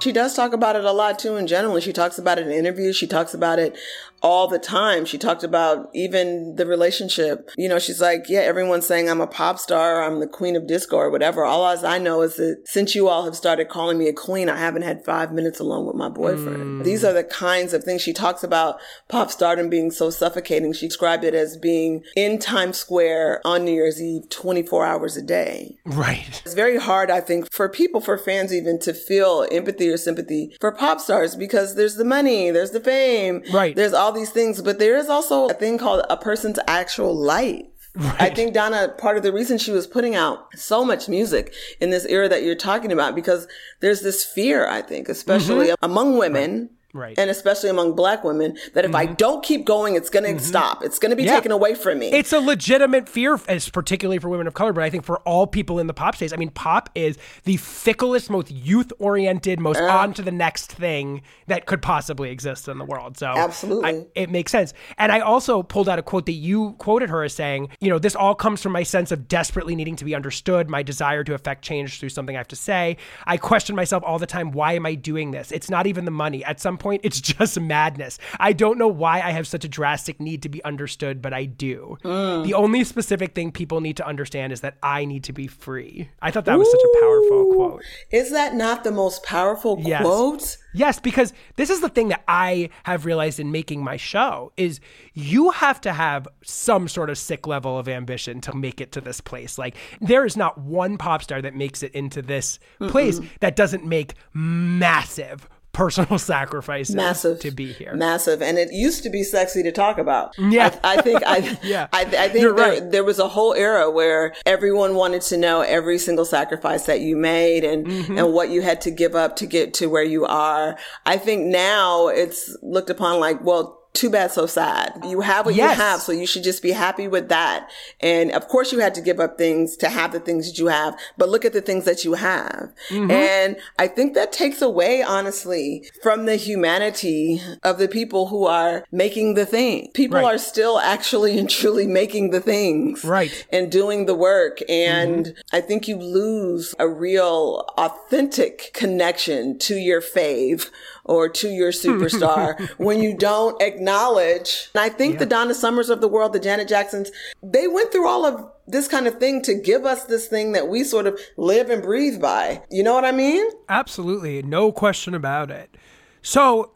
She 0.00 0.12
does 0.12 0.34
talk 0.34 0.52
about 0.52 0.76
it 0.76 0.84
a 0.84 0.92
lot 0.92 1.18
too 1.18 1.36
in 1.36 1.46
general. 1.46 1.78
She 1.80 1.92
talks 1.92 2.18
about 2.18 2.38
it 2.38 2.46
in 2.46 2.52
interviews. 2.52 2.96
She 2.96 3.06
talks 3.06 3.34
about 3.34 3.58
it 3.58 3.76
all 4.20 4.48
the 4.48 4.58
time. 4.58 5.04
She 5.04 5.18
talked 5.18 5.44
about 5.44 5.90
even 5.94 6.56
the 6.56 6.66
relationship. 6.66 7.50
You 7.56 7.68
know, 7.68 7.78
she's 7.78 8.00
like, 8.00 8.24
yeah, 8.28 8.40
everyone's 8.40 8.86
saying 8.86 9.08
I'm 9.08 9.20
a 9.20 9.26
pop 9.26 9.58
star, 9.58 10.02
I'm 10.02 10.20
the 10.20 10.26
queen 10.26 10.56
of 10.56 10.66
disco 10.66 10.96
or 10.96 11.10
whatever. 11.10 11.44
All 11.44 11.66
as 11.66 11.84
I 11.84 11.98
know 11.98 12.22
is 12.22 12.36
that 12.36 12.62
since 12.66 12.94
you 12.94 13.08
all 13.08 13.24
have 13.24 13.36
started 13.36 13.68
calling 13.68 13.98
me 13.98 14.08
a 14.08 14.12
queen, 14.12 14.48
I 14.48 14.56
haven't 14.56 14.82
had 14.82 15.04
five 15.04 15.32
minutes 15.32 15.60
alone 15.60 15.86
with 15.86 15.94
my 15.94 16.08
boyfriend. 16.08 16.80
Mm. 16.80 16.84
These 16.84 17.04
are 17.04 17.12
the 17.12 17.24
kinds 17.24 17.72
of 17.72 17.84
things 17.84 18.02
she 18.02 18.12
talks 18.12 18.42
about 18.42 18.80
pop 19.08 19.30
stardom 19.30 19.68
being 19.68 19.90
so 19.90 20.10
suffocating. 20.10 20.72
She 20.72 20.88
described 20.88 21.24
it 21.24 21.34
as 21.34 21.56
being 21.56 22.02
in 22.16 22.38
Times 22.38 22.78
Square 22.78 23.40
on 23.44 23.64
New 23.64 23.72
Year's 23.72 24.02
Eve 24.02 24.28
24 24.30 24.84
hours 24.84 25.16
a 25.16 25.22
day. 25.22 25.78
Right. 25.84 26.42
It's 26.44 26.54
very 26.54 26.78
hard, 26.78 27.10
I 27.10 27.20
think, 27.20 27.52
for 27.52 27.68
people, 27.68 28.00
for 28.00 28.18
fans 28.18 28.52
even 28.52 28.80
to 28.80 28.92
feel 28.92 29.46
empathy 29.52 29.87
or 29.90 29.96
sympathy 29.96 30.56
for 30.60 30.72
pop 30.72 31.00
stars 31.00 31.36
because 31.36 31.74
there's 31.74 31.96
the 31.96 32.04
money, 32.04 32.50
there's 32.50 32.70
the 32.72 32.80
fame, 32.80 33.42
Right. 33.52 33.74
There's 33.74 33.92
all 33.92 34.12
these 34.12 34.30
things, 34.30 34.62
but 34.62 34.78
there 34.78 34.96
is 34.96 35.08
also 35.08 35.48
a 35.48 35.54
thing 35.54 35.78
called 35.78 36.04
a 36.08 36.16
person's 36.16 36.58
actual 36.66 37.14
life. 37.14 37.66
Right. 37.94 38.22
I 38.22 38.30
think 38.30 38.54
Donna, 38.54 38.94
part 38.96 39.16
of 39.16 39.22
the 39.22 39.32
reason 39.32 39.58
she 39.58 39.72
was 39.72 39.86
putting 39.86 40.14
out 40.14 40.56
so 40.56 40.84
much 40.84 41.08
music 41.08 41.52
in 41.80 41.90
this 41.90 42.04
era 42.06 42.28
that 42.28 42.42
you're 42.44 42.54
talking 42.54 42.92
about, 42.92 43.14
because 43.14 43.48
there's 43.80 44.02
this 44.02 44.24
fear, 44.24 44.68
I 44.68 44.82
think, 44.82 45.08
especially 45.08 45.68
mm-hmm. 45.68 45.84
among 45.84 46.16
women 46.16 46.60
Right. 46.60 46.70
And 46.94 47.30
especially 47.30 47.68
among 47.70 47.94
black 47.94 48.24
women, 48.24 48.56
that 48.74 48.84
if 48.84 48.94
I 48.94 49.04
don't 49.06 49.44
keep 49.44 49.66
going, 49.66 49.94
it's 49.94 50.08
going 50.10 50.24
to 50.36 50.42
stop. 50.42 50.82
It's 50.82 50.98
going 50.98 51.10
to 51.10 51.16
be 51.16 51.22
Mm-hmm. 51.22 51.28
Yeah. 51.28 51.34
taken 51.36 51.52
away 51.52 51.74
from 51.74 51.98
me. 51.98 52.06
It's 52.10 52.32
a 52.32 52.40
legitimate 52.40 53.08
fear, 53.08 53.38
as 53.48 53.68
particularly 53.68 54.18
for 54.18 54.28
women 54.30 54.46
of 54.46 54.54
color, 54.54 54.72
but 54.72 54.82
I 54.82 54.88
think 54.88 55.04
for 55.04 55.18
all 55.20 55.46
people 55.46 55.78
in 55.78 55.86
the 55.86 55.92
pop 55.92 56.16
space. 56.16 56.32
I 56.32 56.36
mean, 56.36 56.48
pop 56.50 56.88
is 56.94 57.18
the 57.44 57.56
ficklest, 57.58 58.30
most 58.30 58.50
youth-oriented, 58.50 59.60
most 59.60 59.80
on 59.80 60.14
to 60.14 60.22
the 60.22 60.30
next 60.32 60.72
thing 60.72 61.22
that 61.46 61.66
could 61.66 61.82
possibly 61.82 62.30
exist 62.30 62.68
in 62.68 62.78
the 62.78 62.84
world. 62.84 63.18
So 63.18 63.26
Absolutely. 63.26 63.90
I- 63.90 64.06
it 64.14 64.30
makes 64.30 64.50
sense. 64.52 64.72
And 64.96 65.12
I 65.12 65.20
also 65.20 65.62
pulled 65.62 65.88
out 65.88 65.98
a 65.98 66.02
quote 66.02 66.24
that 66.26 66.32
you 66.32 66.72
quoted 66.78 67.10
her 67.10 67.22
as 67.22 67.34
saying, 67.34 67.68
you 67.80 67.90
know, 67.90 67.98
this 67.98 68.14
all 68.16 68.34
comes 68.34 68.62
from 68.62 68.72
my 68.72 68.82
sense 68.82 69.12
of 69.12 69.28
desperately 69.28 69.74
needing 69.76 69.96
to 69.96 70.04
be 70.06 70.14
understood, 70.14 70.70
my 70.70 70.82
desire 70.82 71.22
to 71.24 71.34
affect 71.34 71.62
change 71.62 72.00
through 72.00 72.08
something 72.08 72.34
I 72.34 72.38
have 72.38 72.48
to 72.48 72.56
say. 72.56 72.96
I 73.26 73.36
question 73.36 73.76
myself 73.76 74.02
all 74.06 74.18
the 74.18 74.26
time, 74.26 74.52
why 74.52 74.72
am 74.72 74.86
I 74.86 74.94
doing 74.94 75.32
this? 75.32 75.52
It's 75.52 75.68
not 75.68 75.86
even 75.86 76.06
the 76.06 76.10
money. 76.10 76.42
At 76.44 76.60
some 76.60 76.77
point, 76.78 77.02
it's 77.04 77.20
just 77.20 77.58
madness. 77.60 78.18
I 78.38 78.52
don't 78.52 78.78
know 78.78 78.88
why 78.88 79.20
I 79.20 79.30
have 79.32 79.46
such 79.46 79.64
a 79.64 79.68
drastic 79.68 80.20
need 80.20 80.42
to 80.42 80.48
be 80.48 80.62
understood, 80.64 81.20
but 81.22 81.32
I 81.32 81.44
do. 81.44 81.96
Mm. 82.04 82.44
The 82.44 82.54
only 82.54 82.84
specific 82.84 83.34
thing 83.34 83.52
people 83.52 83.80
need 83.80 83.96
to 83.98 84.06
understand 84.06 84.52
is 84.52 84.60
that 84.62 84.76
I 84.82 85.04
need 85.04 85.24
to 85.24 85.32
be 85.32 85.46
free. 85.46 86.10
I 86.22 86.30
thought 86.30 86.44
that 86.46 86.58
was 86.58 86.70
such 86.70 86.80
a 86.80 87.00
powerful 87.00 87.52
quote. 87.54 87.82
Is 88.10 88.30
that 88.32 88.54
not 88.54 88.84
the 88.84 88.92
most 88.92 89.22
powerful 89.22 89.78
Yes. 89.80 90.02
quote? 90.02 90.56
Yes, 90.74 91.00
because 91.00 91.32
this 91.56 91.70
is 91.70 91.80
the 91.80 91.88
thing 91.88 92.08
that 92.08 92.22
I 92.28 92.70
have 92.84 93.04
realized 93.06 93.40
in 93.40 93.50
making 93.50 93.82
my 93.82 93.96
show 93.96 94.52
is 94.56 94.80
you 95.14 95.50
have 95.50 95.80
to 95.80 95.92
have 95.92 96.28
some 96.44 96.88
sort 96.88 97.10
of 97.10 97.18
sick 97.18 97.46
level 97.46 97.78
of 97.78 97.88
ambition 97.88 98.40
to 98.42 98.54
make 98.54 98.80
it 98.80 98.92
to 98.92 99.00
this 99.00 99.20
place. 99.20 99.58
Like 99.58 99.76
there 100.00 100.24
is 100.24 100.36
not 100.36 100.58
one 100.58 100.98
pop 100.98 101.22
star 101.22 101.40
that 101.42 101.54
makes 101.54 101.82
it 101.82 101.92
into 101.92 102.22
this 102.22 102.58
place 102.80 103.20
that 103.40 103.56
doesn't 103.56 103.84
make 103.84 104.14
massive 104.34 105.48
personal 105.72 106.18
sacrifices 106.34 106.94
Massive 106.96 107.38
to 107.40 107.50
be 107.50 107.72
here. 107.72 107.94
Massive, 107.94 108.42
and 108.42 108.58
it 108.58 108.72
used 108.72 109.02
to 109.04 109.10
be 109.10 109.22
sexy 109.22 109.62
to 109.62 109.70
talk 109.72 109.98
about. 109.98 110.34
Yeah. 110.38 110.76
I, 110.82 110.98
I 110.98 111.02
think 111.02 111.22
I, 111.24 111.58
Yeah. 111.62 111.86
I, 111.92 112.02
I 112.02 112.28
think 112.28 112.42
You're 112.42 112.54
there, 112.54 112.80
right. 112.82 112.90
there 112.90 113.04
was 113.04 113.18
a 113.18 113.28
whole 113.28 113.54
era 113.54 113.90
where 113.90 114.34
everyone 114.46 114.94
wanted 114.94 115.22
to 115.22 115.36
know 115.36 115.60
every 115.60 115.98
single 115.98 116.24
sacrifice 116.24 116.86
that 116.86 117.00
you 117.00 117.16
made 117.16 117.64
and 117.64 117.86
Mm-hmm. 117.86 118.18
and 118.18 118.32
what 118.32 118.50
you 118.50 118.60
had 118.62 118.80
to 118.82 118.90
give 118.90 119.14
up 119.14 119.36
to 119.36 119.46
get 119.46 119.72
to 119.74 119.86
where 119.86 120.02
you 120.02 120.24
are. 120.26 120.76
I 121.06 121.16
think 121.16 121.46
now 121.46 122.08
it's 122.08 122.56
looked 122.62 122.90
upon 122.90 123.20
like, 123.20 123.42
well. 123.44 123.77
Too 123.98 124.10
bad, 124.10 124.30
so 124.30 124.46
sad. 124.46 124.92
You 125.04 125.22
have 125.22 125.44
what 125.44 125.56
Yes. 125.56 125.76
you 125.76 125.82
have, 125.82 126.00
so 126.00 126.12
you 126.12 126.24
should 126.24 126.44
just 126.44 126.62
be 126.62 126.70
happy 126.70 127.08
with 127.08 127.28
that. 127.30 127.68
And 128.00 128.30
of 128.30 128.46
course, 128.46 128.70
you 128.70 128.78
had 128.78 128.94
to 128.94 129.00
give 129.00 129.18
up 129.18 129.36
things 129.36 129.76
to 129.78 129.88
have 129.88 130.12
the 130.12 130.20
things 130.20 130.46
that 130.46 130.56
you 130.56 130.68
have, 130.68 130.96
but 131.16 131.28
look 131.28 131.44
at 131.44 131.52
the 131.52 131.60
things 131.60 131.84
that 131.84 132.04
you 132.04 132.14
have. 132.14 132.68
Mm-hmm. 132.90 133.10
And 133.10 133.56
I 133.76 133.88
think 133.88 134.14
that 134.14 134.30
takes 134.32 134.62
away, 134.62 135.02
honestly, 135.02 135.90
from 136.00 136.26
the 136.26 136.36
humanity 136.36 137.42
of 137.64 137.78
the 137.78 137.88
people 137.88 138.28
who 138.28 138.46
are 138.46 138.84
making 138.92 139.34
the 139.34 139.44
thing. 139.46 139.90
People 139.94 140.20
Right. 140.20 140.34
are 140.36 140.38
still 140.38 140.78
actually 140.78 141.36
and 141.36 141.50
truly 141.50 141.88
making 141.88 142.30
the 142.30 142.40
things. 142.40 143.04
Right. 143.04 143.30
Mm-hmm. 143.32 143.54
And 143.56 143.72
doing 143.72 144.06
the 144.06 144.14
work. 144.14 144.60
And 144.68 145.34
I 145.52 145.60
think 145.60 145.88
you 145.88 145.96
lose 145.96 146.72
a 146.78 146.88
real 146.88 147.64
authentic 147.76 148.70
connection 148.74 149.58
to 149.58 149.74
your 149.74 150.00
fave 150.00 150.70
or 151.08 151.28
to 151.28 151.48
your 151.48 151.72
superstar 151.72 152.60
when 152.78 153.02
you 153.02 153.16
don't 153.16 153.60
acknowledge. 153.60 154.68
And 154.74 154.82
I 154.82 154.88
think 154.88 155.18
the 155.18 155.26
Donna 155.26 155.54
Summers 155.54 155.90
of 155.90 156.00
the 156.00 156.08
world, 156.08 156.32
the 156.32 156.38
Janet 156.38 156.68
Jacksons, 156.68 157.10
they 157.42 157.66
went 157.66 157.90
through 157.90 158.06
all 158.06 158.24
of 158.24 158.50
this 158.66 158.86
kind 158.86 159.06
of 159.06 159.18
thing 159.18 159.42
to 159.42 159.54
give 159.54 159.84
us 159.84 160.04
this 160.04 160.28
thing 160.28 160.52
that 160.52 160.68
we 160.68 160.84
sort 160.84 161.06
of 161.06 161.18
live 161.36 161.70
and 161.70 161.82
breathe 161.82 162.20
by. 162.20 162.62
You 162.70 162.82
know 162.82 162.94
what 162.94 163.04
I 163.04 163.12
mean? 163.12 163.44
Absolutely, 163.68 164.42
no 164.42 164.70
question 164.70 165.14
about 165.14 165.50
it. 165.50 165.74
So, 166.20 166.72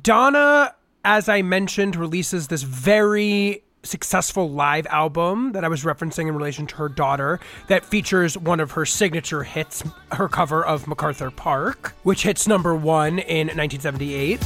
Donna, 0.00 0.74
as 1.04 1.28
I 1.28 1.42
mentioned, 1.42 1.96
releases 1.96 2.48
this 2.48 2.62
very 2.62 3.64
successful 3.84 4.50
live 4.50 4.86
album 4.86 5.52
that 5.52 5.64
I 5.64 5.68
was 5.68 5.84
referencing 5.84 6.28
in 6.28 6.34
relation 6.34 6.66
to 6.68 6.76
her 6.76 6.88
daughter 6.88 7.40
that 7.68 7.84
features 7.84 8.38
one 8.38 8.60
of 8.60 8.72
her 8.72 8.86
signature 8.86 9.42
hits, 9.42 9.82
her 10.12 10.28
cover 10.28 10.64
of 10.64 10.86
MacArthur 10.86 11.30
Park, 11.30 11.94
which 12.02 12.22
hits 12.22 12.46
number 12.46 12.74
one 12.74 13.18
in 13.18 13.48
1978. 13.48 14.40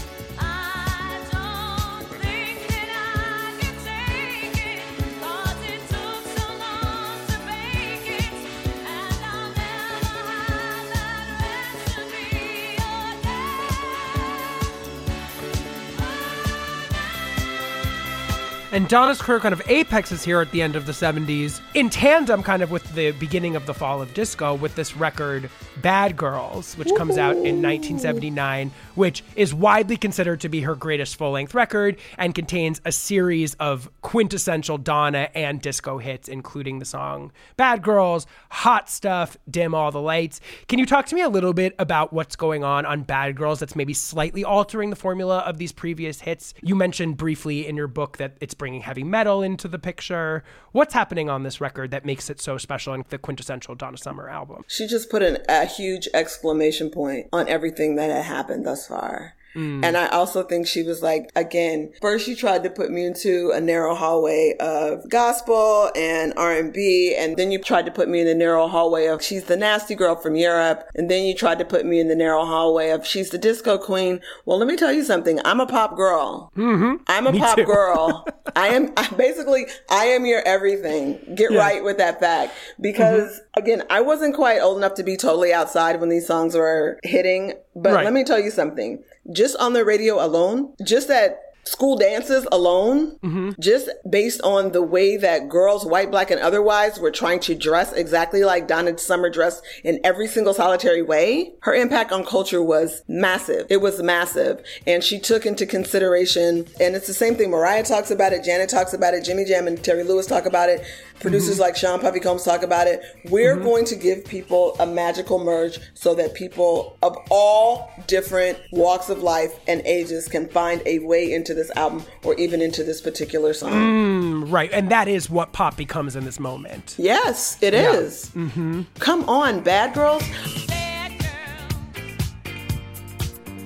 And 18.77 18.86
Donna's 18.90 19.23
career 19.23 19.40
kind 19.40 19.55
of 19.55 19.62
apexes 19.70 20.23
here 20.23 20.43
at 20.43 20.51
the 20.51 20.61
end 20.61 20.77
of 20.77 20.85
the 20.85 20.93
70s, 20.93 21.62
in 21.73 21.89
tandem 21.89 22.43
kind 22.43 22.62
of 22.62 22.70
with 22.70 22.94
the 22.94 23.12
beginning 23.12 23.57
of 23.57 23.65
the 23.65 23.73
fall 23.73 24.03
of 24.03 24.12
disco, 24.12 24.53
with 24.53 24.74
this 24.74 24.94
record 24.94 25.48
Bad 25.81 26.15
Girls, 26.15 26.74
which 26.74 26.94
comes 26.94 27.16
out 27.16 27.36
in 27.36 27.62
1979, 27.62 28.70
which 28.94 29.24
is 29.35 29.55
widely 29.55 29.97
considered 29.97 30.43
to 30.43 30.51
be 30.51 30.61
her 30.61 30.74
greatest 30.74 31.16
full 31.16 31.31
length 31.31 31.55
record 31.55 31.97
and 32.19 32.35
contains 32.35 32.82
a 32.85 32.93
series 32.93 33.55
of 33.55 33.89
quintessential 34.03 34.77
Donna 34.77 35.31
and 35.35 35.62
disco 35.62 35.97
hits, 35.97 36.28
including 36.28 36.78
the 36.78 36.85
song 36.85 37.32
Bad 37.57 37.82
Girls, 37.82 38.27
Hot 38.51 38.90
Stuff, 38.90 39.39
Dim 39.48 39.74
All 39.74 39.90
the 39.90 40.03
Lights. 40.03 40.43
Can 40.69 40.78
you 40.78 40.85
talk 40.85 41.07
to 41.07 41.15
me 41.15 41.23
a 41.23 41.31
little 41.31 41.55
bit 41.55 41.74
about 41.78 42.12
what's 42.12 42.36
going 42.36 42.62
on 42.62 42.85
on 42.85 43.05
Bad 43.05 43.36
Girls 43.36 43.59
that's 43.59 43.74
maybe 43.74 43.94
slightly 43.94 44.44
altering 44.44 44.90
the 44.90 44.97
formula 44.97 45.39
of 45.39 45.57
these 45.57 45.73
previous 45.73 46.20
hits? 46.20 46.53
You 46.61 46.74
mentioned 46.74 47.16
briefly 47.16 47.66
in 47.66 47.74
your 47.74 47.89
book 47.89 48.19
that 48.19 48.36
it's 48.43 48.53
bringing 48.53 48.65
heavy 48.74 49.05
metal 49.05 49.43
into 49.43 49.68
the 49.68 49.78
picture. 49.78 50.43
What's 50.72 50.93
happening 50.93 51.30
on 51.30 51.43
this 51.43 51.60
record 51.60 51.90
that 51.93 52.05
makes 52.05 52.28
it 52.28 52.40
so 52.40 52.59
special 52.59 52.93
and 52.93 53.05
the 53.05 53.18
quintessential 53.18 53.74
Donna 53.74 53.97
Summer 53.97 54.28
album? 54.28 54.64
She 54.66 54.86
just 54.86 55.10
put 55.10 55.22
an, 55.22 55.38
a 55.48 55.64
huge 55.64 56.09
exclamation 56.12 56.90
point 56.90 57.28
on 57.32 57.48
everything 57.48 57.97
that 57.97 58.10
had 58.10 58.24
happened 58.24 58.66
thus 58.66 58.86
far. 58.88 59.35
And 59.57 59.97
I 59.97 60.07
also 60.09 60.43
think 60.43 60.66
she 60.66 60.83
was 60.83 61.03
like, 61.03 61.31
again, 61.35 61.93
first 62.03 62.27
she 62.27 62.35
tried 62.35 62.62
to 62.65 62.70
put 62.70 62.91
me 62.91 63.05
into 63.07 63.51
a 63.55 63.61
narrow 63.61 63.95
hallway 63.95 64.55
of 64.61 65.09
gospel 65.09 65.91
and 65.97 66.35
R&B. 66.37 67.15
And 67.19 67.37
then 67.37 67.51
you 67.51 67.59
tried 67.59 67.87
to 67.87 67.91
put 67.93 68.09
me 68.09 68.20
in 68.20 68.27
the 68.27 68.35
narrow 68.35 68.69
hallway 68.69 69.07
of 69.07 69.23
she's 69.23 69.45
the 69.45 69.57
nasty 69.57 69.95
girl 69.95 70.15
from 70.16 70.37
Europe. 70.37 70.85
And 70.95 71.11
then 71.11 71.24
you 71.24 71.35
tried 71.35 71.59
to 71.61 71.65
put 71.65 71.87
me 71.87 72.01
in 72.01 72.09
the 72.09 72.15
narrow 72.15 72.45
hallway 72.45 72.91
of 72.91 73.07
she's 73.07 73.31
the 73.31 73.39
disco 73.39 73.78
queen. 73.78 74.20
Well, 74.45 74.59
let 74.59 74.69
me 74.69 74.77
tell 74.77 74.93
you 74.93 75.03
something. 75.05 75.41
I'm 75.45 75.61
a 75.61 75.66
pop 75.66 75.97
girl. 75.97 76.53
Mm-hmm. 76.57 77.03
I'm 77.07 77.27
a 77.27 77.33
Me 77.33 77.39
pop 77.39 77.57
too. 77.57 77.65
girl. 77.65 78.27
I 78.57 78.69
am 78.69 78.93
I 78.97 79.09
basically, 79.16 79.66
I 79.91 80.05
am 80.07 80.27
your 80.27 80.43
everything. 80.47 81.19
Get 81.35 81.51
Yeah. 81.53 81.59
right 81.61 81.83
with 81.85 81.97
that 81.99 82.20
fact. 82.20 82.53
Because 82.81 83.41
again, 83.57 83.83
I 83.91 84.01
wasn't 84.03 84.35
quite 84.35 84.61
old 84.61 84.77
enough 84.77 84.95
to 84.95 85.03
be 85.03 85.16
totally 85.16 85.53
outside 85.53 85.99
when 86.01 86.09
these 86.11 86.27
songs 86.27 86.55
were 86.55 86.99
hitting. 87.03 87.55
But 87.74 87.93
Right. 87.95 88.05
let 88.05 88.12
me 88.12 88.24
tell 88.24 88.41
you 88.41 88.51
something. 88.51 89.03
Just 89.32 89.57
on 89.57 89.73
the 89.73 89.85
radio 89.85 90.24
alone, 90.24 90.74
just 90.85 91.11
at 91.11 91.39
school 91.66 91.97
dances 91.97 92.47
alone, 92.52 93.18
mm-hmm. 93.18 93.51
just 93.60 93.90
based 94.09 94.40
on 94.43 94.72
the 94.72 94.82
way 94.82 95.16
that 95.16 95.48
girls, 95.48 95.84
white, 95.84 96.10
black, 96.10 96.30
and 96.30 96.40
otherwise, 96.40 96.98
were 96.98 97.10
trying 97.10 97.40
to 97.40 97.55
dress 97.55 97.93
exactly 97.93 98.44
like 98.44 98.68
Donna 98.68 98.97
Summer 98.97 99.28
dressed 99.28 99.62
in 99.84 100.01
every 100.05 100.28
single 100.28 100.55
solitary 100.55 101.02
way, 101.02 101.52
her 101.62 101.74
impact 101.74 102.12
on 102.12 102.24
culture 102.24 102.62
was 102.62 103.02
massive. 103.09 103.66
It 103.68 103.78
was 103.78 104.02
massive. 104.02 104.62
And 104.86 105.02
she 105.02 105.18
took 105.18 105.44
into 105.44 105.66
consideration, 105.66 106.66
and 106.80 106.94
it's 106.94 107.09
the 107.09 107.14
same 107.14 107.34
thing. 107.34 107.51
Mariah 107.51 107.84
talks 107.84 108.10
about 108.10 108.32
it, 108.32 108.44
Janet 108.44 108.70
talks 108.70 108.94
about 108.94 109.14
it, 109.14 109.24
Jimmy 109.24 109.44
Jam 109.44 109.66
and 109.66 109.82
Terry 109.82 110.05
Lewis 110.05 110.26
talk 110.26 110.47
about 110.47 110.68
it, 110.68 110.84
producers 111.20 111.55
mm-hmm. 111.55 111.62
like 111.62 111.76
Sean 111.76 111.98
Puffy 112.01 112.20
Combs 112.20 112.44
talk 112.44 112.62
about 112.62 112.86
it. 112.86 113.01
We're 113.28 113.56
mm-hmm. 113.56 113.64
going 113.64 113.84
to 113.86 113.97
give 113.97 114.24
people 114.24 114.76
a 114.78 114.86
magical 114.86 115.43
merge 115.43 115.78
so 115.94 116.14
that 116.14 116.34
people 116.34 116.97
of 117.02 117.16
all 117.30 117.90
different 118.06 118.59
walks 118.70 119.09
of 119.09 119.22
life 119.22 119.59
and 119.66 119.80
ages 119.82 120.28
can 120.28 120.48
find 120.48 120.80
a 120.86 121.01
way 121.01 121.32
into 121.32 121.56
this 121.57 121.70
album 121.74 122.05
or 122.23 122.35
even 122.37 122.62
into 122.62 122.85
this 122.85 123.01
particular 123.01 123.53
song. 123.53 124.49
Right. 124.49 124.70
And 124.73 124.89
that 124.91 125.09
is 125.09 125.28
what 125.28 125.53
pop 125.53 125.77
becomes 125.77 126.15
in 126.15 126.24
this 126.24 126.39
moment. 126.39 126.95
Yes, 126.99 127.59
it 127.61 127.74
is. 127.74 128.31
Mm-hmm. 128.35 128.83
Come 129.01 129.28
on, 129.28 129.61
Bad 129.61 129.95
Girls. 129.95 130.23
Sad 130.23 131.19
girl, 131.19 131.28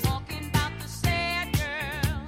talking 0.00 0.48
about 0.48 0.72
the 0.80 0.88
sad 0.88 1.52
girl. 1.52 2.26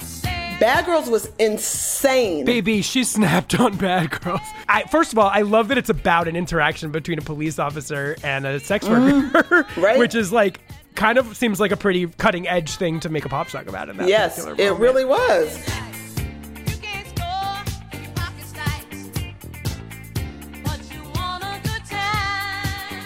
Sad 0.00 0.58
Bad 0.60 0.86
Girls 0.86 1.08
was 1.08 1.30
insane. 1.38 2.44
Baby, 2.44 2.82
she 2.82 3.04
snapped 3.04 3.58
on 3.60 3.76
Bad 3.76 4.10
Girls. 4.20 4.40
I, 4.68 4.84
first 4.84 5.12
of 5.12 5.18
all, 5.18 5.28
I 5.28 5.42
love 5.42 5.68
that 5.68 5.78
it's 5.78 5.90
about 5.90 6.26
an 6.28 6.34
interaction 6.34 6.90
between 6.90 7.18
a 7.18 7.22
police 7.22 7.58
officer 7.58 8.16
and 8.24 8.46
a 8.46 8.58
sex 8.58 8.88
worker, 8.88 9.66
right. 9.76 9.98
which 9.98 10.14
is 10.14 10.32
like 10.32 10.60
kind 10.94 11.18
of 11.18 11.36
seems 11.36 11.58
like 11.60 11.72
a 11.72 11.76
pretty 11.76 12.06
cutting 12.06 12.46
edge 12.48 12.76
thing 12.76 13.00
to 13.00 13.08
make 13.08 13.24
a 13.24 13.28
pop 13.28 13.48
song 13.50 13.68
about 13.68 13.88
in 13.88 13.96
that 13.96 14.08
Yes, 14.08 14.44
it 14.58 14.72
really 14.74 15.04
was. 15.04 15.56
You 15.68 16.76
can't 16.80 17.06
score 17.08 17.98
in 18.00 18.12
pocket 18.14 18.46
stacks, 18.46 19.10
but 20.64 20.92
you 20.92 21.02
want 21.14 21.44
a 21.44 21.60
good 21.62 21.84
time. 21.84 23.00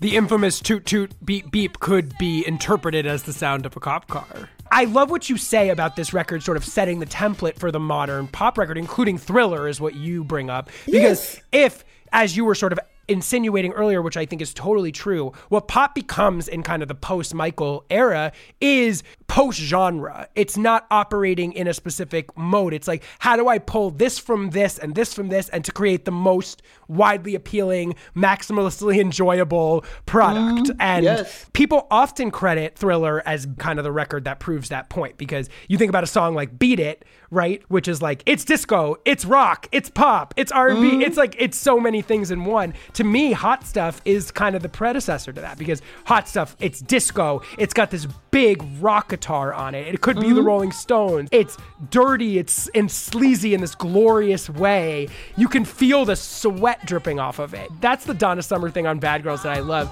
the 0.00 0.16
infamous 0.16 0.60
toot 0.60 0.86
toot 0.86 1.12
beep 1.24 1.50
beep 1.50 1.80
could 1.80 2.16
be 2.18 2.44
interpreted 2.46 3.06
as 3.06 3.24
the 3.24 3.32
sound 3.32 3.66
of 3.66 3.76
a 3.76 3.80
cop 3.80 4.06
car. 4.08 4.48
I 4.72 4.84
love 4.84 5.10
what 5.10 5.28
you 5.28 5.36
say 5.36 5.70
about 5.70 5.96
this 5.96 6.12
record 6.12 6.44
sort 6.44 6.56
of 6.56 6.64
setting 6.64 7.00
the 7.00 7.06
template 7.06 7.58
for 7.58 7.72
the 7.72 7.80
modern 7.80 8.28
pop 8.28 8.56
record, 8.56 8.78
including 8.78 9.18
Thriller, 9.18 9.66
is 9.66 9.80
what 9.80 9.96
you 9.96 10.22
bring 10.22 10.48
up. 10.48 10.70
Because 10.86 11.34
Yes. 11.34 11.42
if, 11.50 11.84
as 12.12 12.36
you 12.36 12.44
were 12.44 12.54
sort 12.54 12.72
of 12.72 12.78
insinuating 13.10 13.72
earlier, 13.72 14.00
which 14.00 14.16
I 14.16 14.24
think 14.24 14.40
is 14.40 14.54
totally 14.54 14.92
true, 14.92 15.32
what 15.48 15.68
pop 15.68 15.94
becomes 15.94 16.48
in 16.48 16.62
kind 16.62 16.82
of 16.82 16.88
the 16.88 16.94
post 16.94 17.34
Michael 17.34 17.84
era 17.90 18.32
is 18.60 19.02
post 19.26 19.60
genre. 19.60 20.28
It's 20.34 20.56
not 20.56 20.86
operating 20.90 21.52
in 21.52 21.68
a 21.68 21.74
specific 21.74 22.36
mode. 22.36 22.72
It's 22.72 22.88
like, 22.88 23.02
how 23.18 23.36
do 23.36 23.48
I 23.48 23.58
pull 23.58 23.90
this 23.90 24.18
from 24.18 24.50
this 24.50 24.78
and 24.78 24.94
this 24.94 25.12
from 25.12 25.28
this 25.28 25.48
and 25.50 25.64
to 25.64 25.72
create 25.72 26.04
the 26.04 26.10
most 26.10 26.62
widely 26.88 27.34
appealing, 27.34 27.94
maximally 28.16 28.98
enjoyable 29.00 29.84
product? 30.06 30.70
Mm-hmm. 30.70 30.80
and 30.80 31.04
yes. 31.04 31.46
people 31.52 31.86
often 31.90 32.30
credit 32.30 32.76
Thriller 32.76 33.22
as 33.26 33.46
kind 33.58 33.78
of 33.78 33.84
the 33.84 33.92
record 33.92 34.24
that 34.24 34.40
proves 34.40 34.68
that 34.68 34.88
point 34.88 35.16
because 35.16 35.48
you 35.68 35.78
think 35.78 35.88
about 35.88 36.04
a 36.04 36.08
song 36.08 36.34
like 36.34 36.58
Beat 36.58 36.80
It, 36.80 37.04
right, 37.30 37.62
which 37.68 37.88
is 37.88 38.02
like 38.02 38.22
it's 38.26 38.44
disco, 38.44 38.96
it's 39.04 39.24
rock, 39.24 39.68
it's 39.72 39.90
pop, 39.90 40.34
it's 40.36 40.52
R&B, 40.52 40.80
mm-hmm. 40.80 41.02
it's 41.02 41.16
like 41.16 41.36
it's 41.38 41.56
so 41.56 41.78
many 41.78 42.02
things 42.02 42.30
in 42.30 42.44
one. 42.44 42.74
To 42.94 42.99
me, 43.04 43.32
Hot 43.32 43.66
Stuff 43.66 44.00
is 44.04 44.30
kind 44.30 44.56
of 44.56 44.62
the 44.62 44.68
predecessor 44.68 45.32
to 45.32 45.40
that 45.40 45.58
because 45.58 45.82
Hot 46.06 46.28
Stuff, 46.28 46.56
it's 46.60 46.80
disco, 46.80 47.42
it's 47.58 47.74
got 47.74 47.90
this 47.90 48.06
big 48.30 48.62
rock 48.80 49.10
guitar 49.10 49.52
on 49.52 49.74
it. 49.74 49.94
It 49.94 50.00
could 50.00 50.16
be 50.16 50.28
the 50.28 50.36
mm-hmm. 50.36 50.46
Rolling 50.46 50.72
Stones. 50.72 51.28
It's 51.32 51.56
dirty, 51.90 52.38
it's 52.38 52.68
and 52.68 52.90
sleazy 52.90 53.54
in 53.54 53.60
this 53.60 53.74
glorious 53.74 54.48
way. 54.48 55.08
You 55.36 55.48
can 55.48 55.64
feel 55.64 56.04
the 56.04 56.16
sweat 56.16 56.84
dripping 56.86 57.18
off 57.18 57.38
of 57.38 57.54
it. 57.54 57.70
That's 57.80 58.04
the 58.04 58.14
Donna 58.14 58.42
Summer 58.42 58.70
thing 58.70 58.86
on 58.86 58.98
Bad 58.98 59.22
Girls 59.22 59.42
that 59.42 59.56
I 59.56 59.60
love. 59.60 59.88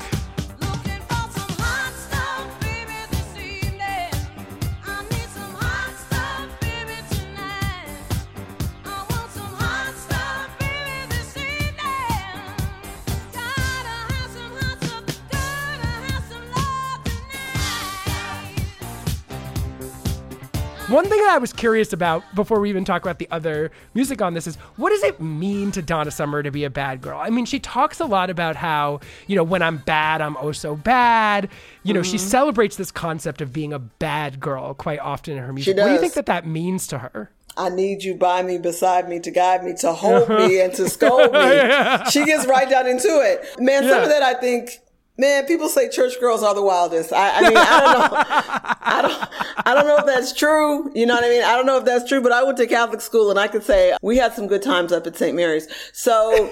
One 20.88 21.06
thing 21.06 21.20
that 21.20 21.32
I 21.32 21.36
was 21.36 21.52
curious 21.52 21.92
about 21.92 22.24
before 22.34 22.60
we 22.60 22.70
even 22.70 22.82
talk 22.82 23.02
about 23.02 23.18
the 23.18 23.28
other 23.30 23.70
music 23.92 24.22
on 24.22 24.32
this 24.32 24.46
is 24.46 24.56
what 24.76 24.88
does 24.88 25.02
it 25.02 25.20
mean 25.20 25.70
to 25.72 25.82
Donna 25.82 26.10
Summer 26.10 26.42
to 26.42 26.50
be 26.50 26.64
a 26.64 26.70
bad 26.70 27.02
girl? 27.02 27.20
I 27.20 27.28
mean, 27.28 27.44
she 27.44 27.60
talks 27.60 28.00
a 28.00 28.06
lot 28.06 28.30
about 28.30 28.56
how, 28.56 29.00
you 29.26 29.36
know, 29.36 29.44
when 29.44 29.60
I'm 29.60 29.76
bad, 29.76 30.22
I'm 30.22 30.34
oh 30.38 30.52
so 30.52 30.76
bad. 30.76 31.50
You 31.82 31.92
know, 31.92 32.02
she 32.02 32.16
mm-hmm. 32.16 32.26
celebrates 32.26 32.76
this 32.76 32.90
concept 32.90 33.42
of 33.42 33.52
being 33.52 33.74
a 33.74 33.78
bad 33.78 34.40
girl 34.40 34.72
quite 34.72 34.98
often 35.00 35.36
in 35.36 35.44
her 35.44 35.52
music. 35.52 35.76
What 35.76 35.88
do 35.88 35.92
you 35.92 36.00
think 36.00 36.14
that 36.14 36.24
that 36.24 36.46
means 36.46 36.86
to 36.86 36.98
her? 36.98 37.32
I 37.54 37.68
need 37.68 38.02
you 38.02 38.14
by 38.14 38.42
me, 38.42 38.56
beside 38.56 39.10
me, 39.10 39.20
to 39.20 39.30
guide 39.30 39.64
me, 39.64 39.74
to 39.80 39.92
hold 39.92 40.30
me, 40.30 40.60
and 40.62 40.72
to 40.72 40.88
scold 40.88 41.32
me. 41.32 41.38
She 42.10 42.24
gets 42.24 42.46
right 42.46 42.70
down 42.70 42.86
into 42.86 43.08
it. 43.08 43.60
Man, 43.60 43.82
some 43.82 44.04
of 44.04 44.08
that 44.08 44.22
I 44.22 44.32
think, 44.32 44.78
man, 45.18 45.46
people 45.46 45.68
say 45.68 45.88
church 45.88 46.18
girls 46.20 46.42
are 46.42 46.54
the 46.54 46.62
wildest. 46.62 47.12
I, 47.12 47.38
I 47.38 47.40
mean, 47.42 47.56
I 47.56 47.80
don't 47.80 47.92
know. 47.92 48.74
I 48.80 49.02
don't, 49.02 49.66
I 49.66 49.74
don't 49.74 49.86
know 49.86 49.96
if 49.98 50.06
that's 50.06 50.32
true. 50.32 50.90
You 50.94 51.04
know 51.06 51.14
what 51.14 51.24
I 51.24 51.28
mean? 51.28 51.42
I 51.42 51.54
don't 51.56 51.66
know 51.66 51.76
if 51.76 51.84
that's 51.84 52.08
true, 52.08 52.22
but 52.22 52.32
I 52.32 52.42
went 52.44 52.56
to 52.58 52.66
Catholic 52.66 53.00
school 53.00 53.30
and 53.30 53.38
I 53.38 53.48
could 53.48 53.64
say 53.64 53.96
we 54.00 54.16
had 54.16 54.32
some 54.32 54.46
good 54.46 54.62
times 54.62 54.92
up 54.92 55.06
at 55.06 55.16
St. 55.16 55.36
Mary's. 55.36 55.68
So, 55.92 56.50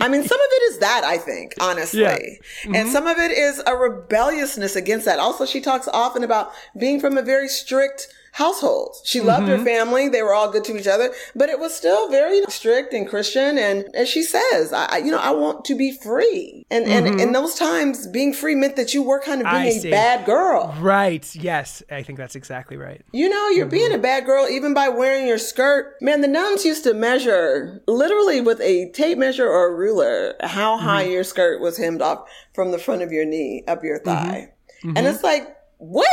I 0.00 0.08
mean, 0.08 0.24
some 0.24 0.40
of 0.40 0.48
it 0.50 0.72
is 0.72 0.78
that, 0.78 1.02
I 1.04 1.18
think, 1.18 1.54
honestly. 1.60 2.00
Yeah. 2.00 2.16
And 2.64 2.74
mm-hmm. 2.74 2.90
some 2.90 3.06
of 3.06 3.18
it 3.18 3.30
is 3.30 3.62
a 3.66 3.76
rebelliousness 3.76 4.74
against 4.74 5.04
that. 5.04 5.18
Also, 5.18 5.46
she 5.46 5.60
talks 5.60 5.86
often 5.88 6.24
about 6.24 6.50
being 6.78 7.00
from 7.00 7.18
a 7.18 7.22
very 7.22 7.48
strict 7.48 8.08
household. 8.34 8.96
She 9.04 9.20
loved 9.20 9.46
her 9.46 9.54
mm-hmm. 9.54 9.64
family. 9.64 10.08
They 10.08 10.20
were 10.20 10.34
all 10.34 10.50
good 10.50 10.64
to 10.64 10.76
each 10.76 10.88
other, 10.88 11.14
but 11.36 11.48
it 11.48 11.60
was 11.60 11.72
still 11.72 12.10
very 12.10 12.42
strict 12.48 12.92
and 12.92 13.08
Christian. 13.08 13.58
And 13.58 13.84
as 13.94 14.08
she 14.08 14.24
says, 14.24 14.72
I, 14.72 14.86
I- 14.86 14.98
you 14.98 15.12
know, 15.12 15.18
I 15.18 15.30
want 15.30 15.64
to 15.66 15.76
be 15.76 15.92
free. 15.92 16.66
And, 16.68 16.84
and 16.86 17.06
mm-hmm. 17.06 17.20
in 17.20 17.32
those 17.32 17.54
times, 17.54 18.08
being 18.08 18.32
free 18.32 18.56
meant 18.56 18.74
that 18.74 18.92
you 18.92 19.04
were 19.04 19.20
kind 19.20 19.40
of 19.40 19.50
being 19.52 19.68
a 19.68 19.80
see. 19.80 19.90
bad 19.90 20.26
girl. 20.26 20.74
Right. 20.80 21.32
Yes. 21.36 21.82
I 21.92 22.02
think 22.02 22.18
that's 22.18 22.34
exactly 22.34 22.76
right. 22.76 23.02
You 23.12 23.28
know, 23.28 23.48
you're 23.50 23.66
being 23.66 23.90
mm-hmm. 23.90 24.00
a 24.00 24.02
bad 24.02 24.26
girl 24.26 24.48
even 24.48 24.74
by 24.74 24.88
wearing 24.88 25.28
your 25.28 25.38
skirt. 25.38 25.94
Man, 26.00 26.20
the 26.20 26.28
nuns 26.28 26.64
used 26.64 26.82
to 26.84 26.94
measure 26.94 27.82
literally 27.86 28.40
with 28.40 28.60
a 28.60 28.90
tape 28.90 29.16
measure 29.16 29.46
or 29.46 29.68
a 29.68 29.76
ruler 29.76 30.34
how 30.40 30.76
high 30.76 31.04
your 31.04 31.22
skirt 31.22 31.60
was 31.60 31.76
hemmed 31.76 32.02
off 32.02 32.28
from 32.52 32.72
the 32.72 32.78
front 32.78 33.02
of 33.02 33.12
your 33.12 33.24
knee 33.24 33.62
up 33.68 33.84
your 33.84 34.00
thigh. 34.00 34.50
And 34.82 35.06
it's 35.06 35.22
like, 35.22 35.53
what 35.88 36.08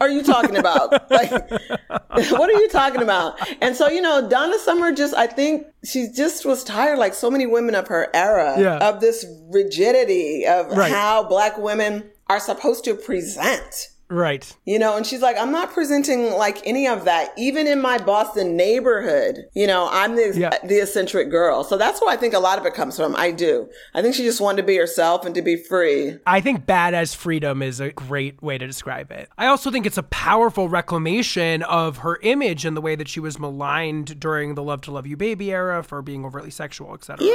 are 0.00 0.08
you 0.08 0.22
talking 0.22 0.56
about? 0.56 0.90
like, 1.10 1.30
what 2.10 2.50
are 2.50 2.60
you 2.60 2.68
talking 2.68 3.02
about? 3.02 3.38
And 3.60 3.76
so, 3.76 3.88
you 3.88 4.00
know, 4.00 4.28
Donna 4.28 4.58
Summer 4.58 4.92
just, 4.92 5.14
I 5.14 5.26
think 5.26 5.66
she 5.84 6.08
just 6.14 6.44
was 6.44 6.64
tired, 6.64 6.98
like 6.98 7.14
so 7.14 7.30
many 7.30 7.46
women 7.46 7.74
of 7.74 7.88
her 7.88 8.08
era, 8.14 8.56
Yeah. 8.58 8.78
of 8.88 9.00
this 9.00 9.24
rigidity 9.50 10.46
of 10.46 10.68
Right. 10.76 10.90
how 10.92 11.22
black 11.24 11.56
women 11.58 12.10
are 12.28 12.40
supposed 12.40 12.84
to 12.84 12.94
present. 12.94 13.88
Right. 14.12 14.54
You 14.66 14.78
know, 14.78 14.96
and 14.96 15.06
she's 15.06 15.22
like, 15.22 15.38
I'm 15.38 15.50
not 15.52 15.72
presenting 15.72 16.32
like 16.32 16.60
any 16.66 16.86
of 16.86 17.06
that. 17.06 17.32
Even 17.38 17.66
in 17.66 17.80
my 17.80 17.96
Boston 17.96 18.56
neighborhood, 18.56 19.46
you 19.54 19.66
know, 19.66 19.88
I'm 19.90 20.16
the 20.16 20.32
Yeah. 20.36 20.50
the 20.64 20.82
eccentric 20.82 21.30
girl. 21.30 21.64
So 21.64 21.78
that's 21.78 22.00
where 22.02 22.10
I 22.10 22.16
think 22.16 22.34
a 22.34 22.38
lot 22.38 22.58
of 22.58 22.66
it 22.66 22.74
comes 22.74 22.96
from. 22.96 23.16
I 23.16 23.30
do. 23.30 23.68
I 23.94 24.02
think 24.02 24.14
she 24.14 24.22
just 24.22 24.40
wanted 24.40 24.58
to 24.62 24.66
be 24.66 24.76
herself 24.76 25.24
and 25.24 25.34
to 25.34 25.40
be 25.42 25.56
free. 25.56 26.18
I 26.26 26.40
think 26.42 26.66
bad 26.66 26.92
as 26.92 27.14
freedom 27.14 27.62
is 27.62 27.80
a 27.80 27.90
great 27.92 28.42
way 28.42 28.58
to 28.58 28.66
describe 28.66 29.10
it. 29.10 29.30
I 29.38 29.46
also 29.46 29.70
think 29.70 29.86
it's 29.86 29.98
a 29.98 30.02
powerful 30.02 30.68
reclamation 30.68 31.62
of 31.62 31.98
her 31.98 32.18
image 32.22 32.64
and 32.66 32.76
the 32.76 32.80
way 32.82 32.94
that 32.96 33.08
she 33.08 33.18
was 33.20 33.38
maligned 33.38 34.20
during 34.20 34.54
the 34.56 34.62
Love 34.62 34.82
to 34.82 34.90
Love 34.90 35.06
You 35.06 35.16
Baby 35.16 35.52
era 35.52 35.82
for 35.82 36.02
being 36.02 36.24
overtly 36.26 36.50
sexual, 36.50 36.92
etc. 36.92 37.26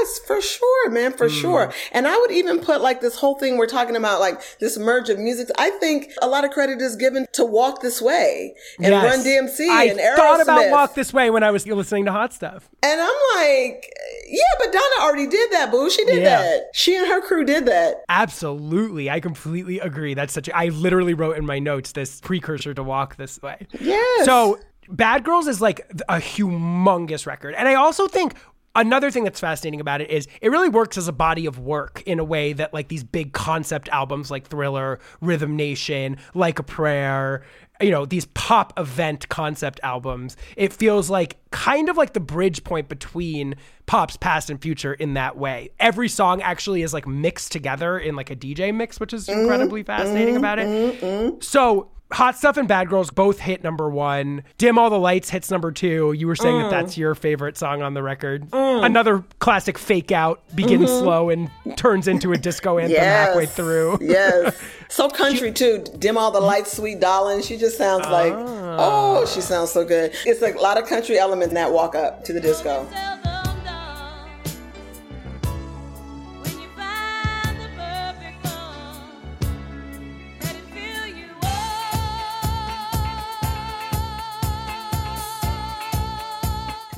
Yes, 0.00 0.18
for 0.26 0.40
sure, 0.40 0.90
man, 0.90 1.12
for 1.12 1.28
Mm. 1.28 1.40
sure. 1.40 1.72
And 1.92 2.06
I 2.08 2.16
would 2.16 2.30
even 2.30 2.60
put 2.60 2.80
like 2.80 3.00
this 3.00 3.16
whole 3.16 3.34
thing 3.38 3.56
we're 3.58 3.66
talking 3.66 3.96
about, 3.96 4.20
like 4.20 4.40
this 4.58 4.78
merge 4.78 5.08
of 5.10 5.18
music. 5.18 5.48
I 5.58 5.70
think 5.70 6.10
a 6.22 6.26
lot 6.26 6.44
of 6.44 6.50
credit 6.50 6.80
is 6.80 6.96
given 6.96 7.26
to 7.32 7.44
Walk 7.44 7.82
This 7.82 8.00
Way 8.00 8.54
and 8.78 8.86
Yes. 8.92 9.04
Run 9.04 9.22
DMC 9.24 9.68
I 9.68 9.84
and 9.84 9.98
Aerosmith. 10.00 10.16
thought 10.16 10.40
about 10.40 10.70
Walk 10.70 10.94
This 10.94 11.12
Way 11.12 11.30
when 11.30 11.42
I 11.42 11.50
was 11.50 11.66
listening 11.66 12.06
to 12.06 12.12
Hot 12.12 12.32
Stuff. 12.32 12.68
And 12.82 13.00
I'm 13.00 13.08
like, 13.36 13.92
yeah, 14.28 14.42
but 14.58 14.72
Donna 14.72 14.94
already 15.02 15.26
did 15.26 15.52
that, 15.52 15.70
boo. 15.70 15.90
She 15.90 16.04
did 16.04 16.22
Yeah. 16.22 16.40
that. 16.42 16.70
She 16.72 16.96
and 16.96 17.06
her 17.06 17.20
crew 17.20 17.44
did 17.44 17.66
that. 17.66 17.96
Absolutely. 18.08 19.10
I 19.10 19.20
completely 19.20 19.80
agree. 19.80 20.14
That's 20.14 20.32
such 20.32 20.48
a, 20.48 20.56
I 20.56 20.66
literally 20.68 21.14
wrote 21.14 21.36
in 21.36 21.44
my 21.44 21.58
notes 21.58 21.92
this 21.92 22.20
precursor 22.20 22.72
to 22.74 22.82
Walk 22.82 23.16
This 23.16 23.40
Way. 23.42 23.66
Yes. 23.78 24.24
So 24.24 24.58
Bad 24.88 25.22
Girls 25.24 25.46
is 25.46 25.60
like 25.60 25.86
a 26.08 26.16
humongous 26.16 27.26
record. 27.26 27.54
And 27.54 27.68
I 27.68 27.74
also 27.74 28.08
think 28.08 28.34
another 28.74 29.10
thing 29.10 29.24
that's 29.24 29.40
fascinating 29.40 29.80
about 29.80 30.00
it 30.00 30.10
is 30.10 30.28
it 30.40 30.50
really 30.50 30.68
works 30.68 30.96
as 30.96 31.08
a 31.08 31.12
body 31.12 31.46
of 31.46 31.58
work 31.58 32.02
in 32.06 32.18
a 32.18 32.24
way 32.24 32.52
that 32.52 32.72
like 32.72 32.88
these 32.88 33.04
big 33.04 33.32
concept 33.32 33.88
albums 33.88 34.30
like 34.30 34.46
Thriller, 34.46 34.98
Rhythm 35.20 35.56
Nation, 35.56 36.16
Like 36.34 36.58
a 36.58 36.62
Prayer, 36.62 37.42
you 37.80 37.90
know, 37.90 38.04
these 38.04 38.26
pop 38.26 38.78
event 38.78 39.28
concept 39.28 39.80
albums, 39.82 40.36
it 40.56 40.72
feels 40.72 41.08
like 41.08 41.38
kind 41.50 41.88
of 41.88 41.96
like 41.96 42.12
the 42.12 42.20
bridge 42.20 42.62
point 42.62 42.88
between 42.88 43.54
pop's 43.86 44.16
past 44.16 44.50
and 44.50 44.60
future 44.60 44.94
in 44.94 45.14
that 45.14 45.36
way. 45.36 45.70
Every 45.80 46.08
song 46.08 46.42
actually 46.42 46.82
is 46.82 46.92
like 46.92 47.06
mixed 47.06 47.52
together 47.52 47.98
in 47.98 48.16
like 48.16 48.30
a 48.30 48.36
DJ 48.36 48.74
mix, 48.74 49.00
which 49.00 49.12
is 49.12 49.26
mm-hmm. 49.26 49.40
incredibly 49.40 49.82
fascinating 49.82 50.36
about 50.36 50.58
it. 50.58 50.68
Mm-hmm. 51.00 51.40
So 51.40 51.90
Hot 52.12 52.36
Stuff 52.36 52.56
and 52.56 52.66
Bad 52.66 52.88
Girls 52.88 53.10
both 53.10 53.38
hit 53.38 53.62
number 53.62 53.88
one. 53.88 54.42
Dim 54.58 54.78
All 54.78 54.90
the 54.90 54.98
Lights 54.98 55.30
hits 55.30 55.50
number 55.50 55.70
two. 55.70 56.12
You 56.12 56.26
were 56.26 56.36
saying 56.36 56.58
that 56.58 56.66
mm. 56.66 56.70
that's 56.70 56.98
your 56.98 57.14
favorite 57.14 57.56
song 57.56 57.82
on 57.82 57.94
the 57.94 58.02
record. 58.02 58.50
Mm. 58.50 58.84
Another 58.84 59.24
classic 59.38 59.78
fake 59.78 60.10
out 60.10 60.42
begins 60.54 60.90
mm-hmm. 60.90 61.04
slow 61.04 61.30
and 61.30 61.50
turns 61.76 62.08
into 62.08 62.32
a 62.32 62.36
disco 62.36 62.78
anthem 62.78 62.98
halfway 62.98 63.46
through. 63.46 63.98
yes. 64.00 64.60
So 64.90 65.08
country 65.08 65.52
too. 65.52 65.84
Dim 66.00 66.18
all 66.18 66.32
the 66.32 66.40
lights, 66.40 66.76
sweet 66.76 66.98
darling. 66.98 67.42
She 67.42 67.56
just 67.56 67.78
sounds 67.78 68.08
like, 68.08 68.32
ah. 68.32 68.76
oh, 68.80 69.24
she 69.24 69.40
sounds 69.40 69.70
so 69.70 69.84
good. 69.84 70.12
It's 70.26 70.42
like 70.42 70.56
a 70.56 70.60
lot 70.60 70.78
of 70.78 70.88
country 70.88 71.16
element 71.16 71.50
in 71.50 71.54
that 71.54 71.70
walk 71.70 71.94
up 71.94 72.24
to 72.24 72.32
the 72.32 72.40
disco. 72.40 72.88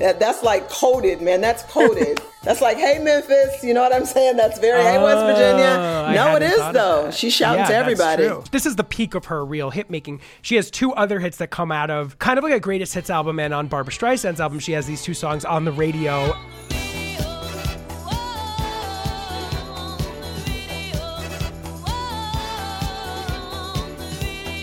That, 0.02 0.18
that's 0.18 0.42
like 0.42 0.68
coded, 0.68 1.22
man. 1.22 1.40
That's 1.40 1.62
coded. 1.62 2.20
that's 2.42 2.60
like, 2.60 2.76
hey 2.76 2.98
Memphis, 2.98 3.62
you 3.62 3.72
know 3.72 3.82
what 3.82 3.94
I'm 3.94 4.04
saying? 4.04 4.36
That's 4.36 4.58
very 4.58 4.82
hey 4.82 4.98
West 5.00 5.18
Oh, 5.18 5.26
Virginia. 5.28 6.12
No, 6.12 6.34
it 6.34 6.42
is 6.42 6.58
though. 6.72 7.12
She's 7.12 7.32
shouting 7.32 7.60
Yeah, 7.60 7.68
to 7.68 7.74
everybody. 7.76 8.28
This 8.50 8.66
is 8.66 8.74
the 8.74 8.82
peak 8.82 9.14
of 9.14 9.26
her 9.26 9.44
real 9.44 9.70
hit 9.70 9.90
making. 9.90 10.20
She 10.42 10.56
has 10.56 10.72
two 10.72 10.92
other 10.94 11.20
hits 11.20 11.36
that 11.36 11.50
come 11.50 11.70
out 11.70 11.88
of 11.88 12.18
kind 12.18 12.36
of 12.36 12.42
like 12.42 12.52
a 12.52 12.58
greatest 12.58 12.94
hits 12.94 13.10
album, 13.10 13.38
and 13.38 13.54
on 13.54 13.68
Barbra 13.68 13.92
Streisand's 13.92 14.40
album, 14.40 14.58
she 14.58 14.72
has 14.72 14.86
these 14.88 15.04
two 15.04 15.14
songs 15.14 15.44
on 15.44 15.64
the 15.64 15.72
radio. 15.72 16.34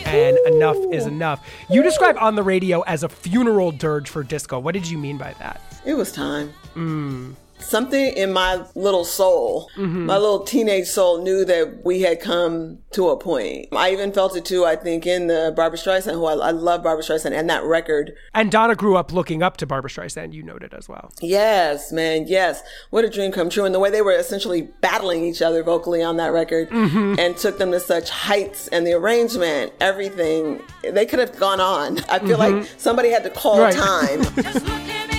And 0.09 0.37
Enough 0.53 0.77
is 0.91 1.05
Enough. 1.05 1.45
You 1.69 1.83
describe 1.83 2.17
on 2.19 2.35
the 2.35 2.43
radio 2.43 2.81
as 2.81 3.03
a 3.03 3.09
funeral 3.09 3.71
dirge 3.71 4.09
for 4.09 4.23
disco. 4.23 4.59
What 4.59 4.73
did 4.73 4.87
you 4.89 4.97
mean 4.97 5.17
by 5.17 5.33
that? 5.39 5.61
It 5.85 5.93
was 5.93 6.11
time. 6.11 6.53
Mm. 6.75 7.35
Something 7.59 8.13
in 8.13 8.31
my 8.33 8.63
little 8.73 9.03
soul, 9.03 9.69
Mhm. 9.77 10.05
my 10.05 10.17
little 10.17 10.39
teenage 10.39 10.87
soul 10.87 11.21
knew 11.21 11.45
that 11.45 11.83
we 11.85 12.01
had 12.01 12.19
come 12.19 12.79
to 12.91 13.09
a 13.09 13.17
point. 13.17 13.67
I 13.73 13.91
even 13.91 14.11
felt 14.11 14.35
it 14.35 14.45
too, 14.45 14.65
I 14.65 14.75
think, 14.75 15.05
in 15.05 15.27
the 15.27 15.53
Barbra 15.55 15.77
Streisand, 15.77 16.13
who 16.13 16.25
I, 16.25 16.33
I 16.33 16.51
love 16.51 16.81
Barbra 16.83 17.03
Streisand, 17.03 17.33
and 17.33 17.49
that 17.49 17.63
record. 17.63 18.13
And 18.33 18.49
Donna 18.49 18.75
grew 18.75 18.95
up 18.97 19.11
looking 19.13 19.43
up 19.43 19.57
to 19.57 19.65
Barbra 19.67 19.89
Streisand, 19.89 20.33
you 20.33 20.41
noted 20.41 20.73
as 20.73 20.89
well. 20.89 21.11
Yes, 21.21 21.91
man, 21.91 22.25
yes. 22.27 22.63
What 22.89 23.05
a 23.05 23.09
dream 23.09 23.31
come 23.31 23.49
true. 23.49 23.65
And 23.65 23.75
the 23.75 23.79
way 23.79 23.89
they 23.91 24.01
were 24.01 24.13
essentially 24.13 24.69
battling 24.81 25.23
each 25.25 25.41
other 25.41 25.61
vocally 25.61 26.01
on 26.01 26.17
that 26.17 26.31
record 26.33 26.69
Mhm. 26.71 27.19
and 27.19 27.37
took 27.37 27.57
them 27.59 27.71
to 27.71 27.79
such 27.79 28.09
heights 28.09 28.67
and 28.69 28.87
the 28.87 28.93
arrangement, 28.93 29.73
everything. 29.79 30.61
They 30.83 31.05
could 31.05 31.19
have 31.19 31.37
gone 31.37 31.59
on. 31.59 31.99
I 32.09 32.19
feel 32.19 32.37
Mhm. 32.37 32.59
like 32.61 32.67
somebody 32.77 33.09
had 33.09 33.23
to 33.25 33.29
call 33.29 33.59
Right. 33.59 33.75
time. 33.75 34.25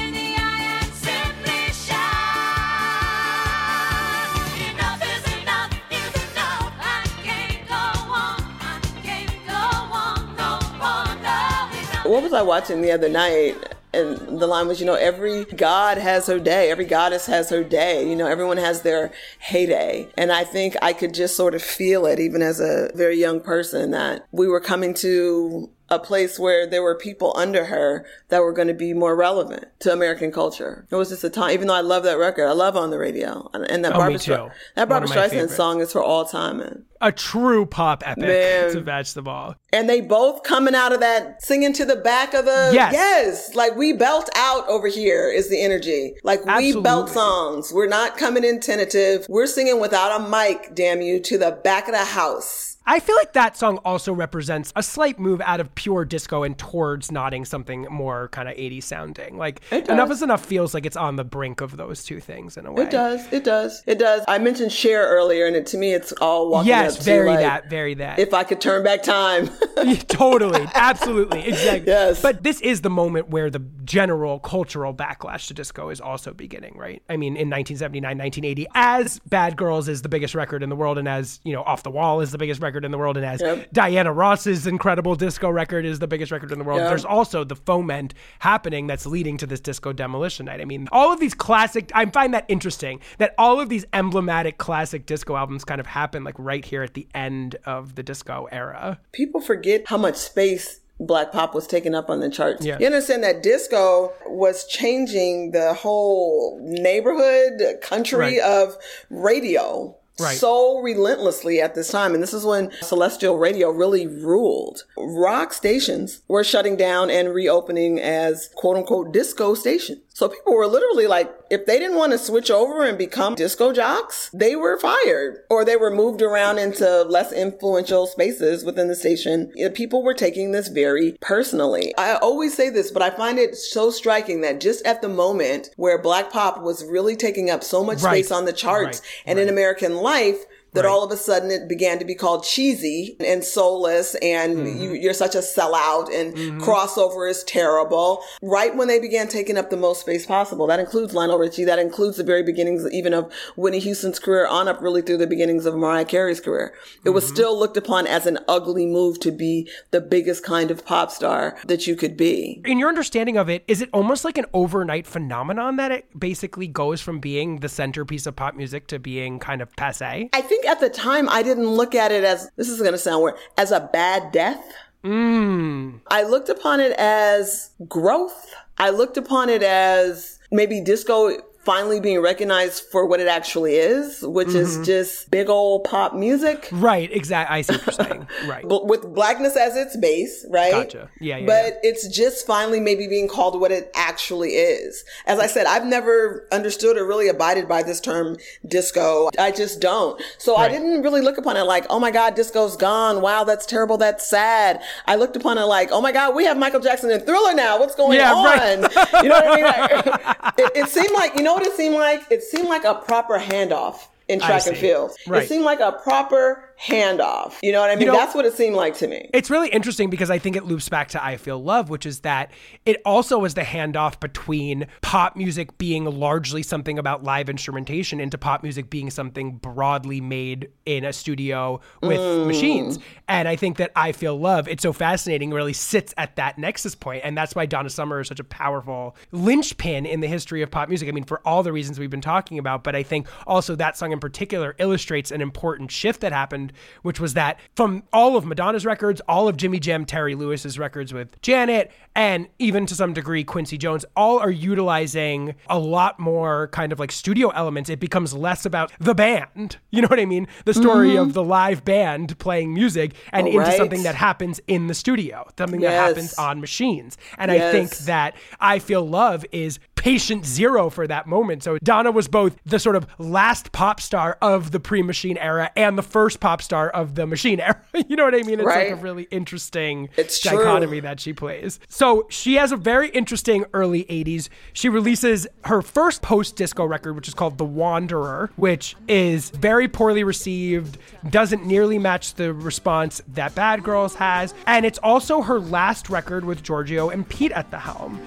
What 12.10 12.24
was 12.24 12.32
I 12.32 12.42
watching 12.42 12.82
the 12.82 12.90
other 12.90 13.08
night? 13.08 13.54
And 13.94 14.40
the 14.40 14.48
line 14.48 14.66
was, 14.66 14.80
you 14.80 14.86
know, 14.86 14.94
every 14.94 15.44
god 15.44 15.96
has 15.96 16.26
her 16.26 16.40
day, 16.40 16.68
every 16.68 16.84
goddess 16.84 17.26
has 17.26 17.50
her 17.50 17.62
day. 17.62 18.08
You 18.08 18.16
know, 18.16 18.26
everyone 18.26 18.56
has 18.56 18.82
their 18.82 19.12
heyday. 19.38 20.08
And 20.18 20.32
I 20.32 20.42
think 20.42 20.74
I 20.82 20.92
could 20.92 21.14
just 21.14 21.36
sort 21.36 21.54
of 21.54 21.62
feel 21.62 22.06
it, 22.06 22.18
even 22.18 22.42
as 22.42 22.58
a 22.58 22.90
very 22.96 23.16
young 23.16 23.40
person, 23.40 23.92
that 23.92 24.26
we 24.32 24.48
were 24.48 24.58
coming 24.58 24.92
to 24.94 25.70
a 25.90 25.98
place 25.98 26.38
where 26.38 26.66
there 26.66 26.82
were 26.82 26.94
people 26.94 27.32
under 27.36 27.64
her 27.64 28.06
that 28.28 28.40
were 28.42 28.52
going 28.52 28.68
to 28.68 28.74
be 28.74 28.94
more 28.94 29.16
relevant 29.16 29.66
to 29.80 29.92
American 29.92 30.30
culture. 30.30 30.86
It 30.90 30.94
was 30.94 31.08
just 31.08 31.24
a 31.24 31.30
time, 31.30 31.50
even 31.50 31.66
though 31.66 31.74
I 31.74 31.80
love 31.80 32.04
that 32.04 32.18
record, 32.18 32.46
I 32.46 32.52
love 32.52 32.76
On 32.76 32.90
the 32.90 32.98
Radio. 32.98 33.50
And 33.52 33.84
that 33.84 33.92
Oh, 33.94 33.98
Barbra. 33.98 34.52
That 34.76 34.88
Barbra 34.88 35.08
Streisand 35.08 35.50
song 35.50 35.80
is 35.80 35.92
for 35.92 36.02
all 36.02 36.24
time, 36.24 36.58
man. 36.58 36.84
A 37.02 37.10
true 37.10 37.64
pop 37.64 38.02
epic 38.06 38.24
Man. 38.24 38.72
to 38.72 38.82
match 38.82 39.14
the 39.14 39.22
ball. 39.22 39.54
And 39.72 39.88
they 39.88 40.00
both 40.02 40.42
coming 40.42 40.74
out 40.74 40.92
of 40.92 41.00
that 41.00 41.42
singing 41.42 41.72
to 41.72 41.84
the 41.86 41.96
back 41.96 42.34
of 42.34 42.44
the 42.44 42.70
Yes. 42.74 42.92
yes, 42.92 43.54
like 43.54 43.74
we 43.74 43.94
belt 43.94 44.28
out 44.36 44.68
over 44.68 44.86
here 44.86 45.30
is 45.30 45.48
the 45.48 45.60
energy. 45.62 46.14
Like 46.22 46.44
we 46.44 46.78
belt 46.78 47.08
songs. 47.08 47.72
We're 47.72 47.88
not 47.88 48.16
coming 48.18 48.44
in 48.44 48.60
tentative. 48.60 49.26
We're 49.28 49.46
singing 49.46 49.80
without 49.80 50.20
a 50.20 50.28
mic, 50.28 50.74
damn 50.74 51.00
you, 51.00 51.20
to 51.20 51.38
the 51.38 51.52
back 51.64 51.88
of 51.88 51.94
the 51.94 52.04
house. 52.04 52.69
I 52.90 52.98
feel 52.98 53.14
like 53.14 53.34
that 53.34 53.56
song 53.56 53.76
also 53.84 54.12
represents 54.12 54.72
a 54.74 54.82
slight 54.82 55.16
move 55.16 55.40
out 55.42 55.60
of 55.60 55.72
pure 55.76 56.04
disco 56.04 56.42
and 56.42 56.58
towards 56.58 57.12
nodding 57.12 57.44
something 57.44 57.82
more 57.88 58.26
kind 58.30 58.48
of 58.48 58.56
80s 58.56 58.82
sounding. 58.82 59.38
Like 59.38 59.62
Enough 59.70 60.10
is 60.10 60.22
Enough 60.22 60.44
feels 60.44 60.74
like 60.74 60.84
it's 60.84 60.96
on 60.96 61.14
the 61.14 61.22
brink 61.22 61.60
of 61.60 61.76
those 61.76 62.02
two 62.02 62.18
things 62.18 62.56
in 62.56 62.66
a 62.66 62.72
way. 62.72 62.82
It 62.82 62.90
does. 62.90 63.32
It 63.32 63.44
does. 63.44 63.84
It 63.86 64.00
does. 64.00 64.24
I 64.26 64.38
mentioned 64.38 64.72
Cher 64.72 65.06
earlier, 65.06 65.46
and 65.46 65.54
it, 65.54 65.66
to 65.66 65.78
me, 65.78 65.94
it's 65.94 66.10
all 66.14 66.50
walking 66.50 66.66
Yes, 66.66 66.94
up 66.94 66.98
to 66.98 67.04
very 67.04 67.28
like, 67.28 67.38
that, 67.38 67.70
very 67.70 67.94
that. 67.94 68.18
If 68.18 68.34
I 68.34 68.42
could 68.42 68.60
turn 68.60 68.82
back 68.82 69.04
time. 69.04 69.46
totally, 70.08 70.66
absolutely, 70.74 71.44
exactly. 71.46 71.92
Yes. 71.92 72.20
But 72.20 72.42
this 72.42 72.60
is 72.60 72.80
the 72.80 72.90
moment 72.90 73.28
where 73.28 73.50
the 73.50 73.60
general 73.84 74.40
cultural 74.40 74.92
backlash 74.92 75.46
to 75.46 75.54
disco 75.54 75.90
is 75.90 76.00
also 76.00 76.34
beginning, 76.34 76.76
right? 76.76 77.04
I 77.08 77.16
mean, 77.16 77.34
in 77.36 77.48
1979, 77.48 78.18
1980, 78.18 78.66
as 78.74 79.20
Bad 79.26 79.56
Girls 79.56 79.88
is 79.88 80.02
the 80.02 80.08
biggest 80.08 80.34
record 80.34 80.64
in 80.64 80.70
the 80.70 80.76
world, 80.76 80.98
and 80.98 81.08
as 81.08 81.38
you 81.44 81.52
know, 81.52 81.62
Off 81.62 81.84
the 81.84 81.90
Wall 81.90 82.20
is 82.20 82.32
the 82.32 82.38
biggest 82.38 82.60
record 82.60 82.79
in 82.84 82.90
the 82.90 82.98
world, 82.98 83.16
and 83.16 83.26
as 83.26 83.40
Yep. 83.40 83.68
Diana 83.72 84.12
Ross's 84.12 84.66
incredible 84.66 85.14
disco 85.14 85.48
record 85.50 85.84
is 85.84 85.98
the 85.98 86.06
biggest 86.06 86.30
record 86.32 86.52
in 86.52 86.58
the 86.58 86.64
world. 86.64 86.80
Yeah. 86.80 86.88
There's 86.88 87.04
also 87.04 87.44
the 87.44 87.56
foment 87.56 88.14
happening 88.40 88.86
that's 88.86 89.06
leading 89.06 89.36
to 89.38 89.46
this 89.46 89.60
disco 89.60 89.92
demolition 89.92 90.46
night. 90.46 90.60
I 90.60 90.64
mean, 90.64 90.88
all 90.92 91.12
of 91.12 91.20
these 91.20 91.34
classic, 91.34 91.90
I 91.94 92.06
find 92.06 92.34
that 92.34 92.44
interesting 92.48 93.00
that 93.18 93.34
all 93.38 93.60
of 93.60 93.68
these 93.68 93.84
emblematic 93.92 94.58
classic 94.58 95.06
disco 95.06 95.36
albums 95.36 95.64
kind 95.64 95.80
of 95.80 95.86
happen 95.86 96.24
like 96.24 96.34
right 96.38 96.64
here 96.64 96.82
at 96.82 96.94
the 96.94 97.06
end 97.14 97.56
of 97.66 97.94
the 97.94 98.02
disco 98.02 98.48
era. 98.52 98.98
people 99.12 99.40
forget 99.40 99.82
how 99.86 99.96
much 99.96 100.16
space 100.16 100.80
black 100.98 101.32
pop 101.32 101.54
was 101.54 101.66
taking 101.66 101.94
up 101.94 102.10
on 102.10 102.20
the 102.20 102.28
charts. 102.28 102.64
Yeah. 102.64 102.76
You 102.78 102.86
understand 102.86 103.24
that 103.24 103.42
disco 103.42 104.12
was 104.26 104.66
changing 104.66 105.52
the 105.52 105.72
whole 105.72 106.58
neighborhood 106.62 107.62
country 107.80 108.18
Right. 108.18 108.40
of 108.40 108.76
radio. 109.08 109.96
Right. 110.20 110.36
So 110.36 110.78
relentlessly 110.80 111.60
at 111.60 111.74
this 111.74 111.88
time. 111.88 112.14
And 112.14 112.22
this 112.22 112.34
is 112.34 112.44
when 112.44 112.70
celestial 112.82 113.38
radio 113.38 113.70
really 113.70 114.06
ruled. 114.06 114.84
Rock 114.96 115.52
stations 115.52 116.22
were 116.28 116.44
shutting 116.44 116.76
down 116.76 117.10
and 117.10 117.34
reopening 117.34 118.00
as 118.00 118.50
quote 118.54 118.76
unquote 118.76 119.12
disco 119.12 119.54
stations. 119.54 120.00
So 120.20 120.28
people 120.28 120.54
were 120.54 120.66
literally 120.66 121.06
like, 121.06 121.32
if 121.48 121.64
they 121.64 121.78
didn't 121.78 121.96
want 121.96 122.12
to 122.12 122.18
switch 122.18 122.50
over 122.50 122.84
and 122.84 122.98
become 122.98 123.36
disco 123.36 123.72
jocks, 123.72 124.28
they 124.34 124.54
were 124.54 124.78
fired 124.78 125.38
or 125.48 125.64
they 125.64 125.76
were 125.76 125.90
moved 125.90 126.20
around 126.20 126.58
into 126.58 127.04
less 127.04 127.32
influential 127.32 128.06
spaces 128.06 128.62
within 128.62 128.88
the 128.88 128.94
station. 128.94 129.50
People 129.72 130.02
were 130.02 130.12
taking 130.12 130.52
this 130.52 130.68
very 130.68 131.16
personally. 131.22 131.94
I 131.96 132.16
always 132.16 132.54
say 132.54 132.68
this, 132.68 132.90
but 132.90 133.00
I 133.00 133.08
find 133.08 133.38
it 133.38 133.56
so 133.56 133.90
striking 133.90 134.42
that 134.42 134.60
just 134.60 134.84
at 134.84 135.00
the 135.00 135.08
moment 135.08 135.70
where 135.76 135.96
black 135.96 136.30
pop 136.30 136.60
was 136.60 136.84
really 136.84 137.16
taking 137.16 137.48
up 137.48 137.64
so 137.64 137.82
much 137.82 138.02
Right. 138.02 138.22
space 138.22 138.30
on 138.30 138.44
the 138.44 138.52
charts 138.52 139.00
Right. 139.00 139.22
and 139.24 139.38
in 139.38 139.48
American 139.48 139.96
life, 139.96 140.44
that 140.72 140.84
Right. 140.84 140.90
all 140.90 141.02
of 141.04 141.10
a 141.10 141.16
sudden 141.16 141.50
it 141.50 141.68
began 141.68 141.98
to 141.98 142.04
be 142.04 142.14
called 142.14 142.44
cheesy 142.44 143.16
and 143.20 143.42
soulless 143.44 144.14
and 144.16 144.56
Mm-hmm. 144.58 144.82
you, 144.82 144.92
you're 144.94 145.14
such 145.14 145.34
a 145.34 145.38
sellout 145.38 146.08
and 146.14 146.34
crossover 146.60 147.28
is 147.30 147.42
terrible. 147.44 148.22
Right 148.42 148.74
when 148.76 148.88
they 148.88 148.98
began 149.00 149.28
taking 149.28 149.56
up 149.58 149.70
the 149.70 149.76
most 149.76 150.00
space 150.00 150.26
possible. 150.26 150.66
That 150.66 150.80
includes 150.80 151.14
Lionel 151.14 151.38
Richie. 151.38 151.64
That 151.64 151.78
includes 151.78 152.16
the 152.16 152.24
very 152.24 152.42
beginnings 152.42 152.86
even 152.92 153.14
of 153.14 153.32
Whitney 153.56 153.78
Houston's 153.80 154.18
career 154.18 154.46
on 154.46 154.68
up 154.68 154.80
really 154.80 155.02
through 155.02 155.18
the 155.18 155.26
beginnings 155.26 155.66
of 155.66 155.74
Mariah 155.74 156.04
Carey's 156.04 156.40
career. 156.40 156.72
It 157.04 157.10
was 157.10 157.24
Mm-hmm. 157.24 157.34
still 157.34 157.58
looked 157.58 157.76
upon 157.76 158.06
as 158.06 158.26
an 158.26 158.38
ugly 158.48 158.86
move 158.86 159.20
to 159.20 159.30
be 159.30 159.68
the 159.90 160.00
biggest 160.00 160.42
kind 160.44 160.70
of 160.70 160.84
pop 160.86 161.10
star 161.10 161.56
that 161.66 161.86
you 161.86 161.94
could 161.96 162.16
be. 162.16 162.60
in 162.64 162.78
your 162.78 162.88
understanding 162.88 163.36
of 163.36 163.48
it, 163.50 163.62
is 163.68 163.80
it 163.82 163.88
almost 163.92 164.24
like 164.24 164.38
an 164.38 164.46
overnight 164.54 165.06
phenomenon 165.06 165.76
that 165.76 165.92
it 165.92 166.06
basically 166.18 166.66
goes 166.66 167.00
from 167.00 167.20
being 167.20 167.58
the 167.60 167.68
centerpiece 167.68 168.26
of 168.26 168.34
pop 168.36 168.54
music 168.54 168.86
to 168.88 168.98
being 168.98 169.38
kind 169.38 169.60
of 169.62 169.74
passe? 169.76 170.28
I 170.32 170.40
think 170.40 170.59
at 170.64 170.80
the 170.80 170.90
time 170.90 171.28
I 171.28 171.42
didn't 171.42 171.68
look 171.68 171.94
at 171.94 172.12
it 172.12 172.24
as, 172.24 172.50
this 172.56 172.68
is 172.68 172.80
going 172.80 172.92
to 172.92 172.98
sound 172.98 173.22
weird, 173.22 173.36
as 173.56 173.70
a 173.72 173.80
bad 173.92 174.32
death. 174.32 174.64
Mm. 175.04 176.00
I 176.08 176.22
looked 176.24 176.48
upon 176.48 176.80
it 176.80 176.92
as 176.92 177.70
growth. 177.88 178.54
I 178.78 178.90
looked 178.90 179.16
upon 179.16 179.48
it 179.48 179.62
as 179.62 180.38
maybe 180.50 180.80
disco 180.80 181.38
finally 181.62 182.00
being 182.00 182.20
recognized 182.20 182.84
for 182.90 183.04
what 183.06 183.20
it 183.20 183.28
actually 183.28 183.74
is, 183.74 184.22
which 184.22 184.48
is 184.48 184.74
mm-hmm. 184.74 184.84
just 184.84 185.30
big 185.30 185.48
old 185.50 185.84
pop 185.84 186.14
music. 186.14 186.68
Right, 186.72 187.12
exactly. 187.12 187.58
I 187.58 187.60
see 187.62 187.74
what 187.74 187.86
you're 187.86 188.06
saying. 188.06 188.26
Right. 188.46 188.66
But 188.66 188.86
with 188.86 189.14
blackness 189.14 189.56
as 189.56 189.76
its 189.76 189.96
base, 189.96 190.46
right? 190.48 190.70
Gotcha. 190.70 191.10
Yeah, 191.20 191.36
yeah, 191.36 191.46
But 191.46 191.64
yeah. 191.64 191.90
it's 191.90 192.08
just 192.08 192.46
finally 192.46 192.80
maybe 192.80 193.06
being 193.06 193.28
called 193.28 193.60
what 193.60 193.70
it 193.70 193.90
actually 193.94 194.50
is. 194.50 195.04
As 195.26 195.38
I 195.38 195.46
said, 195.46 195.66
I've 195.66 195.84
never 195.84 196.48
understood 196.50 196.96
or 196.96 197.06
really 197.06 197.28
abided 197.28 197.68
by 197.68 197.82
this 197.82 198.00
term 198.00 198.38
disco. 198.66 199.28
I 199.38 199.50
just 199.50 199.80
don't. 199.80 200.20
So 200.38 200.56
I 200.56 200.68
didn't 200.68 201.02
really 201.02 201.20
look 201.20 201.36
upon 201.38 201.56
it 201.56 201.64
like, 201.64 201.86
oh 201.90 202.00
my 202.00 202.10
God, 202.10 202.34
disco's 202.34 202.76
gone. 202.76 203.20
Wow, 203.20 203.44
that's 203.44 203.66
terrible. 203.66 203.98
That's 203.98 204.26
sad. 204.26 204.80
I 205.06 205.16
looked 205.16 205.36
upon 205.36 205.58
it 205.58 205.64
like, 205.64 205.90
oh 205.92 206.00
my 206.00 206.12
God, 206.12 206.34
we 206.34 206.44
have 206.44 206.56
Michael 206.56 206.80
Jackson 206.80 207.10
and 207.10 207.24
Thriller 207.24 207.52
now. 207.52 207.78
What's 207.78 207.94
going 207.94 208.18
Yeah, 208.18 208.32
on? 208.32 208.44
right. 208.44 209.22
you 209.22 209.28
know 209.28 209.40
what 209.40 209.48
I 209.48 209.56
mean? 209.56 210.34
It, 210.60 210.72
it 210.76 210.88
seemed 210.88 211.12
like, 211.12 211.34
you 211.36 211.42
know 211.42 211.49
what 211.54 211.66
it 211.66 211.72
seemed 211.74 211.94
like? 211.94 212.26
It 212.30 212.42
seemed 212.42 212.68
like 212.68 212.84
a 212.84 212.94
proper 212.94 213.38
handoff 213.38 214.06
in 214.28 214.38
track 214.40 214.66
and 214.66 214.76
field. 214.76 215.12
Right. 215.26 215.42
It 215.42 215.48
seemed 215.48 215.64
like 215.64 215.80
a 215.80 215.92
proper 215.92 216.69
handoff. 216.82 217.54
You 217.62 217.72
know 217.72 217.80
what 217.80 217.90
I 217.90 217.96
mean? 217.96 218.06
know- 218.08 218.14
That's 218.14 218.34
what 218.34 218.46
it 218.46 218.54
seemed 218.54 218.74
like 218.76 218.96
to 218.98 219.08
me. 219.08 219.28
It's 219.34 219.50
really 219.50 219.68
interesting 219.68 220.08
because 220.10 220.30
I 220.30 220.38
think 220.38 220.56
it 220.56 220.64
loops 220.64 220.88
back 220.88 221.08
to 221.10 221.22
I 221.24 221.36
Feel 221.36 221.62
Love, 221.62 221.90
which 221.90 222.06
is 222.06 222.20
that 222.20 222.50
it 222.86 223.00
also 223.04 223.38
was 223.38 223.54
the 223.54 223.62
handoff 223.62 224.18
between 224.20 224.86
pop 225.02 225.36
music 225.36 225.76
being 225.78 226.04
largely 226.06 226.62
something 226.62 226.98
about 226.98 227.22
live 227.22 227.48
instrumentation 227.48 228.20
into 228.20 228.38
pop 228.38 228.62
music 228.62 228.88
being 228.90 229.10
something 229.10 229.56
broadly 229.56 230.20
made 230.20 230.68
in 230.86 231.04
a 231.04 231.12
studio 231.12 231.80
with 232.02 232.18
Mm. 232.20 232.46
machines. 232.46 232.98
And 233.28 233.46
I 233.46 233.56
think 233.56 233.76
that 233.76 233.92
I 233.94 234.12
Feel 234.12 234.38
Love, 234.38 234.66
it's 234.68 234.82
so 234.82 234.92
fascinating, 234.92 235.50
really 235.50 235.72
sits 235.72 236.14
at 236.16 236.36
that 236.36 236.58
nexus 236.58 236.94
point. 236.94 237.22
And 237.24 237.36
that's 237.36 237.54
why 237.54 237.66
Donna 237.66 237.90
Summer 237.90 238.20
is 238.20 238.28
such 238.28 238.40
a 238.40 238.44
powerful 238.44 239.16
linchpin 239.32 240.06
in 240.06 240.20
the 240.20 240.26
history 240.28 240.62
of 240.62 240.70
pop 240.70 240.88
music. 240.88 241.08
I 241.08 241.12
mean, 241.12 241.24
for 241.24 241.40
all 241.46 241.62
the 241.62 241.72
reasons 241.72 241.98
we've 241.98 242.10
been 242.10 242.20
talking 242.20 242.58
about, 242.58 242.84
but 242.84 242.96
I 242.96 243.02
think 243.02 243.26
also 243.46 243.76
that 243.76 243.96
song 243.96 244.12
in 244.12 244.20
particular 244.20 244.74
illustrates 244.78 245.30
an 245.30 245.40
important 245.40 245.90
shift 245.90 246.20
that 246.20 246.32
happened 246.32 246.69
which 247.02 247.20
was 247.20 247.34
that 247.34 247.58
from 247.76 248.02
all 248.12 248.36
of 248.36 248.44
Madonna's 248.44 248.84
records, 248.86 249.20
all 249.28 249.48
of 249.48 249.56
Jimmy 249.56 249.78
Jam, 249.80 250.04
Terry 250.04 250.34
Lewis's 250.34 250.78
records 250.78 251.12
with 251.12 251.40
Janet, 251.42 251.90
and 252.14 252.48
even 252.58 252.86
to 252.86 252.94
some 252.94 253.12
degree 253.12 253.44
Quincy 253.44 253.78
Jones, 253.78 254.04
all 254.16 254.38
are 254.38 254.50
utilizing 254.50 255.54
a 255.68 255.78
lot 255.78 256.18
more 256.18 256.68
kind 256.68 256.92
of 256.92 256.98
like 256.98 257.12
studio 257.12 257.48
elements. 257.50 257.88
It 257.90 258.00
becomes 258.00 258.34
less 258.34 258.64
about 258.66 258.92
the 258.98 259.14
band, 259.14 259.76
you 259.90 260.02
know 260.02 260.08
what 260.08 260.20
I 260.20 260.24
mean? 260.24 260.48
The 260.64 260.74
story 260.74 261.10
Mhm. 261.10 261.22
of 261.22 261.32
the 261.32 261.42
live 261.44 261.84
band 261.84 262.38
playing 262.38 262.74
music 262.74 263.12
and 263.32 263.46
Oh, 263.46 263.50
into 263.50 263.60
right. 263.60 263.76
something 263.76 264.02
that 264.02 264.14
happens 264.16 264.60
in 264.66 264.86
the 264.88 264.94
studio, 264.94 265.46
something 265.58 265.80
that 265.80 265.92
happens 265.92 266.34
on 266.34 266.60
machines. 266.60 267.16
And 267.38 267.50
I 267.50 267.70
think 267.72 267.90
that 267.98 268.34
I 268.60 268.78
Feel 268.78 269.06
Love 269.06 269.44
is 269.52 269.78
patient 270.00 270.46
zero 270.46 270.88
for 270.88 271.06
that 271.06 271.26
moment. 271.26 271.62
So 271.62 271.76
Donna 271.78 272.10
was 272.10 272.26
both 272.26 272.56
the 272.64 272.78
sort 272.78 272.96
of 272.96 273.06
last 273.18 273.70
pop 273.72 274.00
star 274.00 274.38
of 274.40 274.70
the 274.70 274.80
pre 274.80 275.02
machine 275.02 275.36
era 275.36 275.70
and 275.76 275.98
the 275.98 276.02
first 276.02 276.40
pop 276.40 276.62
star 276.62 276.88
of 276.88 277.14
the 277.16 277.26
machine 277.26 277.60
era. 277.60 277.80
you 278.08 278.16
know 278.16 278.24
what 278.24 278.34
I 278.34 278.38
mean? 278.42 278.60
It's 278.60 278.66
Right. 278.66 278.90
like 278.90 278.98
a 278.98 279.02
really 279.02 279.24
interesting 279.24 280.08
It's 280.16 280.40
true. 280.40 280.56
dichotomy 280.56 281.00
that 281.00 281.20
she 281.20 281.34
plays. 281.34 281.78
So 281.88 282.26
she 282.30 282.54
has 282.54 282.72
a 282.72 282.76
very 282.76 283.10
interesting 283.10 283.64
early 283.74 284.04
80s. 284.04 284.48
She 284.72 284.88
releases 284.88 285.46
her 285.64 285.82
first 285.82 286.22
post 286.22 286.56
disco 286.56 286.84
record, 286.86 287.12
which 287.14 287.28
is 287.28 287.34
called 287.34 287.58
The 287.58 287.64
Wanderer, 287.66 288.50
which 288.56 288.96
is 289.06 289.50
very 289.50 289.86
poorly 289.86 290.24
received, 290.24 290.96
doesn't 291.28 291.66
nearly 291.66 291.98
match 291.98 292.34
the 292.34 292.54
response 292.54 293.20
that 293.28 293.54
Bad 293.54 293.82
Girls 293.84 294.14
has. 294.14 294.54
And 294.66 294.86
it's 294.86 294.98
also 295.02 295.42
her 295.42 295.60
last 295.60 296.08
record 296.08 296.44
with 296.46 296.62
Giorgio 296.62 297.10
and 297.10 297.28
Pete 297.28 297.52
at 297.52 297.70
the 297.70 297.78
helm. 297.78 298.20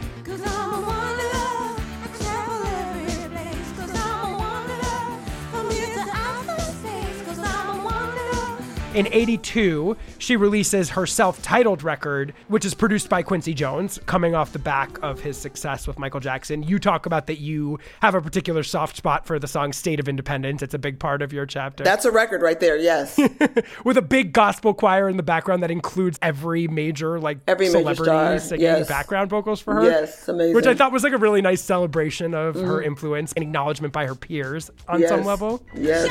In 8.94 9.07
82, 9.11 9.98
she 10.20 10.36
releases 10.36 10.91
her 10.91 11.07
self 11.07 11.41
titled 11.41 11.82
record, 11.82 12.34
which 12.48 12.64
is 12.64 12.76
produced 12.76 13.10
by 13.10 13.24
Quincy 13.24 13.56
Jones, 13.56 13.99
coming 14.06 14.36
off 14.36 14.53
the 14.53 14.60
back 14.60 14.99
of 15.02 15.20
his 15.20 15.36
success 15.36 15.88
with 15.88 15.98
Michael 15.98 16.20
Jackson. 16.20 16.61
You 16.61 16.78
talk 16.78 17.07
about 17.07 17.26
that 17.28 17.40
you 17.40 17.80
have 18.02 18.14
a 18.14 18.22
particular 18.22 18.61
soft 18.61 18.95
spot 18.95 19.26
for 19.26 19.40
the 19.40 19.48
song 19.48 19.74
State 19.74 19.99
of 19.99 20.07
Independence. 20.07 20.61
It's 20.61 20.76
a 20.76 20.80
big 20.80 20.99
part 20.99 21.24
of 21.24 21.34
your 21.34 21.48
chapter. 21.48 21.84
That's 21.84 22.06
a 22.06 22.11
record 22.11 22.44
right 22.44 22.60
there. 22.60 22.78
Yes. 22.78 23.20
with 23.84 23.98
a 23.98 24.02
big 24.03 24.32
gospel 24.32 24.76
choir 24.76 25.10
in 25.10 25.18
the 25.18 25.24
background 25.24 25.64
that 25.64 25.72
includes 25.72 26.20
every 26.22 26.68
major, 26.68 27.20
like, 27.20 27.40
Every 27.48 27.65
major 27.68 27.80
celebrity 27.80 28.03
star, 28.03 28.40
singing 28.40 28.61
yes. 28.64 28.88
background 28.88 29.32
vocals 29.32 29.60
for 29.60 29.74
her. 29.74 29.84
Yes, 29.86 30.28
amazing. 30.30 30.53
Which 30.53 30.68
I 30.68 30.76
thought 30.76 30.91
was 30.91 31.03
like 31.03 31.14
a 31.14 31.18
really 31.18 31.41
nice 31.41 31.61
celebration 31.64 32.36
of 32.36 32.56
her 32.56 32.82
Mhm. 32.82 32.86
influence 32.86 33.34
and 33.34 33.41
acknowledgement 33.41 33.91
by 33.91 34.06
her 34.06 34.15
peers 34.15 34.70
on 34.88 34.99
Yes. 34.99 35.10
some 35.10 35.24
level. 35.26 35.64
Yes. 35.76 36.10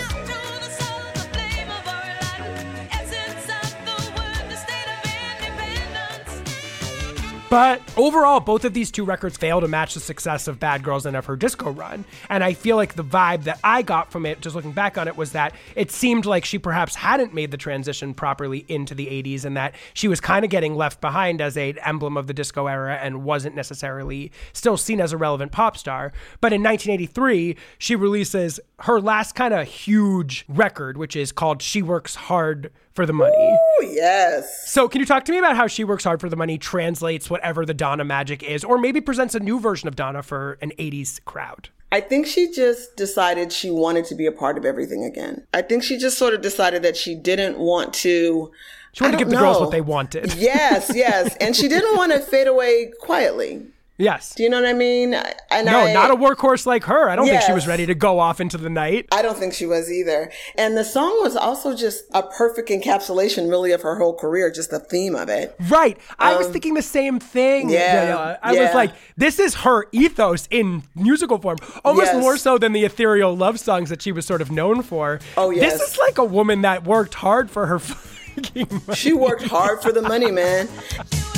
But 7.53 7.83
overall, 7.99 8.41
both 8.41 8.65
of 8.65 8.73
these 8.73 8.91
two 8.91 9.05
records 9.05 9.37
fail 9.37 9.61
to 9.61 9.69
match 9.69 9.93
the 9.93 10.01
success 10.01 10.49
of 10.49 10.59
Bad 10.59 10.83
Girls 10.83 11.05
and 11.05 11.15
of 11.15 11.27
her 11.27 11.37
disco 11.37 11.70
run. 11.70 12.07
And 12.31 12.43
I 12.43 12.55
feel 12.55 12.77
like 12.77 12.95
the 12.95 13.05
vibe 13.05 13.45
that 13.45 13.61
I 13.62 13.83
got 13.83 14.11
from 14.11 14.24
it, 14.24 14.41
just 14.41 14.57
looking 14.57 14.73
back 14.73 14.97
on 14.97 15.07
it, 15.07 15.19
was 15.19 15.33
that 15.33 15.53
it 15.77 15.91
seemed 15.91 16.24
like 16.24 16.47
she 16.47 16.59
perhaps 16.59 16.95
hadn't 16.95 17.35
made 17.35 17.51
the 17.51 17.59
transition 17.59 18.15
properly 18.15 18.65
into 18.69 18.95
the 18.95 19.05
80s 19.05 19.45
and 19.45 19.55
that 19.59 19.74
she 19.93 20.09
was 20.09 20.19
kind 20.19 20.47
of 20.47 20.51
getting 20.51 20.77
left 20.77 21.03
behind 21.03 21.43
as 21.43 21.59
a 21.59 21.74
emblem 21.85 22.16
of 22.16 22.27
the 22.27 22.33
disco 22.33 22.69
era 22.69 22.99
and 23.03 23.23
wasn't 23.23 23.55
necessarily 23.55 24.33
still 24.55 24.79
seen 24.79 24.99
as 24.99 25.12
a 25.12 25.19
relevant 25.19 25.53
pop 25.53 25.77
star. 25.77 26.11
But 26.41 26.55
in 26.55 26.62
1983, 26.62 27.59
she 27.77 27.95
releases 27.95 28.61
her 28.79 28.99
last 28.99 29.35
kind 29.35 29.53
of 29.53 29.69
huge 29.69 30.47
record, 30.49 30.97
which 30.97 31.15
is 31.15 31.33
called 31.33 31.61
She 31.61 31.83
Works 31.83 32.15
Hard 32.15 32.73
for 32.94 33.06
the 33.06 33.12
Money. 33.12 33.35
Oh, 33.36 33.90
yes. 33.90 34.70
So, 34.70 34.89
can 34.89 35.01
you 35.01 35.06
talk 35.06 35.24
to 35.24 35.32
me 35.32 35.39
about 35.39 35.56
how 35.56 35.66
she 35.66 35.85
works 35.85 36.05
hard 36.05 36.20
for 36.20 36.28
the 36.28 36.36
money, 36.36 36.59
translates 36.59 37.31
whatever 37.31 37.64
the 37.64 37.74
Donna 37.74 38.05
magic 38.05 38.43
is, 38.43 38.64
or 38.64 38.78
maybe 38.78 39.01
presents 39.01 39.35
a 39.35 39.40
new 39.40 39.59
version 39.60 39.89
of 39.89 39.97
Donna 39.97 40.23
for 40.23 40.59
an 40.60 40.73
80s 40.78 41.24
crowd? 41.24 41.69
I 41.93 42.01
think 42.01 42.27
she 42.27 42.51
just 42.51 42.97
decided 42.97 43.52
she 43.52 43.70
wanted 43.70 44.06
to 44.06 44.14
be 44.14 44.27
a 44.27 44.32
part 44.32 44.56
of 44.56 44.64
everything 44.64 45.05
again. 45.05 45.47
I 45.52 45.60
think 45.60 45.82
she 45.82 45.98
just 45.98 46.16
sort 46.16 46.32
of 46.32 46.40
decided 46.40 46.82
that 46.82 46.97
she 46.97 47.14
didn't 47.14 47.59
want 47.59 47.93
to. 47.94 48.51
She 48.94 49.05
wanted 49.05 49.19
to 49.19 49.19
give 49.19 49.28
the 49.28 49.35
don't 49.35 49.44
girls 49.44 49.60
what 49.60 49.70
they 49.70 49.82
wanted. 49.82 50.35
Yes, 50.35 50.90
yes. 50.94 51.36
And 51.36 51.55
she 51.55 51.69
didn't 51.69 51.94
want 51.97 52.12
to 52.12 52.20
fade 52.20 52.47
away 52.47 52.93
quietly. 53.01 53.66
Yes. 53.98 54.35
Do 54.35 54.43
you 54.43 54.48
know 54.48 54.60
what 54.60 54.69
I 54.69 54.73
mean? 54.73 55.14
And 55.51 55.66
no, 55.66 55.81
I, 55.81 55.93
not 55.93 56.10
a 56.10 56.16
workhorse 56.16 56.66
like 56.66 56.85
her. 56.85 57.09
I 57.10 57.14
don't 57.14 57.27
think 57.27 57.43
she 57.43 57.52
was 57.52 57.66
ready 57.69 57.86
to 57.86 57.94
go 57.94 58.19
off 58.19 58.40
into 58.40 58.56
the 58.59 58.70
night. 58.70 59.06
I 59.12 59.23
don't 59.23 59.36
think 59.39 59.52
she 59.55 59.66
was 59.66 59.93
either. 59.93 60.32
And 60.56 60.77
the 60.77 60.82
song 60.82 61.19
was 61.23 61.36
also 61.36 61.77
just 61.77 62.05
a 62.12 62.23
perfect 62.23 62.70
encapsulation, 62.70 63.48
really, 63.51 63.70
of 63.70 63.82
her 63.82 63.97
whole 63.97 64.14
career, 64.14 64.51
just 64.51 64.70
the 64.70 64.81
theme 64.81 65.14
of 65.14 65.28
it. 65.28 65.55
Right. 65.69 65.98
I 66.19 66.35
was 66.36 66.47
Um, 66.47 66.52
thinking 66.52 66.74
the 66.74 66.82
same 66.82 67.20
thing. 67.20 67.69
yeah. 67.70 68.39
I 68.43 68.52
was 68.55 68.74
like, 68.74 68.93
this 69.16 69.39
is 69.39 69.56
her 69.56 69.86
ethos 69.93 70.48
in 70.51 70.82
musical 70.97 71.39
form, 71.39 71.59
almost 71.85 72.12
Yes. 72.12 72.20
more 72.23 72.36
so 72.39 72.59
than 72.59 72.73
the 72.73 72.85
ethereal 72.85 73.36
love 73.36 73.60
songs 73.60 73.90
that 73.90 74.02
she 74.02 74.10
was 74.10 74.24
sort 74.27 74.40
of 74.40 74.51
known 74.51 74.82
for. 74.82 75.20
Oh, 75.36 75.51
yes. 75.51 75.78
This 75.78 75.93
is 75.93 75.98
like 75.98 76.19
a 76.19 76.24
woman 76.24 76.62
that 76.62 76.85
worked 76.85 77.14
hard 77.14 77.51
for 77.51 77.66
her 77.66 77.78
fucking 77.78 78.69
money. 78.86 78.94
She 78.97 79.12
worked 79.12 79.44
hard 79.44 79.82
for 79.82 79.93
the 79.93 80.02
money, 80.02 80.31
man. 80.31 80.69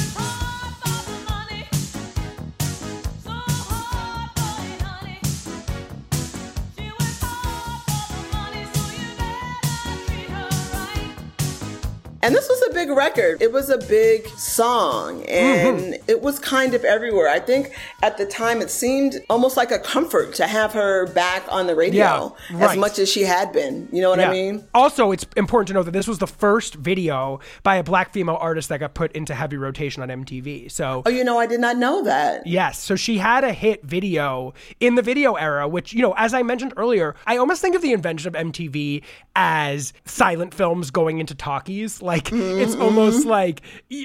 And 12.25 12.35
this 12.35 12.49
was 12.49 12.63
a 12.71 12.73
big 12.73 12.91
record. 12.91 13.43
It 13.43 13.53
was 13.53 13.69
a 13.71 13.79
big 13.79 14.27
song 14.29 15.23
and 15.25 15.65
Mm-hmm. 15.65 15.93
it 16.09 16.21
was 16.23 16.39
kind 16.39 16.75
of 16.75 16.85
everywhere. 16.85 17.29
I 17.29 17.39
think 17.41 17.73
at 18.03 18.17
the 18.17 18.27
time 18.27 18.61
it 18.63 18.71
seemed 18.71 19.21
almost 19.29 19.57
like 19.57 19.71
a 19.71 19.79
comfort 19.79 20.35
to 20.37 20.47
have 20.47 20.73
her 20.73 21.07
back 21.09 21.43
on 21.51 21.67
the 21.67 21.75
radio 21.75 22.35
Yeah, 22.51 22.71
as 22.71 22.77
much 22.77 22.99
as 22.99 23.11
she 23.11 23.23
had 23.23 23.53
been. 23.53 23.89
You 23.93 24.01
know 24.03 24.11
what 24.11 24.21
I 24.21 24.31
mean? 24.33 24.65
Also, 24.75 25.11
it's 25.13 25.27
important 25.37 25.69
to 25.69 25.75
know 25.75 25.83
that 25.83 25.91
this 25.91 26.09
was 26.09 26.19
the 26.19 26.27
first 26.27 26.75
video 26.77 27.41
by 27.63 27.77
a 27.77 27.83
black 27.83 28.13
female 28.13 28.39
artist 28.41 28.69
that 28.71 28.81
got 28.81 28.95
put 28.95 29.13
into 29.13 29.35
heavy 29.35 29.57
rotation 29.57 30.03
on 30.03 30.09
MTV. 30.09 30.71
So, 30.71 31.03
Oh, 31.07 31.11
you 31.11 31.25
know, 31.25 31.39
I 31.39 31.47
did 31.47 31.61
not 31.61 31.77
know 31.77 32.03
that. 32.05 32.47
yes, 32.47 32.79
so 32.79 32.97
she 32.97 33.19
had 33.19 33.45
a 33.45 33.53
hit 33.53 33.85
video 33.85 34.55
in 34.81 34.95
the 34.95 35.03
video 35.03 35.35
era, 35.35 35.69
which, 35.69 35.93
you 35.93 36.01
know, 36.03 36.15
as 36.17 36.33
I 36.33 36.43
mentioned 36.43 36.73
earlier, 36.77 37.15
I 37.27 37.37
almost 37.37 37.61
think 37.61 37.75
of 37.77 37.83
the 37.83 37.93
invention 37.93 38.29
of 38.29 38.35
MTV 38.35 39.03
as 39.37 39.93
silent 40.05 40.55
films 40.55 40.91
going 40.91 41.19
into 41.19 41.35
talkies. 41.35 42.01
Like, 42.01 42.14
it's 42.19 42.31
mm-hmm. 42.75 42.83
almost 42.83 43.27
like 43.27 43.63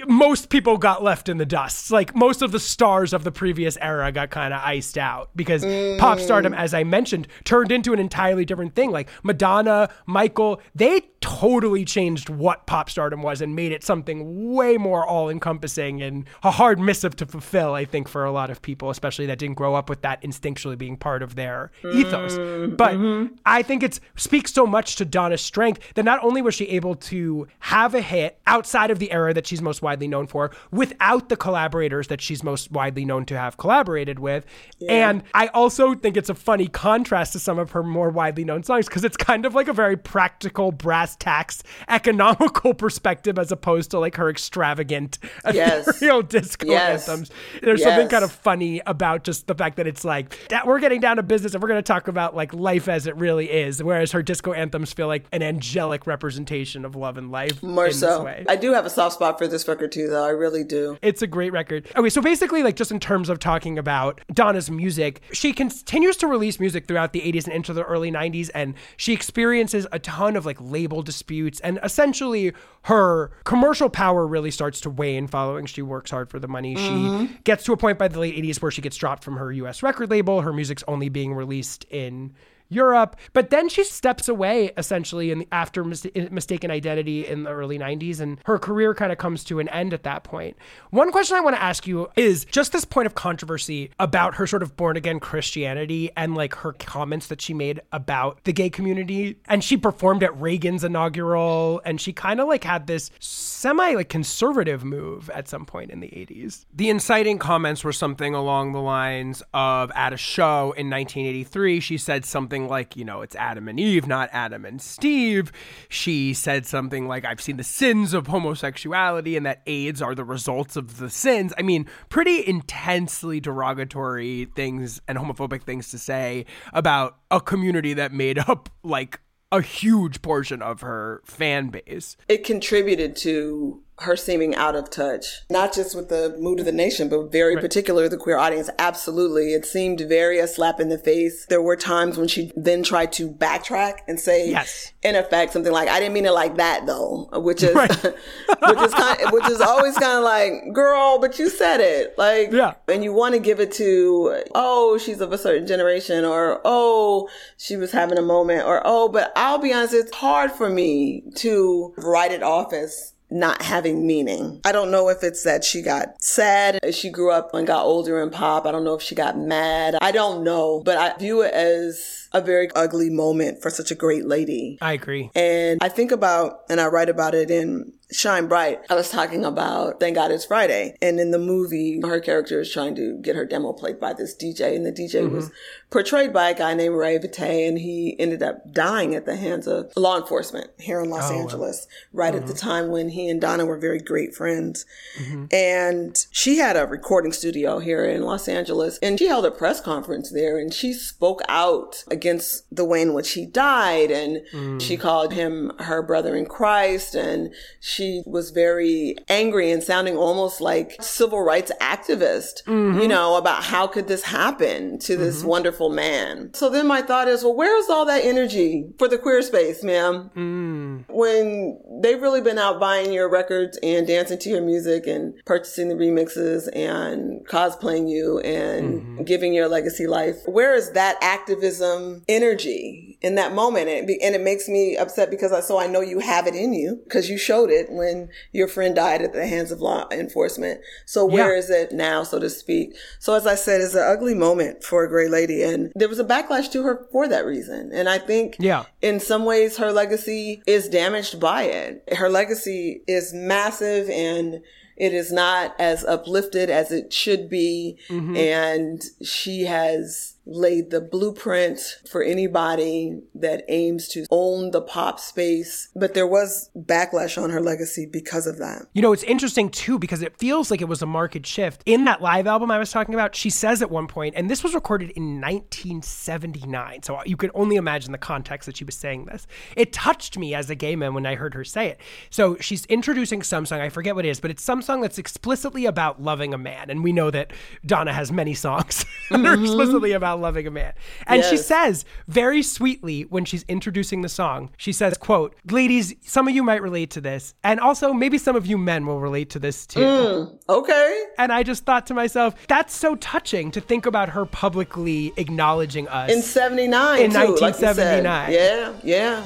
most 0.08 0.50
people 0.50 0.78
got 0.78 1.04
left 1.04 1.30
in 1.30 1.38
the 1.38 1.46
dust. 1.46 1.92
Like, 1.92 2.16
most 2.16 2.42
of 2.42 2.52
the 2.52 2.60
stars 2.60 3.14
of 3.14 3.24
the 3.24 3.32
previous 3.32 3.78
era 3.78 4.12
got 4.12 4.30
kind 4.30 4.54
of 4.54 4.62
iced 4.64 4.98
out 4.98 5.30
because 5.36 5.64
pop 6.00 6.20
stardom, 6.20 6.54
mm. 6.54 6.58
as 6.58 6.74
I 6.74 6.84
mentioned, 6.84 7.28
turned 7.44 7.72
into 7.72 7.94
an 7.94 8.00
entirely 8.00 8.46
different 8.46 8.76
thing. 8.76 8.92
Like, 8.92 9.10
Madonna, 9.24 9.90
Michael, 10.06 10.62
they 10.74 11.02
totally 11.22 11.86
changed 11.86 12.30
what 12.30 12.66
pop 12.66 12.90
stardom 12.90 13.22
was 13.22 13.42
and 13.42 13.56
made 13.56 13.72
it 13.72 13.84
something 13.84 14.54
way 14.54 14.78
more 14.78 15.06
all 15.06 15.30
encompassing 15.30 16.02
and 16.02 16.26
a 16.44 16.52
hard 16.52 16.80
missive 16.80 17.16
to 17.18 17.26
fulfill, 17.26 17.74
I 17.74 17.86
think, 17.86 18.08
for 18.08 18.24
a 18.24 18.32
lot 18.32 18.50
of 18.50 18.62
people, 18.62 18.90
especially 18.90 19.26
that 19.28 19.40
didn't 19.40 19.56
grow 19.56 19.76
up 19.76 19.90
with 19.90 20.02
that 20.02 20.22
instinctually 20.22 20.78
being 20.78 20.98
part 20.98 21.22
of 21.22 21.36
their 21.36 21.72
ethos. 21.94 22.38
Mm-hmm. 22.38 22.76
But 22.76 22.94
mm-hmm. 22.94 23.36
I 23.46 23.62
think 23.64 23.84
it 23.84 24.00
speaks 24.16 24.54
so 24.54 24.66
much 24.66 24.96
to 24.98 25.06
Donna's 25.06 25.42
strength 25.42 25.94
that 25.96 26.04
not 26.04 26.24
only 26.24 26.42
was 26.42 26.56
she 26.56 26.66
able 26.70 26.96
to 26.96 27.48
have 27.60 27.96
a 27.96 28.02
hit 28.02 28.40
outside 28.48 28.92
of 28.92 29.00
the 29.00 29.12
era 29.12 29.34
that 29.34 29.48
she's 29.48 29.62
most 29.62 29.82
widely 29.82 30.08
known 30.08 30.28
for 30.28 30.52
without 30.72 31.30
the 31.30 31.38
collaborators 31.38 32.08
that 32.08 32.22
she's 32.22 32.44
most 32.44 32.72
widely 32.72 33.06
known 33.06 33.26
to 33.26 33.38
have 33.38 33.58
collaborated 33.58 34.20
with. 34.20 34.46
And 34.88 35.24
I 35.34 35.48
also 35.48 35.96
think 35.96 36.18
it's 36.18 36.30
a 36.30 36.36
funny 36.36 36.68
contrast 36.68 37.34
to 37.34 37.40
some 37.40 37.60
of 37.60 37.72
her 37.72 37.84
more 37.84 38.10
widely 38.10 38.46
known 38.46 38.64
songs 38.64 38.88
because 38.88 39.04
it's 39.04 39.18
kind 39.18 39.46
of 39.46 39.54
like 39.56 39.68
a 39.68 39.74
very 39.74 39.98
practical 39.98 40.72
brass 40.72 41.09
tacks 41.16 41.64
economical 41.88 42.74
perspective 42.86 43.38
as 43.40 43.52
opposed 43.52 43.92
to 43.92 44.00
like 44.00 44.16
her 44.16 44.30
extravagant 44.30 45.20
Yes. 45.54 45.88
ethereal 45.88 46.22
disco 46.22 46.68
Yes. 46.68 47.08
anthems. 47.08 47.32
There's 47.62 47.84
something 47.84 48.08
kind 48.08 48.24
of 48.24 48.32
funny 48.32 48.82
about 48.86 49.24
just 49.24 49.48
the 49.48 49.56
fact 49.56 49.78
that 49.78 49.88
it's 49.88 50.06
like 50.06 50.38
that 50.50 50.66
we're 50.68 50.80
getting 50.80 51.00
down 51.02 51.18
to 51.18 51.24
business 51.24 51.54
and 51.54 51.62
we're 51.62 51.70
going 51.70 51.80
to 51.80 51.88
talk 51.88 52.08
about 52.08 52.36
like 52.36 52.54
life 52.54 52.88
as 52.88 53.08
it 53.08 53.16
really 53.16 53.50
is, 53.50 53.82
whereas 53.84 54.12
her 54.12 54.22
disco 54.24 54.54
anthems 54.54 54.94
feel 54.94 55.08
like 55.08 55.26
an 55.32 55.42
angelic 55.42 56.06
representation 56.08 56.86
of 56.86 56.96
love 56.96 57.18
and 57.18 57.32
life. 57.32 57.62
More 57.64 57.88
in 57.88 57.94
so. 57.94 58.10
This 58.18 58.20
way. 58.26 58.46
I 58.48 58.56
do 58.56 58.74
have 58.74 58.86
a 58.86 58.90
soft 58.90 59.16
spot 59.16 59.38
for 59.38 59.48
this 59.48 59.68
record 59.68 59.92
too, 59.92 60.08
though. 60.08 60.24
I 60.26 60.30
really 60.30 60.64
do. 60.64 60.98
It's 61.02 61.22
a 61.22 61.28
great 61.28 61.52
record. 61.52 61.88
Okay, 61.96 62.10
so 62.10 62.22
basically, 62.22 62.64
like 62.64 62.76
just 62.76 62.92
in 62.92 63.00
terms 63.00 63.30
of 63.30 63.40
talking 63.40 63.78
about 63.78 64.22
Donna's 64.34 64.70
music, 64.72 65.22
she 65.32 65.54
continues 65.54 66.18
to 66.18 66.28
release 66.28 66.60
music 66.60 66.88
throughout 66.88 67.14
the 67.14 67.22
80s 67.22 67.46
and 67.46 67.54
into 67.54 67.74
the 67.74 67.84
early 67.84 68.12
90s, 68.12 68.50
and 68.54 68.74
she 68.98 69.14
experiences 69.14 69.88
a 69.92 70.00
ton 70.00 70.36
of 70.36 70.46
like 70.46 70.58
label 70.60 70.99
disputes, 71.02 71.60
and 71.62 71.80
essentially 71.84 72.54
her 72.84 73.32
commercial 73.44 73.90
power 73.90 74.26
really 74.26 74.52
starts 74.52 74.82
to 74.82 74.90
wane 74.90 75.28
following 75.28 75.66
she 75.66 75.82
works 75.82 76.12
hard 76.12 76.30
for 76.30 76.40
the 76.40 76.48
money. 76.48 76.76
Mhm. 76.76 77.28
She 77.30 77.38
gets 77.44 77.64
to 77.66 77.74
a 77.74 77.78
point 77.78 77.98
by 77.98 78.08
the 78.08 78.20
late 78.20 78.36
80s 78.36 78.62
where 78.62 78.72
she 78.72 78.82
gets 78.82 78.98
dropped 78.98 79.24
from 79.24 79.38
her 79.38 79.52
US 79.52 79.84
record 79.84 80.10
label. 80.10 80.42
Her 80.42 80.54
music's 80.54 80.84
only 80.88 81.10
being 81.10 81.34
released 81.34 81.86
in 81.90 82.32
Europe. 82.70 83.16
But 83.34 83.50
then 83.50 83.68
she 83.68 83.84
steps 83.84 84.30
away 84.30 84.72
essentially 84.78 85.32
in 85.32 85.40
the, 85.40 85.48
after 85.52 85.84
mis- 85.84 86.08
Mistaken 86.32 86.72
Identity 86.72 87.28
in 87.28 87.44
the 87.44 87.50
early 87.50 87.78
90s, 87.78 88.20
and 88.20 88.40
her 88.46 88.58
career 88.58 88.94
kind 88.94 89.12
of 89.12 89.18
comes 89.18 89.44
to 89.46 89.60
an 89.60 89.68
end 89.70 89.94
at 89.94 90.04
that 90.04 90.24
point. 90.24 90.58
One 90.92 91.12
question 91.12 91.36
I 91.36 91.42
want 91.42 91.56
to 91.56 91.62
ask 91.62 91.88
you 91.88 92.08
is 92.16 92.46
just 92.46 92.72
this 92.72 92.86
point 92.86 93.08
of 93.08 93.16
controversy 93.16 93.92
about 94.00 94.36
her 94.36 94.48
sort 94.48 94.64
of 94.64 94.78
born 94.78 94.98
again 94.98 95.20
Christianity 95.20 96.12
and 96.16 96.36
like 96.36 96.56
her 96.56 96.74
comments 96.74 97.28
that 97.28 97.42
she 97.42 97.54
made 97.54 97.82
about 97.92 98.44
the 98.44 98.54
gay 98.54 98.70
community. 98.70 99.38
And 99.48 99.64
she 99.64 99.78
performed 99.78 100.24
at 100.24 100.40
Reagan's 100.40 100.84
inaugural, 100.84 101.82
and 101.86 102.00
she 102.00 102.14
kind 102.14 102.40
of 102.40 102.48
like 102.48 102.64
had 102.64 102.88
this 102.88 103.12
semi 103.20 103.94
like 103.94 104.10
conservative 104.10 104.84
move 104.84 105.30
at 105.32 105.48
some 105.48 105.66
point 105.66 105.92
in 105.92 106.00
the 106.00 106.08
80s. 106.08 106.66
The 106.74 106.90
inciting 106.90 107.40
comments 107.40 107.84
were 107.84 107.94
something 107.94 108.36
along 108.36 108.74
the 108.74 108.82
lines 108.82 109.42
of 109.54 109.92
at 109.96 110.14
a 110.14 110.18
show 110.18 110.74
in 110.74 110.90
1983, 110.90 111.80
she 111.80 111.98
said 111.98 112.26
something 112.26 112.59
like, 112.68 112.96
you 112.96 113.06
know, 113.06 113.22
it's 113.22 113.36
Adam 113.36 113.68
and 113.68 113.80
Eve, 113.80 114.08
not 114.08 114.30
Adam 114.32 114.66
and 114.66 114.82
Steve. 114.82 115.52
She 115.88 116.34
said 116.34 116.66
something 116.66 117.08
like, 117.08 117.26
I've 117.26 117.42
seen 117.42 117.58
the 117.58 117.64
sins 117.64 118.14
of 118.14 118.28
homosexuality 118.28 119.38
and 119.38 119.46
that 119.46 119.62
AIDS 119.66 120.02
are 120.02 120.16
the 120.16 120.24
results 120.24 120.76
of 120.76 120.98
the 120.98 121.10
sins. 121.10 121.54
I 121.58 121.62
mean, 121.62 121.88
pretty 122.10 122.48
intensely 122.48 123.40
derogatory 123.40 124.46
things 124.56 125.02
and 125.08 125.18
homophobic 125.18 125.64
things 125.64 125.90
to 125.92 125.98
say 125.98 126.46
about 126.74 127.18
a 127.32 127.40
community 127.40 127.94
that 127.94 128.12
made 128.12 128.40
up 128.50 128.70
like 128.84 129.20
a 129.52 129.62
huge 129.62 130.22
portion 130.22 130.62
of 130.62 130.82
her 130.82 131.22
fan 131.26 131.70
base. 131.70 132.16
It 132.28 132.44
contributed 132.44 133.16
to 133.18 133.82
her 134.02 134.16
seeming 134.16 134.56
out 134.56 134.76
of 134.76 134.90
touch, 134.90 135.42
not 135.50 135.74
just 135.74 135.96
with 135.96 136.10
the 136.10 136.36
mood 136.40 136.60
of 136.60 136.66
the 136.66 136.72
nation, 136.72 137.10
but 137.10 137.32
very 137.32 137.56
Right. 137.56 137.62
particular 137.62 138.08
the 138.08 138.18
queer 138.18 138.38
audience. 138.38 138.70
Absolutely. 138.80 139.54
It 139.54 139.66
seemed 139.66 140.00
very 140.02 140.40
a 140.40 140.48
slap 140.48 140.80
in 140.80 140.90
the 140.90 140.98
face. 140.98 141.46
There 141.48 141.62
were 141.62 141.76
times 141.76 142.18
when 142.18 142.28
she 142.28 142.52
then 142.56 142.84
tried 142.84 143.12
to 143.14 143.30
backtrack 143.30 144.00
and 144.08 144.20
say, 144.20 144.50
Yes. 144.50 144.92
in 145.04 145.16
effect, 145.16 145.54
something 145.54 145.72
like, 145.74 145.90
I 145.90 146.00
didn't 146.00 146.14
mean 146.14 146.26
it 146.26 146.32
like 146.32 146.56
that 146.58 146.86
though, 146.86 147.30
which 147.34 147.62
is, 147.64 147.76
Right. 147.76 147.90
which 148.04 148.80
is 148.80 148.94
kind 148.94 149.20
which 149.32 149.50
is 149.50 149.62
always 149.62 149.98
kind 149.98 150.18
of 150.18 150.24
like, 150.24 150.74
girl, 150.74 151.20
but 151.20 151.38
you 151.40 151.50
said 151.50 151.82
it. 151.82 152.18
Like, 152.18 152.52
Yeah. 152.52 152.74
and 152.88 153.04
you 153.04 153.14
want 153.14 153.34
to 153.36 153.40
give 153.40 153.60
it 153.60 153.72
to, 153.74 154.44
oh, 154.56 154.98
she's 154.98 155.22
of 155.22 155.34
a 155.34 155.38
certain 155.38 155.68
generation 155.68 156.26
or, 156.26 156.62
oh, 156.66 157.28
she 157.58 157.76
was 157.76 157.92
having 157.92 158.18
a 158.18 158.22
moment 158.22 158.66
or, 158.66 158.82
oh, 158.86 159.10
but 159.10 159.32
I'll 159.36 159.58
be 159.60 159.74
honest, 159.74 159.94
it's 159.94 160.12
hard 160.16 160.52
for 160.52 160.70
me 160.70 161.24
to 161.36 161.94
write 161.98 162.32
it 162.32 162.44
off 162.44 162.74
as 162.74 163.14
not 163.32 163.62
having 163.62 164.06
meaning. 164.08 164.62
I 164.66 164.72
don't 164.72 164.92
know 164.92 165.10
if 165.10 165.24
it's 165.24 165.44
that 165.44 165.64
she 165.64 165.82
got 165.82 166.22
sad 166.22 166.80
as 166.84 166.98
she 166.98 167.10
grew 167.10 167.32
up 167.32 167.54
and 167.54 167.68
got 167.68 167.86
older 167.86 168.22
and 168.22 168.32
pop. 168.32 168.66
I 168.66 168.72
don't 168.72 168.84
know 168.84 168.96
if 168.96 169.02
she 169.02 169.16
got 169.16 169.38
mad. 169.38 169.96
I 170.02 170.12
don't 170.12 170.44
know, 170.44 170.82
but 170.84 170.98
I 170.98 171.18
view 171.18 171.42
it 171.42 171.54
as 171.54 172.28
a 172.34 172.42
very 172.42 172.70
ugly 172.76 173.10
moment 173.10 173.62
for 173.62 173.70
such 173.70 173.92
a 173.92 173.96
great 173.96 174.26
lady. 174.26 174.78
I 174.82 174.94
agree. 174.94 175.32
And 175.36 175.80
I 175.82 175.90
think 175.90 176.12
about, 176.12 176.62
and 176.70 176.80
I 176.80 176.88
write 176.88 177.10
about 177.10 177.36
it 177.36 177.50
in 177.52 177.94
Shine 178.12 178.48
Bright. 178.48 178.82
I 178.90 178.96
was 178.96 179.12
talking 179.12 179.46
about 179.46 180.00
Thank 180.00 180.16
God 180.16 180.32
It's 180.32 180.46
Friday. 180.46 180.96
And 181.00 181.20
in 181.20 181.30
the 181.30 181.38
movie, 181.38 182.02
her 182.02 182.20
character 182.20 182.60
is 182.60 182.72
trying 182.72 182.96
to 182.96 183.20
get 183.22 183.36
her 183.36 183.46
demo 183.46 183.72
played 183.72 184.00
by 184.00 184.14
this 184.14 184.36
DJ. 184.36 184.76
And 184.76 184.86
the 184.86 184.92
DJ 184.92 185.30
was 185.30 185.46
mm-hmm. 185.46 185.90
portrayed 185.92 186.34
by 186.34 186.50
a 186.50 186.58
guy 186.58 186.74
named 186.74 186.96
Ray 186.96 187.20
Vitte. 187.20 187.40
And 187.40 187.78
he 187.78 188.16
ended 188.18 188.42
up 188.42 188.74
dying 188.74 189.14
at 189.14 189.26
the 189.26 189.36
hands 189.36 189.68
of 189.68 189.92
law 189.96 190.18
enforcement 190.18 190.72
here 190.80 191.00
in 191.02 191.10
Los 191.10 191.30
Oh, 191.30 191.36
wow. 191.36 191.42
Angeles, 191.42 191.88
right 192.12 192.34
at 192.34 192.48
the 192.48 192.54
mm-hmm. 192.54 192.68
time 192.68 192.88
when 192.88 193.10
he 193.10 193.30
and 193.30 193.40
Donna 193.40 193.66
were 193.66 193.78
very 193.78 194.00
great 194.00 194.34
friends. 194.34 194.86
Mm-hmm. 195.20 195.46
And 195.52 196.26
she 196.32 196.58
had 196.58 196.78
a 196.78 196.88
recording 196.88 197.32
studio 197.32 197.78
here 197.78 198.06
in 198.06 198.24
Los 198.24 198.48
Angeles. 198.48 198.98
And 199.04 199.20
she 199.20 199.28
held 199.28 199.46
a 199.46 199.52
press 199.52 199.82
conference 199.82 200.32
there 200.32 200.58
and 200.58 200.74
she 200.74 200.94
spoke 200.94 201.42
out 201.48 202.04
against 202.10 202.64
the 202.76 202.86
way 202.86 203.04
in 203.04 203.14
which 203.14 203.34
he 203.34 203.46
died. 203.46 204.10
And 204.10 204.82
she 204.82 204.98
mm. 204.98 205.00
called 205.00 205.34
him 205.34 205.74
her 205.80 206.02
brother 206.02 206.36
in 206.36 206.48
Christ. 206.48 207.14
And 207.14 207.54
she 207.80 207.99
was 208.26 208.52
very 208.52 209.16
angry 209.28 209.72
and 209.72 209.84
sounding 209.84 210.16
almost 210.16 210.62
like 210.62 210.96
civil 211.02 211.42
rights 211.42 211.72
activist, 211.82 212.66
you 212.68 212.74
mm-hmm. 212.74 213.08
know, 213.08 213.36
about 213.36 213.64
how 213.64 213.88
could 213.88 214.08
this 214.08 214.24
happen 214.24 215.00
to 215.00 215.16
this 215.16 215.40
mm-hmm. 215.40 215.48
wonderful 215.48 215.90
man. 215.90 216.52
So 216.54 216.70
then 216.70 216.88
my 216.88 217.02
thought 217.02 217.28
is, 217.28 217.44
well, 217.44 217.56
where's 217.56 217.90
all 217.90 218.06
that 218.06 218.24
energy 218.24 218.86
for 218.98 219.08
the 219.08 219.18
queer 219.18 219.42
space, 219.42 219.84
ma'am? 219.84 220.30
Mm. 220.36 221.06
When 221.10 221.80
they've 222.02 222.22
really 222.22 222.42
been 222.42 222.58
out 222.58 222.80
buying 222.80 223.12
your 223.14 223.30
records 223.30 223.78
and 223.84 224.08
dancing 224.08 224.40
to 224.40 224.50
your 224.50 224.62
music 224.62 225.08
and 225.08 225.34
purchasing 225.46 225.90
the 225.90 225.96
remixes 225.96 226.70
and 226.76 227.46
cosplaying 227.48 228.10
you 228.10 228.40
and 228.40 229.02
mm-hmm. 229.02 229.24
giving 229.24 229.54
your 229.54 229.68
legacy 229.68 230.08
life, 230.08 230.38
where 230.46 230.76
is 230.76 230.92
that 230.92 231.18
activism 231.22 232.24
energy 232.28 233.18
in 233.22 233.36
that 233.36 233.54
moment? 233.54 233.88
And 233.90 234.00
it, 234.00 234.08
be- 234.08 234.22
and 234.22 234.36
it 234.36 234.42
makes 234.42 234.68
me 234.68 234.98
upset 234.98 235.30
because 235.30 235.52
I, 235.52 235.62
so 235.62 235.80
I 235.80 235.88
know 235.88 236.02
you 236.02 236.20
have 236.20 236.48
it 236.48 236.56
in 236.56 236.74
you 236.74 237.02
because 237.04 237.30
you 237.30 237.38
showed 237.38 237.70
it 237.70 237.89
when 237.92 238.30
your 238.52 238.68
friend 238.68 238.96
died 238.96 239.22
at 239.22 239.34
the 239.34 239.46
hands 239.48 239.72
of 239.72 239.82
law 239.82 240.08
enforcement. 240.12 240.82
So 241.06 241.26
where 241.26 241.54
Yeah. 241.54 241.60
is 241.60 241.70
it 241.70 241.92
now, 241.92 242.24
so 242.24 242.40
to 242.40 242.50
speak? 242.50 242.96
So 243.20 243.34
as 243.34 243.46
I 243.48 243.56
said, 243.56 243.82
it's 243.82 243.94
an 243.96 244.04
ugly 244.04 244.34
moment 244.34 244.84
for 244.84 245.04
a 245.04 245.10
great 245.10 245.32
lady. 245.32 245.64
And 245.64 245.92
there 245.96 246.10
was 246.10 246.20
a 246.20 246.24
backlash 246.24 246.72
to 246.72 246.84
her 246.84 247.08
for 247.12 247.28
that 247.28 247.46
reason. 247.46 247.92
And 247.94 248.08
I 248.10 248.18
think 248.18 248.56
Yeah. 248.60 248.86
in 249.02 249.20
some 249.20 249.46
ways 249.46 249.78
her 249.78 249.92
legacy 249.92 250.62
is 250.68 250.90
damaged 250.90 251.40
by 251.40 251.64
it. 251.64 252.04
Her 252.16 252.30
legacy 252.30 253.04
is 253.08 253.34
massive 253.34 254.10
and 254.10 254.62
it 254.98 255.14
is 255.14 255.32
not 255.32 255.74
as 255.80 256.04
uplifted 256.04 256.70
as 256.70 256.92
it 256.92 257.14
should 257.14 257.50
be. 257.50 257.98
Mm-hmm. 258.10 258.36
And 258.36 259.04
she 259.24 259.64
has 259.64 260.34
laid 260.46 260.90
the 260.90 261.02
blueprint 261.02 261.80
for 262.10 262.24
anybody 262.24 263.20
that 263.36 263.64
aims 263.70 264.08
to 264.10 264.26
own 264.32 264.72
the 264.72 264.82
pop 264.82 265.20
space. 265.20 265.90
But 265.96 266.14
there 266.14 266.28
was 266.28 266.70
backlash 266.78 267.42
on 267.42 267.50
her 267.50 267.62
legacy 267.62 268.06
because 268.06 268.48
of 268.48 268.58
that. 268.58 268.88
You 268.94 269.02
know, 269.02 269.14
it's 269.14 269.24
interesting 269.24 269.70
too 269.70 270.00
because 270.00 270.22
it 270.22 270.38
feels 270.38 270.72
like 270.72 270.82
it 270.82 270.88
was 270.88 271.02
a 271.02 271.06
market 271.06 271.46
shift. 271.46 271.84
In 271.86 272.06
that 272.06 272.22
live 272.22 272.48
album 272.48 272.72
I 272.72 272.80
was 272.80 272.92
talking 272.92 273.14
about, 273.14 273.36
she 273.36 273.50
says 273.50 273.82
at 273.82 273.92
one 273.92 274.08
point, 274.08 274.36
and 274.36 274.50
this 274.50 274.64
was 274.64 274.74
recorded 274.74 275.12
in 275.12 275.42
1979, 275.42 277.04
so 277.04 277.20
you 277.26 277.38
could 277.38 277.52
only 277.54 277.76
imagine 277.76 278.12
the 278.12 278.18
context 278.18 278.66
that 278.66 278.78
she 278.78 278.84
was 278.84 278.96
saying 278.96 279.26
this. 279.26 279.48
It 279.76 279.94
touched 279.94 280.38
me 280.38 280.54
as 280.56 280.70
a 280.70 280.76
gay 280.76 280.96
man 280.96 281.14
when 281.14 281.26
I 281.26 281.36
heard 281.36 281.54
her 281.54 281.64
say 281.64 281.88
it. 281.88 282.02
So 282.30 282.58
she's 282.58 282.86
introducing 282.86 283.44
some 283.44 283.66
song, 283.66 283.82
I 283.82 283.90
forget 283.90 284.16
what 284.16 284.26
it 284.26 284.30
is, 284.30 284.40
but 284.40 284.52
it's 284.52 284.64
some 284.64 284.82
song 284.82 285.02
that's 285.02 285.18
explicitly 285.18 285.86
about 285.86 286.22
loving 286.22 286.54
a 286.54 286.58
man. 286.58 286.90
And 286.90 287.04
we 287.04 287.14
know 287.14 287.32
that 287.32 287.54
Donna 287.86 288.14
has 288.14 288.32
many 288.32 288.54
songs 288.54 289.06
that 289.30 289.40
are 289.40 289.56
mm-hmm. 289.56 289.64
explicitly 289.64 290.14
about 290.14 290.39
loving 290.42 290.68
a 290.68 290.72
man. 290.72 290.94
And 291.28 291.44
she 291.44 291.58
says 291.58 292.06
very 292.28 292.64
sweetly 292.64 293.24
when 293.24 293.46
she's 293.46 293.64
introducing 293.68 294.22
the 294.22 294.30
song, 294.30 294.72
she 294.78 294.92
says, 294.92 295.18
quote, 295.18 295.56
ladies, 295.70 296.16
some 296.22 296.48
of 296.48 296.56
you 296.56 296.64
might 296.64 296.82
relate 296.82 297.12
to 297.12 297.22
this. 297.22 297.54
And 297.64 297.80
also 297.80 298.14
maybe 298.14 298.38
some 298.38 298.56
of 298.56 298.66
you 298.66 298.78
men 298.78 299.06
will 299.06 299.20
relate 299.20 299.50
to 299.52 299.60
this 299.60 299.86
too. 299.86 300.00
Mm, 300.00 300.60
okay. 300.70 301.24
And 301.38 301.52
I 301.52 301.64
just 301.64 301.86
thought 301.86 302.08
to 302.08 302.14
myself, 302.14 302.56
that's 302.68 302.96
so 302.96 303.16
touching 303.16 303.72
to 303.72 303.82
think 303.82 304.06
about 304.06 304.30
her 304.30 304.46
publicly 304.46 305.34
acknowledging 305.38 306.08
us. 306.08 306.32
In 306.32 306.42
79, 306.42 307.22
In 307.22 307.32
too, 307.32 307.38
like 307.38 307.50
you 307.50 307.58
said. 307.58 307.98
1979. 307.98 308.52
Yeah, 308.52 308.94
yeah. 309.04 309.46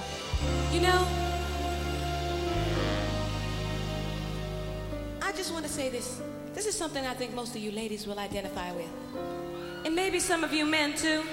You 0.71 0.81
know, 0.81 1.07
I 5.21 5.31
just 5.33 5.53
want 5.53 5.65
to 5.65 5.71
say 5.71 5.89
this. 5.89 6.21
This 6.53 6.65
is 6.65 6.75
something 6.75 7.05
I 7.05 7.13
think 7.13 7.33
most 7.33 7.55
of 7.55 7.61
you 7.61 7.71
ladies 7.71 8.05
will 8.05 8.19
identify 8.19 8.71
with. 8.73 8.89
And 9.85 9.95
maybe 9.95 10.19
some 10.19 10.43
of 10.43 10.53
you 10.53 10.65
men 10.65 10.95
too. 10.95 11.23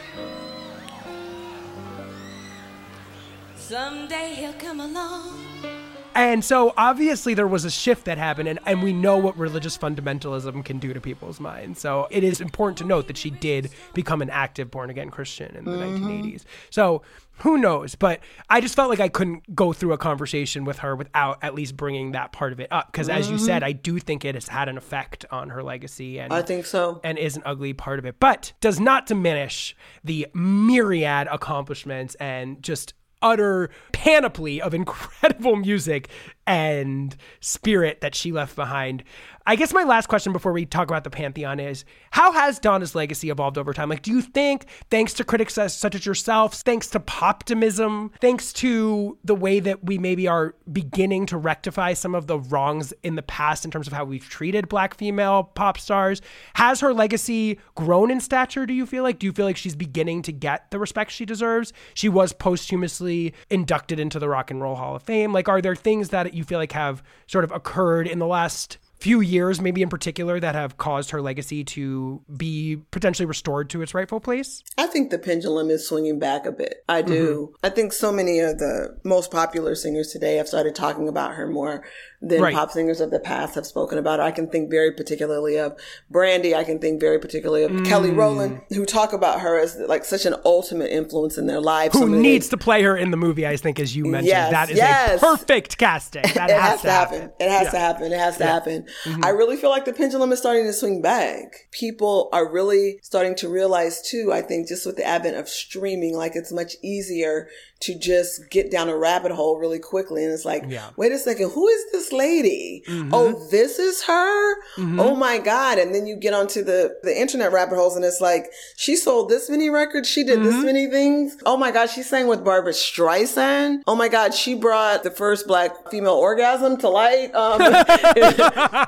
Someday 3.56 4.34
he'll 4.34 4.52
come 4.54 4.80
along. 4.80 5.79
And 6.14 6.44
so 6.44 6.74
obviously 6.76 7.34
there 7.34 7.46
was 7.46 7.64
a 7.64 7.70
shift 7.70 8.04
that 8.06 8.18
happened, 8.18 8.48
and, 8.48 8.58
and 8.66 8.82
we 8.82 8.92
know 8.92 9.16
what 9.16 9.36
religious 9.38 9.78
fundamentalism 9.78 10.64
can 10.64 10.78
do 10.78 10.92
to 10.92 11.00
people's 11.00 11.40
minds. 11.40 11.80
So 11.80 12.08
it 12.10 12.24
is 12.24 12.40
important 12.40 12.78
to 12.78 12.84
note 12.84 13.06
that 13.06 13.16
she 13.16 13.30
did 13.30 13.70
become 13.94 14.22
an 14.22 14.30
active 14.30 14.70
born 14.70 14.90
again 14.90 15.10
Christian 15.10 15.54
in 15.56 15.64
the 15.64 15.72
mm-hmm. 15.72 16.06
1980s. 16.06 16.44
So 16.70 17.02
who 17.40 17.58
knows? 17.58 17.94
But 17.94 18.20
I 18.48 18.60
just 18.60 18.74
felt 18.74 18.90
like 18.90 19.00
I 19.00 19.08
couldn't 19.08 19.54
go 19.54 19.72
through 19.72 19.92
a 19.92 19.98
conversation 19.98 20.64
with 20.64 20.80
her 20.80 20.94
without 20.94 21.38
at 21.42 21.54
least 21.54 21.76
bringing 21.76 22.12
that 22.12 22.32
part 22.32 22.52
of 22.52 22.60
it 22.60 22.68
up. 22.70 22.92
Because 22.92 23.08
as 23.08 23.30
you 23.30 23.36
mm-hmm. 23.36 23.46
said, 23.46 23.62
I 23.62 23.72
do 23.72 23.98
think 23.98 24.24
it 24.24 24.34
has 24.34 24.48
had 24.48 24.68
an 24.68 24.76
effect 24.76 25.24
on 25.30 25.50
her 25.50 25.62
legacy. 25.62 26.20
And 26.20 26.32
I 26.32 26.42
think 26.42 26.66
so. 26.66 27.00
and 27.02 27.18
is 27.18 27.36
an 27.36 27.42
ugly 27.46 27.72
part 27.72 27.98
of 27.98 28.04
it, 28.04 28.16
but 28.20 28.52
does 28.60 28.78
not 28.78 29.06
diminish 29.06 29.74
the 30.04 30.26
myriad 30.34 31.28
accomplishments 31.30 32.14
and 32.16 32.62
just 32.62 32.94
utter 33.22 33.70
panoply 33.92 34.60
of 34.60 34.74
incredible 34.74 35.56
music 35.56 36.08
and 36.46 37.16
spirit 37.40 38.00
that 38.00 38.14
she 38.14 38.32
left 38.32 38.56
behind. 38.56 39.04
I 39.50 39.56
guess 39.56 39.74
my 39.74 39.82
last 39.82 40.06
question 40.06 40.32
before 40.32 40.52
we 40.52 40.64
talk 40.64 40.86
about 40.86 41.02
the 41.02 41.10
Pantheon 41.10 41.58
is 41.58 41.84
how 42.12 42.30
has 42.30 42.60
Donna's 42.60 42.94
legacy 42.94 43.30
evolved 43.30 43.58
over 43.58 43.74
time? 43.74 43.88
Like, 43.88 44.02
do 44.02 44.12
you 44.12 44.22
think, 44.22 44.66
thanks 44.92 45.12
to 45.14 45.24
critics 45.24 45.54
such 45.54 45.92
as 45.96 46.06
yourself, 46.06 46.54
thanks 46.54 46.86
to 46.90 47.00
poptimism, 47.00 48.12
thanks 48.20 48.52
to 48.52 49.18
the 49.24 49.34
way 49.34 49.58
that 49.58 49.82
we 49.82 49.98
maybe 49.98 50.28
are 50.28 50.54
beginning 50.72 51.26
to 51.26 51.36
rectify 51.36 51.94
some 51.94 52.14
of 52.14 52.28
the 52.28 52.38
wrongs 52.38 52.94
in 53.02 53.16
the 53.16 53.22
past 53.22 53.64
in 53.64 53.72
terms 53.72 53.88
of 53.88 53.92
how 53.92 54.04
we've 54.04 54.28
treated 54.28 54.68
black 54.68 54.94
female 54.94 55.42
pop 55.42 55.78
stars, 55.78 56.22
has 56.54 56.78
her 56.78 56.94
legacy 56.94 57.58
grown 57.74 58.12
in 58.12 58.20
stature, 58.20 58.66
do 58.66 58.72
you 58.72 58.86
feel 58.86 59.02
like? 59.02 59.18
Do 59.18 59.26
you 59.26 59.32
feel 59.32 59.46
like 59.46 59.56
she's 59.56 59.74
beginning 59.74 60.22
to 60.22 60.32
get 60.32 60.70
the 60.70 60.78
respect 60.78 61.10
she 61.10 61.24
deserves? 61.24 61.72
She 61.94 62.08
was 62.08 62.32
posthumously 62.32 63.34
inducted 63.50 63.98
into 63.98 64.20
the 64.20 64.28
Rock 64.28 64.52
and 64.52 64.62
Roll 64.62 64.76
Hall 64.76 64.94
of 64.94 65.02
Fame. 65.02 65.32
Like, 65.32 65.48
are 65.48 65.60
there 65.60 65.74
things 65.74 66.10
that 66.10 66.34
you 66.34 66.44
feel 66.44 66.60
like 66.60 66.70
have 66.70 67.02
sort 67.26 67.42
of 67.42 67.50
occurred 67.50 68.06
in 68.06 68.20
the 68.20 68.28
last 68.28 68.78
few 69.00 69.20
years, 69.20 69.60
maybe 69.60 69.82
in 69.82 69.88
particular, 69.88 70.38
that 70.38 70.54
have 70.54 70.76
caused 70.76 71.10
her 71.10 71.22
legacy 71.22 71.64
to 71.64 72.22
be 72.36 72.76
potentially 72.90 73.26
restored 73.26 73.70
to 73.70 73.82
its 73.82 73.94
rightful 73.94 74.20
place? 74.20 74.62
I 74.76 74.86
think 74.86 75.10
the 75.10 75.18
pendulum 75.18 75.70
is 75.70 75.88
swinging 75.88 76.18
back 76.18 76.46
a 76.46 76.52
bit. 76.52 76.84
I 76.88 77.02
do. 77.02 77.52
Mm-hmm. 77.52 77.66
I 77.66 77.70
think 77.70 77.92
so 77.92 78.12
many 78.12 78.40
of 78.40 78.58
the 78.58 78.98
most 79.04 79.30
popular 79.30 79.74
singers 79.74 80.12
today 80.12 80.36
have 80.36 80.48
started 80.48 80.74
talking 80.74 81.08
about 81.08 81.34
her 81.34 81.46
more 81.46 81.82
than 82.22 82.42
Right. 82.42 82.54
pop 82.54 82.70
singers 82.70 83.00
of 83.00 83.10
the 83.10 83.18
past 83.18 83.54
have 83.54 83.66
spoken 83.66 83.96
about. 83.96 84.20
I 84.20 84.30
can 84.30 84.46
think 84.46 84.70
very 84.70 84.92
particularly 84.92 85.56
of 85.58 85.74
Brandy. 86.10 86.54
I 86.54 86.64
can 86.64 86.78
think 86.78 87.00
very 87.00 87.18
particularly 87.18 87.64
of 87.64 87.70
Mm. 87.70 87.86
Kelly 87.86 88.10
Rowland, 88.10 88.60
who 88.68 88.84
talk 88.84 89.14
about 89.14 89.40
her 89.40 89.58
as 89.58 89.76
like 89.88 90.04
such 90.04 90.26
an 90.26 90.34
ultimate 90.44 90.90
influence 90.92 91.38
in 91.38 91.46
their 91.46 91.62
lives. 91.62 91.98
Who 91.98 92.08
needs 92.08 92.50
to 92.50 92.58
play 92.58 92.82
her 92.82 92.94
in 92.94 93.10
the 93.10 93.16
movie? 93.16 93.46
I 93.46 93.56
think, 93.56 93.80
as 93.80 93.96
you 93.96 94.04
mentioned, 94.04 94.28
Yes, 94.28 94.50
that 94.50 94.70
is 94.70 94.76
yes. 94.76 95.22
a 95.22 95.26
perfect 95.26 95.78
casting. 95.78 96.22
That 96.34 96.50
it 96.50 96.56
has, 96.60 96.82
to 96.82 96.90
happen. 96.90 97.30
It 97.40 97.50
has 97.50 97.70
to 97.70 97.78
happen. 97.78 98.12
It 98.12 98.18
has 98.18 98.36
to 98.36 98.44
Yeah. 98.44 98.52
happen. 98.52 98.86
Mhm. 99.04 99.24
I 99.24 99.30
really 99.30 99.56
feel 99.56 99.70
like 99.70 99.86
the 99.86 99.92
pendulum 99.94 100.30
is 100.32 100.38
starting 100.38 100.64
to 100.64 100.72
swing 100.74 101.00
back. 101.00 101.68
People 101.70 102.28
are 102.32 102.46
really 102.46 102.98
starting 103.02 103.34
to 103.36 103.48
realize 103.48 104.02
too, 104.02 104.30
I 104.32 104.42
think 104.42 104.68
just 104.68 104.84
with 104.84 104.96
the 104.96 105.04
advent 105.06 105.36
of 105.36 105.48
streaming, 105.48 106.16
like 106.16 106.36
it's 106.36 106.52
much 106.52 106.76
easier 106.82 107.48
to 107.80 107.98
just 107.98 108.50
get 108.50 108.70
down 108.70 108.90
a 108.90 108.96
rabbit 108.96 109.32
hole 109.32 109.58
really 109.58 109.78
quickly. 109.78 110.22
And 110.22 110.32
it's 110.34 110.44
like, 110.44 110.64
Yeah. 110.68 110.90
wait 110.96 111.12
a 111.12 111.18
second, 111.18 111.50
who 111.52 111.66
is 111.66 111.82
this 111.92 112.12
lady? 112.12 112.82
Mhm. 112.86 113.08
Oh, 113.10 113.32
this 113.50 113.78
is 113.78 114.02
her? 114.02 114.54
Mhm. 114.76 115.00
Oh 115.00 115.14
my 115.16 115.38
God. 115.38 115.78
And 115.78 115.94
then 115.94 116.06
you 116.06 116.14
get 116.16 116.34
onto 116.34 116.62
the, 116.62 116.96
the 117.02 117.18
internet 117.18 117.52
rabbit 117.52 117.76
holes 117.76 117.96
and 117.96 118.04
it's 118.04 118.20
like, 118.20 118.50
she 118.76 118.96
sold 118.96 119.30
this 119.30 119.48
many 119.48 119.70
records. 119.70 120.08
She 120.08 120.24
did 120.24 120.40
Mm-hmm. 120.40 120.44
this 120.56 120.64
many 120.64 120.86
things. 120.88 121.36
Oh 121.46 121.56
my 121.56 121.70
God. 121.70 121.88
She 121.88 122.02
sang 122.02 122.26
with 122.26 122.44
Barbra 122.44 122.72
Streisand. 122.72 123.78
Oh 123.86 123.94
my 123.96 124.08
God. 124.08 124.34
She 124.34 124.54
brought 124.54 125.02
the 125.02 125.10
first 125.10 125.46
black 125.46 125.90
female 125.90 126.14
orgasm 126.14 126.76
to 126.78 126.88
light. 126.90 127.34
Um, 127.34 127.60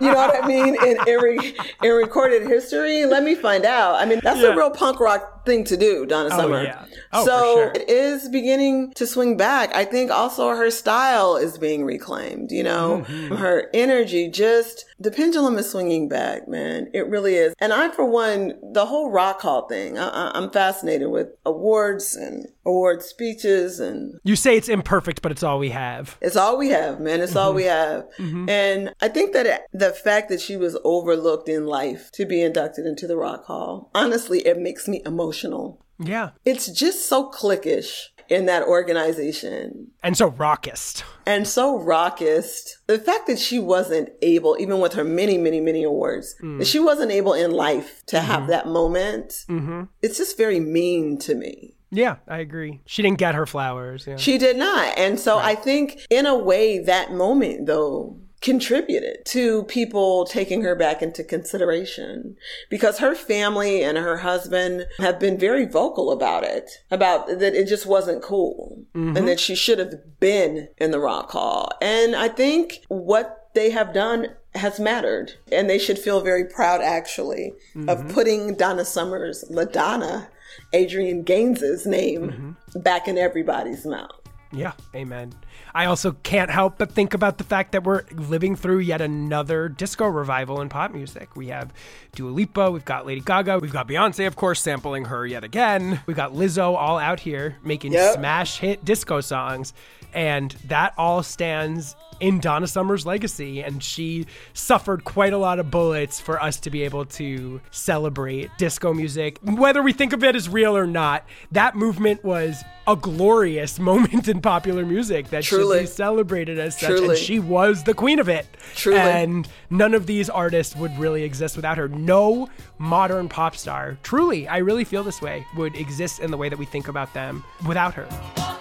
you 0.00 0.08
know 0.08 0.14
what 0.14 0.42
I 0.42 0.46
mean? 0.46 0.74
In, 0.74 0.96
in, 1.08 1.18
re, 1.18 1.56
in 1.82 1.90
recorded 1.92 2.46
history. 2.46 3.06
Let 3.06 3.22
me 3.22 3.34
find 3.34 3.64
out. 3.64 3.94
I 3.96 4.04
mean, 4.04 4.20
that's 4.22 4.40
Yeah. 4.40 4.48
a 4.52 4.56
real 4.56 4.70
punk 4.70 5.00
rock 5.00 5.46
thing 5.46 5.64
to 5.64 5.76
do, 5.76 6.06
Donna 6.06 6.28
Oh, 6.32 6.36
Summer. 6.38 6.62
yeah. 6.62 6.84
Oh, 7.12 7.24
so 7.24 7.54
sure. 7.56 7.72
it 7.74 7.88
is 7.88 8.28
beginning 8.28 8.81
to 8.94 9.06
swing 9.06 9.36
back. 9.36 9.74
I 9.74 9.84
think 9.84 10.10
also 10.10 10.48
her 10.50 10.70
style 10.70 11.36
is 11.36 11.58
being 11.58 11.84
reclaimed, 11.84 12.50
you 12.50 12.62
know, 12.62 13.04
Mhm. 13.08 13.38
her 13.38 13.68
energy 13.72 14.28
just, 14.28 14.84
the 14.98 15.10
pendulum 15.10 15.58
is 15.58 15.70
swinging 15.70 16.08
back, 16.08 16.46
man. 16.48 16.88
It 16.92 17.06
really 17.08 17.34
is. 17.36 17.54
And 17.58 17.72
I, 17.72 17.90
for 17.90 18.04
one, 18.04 18.54
the 18.72 18.86
whole 18.86 19.10
rock 19.10 19.40
hall 19.42 19.66
thing, 19.68 19.98
I, 19.98 20.30
I'm 20.34 20.50
fascinated 20.50 21.08
with 21.10 21.28
awards 21.44 22.14
and 22.16 22.46
award 22.64 23.02
speeches 23.02 23.80
and 23.80 24.18
You 24.22 24.36
say 24.36 24.56
it's 24.56 24.68
imperfect, 24.68 25.20
but 25.22 25.32
it's 25.32 25.42
all 25.42 25.58
we 25.58 25.70
have. 25.70 26.16
it's 26.20 26.36
all 26.36 26.56
we 26.56 26.68
have, 26.68 27.00
man. 27.00 27.20
It's 27.20 27.34
all 27.36 27.52
we 27.54 27.64
have. 27.64 28.04
Mhm. 28.18 28.48
And 28.48 28.94
I 29.00 29.08
think 29.08 29.32
that 29.32 29.46
it, 29.46 29.62
the 29.72 29.90
fact 29.90 30.28
that 30.28 30.40
she 30.40 30.56
was 30.56 30.76
overlooked 30.84 31.48
in 31.48 31.66
life 31.66 32.10
to 32.12 32.24
be 32.24 32.40
inducted 32.42 32.86
into 32.86 33.06
the 33.06 33.16
Rock 33.16 33.46
Hall, 33.46 33.90
honestly, 33.94 34.40
it 34.46 34.58
makes 34.58 34.86
me 34.86 35.02
emotional. 35.04 35.80
Yeah. 35.98 36.30
It's 36.44 36.66
just 36.68 37.08
so 37.08 37.30
cliquish 37.30 38.08
in 38.32 38.46
that 38.46 38.62
organization 38.66 39.88
And 40.02 40.16
so 40.16 40.28
raucous. 40.28 41.02
and 41.26 41.46
so 41.46 41.78
raucous. 41.78 42.78
The 42.86 42.98
fact 42.98 43.26
that 43.26 43.38
she 43.38 43.58
wasn't 43.58 44.08
able, 44.22 44.56
even 44.58 44.80
with 44.80 44.94
her 44.94 45.04
many, 45.04 45.38
many, 45.38 45.60
many 45.60 45.82
awards, 45.84 46.34
Mm. 46.42 46.58
that 46.58 46.66
she 46.66 46.78
wasn't 46.78 47.12
able 47.12 47.34
in 47.34 47.50
life 47.52 48.02
to 48.06 48.20
have 48.20 48.44
Mhm. 48.44 48.48
that 48.48 48.66
moment, 48.66 49.44
Mm-hmm. 49.48 49.82
it's 50.00 50.18
just 50.18 50.36
very 50.36 50.60
mean 50.60 51.18
to 51.18 51.34
me. 51.34 51.74
Yeah, 51.90 52.16
I 52.26 52.38
agree. 52.38 52.80
She 52.86 53.02
didn't 53.02 53.18
get 53.18 53.34
her 53.34 53.44
flowers. 53.44 54.06
Yeah. 54.06 54.16
She 54.16 54.38
did 54.38 54.56
not. 54.56 54.96
And 54.96 55.20
so 55.20 55.36
I 55.36 55.54
think 55.54 56.00
in 56.08 56.24
a 56.24 56.34
way 56.34 56.78
that 56.78 57.12
moment 57.12 57.66
though 57.66 58.16
contributed 58.42 59.24
to 59.24 59.62
people 59.64 60.24
taking 60.26 60.62
her 60.62 60.74
back 60.74 61.00
into 61.00 61.22
consideration 61.24 62.36
because 62.68 62.98
her 62.98 63.14
family 63.14 63.82
and 63.82 63.96
her 63.96 64.18
husband 64.18 64.86
have 64.98 65.18
been 65.18 65.38
very 65.38 65.64
vocal 65.64 66.10
about 66.10 66.42
it, 66.44 66.70
about 66.90 67.26
that 67.28 67.54
it 67.54 67.66
just 67.68 67.86
wasn't 67.86 68.22
cool 68.22 68.84
Mhm. 68.94 69.16
and 69.16 69.28
that 69.28 69.40
she 69.40 69.54
should 69.54 69.78
have 69.78 70.18
been 70.20 70.68
in 70.78 70.90
the 70.90 71.00
rock 71.00 71.30
hall. 71.30 71.70
And 71.80 72.14
I 72.16 72.28
think 72.28 72.80
what 72.88 73.48
they 73.54 73.70
have 73.70 73.94
done 73.94 74.28
has 74.54 74.78
mattered 74.80 75.34
and 75.50 75.70
they 75.70 75.78
should 75.78 75.98
feel 75.98 76.20
very 76.20 76.44
proud 76.44 76.80
actually 76.82 77.54
of 77.88 77.98
Mhm. 78.04 78.12
putting 78.12 78.54
Donna 78.54 78.84
Summers, 78.84 79.44
LaDonna, 79.50 80.26
Adrian 80.72 81.22
Gaines's 81.22 81.86
name 81.86 82.56
back 82.74 83.08
in 83.08 83.16
everybody's 83.16 83.86
mouth. 83.86 84.10
Yeah, 84.54 84.72
amen. 84.94 85.32
I 85.74 85.86
also 85.86 86.12
can't 86.22 86.50
help 86.50 86.78
but 86.78 86.92
think 86.92 87.14
about 87.14 87.38
the 87.38 87.44
fact 87.44 87.72
that 87.72 87.84
we're 87.84 88.04
living 88.12 88.56
through 88.56 88.80
yet 88.80 89.00
another 89.00 89.68
disco 89.68 90.06
revival 90.06 90.60
in 90.60 90.68
pop 90.68 90.92
music. 90.92 91.34
We 91.36 91.48
have 91.48 91.72
Dua 92.14 92.30
Lipa, 92.30 92.70
we've 92.70 92.84
got 92.84 93.06
Lady 93.06 93.20
Gaga, 93.22 93.58
we've 93.58 93.72
got 93.72 93.88
Beyonce, 93.88 94.26
of 94.26 94.36
course, 94.36 94.60
sampling 94.60 95.06
her 95.06 95.26
yet 95.26 95.44
again. 95.44 96.00
We've 96.06 96.16
got 96.16 96.32
Lizzo 96.32 96.74
all 96.76 96.98
out 96.98 97.20
here 97.20 97.56
making 97.64 97.92
Yep. 97.92 98.14
smash 98.16 98.58
hit 98.58 98.84
disco 98.84 99.20
songs. 99.20 99.72
And 100.14 100.50
that 100.66 100.92
all 100.98 101.22
stands 101.22 101.96
in 102.22 102.38
Donna 102.38 102.66
Summer's 102.68 103.04
legacy. 103.04 103.62
And 103.62 103.82
she 103.82 104.26
suffered 104.54 105.04
quite 105.04 105.32
a 105.32 105.38
lot 105.38 105.58
of 105.58 105.70
bullets 105.70 106.20
for 106.20 106.40
us 106.42 106.58
to 106.60 106.70
be 106.70 106.84
able 106.84 107.04
to 107.06 107.60
celebrate 107.70 108.50
disco 108.56 108.94
music. 108.94 109.38
Whether 109.42 109.82
we 109.82 109.92
think 109.92 110.12
of 110.12 110.24
it 110.24 110.34
as 110.34 110.48
real 110.48 110.76
or 110.76 110.86
not, 110.86 111.26
that 111.50 111.74
movement 111.74 112.24
was 112.24 112.62
a 112.86 112.96
glorious 112.96 113.78
moment 113.80 114.28
in 114.28 114.40
popular 114.40 114.86
music 114.86 115.28
that 115.30 115.44
should 115.44 115.80
be 115.80 115.86
celebrated 115.86 116.58
as 116.58 116.78
such. 116.78 116.90
Truly. 116.90 117.08
And 117.10 117.18
she 117.18 117.40
was 117.40 117.82
the 117.82 117.94
queen 117.94 118.20
of 118.20 118.28
it. 118.28 118.46
Truly. 118.76 119.00
And 119.00 119.48
none 119.68 119.92
of 119.92 120.06
these 120.06 120.30
artists 120.30 120.76
would 120.76 120.96
really 120.98 121.24
exist 121.24 121.56
without 121.56 121.76
her. 121.76 121.88
No 121.88 122.48
modern 122.78 123.28
pop 123.28 123.56
star, 123.56 123.98
truly, 124.04 124.46
I 124.46 124.58
really 124.58 124.84
feel 124.84 125.02
this 125.02 125.20
way, 125.20 125.44
would 125.56 125.74
exist 125.74 126.20
in 126.20 126.30
the 126.30 126.36
way 126.36 126.48
that 126.48 126.58
we 126.58 126.66
think 126.66 126.86
about 126.86 127.12
them 127.14 127.42
without 127.66 127.94
her. 127.94 128.51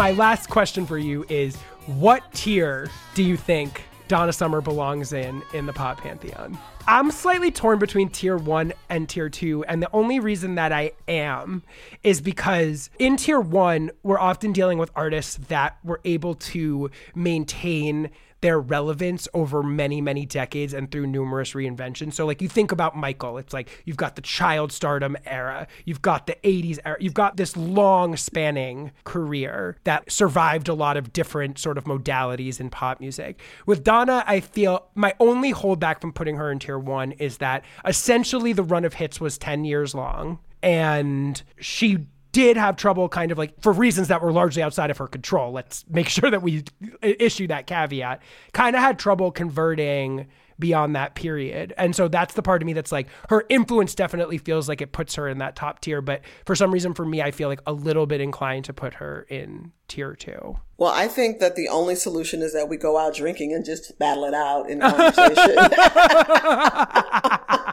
My 0.00 0.12
last 0.12 0.48
question 0.48 0.86
for 0.86 0.96
you 0.96 1.26
is 1.28 1.56
what 1.84 2.22
tier 2.32 2.88
do 3.14 3.22
you 3.22 3.36
think 3.36 3.82
Donna 4.08 4.32
Summer 4.32 4.62
belongs 4.62 5.12
in 5.12 5.42
in 5.52 5.66
the 5.66 5.74
pop 5.74 6.00
pantheon? 6.00 6.56
I'm 6.88 7.10
slightly 7.10 7.50
torn 7.50 7.78
between 7.78 8.08
tier 8.08 8.38
1 8.38 8.72
and 8.88 9.06
tier 9.06 9.28
2 9.28 9.64
and 9.64 9.82
the 9.82 9.90
only 9.92 10.18
reason 10.18 10.54
that 10.54 10.72
I 10.72 10.92
am 11.06 11.62
is 12.02 12.22
because 12.22 12.88
in 12.98 13.18
tier 13.18 13.40
1 13.40 13.90
we're 14.02 14.18
often 14.18 14.52
dealing 14.52 14.78
with 14.78 14.90
artists 14.96 15.36
that 15.48 15.76
were 15.84 16.00
able 16.06 16.34
to 16.34 16.90
maintain 17.14 18.08
their 18.40 18.58
relevance 18.58 19.28
over 19.34 19.62
many, 19.62 20.00
many 20.00 20.26
decades 20.26 20.72
and 20.72 20.90
through 20.90 21.06
numerous 21.06 21.52
reinventions. 21.52 22.14
So, 22.14 22.26
like, 22.26 22.40
you 22.40 22.48
think 22.48 22.72
about 22.72 22.96
Michael, 22.96 23.38
it's 23.38 23.52
like 23.52 23.68
you've 23.84 23.96
got 23.96 24.16
the 24.16 24.22
child 24.22 24.72
stardom 24.72 25.16
era, 25.26 25.66
you've 25.84 26.02
got 26.02 26.26
the 26.26 26.36
80s 26.42 26.78
era, 26.84 26.96
you've 27.00 27.14
got 27.14 27.36
this 27.36 27.56
long 27.56 28.16
spanning 28.16 28.92
career 29.04 29.76
that 29.84 30.10
survived 30.10 30.68
a 30.68 30.74
lot 30.74 30.96
of 30.96 31.12
different 31.12 31.58
sort 31.58 31.78
of 31.78 31.84
modalities 31.84 32.60
in 32.60 32.70
pop 32.70 33.00
music. 33.00 33.40
With 33.66 33.84
Donna, 33.84 34.24
I 34.26 34.40
feel 34.40 34.86
my 34.94 35.14
only 35.20 35.52
holdback 35.52 36.00
from 36.00 36.12
putting 36.12 36.36
her 36.36 36.50
in 36.50 36.58
tier 36.58 36.78
one 36.78 37.12
is 37.12 37.38
that 37.38 37.64
essentially 37.86 38.52
the 38.52 38.62
run 38.62 38.84
of 38.84 38.94
hits 38.94 39.20
was 39.20 39.38
10 39.38 39.64
years 39.64 39.94
long 39.94 40.38
and 40.62 41.42
she 41.58 42.06
did 42.32 42.56
have 42.56 42.76
trouble 42.76 43.08
kind 43.08 43.32
of 43.32 43.38
like 43.38 43.60
for 43.60 43.72
reasons 43.72 44.08
that 44.08 44.22
were 44.22 44.32
largely 44.32 44.62
outside 44.62 44.90
of 44.90 44.98
her 44.98 45.06
control. 45.06 45.52
Let's 45.52 45.84
make 45.88 46.08
sure 46.10 46.30
that 46.30 46.42
we 46.42 46.64
issue 47.02 47.46
that 47.48 47.66
caveat. 47.66 48.22
Kind 48.52 48.76
of 48.76 48.82
had 48.82 48.98
trouble 48.98 49.30
converting 49.30 50.26
beyond 50.58 50.94
that 50.94 51.14
period. 51.14 51.72
And 51.78 51.96
so 51.96 52.06
that's 52.06 52.34
the 52.34 52.42
part 52.42 52.62
of 52.62 52.66
me 52.66 52.74
that's 52.74 52.92
like 52.92 53.08
her 53.30 53.44
influence 53.48 53.94
definitely 53.94 54.38
feels 54.38 54.68
like 54.68 54.82
it 54.82 54.92
puts 54.92 55.14
her 55.14 55.26
in 55.26 55.38
that 55.38 55.56
top 55.56 55.80
tier 55.80 56.02
but 56.02 56.20
for 56.44 56.54
some 56.54 56.70
reason 56.70 56.92
for 56.92 57.06
me 57.06 57.22
i 57.22 57.30
feel 57.30 57.48
like 57.48 57.62
a 57.66 57.72
little 57.72 58.04
bit 58.04 58.20
inclined 58.20 58.66
to 58.66 58.74
put 58.74 58.94
her 58.94 59.26
in 59.30 59.72
tier 59.90 60.14
two. 60.14 60.56
Well, 60.78 60.92
I 60.92 61.08
think 61.08 61.40
that 61.40 61.56
the 61.56 61.68
only 61.68 61.94
solution 61.94 62.40
is 62.40 62.54
that 62.54 62.68
we 62.68 62.78
go 62.78 62.96
out 62.96 63.14
drinking 63.14 63.52
and 63.52 63.64
just 63.64 63.98
battle 63.98 64.24
it 64.24 64.32
out 64.32 64.70
in 64.70 64.80
conversation. 64.80 65.56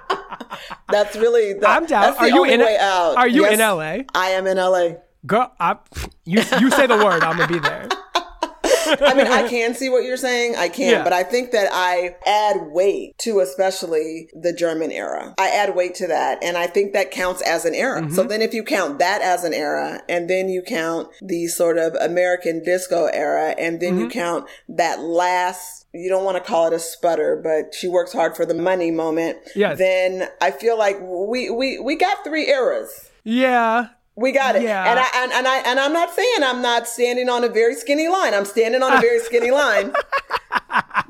That's 0.89 1.15
really. 1.15 1.53
The, 1.53 1.67
I'm 1.67 1.85
down. 1.85 2.01
That's 2.03 2.17
the 2.17 2.23
Are 2.23 2.29
you 2.29 2.37
only 2.41 2.53
in? 2.53 2.59
way 2.61 2.77
out. 2.79 3.15
Are 3.17 3.27
you 3.27 3.43
Yes, 3.43 3.53
in 3.53 3.59
LA? 3.59 4.03
I 4.15 4.29
am 4.31 4.47
in 4.47 4.57
LA. 4.57 4.89
Go. 5.25 5.51
I, 5.59 5.77
you 6.25 6.41
you 6.59 6.71
say 6.71 6.87
the 6.87 6.95
word. 6.97 7.23
I'm 7.23 7.37
gonna 7.37 7.47
be 7.47 7.59
there. 7.59 7.89
I 8.87 9.13
mean, 9.13 9.27
I 9.27 9.47
can 9.49 9.73
see 9.73 9.89
what 9.89 10.03
you're 10.03 10.17
saying. 10.17 10.55
I 10.55 10.69
can, 10.69 10.91
Yeah. 10.91 11.03
but 11.03 11.13
I 11.13 11.23
think 11.23 11.51
that 11.51 11.69
I 11.71 12.15
add 12.25 12.67
weight 12.71 13.17
to 13.19 13.39
especially 13.39 14.29
the 14.33 14.53
German 14.53 14.91
era. 14.91 15.33
I 15.37 15.49
add 15.49 15.75
weight 15.75 15.95
to 15.95 16.07
that, 16.07 16.43
and 16.43 16.57
I 16.57 16.67
think 16.67 16.93
that 16.93 17.11
counts 17.11 17.41
as 17.41 17.65
an 17.65 17.75
era. 17.75 18.01
Mm-hmm. 18.01 18.13
So 18.15 18.23
then, 18.23 18.41
if 18.41 18.53
you 18.53 18.63
count 18.63 18.99
that 18.99 19.21
as 19.21 19.43
an 19.43 19.53
era, 19.53 20.01
and 20.09 20.29
then 20.29 20.49
you 20.49 20.61
count 20.61 21.09
the 21.21 21.47
sort 21.47 21.77
of 21.77 21.95
American 21.95 22.63
disco 22.63 23.05
era, 23.07 23.55
and 23.57 23.79
then 23.79 23.87
Mm-hmm. 23.93 23.99
you 24.01 24.09
count 24.09 24.47
that 24.69 24.99
last. 24.99 25.85
You 25.93 26.09
don't 26.09 26.25
want 26.25 26.37
to 26.37 26.43
call 26.43 26.67
it 26.67 26.73
a 26.73 26.79
sputter, 26.79 27.39
but 27.41 27.73
she 27.73 27.87
works 27.87 28.11
hard 28.13 28.35
for 28.35 28.45
the 28.45 28.53
money 28.53 28.91
moment. 28.91 29.37
Yes. 29.55 29.77
Then 29.77 30.27
I 30.41 30.51
feel 30.51 30.77
like 30.77 30.97
we 31.01 31.49
we 31.49 31.79
we 31.79 31.95
got 31.95 32.23
three 32.23 32.47
eras. 32.49 33.09
Yeah. 33.23 33.87
We 34.17 34.31
got 34.31 34.55
it. 34.55 34.63
Yeah. 34.63 34.83
And 34.89 34.99
I 34.99 35.07
and, 35.15 35.31
and 35.31 35.47
I 35.47 35.57
and 35.59 35.79
I'm 35.79 35.93
not 35.93 36.09
saying 36.09 36.43
I'm 36.43 36.61
not 36.61 36.87
standing 36.87 37.29
on 37.29 37.43
a 37.43 37.49
very 37.49 37.75
skinny 37.75 38.07
line. 38.07 38.33
I'm 38.33 38.45
standing 38.45 38.81
on 38.83 38.97
a 38.97 38.99
very 38.99 39.19
skinny 39.19 39.51
line. 39.51 39.93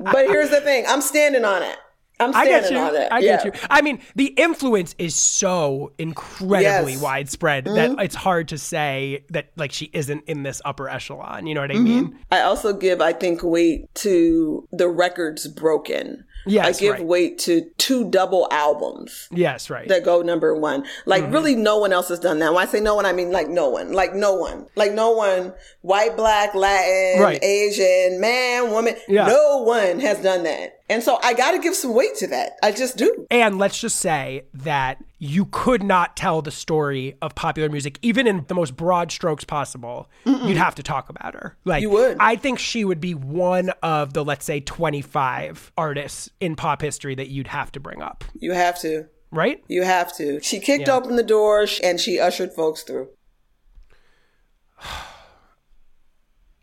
But 0.00 0.26
here's 0.28 0.50
the 0.50 0.60
thing. 0.60 0.84
I'm 0.86 1.00
standing 1.00 1.44
on 1.44 1.62
it. 1.62 1.76
I'm 2.20 2.34
I 2.34 2.44
standing 2.44 2.70
get 2.70 2.70
you. 2.72 2.78
on 2.78 2.94
it. 2.96 3.08
I 3.12 3.18
yeah. 3.18 3.42
get 3.42 3.44
you. 3.46 3.60
I 3.70 3.80
mean, 3.82 4.00
the 4.16 4.26
influence 4.26 4.94
is 4.98 5.14
so 5.14 5.92
incredibly 5.98 6.62
Yes. 6.62 6.84
Mm-hmm. 6.84 7.02
widespread 7.02 7.64
that 7.64 7.98
it's 7.98 8.14
hard 8.14 8.48
to 8.48 8.58
say 8.58 9.24
that 9.30 9.50
like 9.56 9.72
she 9.72 9.90
isn't 9.92 10.24
in 10.26 10.42
this 10.42 10.60
upper 10.64 10.88
echelon. 10.88 11.46
You 11.46 11.54
know 11.54 11.60
what 11.60 11.70
I 11.72 11.78
mean? 11.78 12.18
I 12.30 12.42
also 12.42 12.72
give, 12.72 13.00
I 13.00 13.12
think, 13.12 13.42
weight 13.42 13.92
to 13.96 14.66
the 14.72 14.88
records 14.88 15.46
broken. 15.48 16.24
Yes, 16.48 16.76
I 16.78 16.80
give 16.80 16.92
right. 16.94 17.04
weight 17.04 17.38
to 17.40 17.62
two 17.78 18.10
double 18.10 18.48
albums 18.50 19.28
Yes, 19.30 19.70
right. 19.70 19.86
that 19.88 20.04
go 20.04 20.22
number 20.22 20.54
one. 20.54 20.84
Like 21.06 21.24
Mm-hmm. 21.24 21.32
really 21.32 21.56
no 21.56 21.78
one 21.78 21.92
else 21.92 22.08
has 22.08 22.18
done 22.20 22.38
that. 22.40 22.52
When 22.52 22.66
I 22.66 22.70
say 22.70 22.80
no 22.80 22.94
one, 22.94 23.06
I 23.06 23.12
mean 23.12 23.30
like 23.30 23.48
no 23.48 23.68
one. 23.68 23.92
Like 23.92 24.14
no 24.14 24.34
one. 24.34 24.66
Like 24.76 24.92
no 24.92 25.10
one, 25.12 25.52
white, 25.82 26.16
black, 26.16 26.54
Latin, 26.54 27.20
Right. 27.22 27.42
Asian, 27.42 28.20
man, 28.20 28.70
woman. 28.70 28.94
Yeah. 29.08 29.26
No 29.26 29.62
one 29.62 30.00
has 30.00 30.20
done 30.22 30.44
that. 30.44 30.77
And 30.90 31.02
so 31.02 31.18
I 31.22 31.34
gotta 31.34 31.58
give 31.58 31.74
some 31.74 31.92
weight 31.94 32.14
to 32.16 32.26
that. 32.28 32.52
I 32.62 32.72
just 32.72 32.96
do. 32.96 33.26
And 33.30 33.58
let's 33.58 33.78
just 33.78 33.96
say 33.98 34.44
that 34.54 35.04
you 35.18 35.44
could 35.46 35.82
not 35.82 36.16
tell 36.16 36.40
the 36.40 36.50
story 36.50 37.14
of 37.20 37.34
popular 37.34 37.68
music, 37.68 37.98
even 38.00 38.26
in 38.26 38.44
the 38.48 38.54
most 38.54 38.74
broad 38.76 39.12
strokes 39.12 39.44
possible. 39.44 40.08
You'd 40.24 40.56
have 40.56 40.74
to 40.76 40.82
talk 40.82 41.08
about 41.10 41.34
her. 41.34 41.56
Like 41.64 41.82
You 41.82 41.90
would. 41.90 42.16
I 42.20 42.36
think 42.36 42.58
she 42.58 42.84
would 42.84 43.00
be 43.00 43.14
one 43.14 43.70
of 43.82 44.14
the 44.14 44.24
let's 44.24 44.44
say 44.46 44.60
25 44.60 45.72
artists 45.76 46.30
in 46.40 46.56
pop 46.56 46.80
history 46.80 47.14
that 47.16 47.28
you'd 47.28 47.48
have 47.48 47.70
to 47.72 47.80
bring 47.80 48.00
up, 48.00 48.24
You 48.38 48.52
have 48.52 48.80
to. 48.80 49.06
right? 49.30 49.62
You 49.68 49.82
have 49.82 50.16
to. 50.16 50.40
She 50.40 50.58
kicked 50.58 50.88
Yeah. 50.88 50.94
open 50.94 51.16
the 51.16 51.22
door 51.22 51.66
and 51.82 52.00
she 52.00 52.18
ushered 52.18 52.52
folks 52.54 52.82
through. 52.82 53.08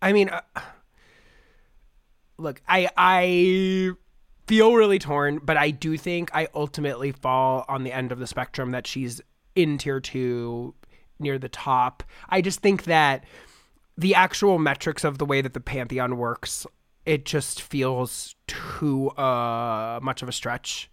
I 0.01 0.13
mean, 0.13 0.29
uh, 0.29 0.41
look, 2.37 2.61
I 2.67 2.89
I 2.97 3.91
feel 4.47 4.75
really 4.75 4.99
torn, 4.99 5.39
but 5.43 5.57
I 5.57 5.71
do 5.71 5.97
think 5.97 6.29
I 6.33 6.47
ultimately 6.53 7.11
fall 7.11 7.65
on 7.67 7.83
the 7.83 7.91
end 7.91 8.11
of 8.11 8.19
the 8.19 8.27
spectrum 8.27 8.71
that 8.71 8.87
she's 8.87 9.21
in 9.55 9.77
tier 9.77 9.99
two, 9.99 10.73
near 11.19 11.37
the 11.39 11.49
top. 11.49 12.03
I 12.29 12.41
just 12.41 12.59
think 12.59 12.83
that 12.83 13.23
the 13.97 14.15
actual 14.15 14.59
metrics 14.59 15.03
of 15.03 15.17
the 15.17 15.25
way 15.25 15.41
that 15.41 15.53
the 15.53 15.59
pantheon 15.59 16.17
works, 16.17 16.67
it 17.05 17.25
just 17.25 17.61
feels 17.61 18.35
too 18.47 19.09
uh, 19.11 19.99
much 20.01 20.21
of 20.21 20.29
a 20.29 20.33
stretch 20.33 20.89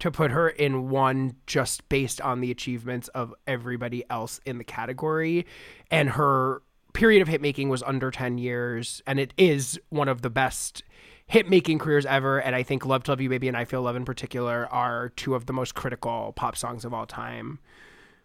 to 0.00 0.10
put 0.10 0.30
her 0.30 0.48
in 0.48 0.88
one 0.88 1.36
just 1.46 1.88
based 1.88 2.20
on 2.20 2.40
the 2.40 2.50
achievements 2.50 3.08
of 3.08 3.34
everybody 3.46 4.02
else 4.10 4.40
in 4.44 4.58
the 4.58 4.64
category 4.64 5.46
and 5.90 6.10
her 6.10 6.62
period 6.94 7.22
of 7.22 7.28
hit 7.28 7.40
making 7.40 7.68
was 7.68 7.82
under 7.82 8.10
10 8.10 8.38
years 8.38 9.02
and 9.06 9.20
it 9.20 9.32
is 9.36 9.78
one 9.90 10.08
of 10.08 10.22
the 10.22 10.30
best 10.30 10.82
hit 11.30 11.48
making 11.48 11.78
careers 11.78 12.04
ever 12.06 12.38
and 12.38 12.54
i 12.54 12.62
think 12.62 12.84
love 12.84 13.02
to 13.02 13.10
love 13.12 13.20
you 13.20 13.28
baby 13.28 13.48
and 13.48 13.56
i 13.56 13.64
feel 13.64 13.82
love 13.82 13.96
in 13.96 14.04
particular 14.04 14.66
are 14.70 15.10
two 15.10 15.34
of 15.34 15.46
the 15.46 15.52
most 15.52 15.74
critical 15.74 16.32
pop 16.36 16.56
songs 16.56 16.84
of 16.84 16.92
all 16.92 17.06
time 17.06 17.58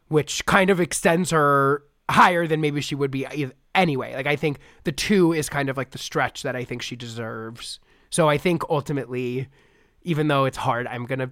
which 0.07 0.45
kind 0.45 0.69
of 0.69 0.79
extends 0.79 1.31
her 1.31 1.83
higher 2.09 2.45
than 2.45 2.61
maybe 2.61 2.81
she 2.81 2.95
would 2.95 3.11
be 3.11 3.25
anyway. 3.73 4.13
Like 4.13 4.27
I 4.27 4.35
think 4.35 4.59
the 4.83 4.91
two 4.91 5.33
is 5.33 5.49
kind 5.49 5.69
of 5.69 5.77
like 5.77 5.91
the 5.91 5.97
stretch 5.97 6.43
that 6.43 6.55
I 6.55 6.63
think 6.63 6.81
she 6.81 6.95
deserves. 6.95 7.79
So 8.09 8.29
I 8.29 8.37
think 8.37 8.63
ultimately, 8.69 9.47
even 10.03 10.27
though 10.27 10.45
it's 10.45 10.57
hard, 10.57 10.87
I'm 10.87 11.05
gonna 11.05 11.31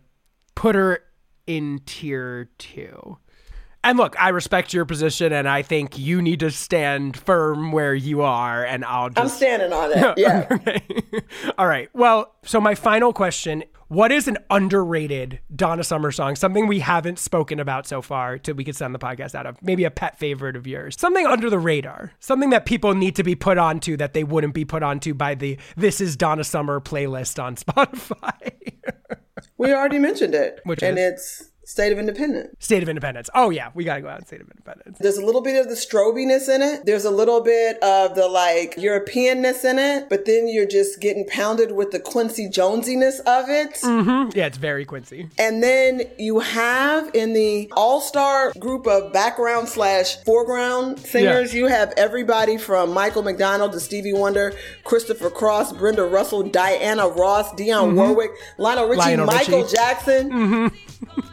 put 0.56 0.76
her 0.76 1.00
in 1.48 1.82
tier 1.86 2.50
two. 2.58 3.18
And 3.86 3.98
look, 3.98 4.16
I 4.18 4.30
respect 4.30 4.74
your 4.74 4.86
position, 4.86 5.34
and 5.34 5.48
I 5.48 5.62
think 5.62 5.98
you 5.98 6.22
need 6.22 6.40
to 6.40 6.52
stand 6.52 7.18
firm 7.18 7.72
where 7.74 7.94
you 7.94 8.22
are. 8.22 8.64
And 8.64 8.86
I'll 8.86 9.10
just 9.10 9.20
I'm 9.20 9.28
standing 9.30 9.74
on 9.74 9.92
it. 9.92 10.14
Yeah. 10.18 10.48
okay. 10.50 10.82
All 11.58 11.68
right. 11.68 11.90
Well, 11.94 12.34
so 12.46 12.62
my 12.62 12.76
final 12.76 13.12
question 13.12 13.64
What 13.90 14.12
is 14.12 14.28
an 14.30 14.38
underrated 14.50 15.40
Donna 15.54 15.84
Summer 15.84 16.12
song? 16.12 16.36
Something 16.38 16.68
we 16.68 16.80
haven't 16.80 17.20
spoken 17.20 17.60
about 17.60 17.86
so 17.86 18.02
far 18.02 18.38
till 18.38 18.56
we 18.56 18.64
could 18.64 18.76
send 18.76 18.96
the 18.96 19.00
podcast 19.00 19.36
out 19.36 19.46
of. 19.46 19.62
Maybe 19.62 19.84
a 19.84 19.92
pet 19.92 20.18
favorite 20.18 20.56
of 20.56 20.66
yours. 20.66 20.96
Something 20.98 21.26
under 21.28 21.50
the 21.50 21.60
radar. 21.60 22.14
Something 22.20 22.52
that 22.52 22.66
people 22.66 22.94
need 22.96 23.16
to 23.18 23.24
be 23.24 23.36
put 23.36 23.58
onto 23.58 23.98
that 23.98 24.14
they 24.14 24.24
wouldn't 24.24 24.54
be 24.54 24.64
put 24.66 24.82
onto 24.82 25.14
by 25.14 25.36
the 25.36 25.58
This 25.76 26.00
is 26.00 26.16
Donna 26.16 26.44
Summer 26.46 26.80
playlist 26.80 27.42
on 27.44 27.56
Spotify. 27.58 28.52
we 29.58 29.74
already 29.74 30.00
mentioned 30.00 30.34
it. 30.36 30.62
Which 30.64 30.82
and 30.82 30.98
is? 30.98 31.04
it's 31.14 31.50
State 31.66 31.92
of 31.94 31.98
Independence. 32.00 32.56
State 32.60 32.84
of 32.84 32.90
Independence. 32.90 33.30
Oh, 33.34 33.50
yeah. 33.50 33.70
We 33.74 33.84
got 33.86 33.96
to 33.96 34.02
go 34.02 34.10
out 34.10 34.18
and 34.18 34.28
State 34.28 34.42
of 34.42 34.48
Independence. 34.50 34.98
There's 35.00 35.18
a 35.18 35.26
little 35.26 35.42
bit 35.42 35.60
of 35.60 35.70
the 35.70 35.76
strobiness 35.76 36.54
in 36.54 36.62
it. 36.62 36.86
There's 36.86 37.06
a 37.06 37.12
little 37.12 37.42
bit 37.42 37.82
of 37.82 38.16
the 38.16 38.28
like 38.28 38.76
Europeanness 38.76 39.64
in 39.64 39.80
it, 39.80 40.10
but 40.10 40.26
then 40.26 40.48
you're 40.50 40.66
just 40.68 41.00
getting 41.00 41.26
pounded 41.28 41.72
with 41.72 41.92
the 41.92 42.00
Quincy 42.00 42.50
Jonesiness 42.50 43.20
of 43.22 43.50
it. 43.50 43.76
Mm-hmm. 43.76 44.38
Yeah, 44.38 44.48
it's 44.48 44.58
very 44.58 44.84
Quincy. 44.86 45.30
And 45.40 45.64
then 45.64 46.02
you 46.20 46.40
have 46.40 47.10
in 47.14 47.34
the 47.34 47.72
all-star 47.78 48.52
group 48.60 48.86
of 48.86 49.14
background 49.14 49.70
slash 49.70 50.18
foreground 50.24 51.00
singers, 51.00 51.54
Yeah. 51.54 51.60
you 51.62 51.68
have 51.68 51.94
everybody 51.96 52.58
from 52.58 52.92
Michael 52.94 53.24
McDonald 53.24 53.72
to 53.72 53.80
Stevie 53.80 54.14
Wonder, 54.14 54.54
Christopher 54.84 55.30
Cross, 55.30 55.74
Brenda 55.74 56.04
Russell, 56.04 56.44
Diana 56.44 57.08
Ross, 57.08 57.52
Dionne 57.54 57.96
Warwick, 57.96 58.32
Lionel 58.58 58.88
Richie, 58.90 59.00
Mm-hmm. 59.02 59.08
Lionel 59.10 59.26
Michael 59.26 59.62
Richie. 59.62 59.76
Jackson. 59.76 60.30
Mm-hmm. 60.30 60.68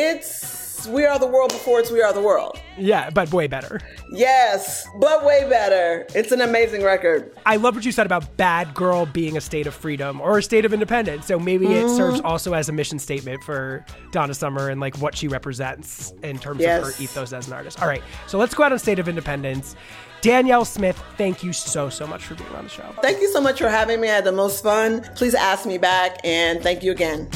it's 0.00 0.86
We 0.86 1.04
Are 1.06 1.18
the 1.18 1.26
World 1.26 1.48
before 1.50 1.80
it's 1.80 1.90
We 1.90 2.02
Are 2.02 2.12
the 2.12 2.20
World. 2.20 2.60
Yeah, 2.76 3.08
but 3.10 3.32
way 3.32 3.46
better. 3.46 3.80
Yes, 4.12 4.86
but 5.00 5.24
way 5.24 5.48
better. 5.48 6.06
It's 6.14 6.30
an 6.32 6.42
amazing 6.42 6.82
record. 6.82 7.34
I 7.46 7.56
love 7.56 7.74
what 7.74 7.84
you 7.86 7.90
said 7.92 8.04
about 8.06 8.36
bad 8.36 8.74
girl 8.74 9.06
being 9.06 9.36
a 9.36 9.40
state 9.40 9.66
of 9.66 9.74
freedom 9.74 10.20
or 10.20 10.36
a 10.38 10.42
state 10.42 10.64
of 10.66 10.74
independence. 10.74 11.26
So 11.26 11.38
maybe 11.38 11.66
it 11.66 11.86
Mm-hmm. 11.86 11.96
serves 11.96 12.20
also 12.20 12.52
as 12.52 12.68
a 12.68 12.72
mission 12.72 12.98
statement 12.98 13.42
for 13.42 13.84
Donna 14.12 14.34
Summer 14.34 14.68
and 14.68 14.78
like 14.80 14.96
what 14.98 15.16
she 15.16 15.28
represents 15.28 16.12
in 16.22 16.38
terms 16.38 16.60
Yes. 16.60 16.86
of 16.86 16.94
her 16.94 17.02
ethos 17.02 17.32
as 17.32 17.46
an 17.48 17.54
artist. 17.54 17.80
All 17.80 17.88
right, 17.88 18.02
so 18.26 18.38
let's 18.38 18.54
go 18.54 18.62
out 18.64 18.72
on 18.72 18.78
state 18.78 18.98
of 18.98 19.08
independence. 19.08 19.74
Danyel 20.20 20.66
Smith, 20.66 21.00
thank 21.16 21.42
you 21.42 21.52
so 21.52 21.88
so 21.88 22.06
much 22.06 22.24
for 22.24 22.34
being 22.34 22.50
on 22.54 22.64
the 22.64 22.70
show. 22.70 22.94
Thank 23.00 23.20
you 23.20 23.28
so 23.32 23.40
much 23.40 23.58
for 23.58 23.68
having 23.68 24.00
me. 24.00 24.08
I 24.10 24.14
had 24.16 24.24
the 24.24 24.32
most 24.32 24.62
fun. 24.62 25.02
Please 25.14 25.34
ask 25.34 25.64
me 25.66 25.78
back, 25.78 26.18
and 26.24 26.62
thank 26.62 26.82
you 26.82 26.92
again. 26.92 27.28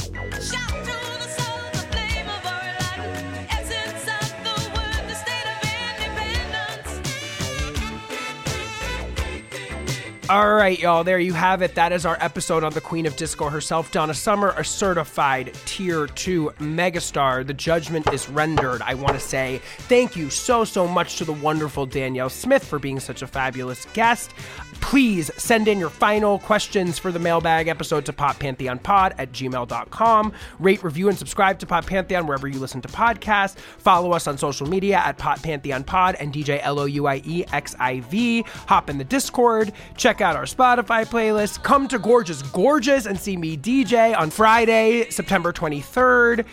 All 10.31 10.55
right, 10.55 10.78
y'all, 10.78 11.02
there 11.02 11.19
you 11.19 11.32
have 11.32 11.61
it. 11.61 11.74
That 11.74 11.90
is 11.90 12.07
our 12.07 12.16
episode 12.20 12.62
on 12.62 12.73
the 12.73 12.81
Queen 12.81 13.05
of 13.05 13.16
Disco 13.16 13.48
herself, 13.48 13.90
Donna 13.90 14.15
Summer, 14.15 14.51
a 14.51 14.65
certified 14.65 15.52
tier 15.65 16.07
two 16.07 16.52
megastar. 16.61 17.44
The 17.44 17.52
judgment 17.52 18.07
is 18.12 18.28
rendered. 18.28 18.81
I 18.82 18.94
want 18.94 19.15
to 19.15 19.19
say 19.19 19.61
thank 19.89 20.15
you 20.15 20.31
so, 20.31 20.62
so 20.62 20.86
much 20.86 21.16
to 21.16 21.24
the 21.24 21.32
wonderful 21.32 21.85
Danyel 21.85 22.31
Smith 22.31 22.65
for 22.65 22.78
being 22.78 23.01
such 23.01 23.23
a 23.23 23.27
fabulous 23.27 23.86
guest. 23.86 24.32
Please 24.81 25.31
send 25.36 25.69
in 25.69 25.78
your 25.78 25.90
final 25.90 26.39
questions 26.39 26.98
for 26.98 27.12
the 27.12 27.19
mailbag 27.19 27.69
episode 27.69 28.05
to 28.07 28.12
poppantheonpod 28.12 29.15
at 29.19 29.32
gmail.com. 29.32 30.32
Rate, 30.59 30.82
review, 30.82 31.09
and 31.09 31.16
subscribe 31.16 31.59
to 31.61 31.66
Pop 31.66 31.86
Pantheon 31.86 32.27
wherever 32.27 32.48
you 32.48 32.59
listen 32.59 32.81
to 32.82 32.89
podcasts. 32.89 33.57
Follow 33.78 34.12
us 34.12 34.27
on 34.27 34.36
social 34.36 34.66
media 34.66 34.97
at 34.97 35.19
Pop 35.19 35.43
Pantheon 35.43 35.85
Pod 35.85 36.16
and 36.16 36.32
DJ 36.32 36.61
L 36.62 36.81
O 36.81 36.86
U 36.86 37.07
I 37.07 37.23
E 37.24 37.44
X 37.52 37.77
I 37.78 38.01
V. 38.01 38.44
Hop 38.66 38.90
in 38.90 38.98
the 38.98 39.05
Discord. 39.05 39.73
Check 39.97 40.20
out 40.20 40.35
our 40.36 40.44
Spotify 40.44 41.05
playlist. 41.07 41.62
Come 41.62 41.86
to 41.89 41.98
Gorgeous 41.98 42.43
Gorgeous 42.43 43.07
and 43.07 43.19
see 43.19 43.36
me 43.36 43.57
DJ 43.57 44.16
on 44.16 44.31
Friday, 44.31 45.09
September 45.11 45.52
23rd. 45.52 46.44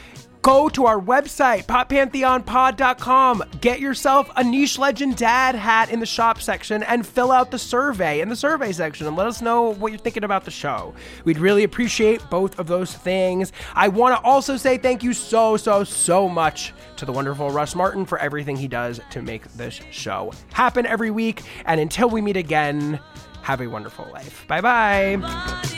Go 0.41 0.69
to 0.69 0.85
our 0.85 0.99
website, 0.99 1.65
poppantheonpod.com. 1.65 3.43
Get 3.59 3.79
yourself 3.79 4.29
a 4.35 4.43
Niche 4.43 4.79
Legend 4.79 5.17
Dad 5.17 5.55
hat 5.55 5.89
in 5.89 5.99
the 5.99 6.05
shop 6.05 6.41
section 6.41 6.83
and 6.83 7.05
fill 7.05 7.31
out 7.31 7.51
the 7.51 7.59
survey 7.59 8.21
in 8.21 8.29
the 8.29 8.35
survey 8.35 8.71
section 8.71 9.07
and 9.07 9.15
let 9.15 9.27
us 9.27 9.41
know 9.41 9.73
what 9.73 9.91
you're 9.91 9.99
thinking 9.99 10.23
about 10.23 10.45
the 10.45 10.51
show. 10.51 10.93
We'd 11.25 11.37
really 11.37 11.63
appreciate 11.63 12.21
both 12.29 12.57
of 12.59 12.67
those 12.67 12.93
things. 12.93 13.51
I 13.73 13.87
want 13.87 14.15
to 14.15 14.23
also 14.23 14.57
say 14.57 14.77
thank 14.77 15.03
you 15.03 15.13
so, 15.13 15.57
so, 15.57 15.83
so 15.83 16.29
much 16.29 16.73
to 16.97 17.05
the 17.05 17.11
wonderful 17.11 17.49
Russ 17.49 17.75
Martin 17.75 18.05
for 18.05 18.17
everything 18.19 18.55
he 18.55 18.67
does 18.67 18.99
to 19.11 19.21
make 19.21 19.43
this 19.53 19.79
show 19.91 20.31
happen 20.53 20.85
every 20.85 21.11
week. 21.11 21.41
And 21.65 21.79
until 21.79 22.09
we 22.09 22.21
meet 22.21 22.37
again, 22.37 22.99
have 23.41 23.61
a 23.61 23.67
wonderful 23.67 24.09
life. 24.11 24.45
Bye 24.47 24.61
bye. 24.61 25.76